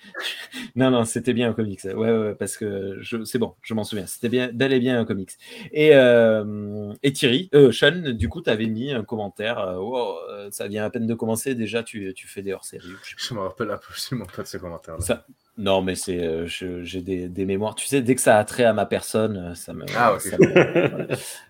non, 0.77 0.91
non, 0.91 1.05
c'était 1.05 1.33
bien 1.33 1.51
un 1.51 1.53
comics. 1.53 1.85
Ouais, 1.85 1.95
ouais 1.95 2.35
parce 2.35 2.57
que 2.57 3.01
c'est 3.25 3.39
bon, 3.39 3.55
je 3.63 3.75
m'en 3.75 3.85
souviens. 3.85 4.07
C'était 4.07 4.29
bien, 4.29 4.51
d'aller 4.53 4.81
bien 4.81 4.99
un 4.99 5.05
comics. 5.05 5.33
Et, 5.73 5.91
euh, 5.95 6.93
et 7.03 7.13
Thierry, 7.13 7.49
euh, 7.55 7.73
Sean, 7.73 8.13
du 8.13 8.29
coup, 8.29 8.43
tu 8.43 8.51
avais 8.51 8.67
mis 8.67 8.93
un 8.93 9.05
commentaire. 9.05 9.59
Euh, 9.59 9.77
oh, 9.79 10.19
ça 10.51 10.69
vient 10.69 10.85
à 10.85 10.91
peine 10.91 11.07
de 11.07 11.15
commencer. 11.15 11.55
Déjà, 11.55 11.83
tu, 11.83 12.13
tu 12.15 12.27
fais 12.27 12.43
des 12.43 12.53
hors-séries. 12.53 12.89
Je, 13.17 13.35
me 13.35 13.41
rappelle 13.41 13.71
absolument 13.71 14.27
pas 14.27 14.43
de 14.43 14.49
ce 14.49 14.59
commentaire-là. 14.59 15.25
Non, 15.57 15.83
mais 15.83 15.95
c'est, 15.95 16.19
euh, 16.19 16.47
j'ai 16.47 17.01
des, 17.01 17.47
mémoires. 17.47 17.77
Tu 17.77 17.87
sais, 17.87 18.03
dès 18.03 18.17
que 18.17 18.21
ça 18.21 18.39
a 18.39 18.45
trait 18.45 18.65
à 18.65 18.73
ma 18.73 18.87
personne, 18.87 19.37
euh, 19.37 19.55
ça 19.55 19.73
me. 19.73 19.85
Ah, 19.97 20.19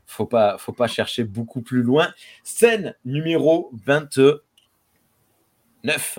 faut 0.06 0.26
pas, 0.26 0.58
faut 0.58 0.72
pas 0.72 0.88
chercher 0.88 1.24
beaucoup 1.24 1.62
plus 1.62 1.82
loin. 1.82 2.12
Scène 2.42 2.94
numéro 3.06 3.70
29. 3.86 6.18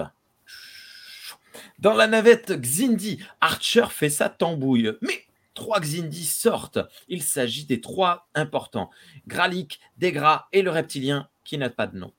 Dans 1.80 1.94
la 1.94 2.08
navette 2.08 2.54
Xindi, 2.54 3.20
Archer 3.42 3.88
fait 3.90 4.10
sa 4.10 4.30
tambouille, 4.30 4.94
mais 5.02 5.26
trois 5.54 5.80
Xindi 5.80 6.26
sortent. 6.26 6.80
Il 7.08 7.22
s'agit 7.22 7.66
des 7.66 7.82
trois 7.82 8.30
importants 8.34 8.90
Gralik, 9.28 9.80
Degra 9.98 10.48
et 10.54 10.62
le 10.62 10.72
reptilien 10.72 11.30
qui 11.44 11.58
n'a 11.58 11.70
pas 11.70 11.88
de 11.88 11.98
nom. 11.98 12.14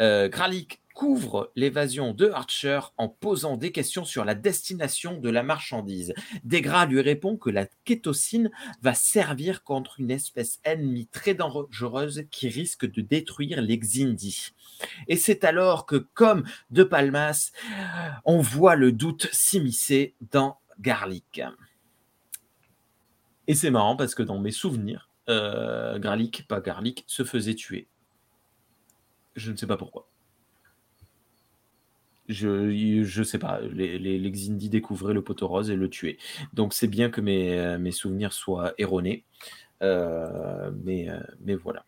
Euh, 0.00 0.28
Gralik 0.28 0.80
couvre 0.94 1.50
l'évasion 1.56 2.14
de 2.14 2.30
Archer 2.30 2.80
en 2.96 3.08
posant 3.08 3.56
des 3.56 3.72
questions 3.72 4.04
sur 4.04 4.24
la 4.24 4.34
destination 4.34 5.18
de 5.18 5.28
la 5.28 5.42
marchandise. 5.42 6.14
Degra 6.44 6.86
lui 6.86 7.00
répond 7.00 7.36
que 7.36 7.50
la 7.50 7.66
kétosine 7.84 8.50
va 8.80 8.94
servir 8.94 9.64
contre 9.64 10.00
une 10.00 10.12
espèce 10.12 10.60
ennemie 10.62 11.08
très 11.08 11.34
dangereuse 11.34 12.24
qui 12.30 12.48
risque 12.48 12.86
de 12.90 13.02
détruire 13.02 13.60
les 13.60 13.76
Xindi. 13.76 14.52
Et 15.08 15.16
c'est 15.16 15.44
alors 15.44 15.84
que, 15.84 15.96
comme 15.96 16.44
De 16.70 16.84
Palmas, 16.84 17.50
on 18.24 18.40
voit 18.40 18.76
le 18.76 18.92
doute 18.92 19.28
s'immiscer 19.32 20.14
dans 20.30 20.58
Garlic. 20.78 21.42
Et 23.46 23.54
c'est 23.54 23.70
marrant 23.70 23.96
parce 23.96 24.14
que 24.14 24.22
dans 24.22 24.38
mes 24.38 24.52
souvenirs, 24.52 25.10
euh, 25.28 25.98
Garlic, 25.98 26.46
pas 26.46 26.60
Garlic, 26.60 27.04
se 27.06 27.24
faisait 27.24 27.54
tuer. 27.54 27.88
Je 29.34 29.50
ne 29.50 29.56
sais 29.56 29.66
pas 29.66 29.76
pourquoi. 29.76 30.08
Je, 32.28 33.02
je 33.04 33.22
sais 33.22 33.38
pas, 33.38 33.60
les, 33.70 33.98
les, 33.98 34.30
Xindi 34.30 34.70
découvraient 34.70 35.12
le 35.12 35.22
poteau 35.22 35.46
rose 35.46 35.70
et 35.70 35.76
le 35.76 35.90
tuaient. 35.90 36.16
Donc 36.54 36.72
c'est 36.72 36.86
bien 36.86 37.10
que 37.10 37.20
mes, 37.20 37.58
euh, 37.58 37.78
mes 37.78 37.90
souvenirs 37.90 38.32
soient 38.32 38.72
erronés. 38.78 39.24
Euh, 39.82 40.70
mais, 40.82 41.10
euh, 41.10 41.20
mais 41.40 41.54
voilà. 41.54 41.84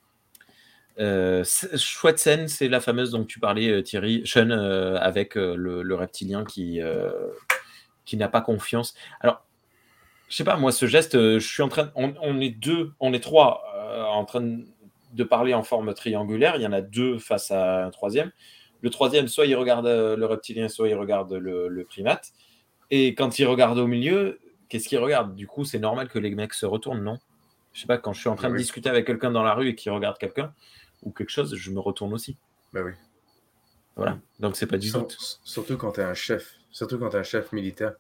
chouette 1.77 2.19
scène, 2.19 2.49
c'est 2.49 2.69
la 2.69 2.81
fameuse 2.81 3.13
dont 3.13 3.25
tu 3.25 3.41
parlais, 3.41 3.83
Thierry, 3.83 4.23
Sean, 4.27 4.51
avec 4.51 5.37
le, 5.37 5.95
reptilien 5.95 6.45
qui, 6.45 6.81
qui 8.05 8.17
n'a 8.19 8.29
pas 8.29 8.43
confiance. 8.43 8.95
Alors, 9.21 9.43
je 10.29 10.37
sais 10.37 10.45
pas, 10.45 10.57
moi, 10.57 10.73
ce 10.73 10.87
geste, 10.87 11.17
je 11.17 11.39
suis 11.39 11.63
en 11.63 11.69
train. 11.69 11.91
On 11.95 12.41
est 12.41 12.51
deux, 12.51 12.93
on 13.01 13.15
est 13.15 13.23
trois 13.23 13.63
en 14.11 14.25
train 14.27 14.59
de 15.13 15.25
parler 15.25 15.55
en 15.55 15.63
forme 15.63 15.95
triangulaire. 15.95 16.57
Il 16.57 16.63
y 16.63 16.67
en 16.67 16.73
a 16.73 16.83
deux 16.83 17.19
face 17.19 17.51
à 17.51 17.87
un 17.87 17.91
troisième. 17.91 18.33
Le 18.83 18.91
troisième, 18.91 19.29
soit 19.29 19.47
il 19.47 19.55
regarde 19.57 19.87
euh, 19.87 20.17
le 20.17 20.27
reptilien, 20.27 20.69
soit 20.69 20.89
il 20.89 20.95
regarde 20.95 21.33
le, 21.33 21.85
primate. 21.85 22.33
Et 22.91 23.15
quand 23.15 23.39
il 23.39 23.47
regarde 23.47 23.79
au 23.79 23.87
milieu, 23.87 24.39
qu'est-ce 24.69 24.89
qu'ils 24.89 24.99
regardent 24.99 25.35
Du 25.35 25.47
coup, 25.47 25.65
c'est 25.65 25.79
normal 25.79 26.09
que 26.09 26.19
les 26.19 26.35
mecs 26.35 26.55
se 26.55 26.67
retournent, 26.67 27.03
non? 27.03 27.19
Je 27.73 27.81
sais 27.81 27.87
pas, 27.87 27.99
quand 27.99 28.13
je 28.13 28.21
suis 28.21 28.29
en 28.29 28.37
train 28.37 28.45
Bah 28.49 28.53
de 28.53 28.55
oui. 28.55 28.63
discuter 28.63 28.89
avec 28.89 29.07
quelqu'un 29.07 29.31
dans 29.31 29.43
la 29.43 29.55
rue 29.55 29.69
et 29.69 29.75
qui 29.75 29.91
regarde 29.91 30.19
quelqu'un 30.19 30.53
ou 31.03 31.11
quelque 31.11 31.31
chose, 31.31 31.55
je 31.55 31.71
me 31.71 31.81
retourne 31.81 32.15
aussi. 32.15 32.37
Bah 32.73 32.81
oui. 32.85 32.93
Voilà. 33.97 34.19
Donc 34.41 34.57
c'est 34.57 34.67
pas 34.67 34.79
du 34.79 34.91
doute. 34.91 35.17
surtout 35.43 35.77
quand 35.77 35.93
tu 35.93 36.01
es 36.01 36.05
un 36.05 36.15
chef. 36.15 36.55
Surtout 36.71 36.99
quand 36.99 37.11
tu 37.11 37.17
es 37.17 37.19
un 37.19 37.23
chef 37.25 37.53
militaire. 37.53 37.95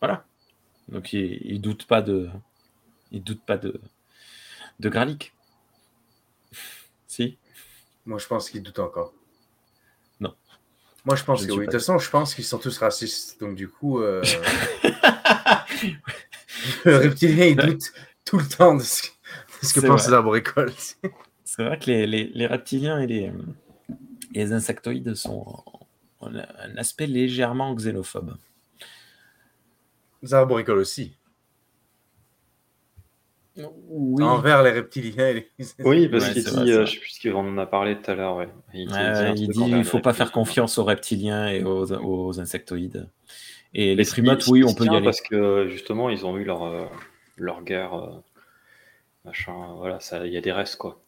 Voilà. 0.00 0.24
Donc 0.88 1.12
il, 1.12 1.40
il 1.44 1.60
doute 1.60 1.86
pas 1.86 2.00
de, 2.02 2.28
il 3.10 3.22
doute 3.22 3.42
pas 3.44 3.56
de, 3.56 3.80
de 4.80 4.88
Gralik. 4.88 5.32
si. 7.06 7.38
Moi, 8.06 8.18
je 8.18 8.26
pense 8.26 8.48
qu'ils 8.48 8.62
doutent 8.62 8.78
encore. 8.78 9.12
Moi, 11.08 11.16
je 11.16 11.24
pense 11.24 11.40
Je 11.42 11.46
que 11.46 11.52
oui. 11.52 11.58
De 11.60 11.64
toute 11.64 11.72
façon, 11.72 11.98
je 11.98 12.10
pense 12.10 12.34
qu'ils 12.34 12.44
sont 12.44 12.58
tous 12.58 12.76
racistes. 12.76 13.40
Donc, 13.40 13.54
du 13.54 13.66
coup, 13.66 13.98
euh, 14.00 14.22
le 16.84 16.96
reptilien, 16.98 17.46
il 17.46 17.56
doute 17.56 17.92
tout 18.26 18.36
le 18.38 18.46
temps 18.46 18.74
de 18.74 18.82
ce, 18.82 19.04
de 19.62 19.66
ce 19.66 19.72
que 19.72 19.80
les 19.80 20.12
arboricoles. 20.12 20.72
C'est 21.44 21.64
vrai 21.64 21.78
que 21.78 21.86
les, 21.86 22.06
les- 22.06 22.30
les 22.34 22.46
reptiliens 22.46 23.00
et 23.00 23.06
les, 23.06 23.32
et 24.34 24.44
les 24.44 24.52
insectoïdes 24.52 25.14
sont 25.14 25.64
ont 26.20 26.26
un 26.34 26.76
aspect 26.76 27.06
légèrement 27.06 27.74
xénophobe. 27.74 28.36
Les 30.22 30.34
arboricoles 30.34 30.78
aussi. 30.78 31.14
Oui. 33.88 34.22
Envers 34.22 34.62
les 34.62 34.70
reptiliens. 34.70 35.28
et 35.28 35.34
les- 35.34 35.50
Oui, 35.84 36.08
parce 36.08 36.26
Ouais, 36.28 36.32
qu'il 36.34 36.44
dit, 36.44 36.50
vrai, 36.50 36.70
euh, 36.70 36.76
vrai. 36.76 36.86
je 36.86 36.92
sais 36.92 37.00
plus 37.00 37.10
ce 37.10 37.20
qu'il 37.20 37.32
en 37.34 37.58
a 37.58 37.66
parlé 37.66 37.96
tout 38.00 38.10
à 38.10 38.14
l'heure. 38.14 38.36
Ouais. 38.36 38.48
Il, 38.74 38.92
un 38.92 39.34
il 39.34 39.48
dit 39.48 39.60
il 39.70 39.84
faut 39.84 40.00
pas 40.00 40.12
faire 40.12 40.30
confiance 40.32 40.78
aux 40.78 40.84
reptiliens 40.84 41.48
et 41.48 41.64
aux, 41.64 41.92
aux 41.92 42.40
insectoïdes. 42.40 43.08
Et 43.74 43.94
les 43.94 44.04
primates, 44.04 44.46
oui, 44.46 44.64
on 44.64 44.74
peut 44.74 44.84
y 44.84 44.88
aller. 44.88 45.04
Parce 45.04 45.20
que 45.20 45.68
justement, 45.68 46.08
ils 46.10 46.24
ont 46.24 46.36
eu 46.38 46.44
leur, 46.44 46.62
euh, 46.64 46.86
leur 47.36 47.62
guerre. 47.62 47.94
euh, 47.94 48.10
machin, 49.24 49.74
voilà, 49.76 49.98
il 50.24 50.32
y 50.32 50.36
a 50.36 50.40
des 50.40 50.52
restes, 50.52 50.76
quoi. 50.76 51.00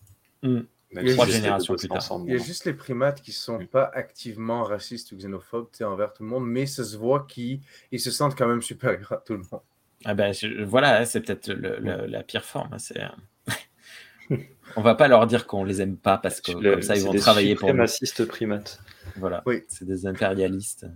Mm. 0.43 0.48
Même 0.93 1.06
Il 1.06 1.16
y 1.16 1.20
a 1.20 1.24
de 1.24 1.31
générations 1.31 1.74
bosser 1.74 1.82
plus 1.86 1.89
tard. 1.89 1.98
ensemble, 1.98 2.28
Il 2.28 2.32
y 2.32 2.35
a 2.40 2.43
juste 2.43 2.64
les 2.64 2.74
primates 2.74 3.22
qui 3.22 3.31
sont 3.32 3.60
Mm. 3.60 3.66
pas 3.68 3.90
activement 3.94 4.64
racistes 4.64 5.12
ou 5.12 5.16
xénophobes 5.16 5.68
envers 5.82 6.12
tout 6.12 6.24
le 6.24 6.28
monde, 6.28 6.44
mais 6.47 6.66
ça 6.66 6.82
se 6.85 6.97
voit 6.97 7.27
qu'ils 7.28 7.60
ils 7.93 8.01
se 8.01 8.10
sentent 8.10 8.36
quand 8.36 8.48
même 8.48 8.60
supérieurs 8.60 9.12
à 9.12 9.18
tout 9.18 9.35
le 9.35 9.39
monde. 9.51 9.60
Ah 10.05 10.14
ben, 10.14 10.32
je- 10.32 10.62
voilà, 10.62 11.05
c'est 11.05 11.20
peut-être 11.20 11.48
le- 11.48 11.78
le- 11.78 12.06
la 12.06 12.22
pire 12.22 12.44
forme. 12.44 12.70
hein, 12.72 12.78
C'est... 12.78 13.01
on 14.77 14.81
va 14.82 14.94
pas 14.94 15.09
leur 15.09 15.27
dire 15.27 15.47
qu'on 15.47 15.64
les 15.64 15.82
aime 15.82 15.97
pas 15.97 16.16
parce 16.18 16.40
que 16.40 16.52
Le- 16.52 16.72
comme 16.72 16.82
ça 16.82 16.97
ils 16.97 17.05
vont 17.05 17.12
des 17.12 17.18
travailler 17.18 17.55
pour 17.55 17.72
nous. 17.74 17.85
primates. 18.28 18.81
Voilà, 19.16 19.43
Oui. 19.47 19.62
c'est 19.68 19.85
des 19.85 20.06
impérialistes. 20.06 20.86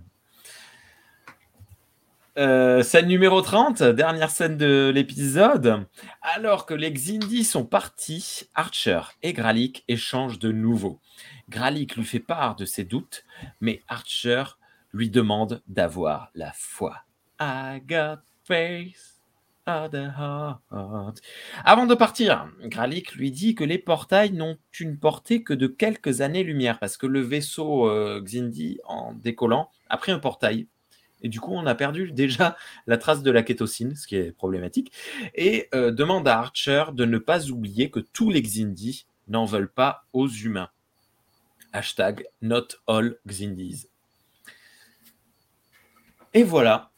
Euh, 2.37 2.83
scène 2.83 3.07
numéro 3.07 3.41
30, 3.41 3.81
dernière 3.81 4.29
scène 4.29 4.57
de 4.57 4.91
l'épisode. 4.93 5.85
Alors 6.21 6.65
que 6.65 6.73
les 6.73 6.91
Xindi 6.91 7.45
sont 7.45 7.65
partis, 7.65 8.49
Archer 8.55 8.99
et 9.23 9.31
Gralik 9.31 9.85
échangent 9.87 10.39
de 10.39 10.51
nouveau. 10.51 10.99
Gralik 11.47 11.95
lui 11.95 12.03
fait 12.03 12.19
part 12.19 12.57
de 12.57 12.65
ses 12.65 12.83
doutes, 12.83 13.23
mais 13.61 13.81
Archer 13.87 14.43
lui 14.91 15.09
demande 15.09 15.61
d'avoir 15.67 16.29
la 16.35 16.51
foi. 16.53 16.97
I 17.39 17.79
got 17.87 18.17
faith 18.45 19.15
at 19.65 19.89
the 19.89 20.07
heart. 20.17 21.21
Avant 21.63 21.85
de 21.87 21.95
partir, 21.95 22.47
Gralik 22.63 23.13
lui 23.15 23.31
dit 23.31 23.55
que 23.55 23.63
les 23.63 23.79
portails 23.79 24.31
n'ont 24.31 24.57
une 24.79 24.97
portée 24.97 25.43
que 25.43 25.53
de 25.53 25.67
quelques 25.67 26.21
années-lumière, 26.21 26.79
parce 26.79 26.97
que 26.97 27.07
le 27.07 27.21
vaisseau 27.21 27.89
euh, 27.89 28.21
Xindi, 28.21 28.79
en 28.85 29.13
décollant, 29.13 29.69
a 29.89 29.97
pris 29.97 30.11
un 30.11 30.19
portail. 30.19 30.67
Et 31.21 31.29
du 31.29 31.39
coup, 31.39 31.53
on 31.53 31.65
a 31.65 31.73
perdu 31.73 32.11
déjà 32.13 32.55
la 32.85 32.97
trace 32.97 33.23
de 33.23 33.31
la 33.31 33.41
kétosine, 33.41 33.95
ce 33.95 34.05
qui 34.05 34.15
est 34.15 34.31
problématique. 34.31 34.91
Et 35.33 35.67
euh, 35.73 35.91
demande 35.91 36.27
à 36.27 36.37
Archer 36.37 36.85
de 36.93 37.05
ne 37.05 37.17
pas 37.17 37.49
oublier 37.49 37.89
que 37.89 37.99
tous 37.99 38.29
les 38.29 38.41
Xindi 38.41 39.07
n'en 39.27 39.45
veulent 39.45 39.71
pas 39.71 40.05
aux 40.13 40.27
humains. 40.27 40.69
Hashtag 41.73 42.25
not 42.41 42.67
all 42.87 43.17
Xindis. 43.27 43.87
Et 46.33 46.43
voilà. 46.43 46.91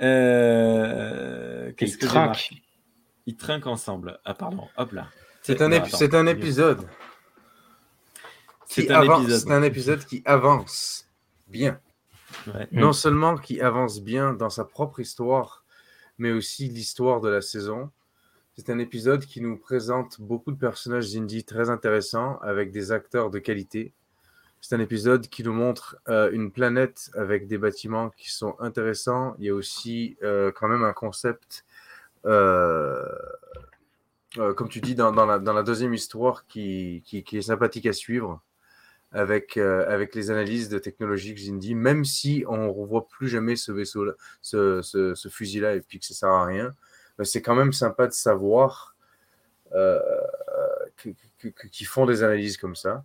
Euh, 0.00 1.72
Qu'est-ce 1.76 1.94
Ils 1.94 1.98
que 1.98 2.06
trinquent. 2.06 2.26
marqué 2.28 2.62
Ils 3.26 3.36
trinquent 3.36 3.66
ensemble. 3.66 4.20
Ah, 4.24 4.34
pardon. 4.34 4.68
Hop 4.76 4.92
là. 4.92 5.08
C'est 5.42 5.60
un, 5.60 5.70
épi- 5.70 5.86
épisode. 6.26 6.86
C'est 8.66 8.86
qui 8.86 8.92
un 9.52 9.62
épisode 9.62 10.04
qui 10.04 10.22
avance 10.24 11.08
bien. 11.48 11.78
Ouais. 12.46 12.66
Non 12.72 12.92
seulement 12.92 13.36
qui 13.36 13.60
avance 13.60 14.00
bien 14.00 14.32
dans 14.32 14.50
sa 14.50 14.64
propre 14.64 15.00
histoire, 15.00 15.64
mais 16.18 16.32
aussi 16.32 16.68
l'histoire 16.68 17.20
de 17.20 17.28
la 17.28 17.40
saison. 17.40 17.90
C'est 18.56 18.70
un 18.70 18.78
épisode 18.78 19.24
qui 19.24 19.40
nous 19.40 19.56
présente 19.56 20.20
beaucoup 20.20 20.50
de 20.52 20.56
personnages 20.58 21.14
indie 21.16 21.44
très 21.44 21.70
intéressants 21.70 22.38
avec 22.38 22.70
des 22.70 22.92
acteurs 22.92 23.30
de 23.30 23.38
qualité. 23.38 23.92
C'est 24.66 24.76
un 24.76 24.80
épisode 24.80 25.28
qui 25.28 25.44
nous 25.44 25.52
montre 25.52 25.98
euh, 26.08 26.30
une 26.32 26.50
planète 26.50 27.10
avec 27.12 27.46
des 27.48 27.58
bâtiments 27.58 28.08
qui 28.16 28.30
sont 28.30 28.56
intéressants. 28.60 29.36
Il 29.38 29.44
y 29.44 29.50
a 29.50 29.54
aussi 29.54 30.16
euh, 30.22 30.52
quand 30.52 30.68
même 30.68 30.84
un 30.84 30.94
concept, 30.94 31.66
euh, 32.24 33.04
comme 34.56 34.70
tu 34.70 34.80
dis, 34.80 34.94
dans, 34.94 35.12
la, 35.12 35.62
deuxième 35.62 35.92
histoire 35.92 36.46
qui, 36.46 37.04
est 37.12 37.42
sympathique 37.42 37.84
à 37.84 37.92
suivre 37.92 38.40
avec, 39.12 39.56
les 39.56 40.30
analyses 40.30 40.70
de 40.70 40.78
technologie 40.78 41.34
Xindi, 41.34 41.74
même 41.74 42.06
si 42.06 42.42
on 42.48 42.56
ne 42.56 42.68
revoit 42.68 43.06
plus 43.06 43.28
jamais 43.28 43.56
ce 43.56 43.70
vaisseau-là, 43.70 44.14
ce, 44.40 45.28
fusil-là, 45.30 45.74
et 45.74 45.82
puis 45.82 45.98
que 45.98 46.06
ça 46.06 46.14
sert 46.14 46.30
à 46.30 46.46
rien, 46.46 46.74
c'est 47.22 47.42
quand 47.42 47.54
même 47.54 47.74
sympa 47.74 48.06
de 48.06 48.14
savoir 48.14 48.96
que- 49.70 51.10
que- 51.38 51.48
que- 51.48 51.66
qu'ils 51.68 51.86
font 51.86 52.06
des 52.06 52.22
analyses 52.22 52.56
comme 52.56 52.76
ça. 52.76 53.04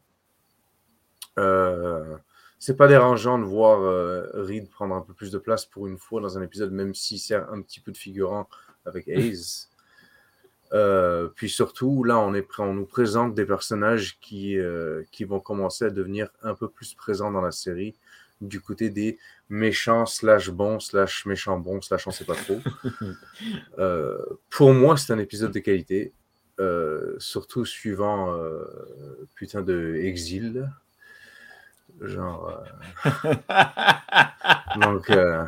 Euh, 1.38 2.18
c'est 2.60 2.76
pas 2.76 2.89
dérangeant 2.89 3.39
de 3.39 3.45
voir 3.45 3.81
euh, 3.81 4.30
Reed 4.34 4.69
prendre 4.69 4.93
un 4.93 5.01
peu 5.01 5.14
plus 5.14 5.31
de 5.31 5.38
place 5.38 5.65
pour 5.65 5.88
une 5.88 5.97
fois 5.97 6.19
dans 6.19 6.38
un 6.38 6.41
épisode, 6.41 6.73
même 6.73 6.93
s'il 6.93 7.19
sert 7.19 7.49
un 7.53 7.61
petit 7.61 7.80
peu 7.80 7.91
de 7.93 7.97
figurant 7.97 8.49
avec 8.85 9.07
Hayes. 9.07 9.68
Euh, 10.73 11.30
puis 11.34 11.49
surtout, 11.49 12.03
là, 12.03 12.19
on, 12.19 12.34
est, 12.34 12.41
prêt- 12.41 12.64
on 12.64 12.73
nous 12.73 12.85
présente 12.85 13.34
des 13.34 13.45
personnages 13.45 14.19
qui, 14.19 14.60
euh, 14.60 15.03
qui 15.11 15.23
vont 15.23 15.39
commencer 15.39 15.85
à 15.85 15.89
devenir 15.89 16.30
un 16.43 16.53
peu 16.53 16.68
plus 16.69 16.93
présents 16.93 17.31
dans 17.31 17.41
la 17.41 17.51
série, 17.51 17.95
du 18.41 18.60
côté 18.61 18.89
des 18.89 19.18
méchants 19.49 20.06
slash 20.06 20.49
bons 20.49 20.80
slash 20.80 21.26
méchants 21.26 21.60
bons 21.60 21.81
slash 21.81 22.07
on 22.07 22.11
sait 22.11 22.26
pas 22.26 22.35
trop. 22.35 22.60
Pour 24.49 24.73
moi, 24.73 24.95
c'est 24.97 25.11
un 25.14 25.18
épisode 25.18 25.51
de 25.51 25.60
qualité, 25.60 26.14
surtout 27.18 27.65
suivant 27.65 28.38
putain 29.35 29.61
de 29.61 29.95
Exil. 29.95 30.69
Genre, 32.02 32.64
euh, 33.06 33.34
donc, 34.82 35.10
euh, 35.10 35.46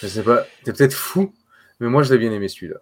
je 0.00 0.06
sais 0.06 0.22
pas, 0.22 0.44
t'es 0.64 0.72
peut-être 0.72 0.94
fou, 0.94 1.34
mais 1.80 1.88
moi 1.88 2.02
je 2.02 2.12
l'ai 2.12 2.18
bien 2.18 2.32
aimé 2.32 2.48
celui-là. 2.48 2.76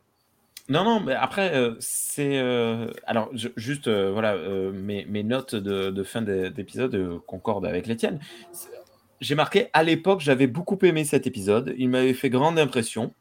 Non, 0.68 0.82
non, 0.84 1.00
mais 1.00 1.14
après, 1.14 1.54
euh, 1.54 1.74
c'est. 1.78 2.38
euh, 2.38 2.90
alors, 3.06 3.28
je- 3.32 3.48
juste, 3.56 3.86
euh, 3.88 4.10
voilà, 4.12 4.36
mes, 4.72 5.04
mes 5.06 5.22
notes 5.22 5.54
de, 5.54 5.90
de 5.90 6.02
fin 6.02 6.22
d'é- 6.22 6.50
d'épisode 6.50 7.20
concordent 7.26 7.66
avec 7.66 7.86
les 7.86 7.96
tiennes. 7.96 8.18
J'ai 9.20 9.34
marqué, 9.36 9.68
à 9.72 9.82
l'époque, 9.82 10.20
j'avais 10.20 10.46
beaucoup 10.48 10.78
aimé 10.82 11.04
cet 11.04 11.26
épisode. 11.26 11.72
Il 11.78 11.88
m'avait 11.88 12.14
fait 12.14 12.30
grande 12.30 12.58
impression. 12.58 13.12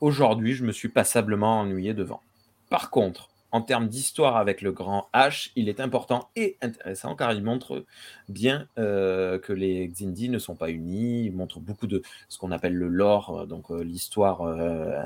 Aujourd'hui, 0.00 0.54
je 0.54 0.64
me 0.64 0.72
suis 0.72 0.88
passablement 0.88 1.60
ennuyé 1.60 1.94
devant. 1.94 2.20
Par 2.68 2.90
contre, 2.90 3.28
en 3.54 3.62
termes 3.62 3.86
d'histoire 3.86 4.36
avec 4.36 4.62
le 4.62 4.72
grand 4.72 5.06
H, 5.14 5.52
il 5.54 5.68
est 5.68 5.78
important 5.78 6.28
et 6.34 6.56
intéressant 6.60 7.14
car 7.14 7.32
il 7.32 7.40
montre 7.40 7.84
bien 8.28 8.66
euh, 8.78 9.38
que 9.38 9.52
les 9.52 9.86
Xindi 9.86 10.28
ne 10.28 10.40
sont 10.40 10.56
pas 10.56 10.70
unis. 10.70 11.26
Il 11.26 11.36
montre 11.36 11.60
beaucoup 11.60 11.86
de 11.86 12.02
ce 12.28 12.36
qu'on 12.36 12.50
appelle 12.50 12.74
le 12.74 12.88
lore, 12.88 13.42
euh, 13.42 13.46
donc 13.46 13.70
euh, 13.70 13.84
l'histoire 13.84 14.42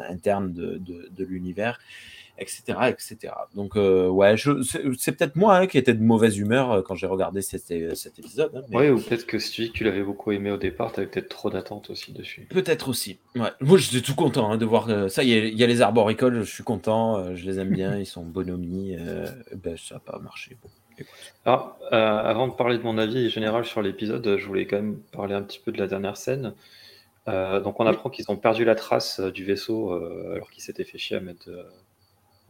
interne 0.09 0.55
de 0.55 1.25
l'univers, 1.25 1.79
etc., 2.39 2.63
etc. 2.89 3.17
Donc, 3.55 3.77
euh, 3.77 4.09
ouais, 4.09 4.35
c'est 4.99 5.13
peut-être 5.13 5.37
moi 5.37 5.57
hein, 5.57 5.67
qui 5.67 5.79
étais 5.79 5.95
de 5.95 6.03
mauvaise 6.03 6.39
humeur 6.39 6.71
euh, 6.73 6.83
quand 6.83 6.95
j'ai 6.95 7.07
regardé 7.07 7.43
cet, 7.43 7.73
cet 7.97 8.19
épisode. 8.19 8.51
hein, 8.57 8.63
mais 8.69 8.77
Oui, 8.77 8.89
ou 8.91 9.01
peut-être 9.01 9.27
que 9.27 9.39
si 9.39 9.71
tu 9.73 9.85
l'avais 9.85 10.03
beaucoup 10.03 10.33
aimé 10.33 10.51
au 10.51 10.57
départ, 10.57 10.93
tu 10.93 11.01
avais 11.01 11.09
peut-être 11.09 11.29
trop 11.29 11.51
d'attentes 11.51 11.91
aussi 11.91 12.13
dessus. 12.13 12.47
Peut-être 12.51 12.89
aussi. 12.89 13.19
Ouais. 13.37 13.51
Moi, 13.61 13.79
j'étais 13.79 14.01
tout 14.05 14.15
content 14.15 14.51
hein, 14.51 14.57
de 14.57 14.65
voir 14.65 14.87
que 14.87 15.09
ça 15.09 15.23
y 15.23 15.33
est, 15.33 15.49
il 15.49 15.59
y 15.59 15.65
a 15.65 15.67
les 15.67 15.83
arboricoles, 15.83 16.43
je 16.43 16.51
suis 16.53 16.65
content, 16.65 17.17
euh, 17.19 17.35
je 17.35 17.45
les 17.47 17.59
aime 17.59 17.71
bien, 17.71 17.97
ils 17.99 18.07
sont 18.07 18.25
bonhomie. 18.25 18.97
euh, 18.99 19.27
ben, 19.57 19.77
ça 19.77 19.97
n'a 19.97 20.01
pas 20.01 20.19
marché. 20.19 20.57
Bon. 20.63 20.69
Alors, 21.45 21.79
euh, 21.93 21.97
avant 21.97 22.49
de 22.49 22.53
parler 22.55 22.77
de 22.77 22.83
mon 22.83 22.99
avis 22.99 23.31
général 23.31 23.65
sur 23.65 23.83
l'épisode, 23.83 24.37
je 24.37 24.45
voulais 24.47 24.67
quand 24.67 24.77
même 24.77 24.99
parler 25.13 25.35
un 25.35 25.43
petit 25.43 25.61
peu 25.65 25.71
de 25.71 25.79
la 25.79 25.87
dernière 25.87 26.17
scène. 26.17 26.55
Euh, 27.29 27.61
donc, 27.61 27.79
on 27.79 27.85
Oui. 27.85 27.91
apprend 27.91 28.11
qu'ils 28.11 28.25
ont 28.31 28.37
perdu 28.37 28.65
la 28.65 28.75
trace 28.75 29.21
euh, 29.21 29.31
du 29.31 29.45
vaisseau 29.45 29.93
euh, 29.93 30.33
alors 30.35 30.51
qu'ils 30.51 30.63
s'étaient 30.65 30.85
fait 30.85 30.99
chier 30.99 31.17
à 31.17 31.21
mettre 31.21 31.49
euh, 31.51 31.63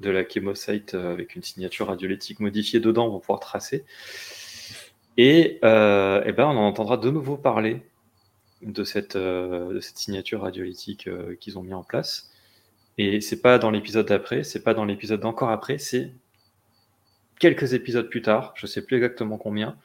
de 0.01 0.11
la 0.11 0.29
chémocyte 0.29 0.95
euh, 0.95 1.13
avec 1.13 1.35
une 1.35 1.43
signature 1.43 1.89
radiolytique 1.89 2.41
modifiée 2.41 2.81
dedans 2.81 3.11
pour 3.11 3.21
pouvoir 3.21 3.41
tracer. 3.41 3.85
Et, 5.17 5.59
euh, 5.65 6.23
eh 6.25 6.33
ben, 6.33 6.47
on 6.47 6.57
en 6.57 6.67
entendra 6.69 6.97
de 6.97 7.11
nouveau 7.11 7.37
parler 7.37 7.83
de 8.63 8.85
cette, 8.85 9.17
de 9.17 9.79
cette 9.81 9.99
signature 9.99 10.43
radiolytique 10.43 11.09
qu'ils 11.41 11.59
ont 11.59 11.63
mis 11.63 11.75
en 11.75 11.83
place. 11.83 12.31
Et 12.99 13.21
c'est 13.21 13.41
pas 13.41 13.59
dans 13.59 13.71
l'épisode 13.71 14.07
d'après, 14.07 14.43
c'est 14.43 14.63
pas 14.63 14.75
dans 14.75 14.85
l'épisode 14.85 15.21
d'encore 15.21 15.51
après, 15.51 15.79
c'est 15.79 16.13
quelques 17.39 17.73
épisodes 17.73 18.09
plus 18.09 18.23
tard, 18.23 18.53
je 18.57 18.67
sais 18.67 18.85
plus 18.85 18.97
exactement 18.97 19.39
combien, 19.39 19.77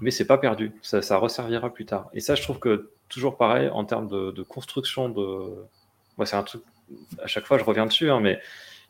mais 0.00 0.10
c'est 0.10 0.26
pas 0.26 0.38
perdu, 0.38 0.72
ça, 0.82 1.02
ça 1.02 1.18
resservira 1.18 1.72
plus 1.72 1.84
tard. 1.84 2.08
Et 2.14 2.20
ça, 2.20 2.34
je 2.34 2.42
trouve 2.42 2.58
que 2.58 2.90
toujours 3.08 3.36
pareil 3.36 3.68
en 3.68 3.84
termes 3.84 4.08
de, 4.08 4.42
construction 4.42 5.08
de. 5.08 5.54
Moi, 6.16 6.26
c'est 6.26 6.36
un 6.36 6.42
truc, 6.42 6.62
à 7.22 7.26
chaque 7.26 7.46
fois 7.46 7.58
je 7.58 7.64
reviens 7.64 7.86
dessus, 7.86 8.10
hein, 8.10 8.20
mais 8.20 8.40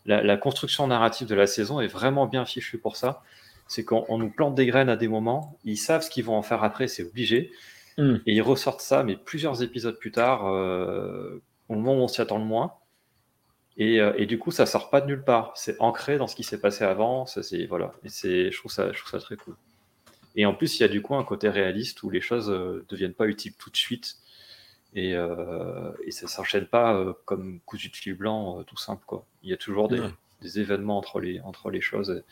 la, 0.06 0.36
construction 0.36 0.86
narrative 0.86 1.26
de 1.26 1.34
la 1.34 1.46
saison 1.46 1.80
est 1.80 1.86
vraiment 1.86 2.26
bien 2.26 2.44
fichue 2.44 2.78
pour 2.78 2.96
ça. 2.96 3.22
C'est 3.68 3.84
qu'on 3.84 4.18
nous 4.18 4.30
plante 4.30 4.54
des 4.54 4.66
graines 4.66 4.88
à 4.88 4.96
des 4.96 5.08
moments, 5.08 5.58
ils 5.64 5.76
savent 5.76 6.02
ce 6.02 6.10
qu'ils 6.10 6.24
vont 6.24 6.36
en 6.36 6.42
faire 6.42 6.62
après, 6.62 6.86
c'est 6.86 7.02
obligé. 7.02 7.50
Hmm. 7.98 8.16
Et 8.26 8.34
ils 8.34 8.42
ressortent 8.42 8.80
ça, 8.80 9.02
mais 9.02 9.16
plusieurs 9.16 9.62
épisodes 9.62 9.98
plus 9.98 10.12
tard, 10.12 10.46
euh, 10.46 11.42
au 11.68 11.74
moment 11.74 11.94
où 11.94 12.04
on 12.04 12.08
s'y 12.08 12.20
attend 12.20 12.38
le 12.38 12.44
moins. 12.44 12.74
Euh, 13.78 14.12
et, 14.16 14.26
du 14.26 14.38
coup, 14.38 14.50
ça 14.50 14.66
sort 14.66 14.90
pas 14.90 15.00
de 15.00 15.06
nulle 15.06 15.22
part. 15.22 15.52
C'est 15.54 15.76
ancré 15.80 16.18
dans 16.18 16.26
ce 16.26 16.34
qui 16.34 16.44
s'est 16.44 16.60
passé 16.60 16.84
avant. 16.84 17.26
Ça, 17.26 17.42
c'est 17.42 17.66
voilà. 17.66 17.92
Et 18.04 18.08
c'est, 18.08 18.50
je 18.50 18.58
trouve 18.58 18.72
ça, 18.72 18.92
je 18.92 18.98
trouve 18.98 19.10
ça 19.10 19.18
très 19.18 19.36
cool. 19.36 19.54
Et 20.34 20.46
en 20.46 20.54
plus, 20.54 20.78
il 20.78 20.82
y 20.82 20.84
a 20.84 20.88
du 20.88 21.02
coup 21.02 21.14
un 21.14 21.24
côté 21.24 21.48
réaliste 21.48 22.02
où 22.02 22.10
les 22.10 22.20
choses 22.20 22.50
euh, 22.50 22.84
deviennent 22.88 23.14
pas 23.14 23.26
utiles 23.26 23.54
tout 23.58 23.70
de 23.70 23.76
suite. 23.76 24.16
Et, 24.96 25.14
euh, 25.14 25.92
et 26.04 26.10
ça 26.10 26.26
s'enchaîne 26.26 26.66
pas 26.66 26.96
euh, 26.96 27.12
comme 27.24 27.60
cousu 27.66 27.90
de 27.90 27.96
fil 27.96 28.14
blanc, 28.14 28.62
tout 28.64 28.76
simple 28.76 29.04
quoi. 29.06 29.24
Il 29.42 29.50
y 29.50 29.52
a 29.52 29.56
toujours 29.56 29.88
des, 29.88 30.00
des, 30.40 30.58
événements 30.58 30.98
entre 30.98 31.20
les 31.20 31.40
entre 31.42 31.70
les 31.70 31.80
choses. 31.80 32.24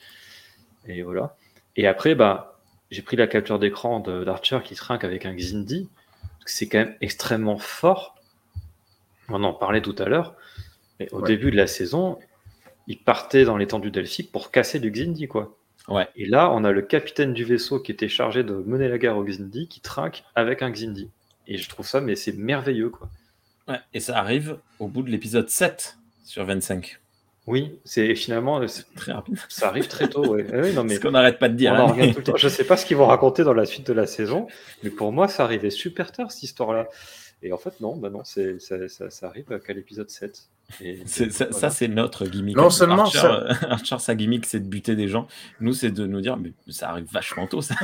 Et, 0.86 1.03
voilà. 1.03 1.36
Et 1.77 1.86
après, 1.86 2.15
bah, 2.15 2.59
j'ai 2.91 3.03
pris 3.03 3.16
la 3.16 3.27
capture 3.27 3.59
d'écran 3.59 4.01
d'Archer 4.01 4.61
qui 4.65 4.74
trinque 4.74 5.05
avec 5.05 5.27
un 5.27 5.35
Xindi. 5.35 5.89
C'est 6.47 6.69
quand 6.69 6.78
même 6.78 6.97
extrêmement 7.01 7.59
fort. 7.59 8.16
On 9.28 9.45
en 9.45 9.53
parlait 9.53 9.82
tout 9.82 9.97
à 9.99 10.07
l'heure 10.07 10.35
au 11.12 11.23
début 11.23 11.51
de 11.51 11.57
la 11.57 11.66
saison, 11.66 12.19
il 12.86 12.99
partait 12.99 13.45
dans 13.45 13.57
l'étendue 13.57 13.91
delphique 13.91 14.31
pour 14.32 14.51
casser 14.51 14.81
du 14.81 14.91
Xindi, 14.91 15.28
quoi. 15.28 15.57
Ouais. 15.89 16.09
Et 16.16 16.27
là, 16.27 16.51
on 16.51 16.65
a 16.65 16.73
le 16.73 16.82
capitaine 16.82 17.35
du 17.35 17.45
vaisseau 17.45 17.81
qui 17.81 17.93
était 17.93 18.09
chargé 18.09 18.43
de 18.43 18.55
mener 18.55 18.89
la 18.89 18.99
guerre 18.99 19.16
au 19.16 19.24
Xindi 19.24 19.69
qui 19.69 19.81
trinque 19.81 20.24
avec 20.35 20.62
un 20.62 20.70
Xindi. 20.70 21.11
Et 21.47 21.59
je 21.59 21.69
trouve 21.69 21.87
ça, 21.87 22.01
mais 22.01 22.16
c'est 22.16 22.33
merveilleux, 22.33 22.91
quoi. 22.91 23.09
Ouais, 23.69 23.81
et 23.93 24.01
ça 24.01 24.19
arrive 24.19 24.59
au 24.79 24.89
bout 24.89 25.03
de 25.03 25.11
l'épisode 25.11 25.49
7 25.49 25.97
sur 26.25 26.45
25. 26.45 26.99
Oui, 27.47 27.79
c'est 27.85 28.15
finalement 28.15 28.61
très 28.97 29.12
rapide. 29.12 29.39
Ça 29.51 29.69
arrive 29.69 29.87
très 29.87 30.09
tôt, 30.09 30.27
ouais. 30.27 30.47
Eh 30.51 30.73
non, 30.73 30.85
mais 30.85 30.95
ce 30.97 31.01
qu'on 31.01 31.11
n'arrête 31.11 31.39
pas 31.39 31.51
de 31.51 31.57
dire. 31.57 31.75
Hein. 31.75 31.95
Je 32.37 32.47
ne 32.47 32.51
sais 32.51 32.65
pas 32.65 32.79
ce 32.79 32.87
qu'ils 32.87 32.97
vont 32.97 33.07
raconter 33.07 33.45
dans 33.45 33.53
la 33.53 33.66
suite 33.66 33.87
de 33.87 33.93
la 33.93 34.07
saison, 34.07 34.47
mais 34.83 34.89
pour 34.89 35.12
moi, 35.12 35.29
ça 35.29 35.45
arrivait 35.45 35.71
super 35.71 36.11
tard 36.11 36.33
cette 36.33 36.43
histoire-là. 36.43 36.89
Et 37.43 37.53
en 37.53 37.59
fait, 37.59 37.79
non, 37.81 37.97
bah 37.97 38.09
non, 38.09 38.25
ça, 38.25 38.41
ça, 38.59 39.11
ça, 39.11 39.27
arrive 39.27 39.61
qu'à 39.66 39.75
l'épisode 39.75 40.09
7 40.09 40.49
ça, 41.05 41.69
c'est 41.69 41.89
notre 41.89 42.27
gimmick. 42.27 42.57
Non 42.57 42.71
seulement 42.71 43.03
Archer, 43.03 43.19
ça... 43.19 43.47
Archer, 43.69 43.99
sa 43.99 44.15
gimmick, 44.15 44.47
c'est 44.47 44.61
de 44.61 44.66
buter 44.66 44.97
des 44.97 45.09
gens. 45.09 45.29
Nous, 45.61 45.75
c'est 45.75 45.91
de 45.91 46.07
nous 46.07 46.23
dire, 46.23 46.39
mais 46.39 46.53
ça 46.69 46.89
arrive 46.89 47.07
vachement 47.12 47.47
tôt, 47.47 47.61
ça. 47.61 47.75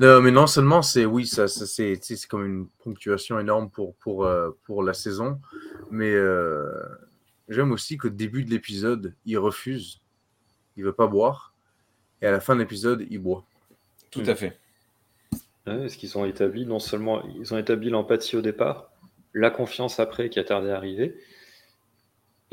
Non, 0.00 0.20
mais 0.20 0.30
non 0.30 0.46
seulement 0.46 0.82
c'est 0.82 1.04
oui, 1.04 1.26
ça, 1.26 1.48
c'est 1.48 2.00
comme 2.28 2.46
une 2.46 2.66
ponctuation 2.84 3.38
énorme 3.38 3.70
pour, 3.70 3.94
pour, 3.96 4.24
euh, 4.24 4.50
pour 4.64 4.82
la 4.82 4.94
saison, 4.94 5.40
mais 5.90 6.10
euh, 6.10 6.70
j'aime 7.48 7.72
aussi 7.72 7.96
qu'au 7.96 8.08
début 8.08 8.44
de 8.44 8.50
l'épisode, 8.50 9.14
il 9.26 9.38
refuse, 9.38 10.00
il 10.76 10.84
veut 10.84 10.92
pas 10.92 11.06
boire, 11.06 11.54
et 12.20 12.26
à 12.26 12.30
la 12.30 12.40
fin 12.40 12.54
de 12.54 12.60
l'épisode, 12.60 13.06
il 13.10 13.18
boit. 13.18 13.44
Tout 14.10 14.22
à 14.26 14.34
fait. 14.34 14.58
Est-ce 15.66 15.96
qu'ils 15.96 16.18
ont 16.18 16.24
établi 16.24 16.66
non 16.66 16.80
seulement 16.80 17.22
ils 17.38 17.54
ont 17.54 17.58
établi 17.58 17.88
l'empathie 17.88 18.36
au 18.36 18.42
départ, 18.42 18.90
la 19.32 19.50
confiance 19.50 20.00
après 20.00 20.28
qui 20.28 20.40
a 20.40 20.44
tardé 20.44 20.70
à 20.70 20.76
arriver, 20.76 21.16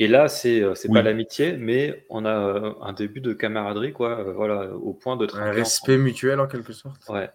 et 0.01 0.07
là, 0.07 0.29
c'est 0.29 0.61
euh, 0.61 0.75
c'est 0.75 0.87
pas 0.87 1.01
l'amitié, 1.01 1.57
mais 1.57 2.05
on 2.09 2.23
a 2.23 2.33
euh, 2.33 2.73
un 2.81 2.93
début 2.93 3.19
de 3.19 3.33
camaraderie, 3.33 3.91
quoi. 3.91 4.19
Euh, 4.19 4.31
voilà, 4.31 4.73
au 4.73 4.93
point 4.93 5.17
de 5.17 5.27
un 5.35 5.51
respect 5.51 5.97
mutuel 5.97 6.39
en 6.39 6.47
quelque 6.47 6.71
sorte. 6.71 7.07
Ouais. 7.09 7.29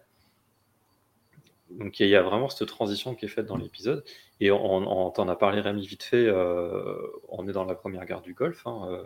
Donc 1.70 2.00
il 2.00 2.08
y, 2.08 2.16
a 2.16 2.22
vraiment 2.22 2.48
cette 2.48 2.68
transition 2.68 3.14
qui 3.14 3.26
est 3.26 3.28
faite 3.28 3.44
dans 3.44 3.58
l'épisode. 3.58 4.02
Et 4.40 4.50
on, 4.50 5.10
t'en 5.10 5.28
a 5.28 5.36
parlé 5.36 5.60
Rémi 5.60 5.86
vite 5.86 6.04
fait. 6.04 6.30
on 7.28 7.48
est 7.48 7.52
dans 7.52 7.64
la 7.64 7.74
première 7.74 8.06
guerre 8.06 8.22
du 8.22 8.32
Golfe, 8.32 8.66
hein, 8.66 9.02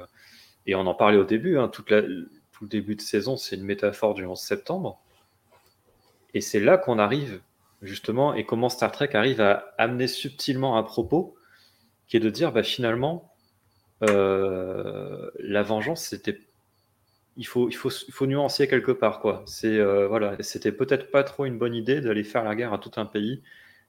et 0.67 0.75
on 0.75 0.87
en 0.87 0.95
parlait 0.95 1.17
au 1.17 1.25
début. 1.25 1.59
Hein, 1.59 1.69
toute 1.69 1.91
la, 1.91 2.03
tout 2.03 2.65
le 2.65 2.69
début 2.69 2.95
de 2.95 3.01
saison, 3.01 3.37
c'est 3.37 3.57
une 3.57 3.65
métaphore 3.65 4.15
du 4.15 4.25
11 4.25 4.39
septembre. 4.39 5.01
Et 6.35 6.43
c'est 6.43 6.61
là 6.61 6.77
qu'on 6.77 6.99
arrive 6.99 7.41
justement, 7.83 8.35
et 8.35 8.45
comment 8.45 8.69
Star 8.69 8.93
Trek 8.93 9.11
arrive 9.15 9.41
à 9.41 9.75
amener 9.79 10.07
subtilement 10.07 10.77
un 10.77 10.83
propos 10.83 11.37
qui 12.07 12.17
est 12.19 12.21
de 12.21 12.31
dire, 12.31 12.53
bah, 12.53 12.63
finalement, 12.63 13.28
euh, 14.03 15.31
la 15.39 15.63
vengeance, 15.63 16.05
c'était 16.05 16.41
il 17.37 17.47
faut, 17.47 17.69
il, 17.69 17.77
faut, 17.77 17.91
il 17.91 18.13
faut 18.13 18.27
nuancer 18.27 18.67
quelque 18.67 18.93
part. 18.93 19.21
quoi. 19.21 19.43
C'est 19.47 19.79
euh, 19.79 20.09
voilà, 20.09 20.37
C'était 20.43 20.73
peut-être 20.73 21.11
pas 21.11 21.23
trop 21.23 21.45
une 21.45 21.59
bonne 21.59 21.75
idée 21.75 22.01
d'aller 22.01 22.25
faire 22.25 22.45
la 22.45 22.57
guerre 22.57 22.73
à 22.73 22.79
tout 22.79 22.91
un 22.97 23.07
pays 23.07 23.43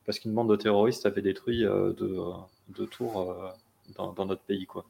parce 0.06 0.20
qu'une 0.20 0.34
bande 0.34 0.50
de 0.50 0.56
terroristes 0.56 1.06
avait 1.06 1.22
détruit 1.22 1.66
euh, 1.66 1.94
deux, 1.94 2.86
tours 2.88 3.36
dans, 3.96 4.26
notre 4.26 4.42
pays. 4.42 4.66
quoi. 4.66 4.86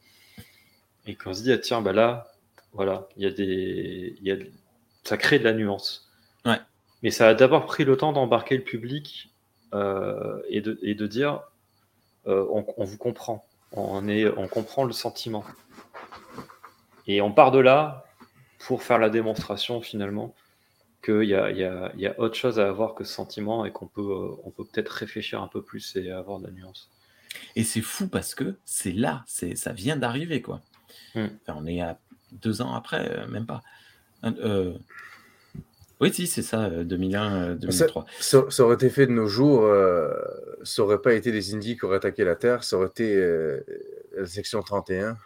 Et 1.07 1.15
quand 1.15 1.31
on 1.31 1.33
se 1.33 1.43
dit, 1.43 1.51
ah, 1.51 1.57
tiens, 1.57 1.81
bah 1.81 1.93
là, 1.93 2.31
voilà, 2.73 3.07
il 3.17 3.23
y 3.23 3.25
a 3.25 3.31
des. 3.31 4.17
Y 4.21 4.31
a, 4.31 4.35
ça 5.03 5.17
crée 5.17 5.39
de 5.39 5.43
la 5.45 5.53
nuance. 5.53 6.09
Ouais. 6.45 6.59
Mais 7.01 7.11
ça 7.11 7.29
a 7.29 7.33
d'abord 7.33 7.65
pris 7.65 7.85
le 7.85 7.95
temps 7.97 8.13
d'embarquer 8.13 8.57
le 8.57 8.63
public 8.63 9.33
et, 9.73 10.61
de, 10.61 10.79
et 10.81 10.95
de 10.95 11.07
dire 11.07 11.41
on, 12.25 12.65
on, 12.77 12.83
vous 12.83 12.97
comprend 12.97 13.48
on, 13.71 14.07
est, 14.07 14.27
on 14.37 14.47
comprend 14.47 14.83
le 14.83 14.93
sentiment. 14.93 15.43
Et 17.07 17.21
on 17.21 17.31
part 17.31 17.51
de 17.51 17.59
là 17.59 18.05
pour 18.59 18.83
faire 18.83 18.99
la 18.99 19.09
démonstration 19.09 19.81
finalement 19.81 20.35
qu'il 21.03 21.23
y 21.23 21.33
a, 21.33 21.49
y, 21.51 21.63
a, 21.63 21.91
y 21.95 22.07
a, 22.07 22.19
autre 22.19 22.35
chose 22.35 22.59
à 22.59 22.67
avoir 22.67 22.93
que 22.93 23.03
ce 23.03 23.13
sentiment 23.13 23.65
et 23.65 23.71
qu'on 23.71 23.87
peut, 23.87 24.01
euh, 24.01 24.35
on 24.43 24.51
peut 24.51 24.65
peut-être 24.65 24.89
réfléchir 24.89 25.41
un 25.41 25.47
peu 25.47 25.61
plus 25.61 25.95
et 25.95 26.11
avoir 26.11 26.39
de 26.39 26.47
la 26.47 26.51
nuance. 26.51 26.89
Et 27.55 27.63
c'est 27.63 27.81
fou 27.81 28.07
parce 28.07 28.35
que 28.35 28.57
c'est 28.65 28.91
là, 28.91 29.23
c'est, 29.27 29.55
ça 29.55 29.71
vient 29.71 29.97
d'arriver 29.97 30.41
quoi. 30.41 30.61
Hmm. 31.15 31.27
on 31.47 31.65
est 31.65 31.81
à 31.81 31.99
deux 32.31 32.61
ans 32.61 32.73
après, 32.73 33.09
euh, 33.09 33.27
même 33.27 33.45
pas. 33.45 33.61
Euh, 34.23 34.77
oui, 36.01 36.13
si, 36.13 36.27
c'est 36.27 36.41
ça, 36.41 36.69
2001, 36.69 37.55
2003. 37.55 38.05
Ça, 38.21 38.63
aurait 38.63 38.75
été 38.75 38.89
fait 38.89 39.05
de 39.05 39.11
nos 39.11 39.27
jours, 39.27 39.65
euh, 39.65 40.09
ça 40.63 40.83
aurait 40.83 41.01
pas 41.01 41.13
été 41.13 41.31
les 41.31 41.53
Indies 41.53 41.75
qui 41.77 41.85
auraient 41.85 41.97
attaqué 41.97 42.23
la 42.23 42.35
Terre, 42.35 42.63
ça 42.63 42.77
aurait 42.77 42.87
été 42.87 43.15
euh, 43.15 43.59
la 44.15 44.25
section 44.25 44.61
31 44.61 45.17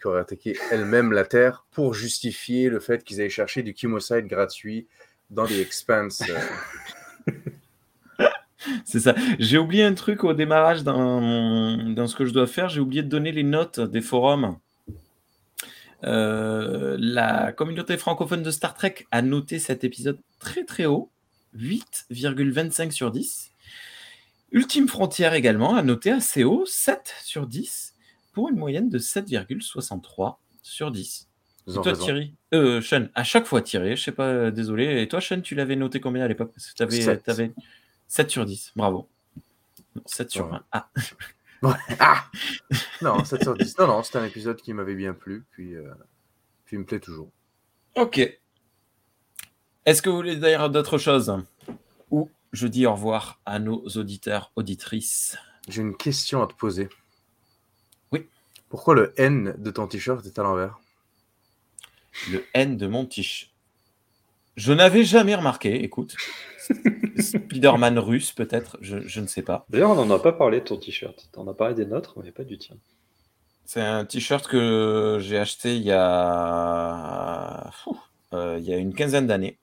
qui 0.00 0.08
aurait 0.08 0.20
attaqué 0.20 0.56
elle-même 0.70 1.12
la 1.12 1.24
Terre 1.24 1.66
pour 1.70 1.92
justifier 1.92 2.70
le 2.70 2.80
fait 2.80 3.04
qu'ils 3.04 3.20
aient 3.20 3.28
cherché 3.28 3.62
du 3.62 3.74
chemocide 3.76 4.26
gratuit 4.26 4.86
dans 5.28 5.44
les 5.44 5.60
Expanse. 5.60 6.22
Euh. 7.28 7.32
c'est 8.86 9.00
ça. 9.00 9.14
J'ai 9.38 9.58
oublié 9.58 9.84
un 9.84 9.94
truc 9.94 10.24
au 10.24 10.32
démarrage 10.32 10.82
dans, 10.82 11.76
dans 11.92 12.06
ce 12.06 12.16
que 12.16 12.24
je 12.24 12.32
dois 12.32 12.46
faire, 12.46 12.70
j'ai 12.70 12.80
oublié 12.80 13.02
de 13.02 13.08
donner 13.08 13.32
les 13.32 13.44
notes 13.44 13.80
des 13.80 14.00
forums. 14.00 14.56
Euh, 16.04 16.96
la 16.98 17.52
communauté 17.52 17.96
francophone 17.96 18.42
de 18.42 18.50
Star 18.50 18.74
Trek 18.74 19.06
a 19.10 19.22
noté 19.22 19.58
cet 19.58 19.84
épisode 19.84 20.18
très 20.38 20.64
très 20.64 20.86
haut, 20.86 21.10
8,25 21.56 22.90
sur 22.90 23.10
10. 23.10 23.50
Ultime 24.52 24.88
Frontière 24.88 25.34
également 25.34 25.74
a 25.74 25.82
noté 25.82 26.10
assez 26.10 26.44
haut, 26.44 26.64
7 26.66 27.14
sur 27.22 27.46
10, 27.46 27.94
pour 28.32 28.48
une 28.48 28.56
moyenne 28.56 28.88
de 28.88 28.98
7,63 28.98 30.36
sur 30.62 30.90
10. 30.90 31.28
Et 31.68 31.72
toi, 31.74 31.92
Thierry? 31.92 32.34
Euh, 32.52 32.80
Sean, 32.80 33.06
à 33.14 33.24
chaque 33.24 33.46
fois 33.46 33.62
Thierry, 33.62 33.96
je 33.96 34.02
sais 34.02 34.12
pas, 34.12 34.26
euh, 34.26 34.50
désolé. 34.50 35.00
Et 35.00 35.08
toi, 35.08 35.20
Sean, 35.20 35.40
tu 35.40 35.54
l'avais 35.54 35.76
noté 35.76 36.00
combien 36.00 36.24
à 36.24 36.28
l'époque? 36.28 36.52
Parce 36.52 36.70
que 36.70 36.74
tu 36.74 36.82
avais, 36.82 37.00
7. 37.00 37.28
avais 37.28 37.52
7 38.08 38.30
sur 38.30 38.44
10, 38.44 38.72
bravo. 38.74 39.08
7 40.06 40.30
sur 40.30 40.48
20. 40.48 40.64
Ah 40.72 40.90
ah 42.00 42.24
non, 43.02 43.24
7 43.24 43.42
sur 43.42 43.56
10. 43.56 43.78
Non, 43.78 43.86
non, 43.86 44.02
c'est 44.02 44.18
un 44.18 44.24
épisode 44.24 44.60
qui 44.60 44.72
m'avait 44.72 44.94
bien 44.94 45.14
plu, 45.14 45.44
puis, 45.50 45.76
euh, 45.76 45.92
puis 46.64 46.76
il 46.76 46.80
me 46.80 46.84
plaît 46.84 47.00
toujours. 47.00 47.30
Ok. 47.94 48.18
Est-ce 49.84 50.02
que 50.02 50.10
vous 50.10 50.16
voulez 50.16 50.36
dire 50.36 50.70
d'autres 50.70 50.98
choses? 50.98 51.36
Ou 52.10 52.30
je 52.52 52.66
dis 52.66 52.86
au 52.86 52.92
revoir 52.92 53.40
à 53.46 53.58
nos 53.58 53.84
auditeurs, 53.96 54.52
auditrices 54.56 55.36
J'ai 55.68 55.82
une 55.82 55.96
question 55.96 56.42
à 56.42 56.46
te 56.46 56.54
poser. 56.54 56.88
Oui. 58.10 58.28
Pourquoi 58.68 58.94
le 58.94 59.12
N 59.16 59.54
de 59.58 59.70
ton 59.70 59.86
t-shirt 59.86 60.24
est 60.26 60.38
à 60.38 60.42
l'envers? 60.42 60.80
Le 62.30 62.44
N 62.54 62.76
de 62.76 62.86
mon 62.86 63.06
t-shirt. 63.06 63.51
Je 64.56 64.72
n'avais 64.72 65.04
jamais 65.04 65.34
remarqué, 65.34 65.82
écoute. 65.82 66.16
Spider-Man 67.18 67.98
russe, 67.98 68.32
peut-être, 68.32 68.78
je, 68.80 69.20
ne 69.20 69.26
sais 69.26 69.42
pas. 69.42 69.66
D'ailleurs, 69.68 69.90
on 69.90 70.04
n'en 70.04 70.14
a 70.14 70.18
pas 70.18 70.32
parlé 70.32 70.60
de 70.60 70.64
ton 70.64 70.76
t-shirt. 70.76 71.28
En 71.36 71.46
as 71.48 71.54
parlé 71.54 71.74
des 71.74 71.86
nôtres, 71.86 72.14
mais 72.22 72.32
pas 72.32 72.44
du 72.44 72.58
tien. 72.58 72.76
C'est 73.64 73.80
un 73.80 74.04
t-shirt 74.04 74.46
que 74.46 75.18
j'ai 75.20 75.38
acheté 75.38 75.76
il 75.76 75.82
y 75.82 75.92
a, 75.92 77.70
euh, 78.34 78.56
il 78.58 78.64
y 78.64 78.74
a 78.74 78.76
une 78.76 78.94
quinzaine 78.94 79.26
d'années 79.26 79.58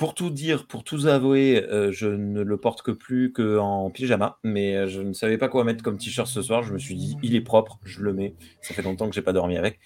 pour 0.00 0.14
tout 0.14 0.30
dire, 0.30 0.66
pour 0.66 0.82
tout 0.82 1.08
avouer, 1.08 1.62
euh, 1.62 1.92
je 1.92 2.06
ne 2.06 2.40
le 2.40 2.56
porte 2.56 2.80
que 2.80 2.90
plus 2.90 3.34
qu'en 3.34 3.90
pyjama, 3.90 4.38
mais 4.42 4.74
euh, 4.74 4.86
je 4.86 5.02
ne 5.02 5.12
savais 5.12 5.36
pas 5.36 5.48
quoi 5.48 5.62
mettre 5.62 5.82
comme 5.84 5.98
t-shirt 5.98 6.26
ce 6.26 6.40
soir. 6.40 6.62
Je 6.62 6.72
me 6.72 6.78
suis 6.78 6.94
dit, 6.94 7.18
il 7.22 7.36
est 7.36 7.42
propre, 7.42 7.78
je 7.84 8.00
le 8.00 8.14
mets. 8.14 8.34
Ça 8.62 8.72
fait 8.72 8.80
longtemps 8.80 9.10
que 9.10 9.14
j'ai 9.14 9.20
pas 9.20 9.34
dormi 9.34 9.58
avec. 9.58 9.78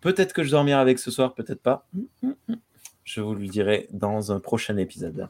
Peut-être 0.00 0.32
que 0.32 0.44
je 0.44 0.52
dormirai 0.52 0.78
avec 0.78 1.00
ce 1.00 1.10
soir, 1.10 1.34
peut-être 1.34 1.60
pas. 1.60 1.88
Je 3.06 3.20
vous 3.20 3.36
le 3.36 3.46
dirai 3.46 3.86
dans 3.92 4.32
un 4.32 4.40
prochain 4.40 4.76
épisode. 4.76 5.28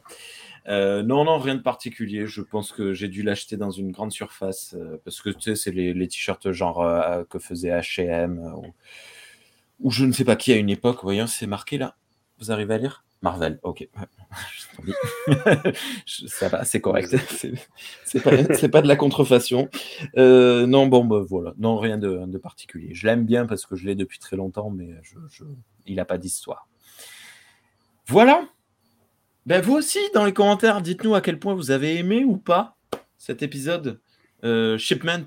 Euh, 0.67 1.03
non, 1.03 1.25
non, 1.25 1.39
rien 1.39 1.55
de 1.55 1.61
particulier. 1.61 2.27
Je 2.27 2.41
pense 2.41 2.73
que 2.73 2.95
j'ai 2.95 3.09
dû 3.09 3.23
l'acheter 3.23 3.59
dans 3.59 3.71
une 3.71 3.93
grande 3.93 4.13
surface 4.13 4.75
euh, 4.75 4.97
parce 5.05 5.21
que 5.21 5.29
tu 5.29 5.43
sais, 5.43 5.57
c'est 5.57 5.73
les, 5.73 5.93
les 5.93 6.09
t-shirts 6.09 6.53
genre 6.53 6.83
euh, 6.83 7.23
que 7.29 7.39
faisait 7.39 7.69
H&M 7.69 8.39
ou, 8.57 8.73
ou 9.81 9.91
je 9.91 10.07
ne 10.07 10.13
sais 10.13 10.25
pas 10.25 10.37
qui 10.37 10.55
à 10.55 10.57
une 10.57 10.71
époque. 10.71 11.01
Voyons, 11.03 11.27
c'est 11.27 11.47
marqué 11.47 11.77
là. 11.77 11.97
Vous 12.39 12.51
arrivez 12.51 12.75
à 12.75 12.79
lire? 12.79 13.05
Marvel, 13.21 13.61
ok. 13.63 13.87
Ça 16.07 16.49
va, 16.49 16.65
c'est 16.65 16.81
correct. 16.81 17.15
C'est 18.05 18.23
pas, 18.23 18.31
pas, 18.69 18.83
de 18.83 18.89
la 18.89 18.97
contrefaçon. 18.97 19.69
Non, 20.17 20.87
bon, 20.87 21.05
bah, 21.05 21.23
voilà. 21.29 21.53
Non, 21.59 21.77
rien 21.77 21.99
de, 21.99 22.25
de 22.27 22.39
particulier. 22.39 22.95
Je 22.95 23.07
l'aime 23.07 23.27
bien 23.27 23.45
parce 23.45 23.67
que 23.67 23.77
je 23.77 23.87
l'ai 23.87 23.95
depuis 23.95 24.19
très 24.19 24.37
longtemps, 24.37 24.71
mais 24.71 24.89
je, 25.03 25.19
je... 25.31 25.45
il 25.87 25.97
n'a 25.97 26.07
pas 26.07 26.17
d'histoire. 26.17 26.69
Voilà. 28.09 28.49
Ben, 29.47 29.61
vous 29.61 29.75
aussi, 29.75 29.99
dans 30.15 30.25
les 30.25 30.33
commentaires, 30.33 30.81
dites-nous 30.81 31.15
à 31.15 31.21
quel 31.21 31.39
point 31.39 31.55
vous 31.55 31.71
avez 31.71 31.97
aimé 31.97 32.25
ou 32.25 32.37
pas 32.37 32.77
cet 33.19 33.43
épisode. 33.43 34.01
Euh, 34.45 34.79
shipment, 34.79 35.27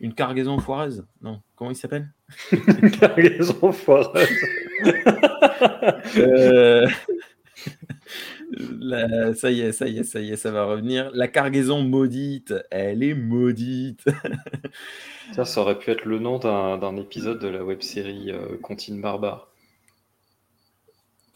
une 0.00 0.14
cargaison 0.14 0.58
foireuse. 0.58 1.06
Non, 1.22 1.40
comment 1.54 1.70
il 1.70 1.76
s'appelle? 1.76 2.12
Une 2.52 2.90
cargaison 2.90 3.72
foireuse. 3.72 4.28
euh... 6.16 6.88
La... 8.80 9.34
Ça 9.34 9.50
y 9.50 9.60
est, 9.60 9.72
ça 9.72 9.88
y 9.88 9.98
est, 9.98 10.04
ça 10.04 10.20
y 10.20 10.32
est, 10.32 10.36
ça 10.36 10.50
va 10.50 10.64
revenir. 10.64 11.10
La 11.12 11.28
cargaison 11.28 11.82
maudite, 11.82 12.54
elle 12.70 13.02
est 13.02 13.14
maudite. 13.14 14.04
ça, 15.32 15.44
ça 15.44 15.60
aurait 15.60 15.78
pu 15.78 15.90
être 15.90 16.04
le 16.04 16.18
nom 16.18 16.38
d'un 16.38 16.96
épisode 16.96 17.40
de 17.40 17.48
la 17.48 17.64
web 17.64 17.82
série 17.82 18.30
euh, 18.30 18.56
Contine 18.62 19.00
Barbare. 19.00 19.48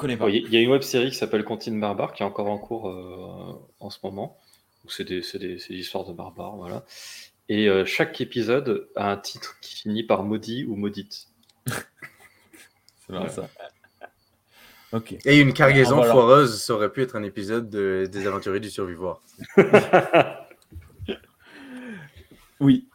Connais 0.01 0.17
pas. 0.17 0.31
Il 0.31 0.49
y 0.49 0.57
a 0.57 0.61
une 0.61 0.71
web 0.71 0.81
série 0.81 1.11
qui 1.11 1.17
s'appelle 1.17 1.45
Contine 1.45 1.79
Barbare 1.79 2.15
qui 2.15 2.23
est 2.23 2.27
encore 2.27 2.49
en 2.49 2.57
cours 2.57 2.89
euh, 2.89 3.53
en 3.81 3.91
ce 3.91 3.99
moment. 4.03 4.39
C'est 4.89 5.05
des, 5.05 5.21
des, 5.21 5.57
des, 5.57 5.75
histoires 5.75 6.07
de 6.07 6.15
barbares, 6.15 6.57
voilà. 6.57 6.87
Et 7.51 7.69
euh, 7.69 7.85
chaque 7.85 8.19
épisode 8.23 8.89
a 8.97 9.11
un 9.11 9.19
titre 9.19 9.59
qui 9.61 9.75
finit 9.75 10.03
par 10.03 10.23
maudit 10.23 10.65
ou 10.65 10.75
maudite. 10.75 11.27
C'est 11.67 13.11
marrant 13.11 13.29
ça. 13.29 13.51
Et 15.27 15.39
une 15.39 15.53
cargaison 15.53 16.01
ah, 16.01 16.11
foireuse, 16.11 16.63
ça 16.63 16.73
aurait 16.73 16.91
pu 16.91 17.03
être 17.03 17.15
un 17.15 17.23
épisode 17.23 17.69
de, 17.69 18.09
des 18.11 18.27
aventuriers 18.27 18.59
du 18.59 18.71
survivor. 18.71 19.21
oui. 22.61 22.89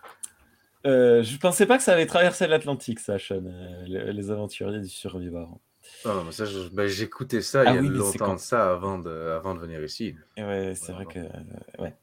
Euh, 0.88 1.22
je 1.22 1.38
pensais 1.38 1.68
pas 1.68 1.78
que 1.78 1.84
ça 1.84 1.94
allait 1.94 2.08
traverser 2.08 2.48
l'Atlantique, 2.48 3.00
ça, 3.00 3.20
Sean, 3.20 3.44
euh, 3.46 3.84
les, 3.86 4.12
les, 4.12 4.32
aventuriers 4.32 4.80
du 4.80 4.90
survivor. 4.90 5.60
Non, 6.06 6.24
mais 6.24 6.32
ça, 6.32 6.46
ben, 6.72 6.88
j'écoutais 6.88 7.42
ça 7.42 7.64
ah, 7.66 7.72
il 7.72 7.76
y 7.76 7.78
a 7.78 7.82
oui, 7.82 7.90
longtemps 7.90 8.36
de 8.36 8.40
ça 8.40 8.72
avant 8.72 9.00
de, 9.00 9.10
avant 9.10 9.56
de 9.56 9.60
venir 9.60 9.84
ici. 9.84 10.16
Ouais, 10.38 10.74
c'est 10.76 10.92
vrai 10.92 11.06
que. 11.06 11.20
Euh, 11.20 11.30
ouais. 11.80 11.96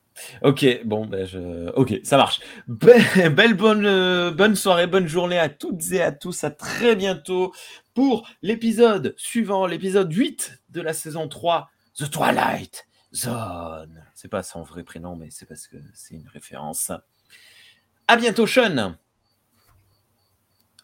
Ok, 0.42 0.66
bon, 0.84 1.06
ben 1.06 1.26
je... 1.26 1.70
ok, 1.70 2.00
ça 2.02 2.16
marche. 2.16 2.40
Be 2.68 2.90
belle 3.34 3.54
bonne, 3.54 3.86
euh, 3.86 4.30
bonne 4.30 4.56
soirée, 4.56 4.86
bonne 4.86 5.06
journée 5.06 5.38
à 5.38 5.48
toutes 5.48 5.90
et 5.92 6.02
à 6.02 6.12
tous. 6.12 6.44
À 6.44 6.50
très 6.50 6.96
bientôt 6.96 7.52
pour 7.94 8.28
l'épisode 8.42 9.14
suivant, 9.16 9.66
l'épisode 9.66 10.12
8 10.12 10.62
de 10.70 10.80
la 10.80 10.92
saison 10.92 11.28
3, 11.28 11.70
The 11.96 12.10
Twilight 12.10 12.86
Zone. 13.14 14.04
C'est 14.14 14.28
pas 14.28 14.42
son 14.42 14.62
vrai 14.62 14.82
prénom, 14.82 15.16
mais 15.16 15.28
c'est 15.30 15.46
parce 15.46 15.66
que 15.66 15.76
c'est 15.94 16.14
une 16.14 16.28
référence. 16.28 16.92
À 18.08 18.16
bientôt, 18.16 18.46
Sean. 18.46 18.96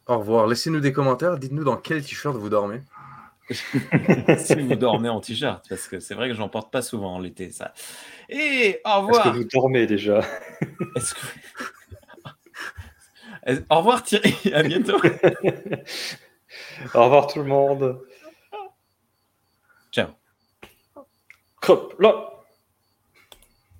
Au 0.08 0.18
revoir. 0.18 0.46
Laissez-nous 0.46 0.80
des 0.80 0.92
commentaires. 0.92 1.38
Dites-nous 1.38 1.64
dans 1.64 1.76
quel 1.76 2.02
t-shirt 2.02 2.36
vous 2.36 2.48
dormez. 2.48 2.80
si 3.50 4.54
vous 4.54 4.74
dormez 4.74 5.08
en 5.08 5.20
t-shirt, 5.20 5.66
parce 5.68 5.88
que 5.88 6.00
c'est 6.00 6.14
vrai 6.14 6.28
que 6.28 6.34
j'en 6.34 6.50
porte 6.50 6.70
pas 6.70 6.82
souvent 6.82 7.18
l'été, 7.18 7.50
ça. 7.50 7.72
Et 8.28 8.80
au 8.84 9.00
revoir. 9.00 9.26
Est-ce 9.26 9.32
que 9.32 9.38
vous 9.38 9.44
dormez 9.44 9.86
déjà? 9.86 10.20
Est-ce 10.96 11.14
que... 11.14 11.20
Au 13.70 13.78
revoir 13.78 14.02
Thierry, 14.02 14.34
à 14.52 14.62
bientôt. 14.62 14.96
au 16.94 17.04
revoir 17.04 17.26
tout 17.28 17.38
le 17.38 17.46
monde. 17.46 18.00
Ciao. 19.90 20.08
Hop 21.66 21.94
là. 21.98 22.37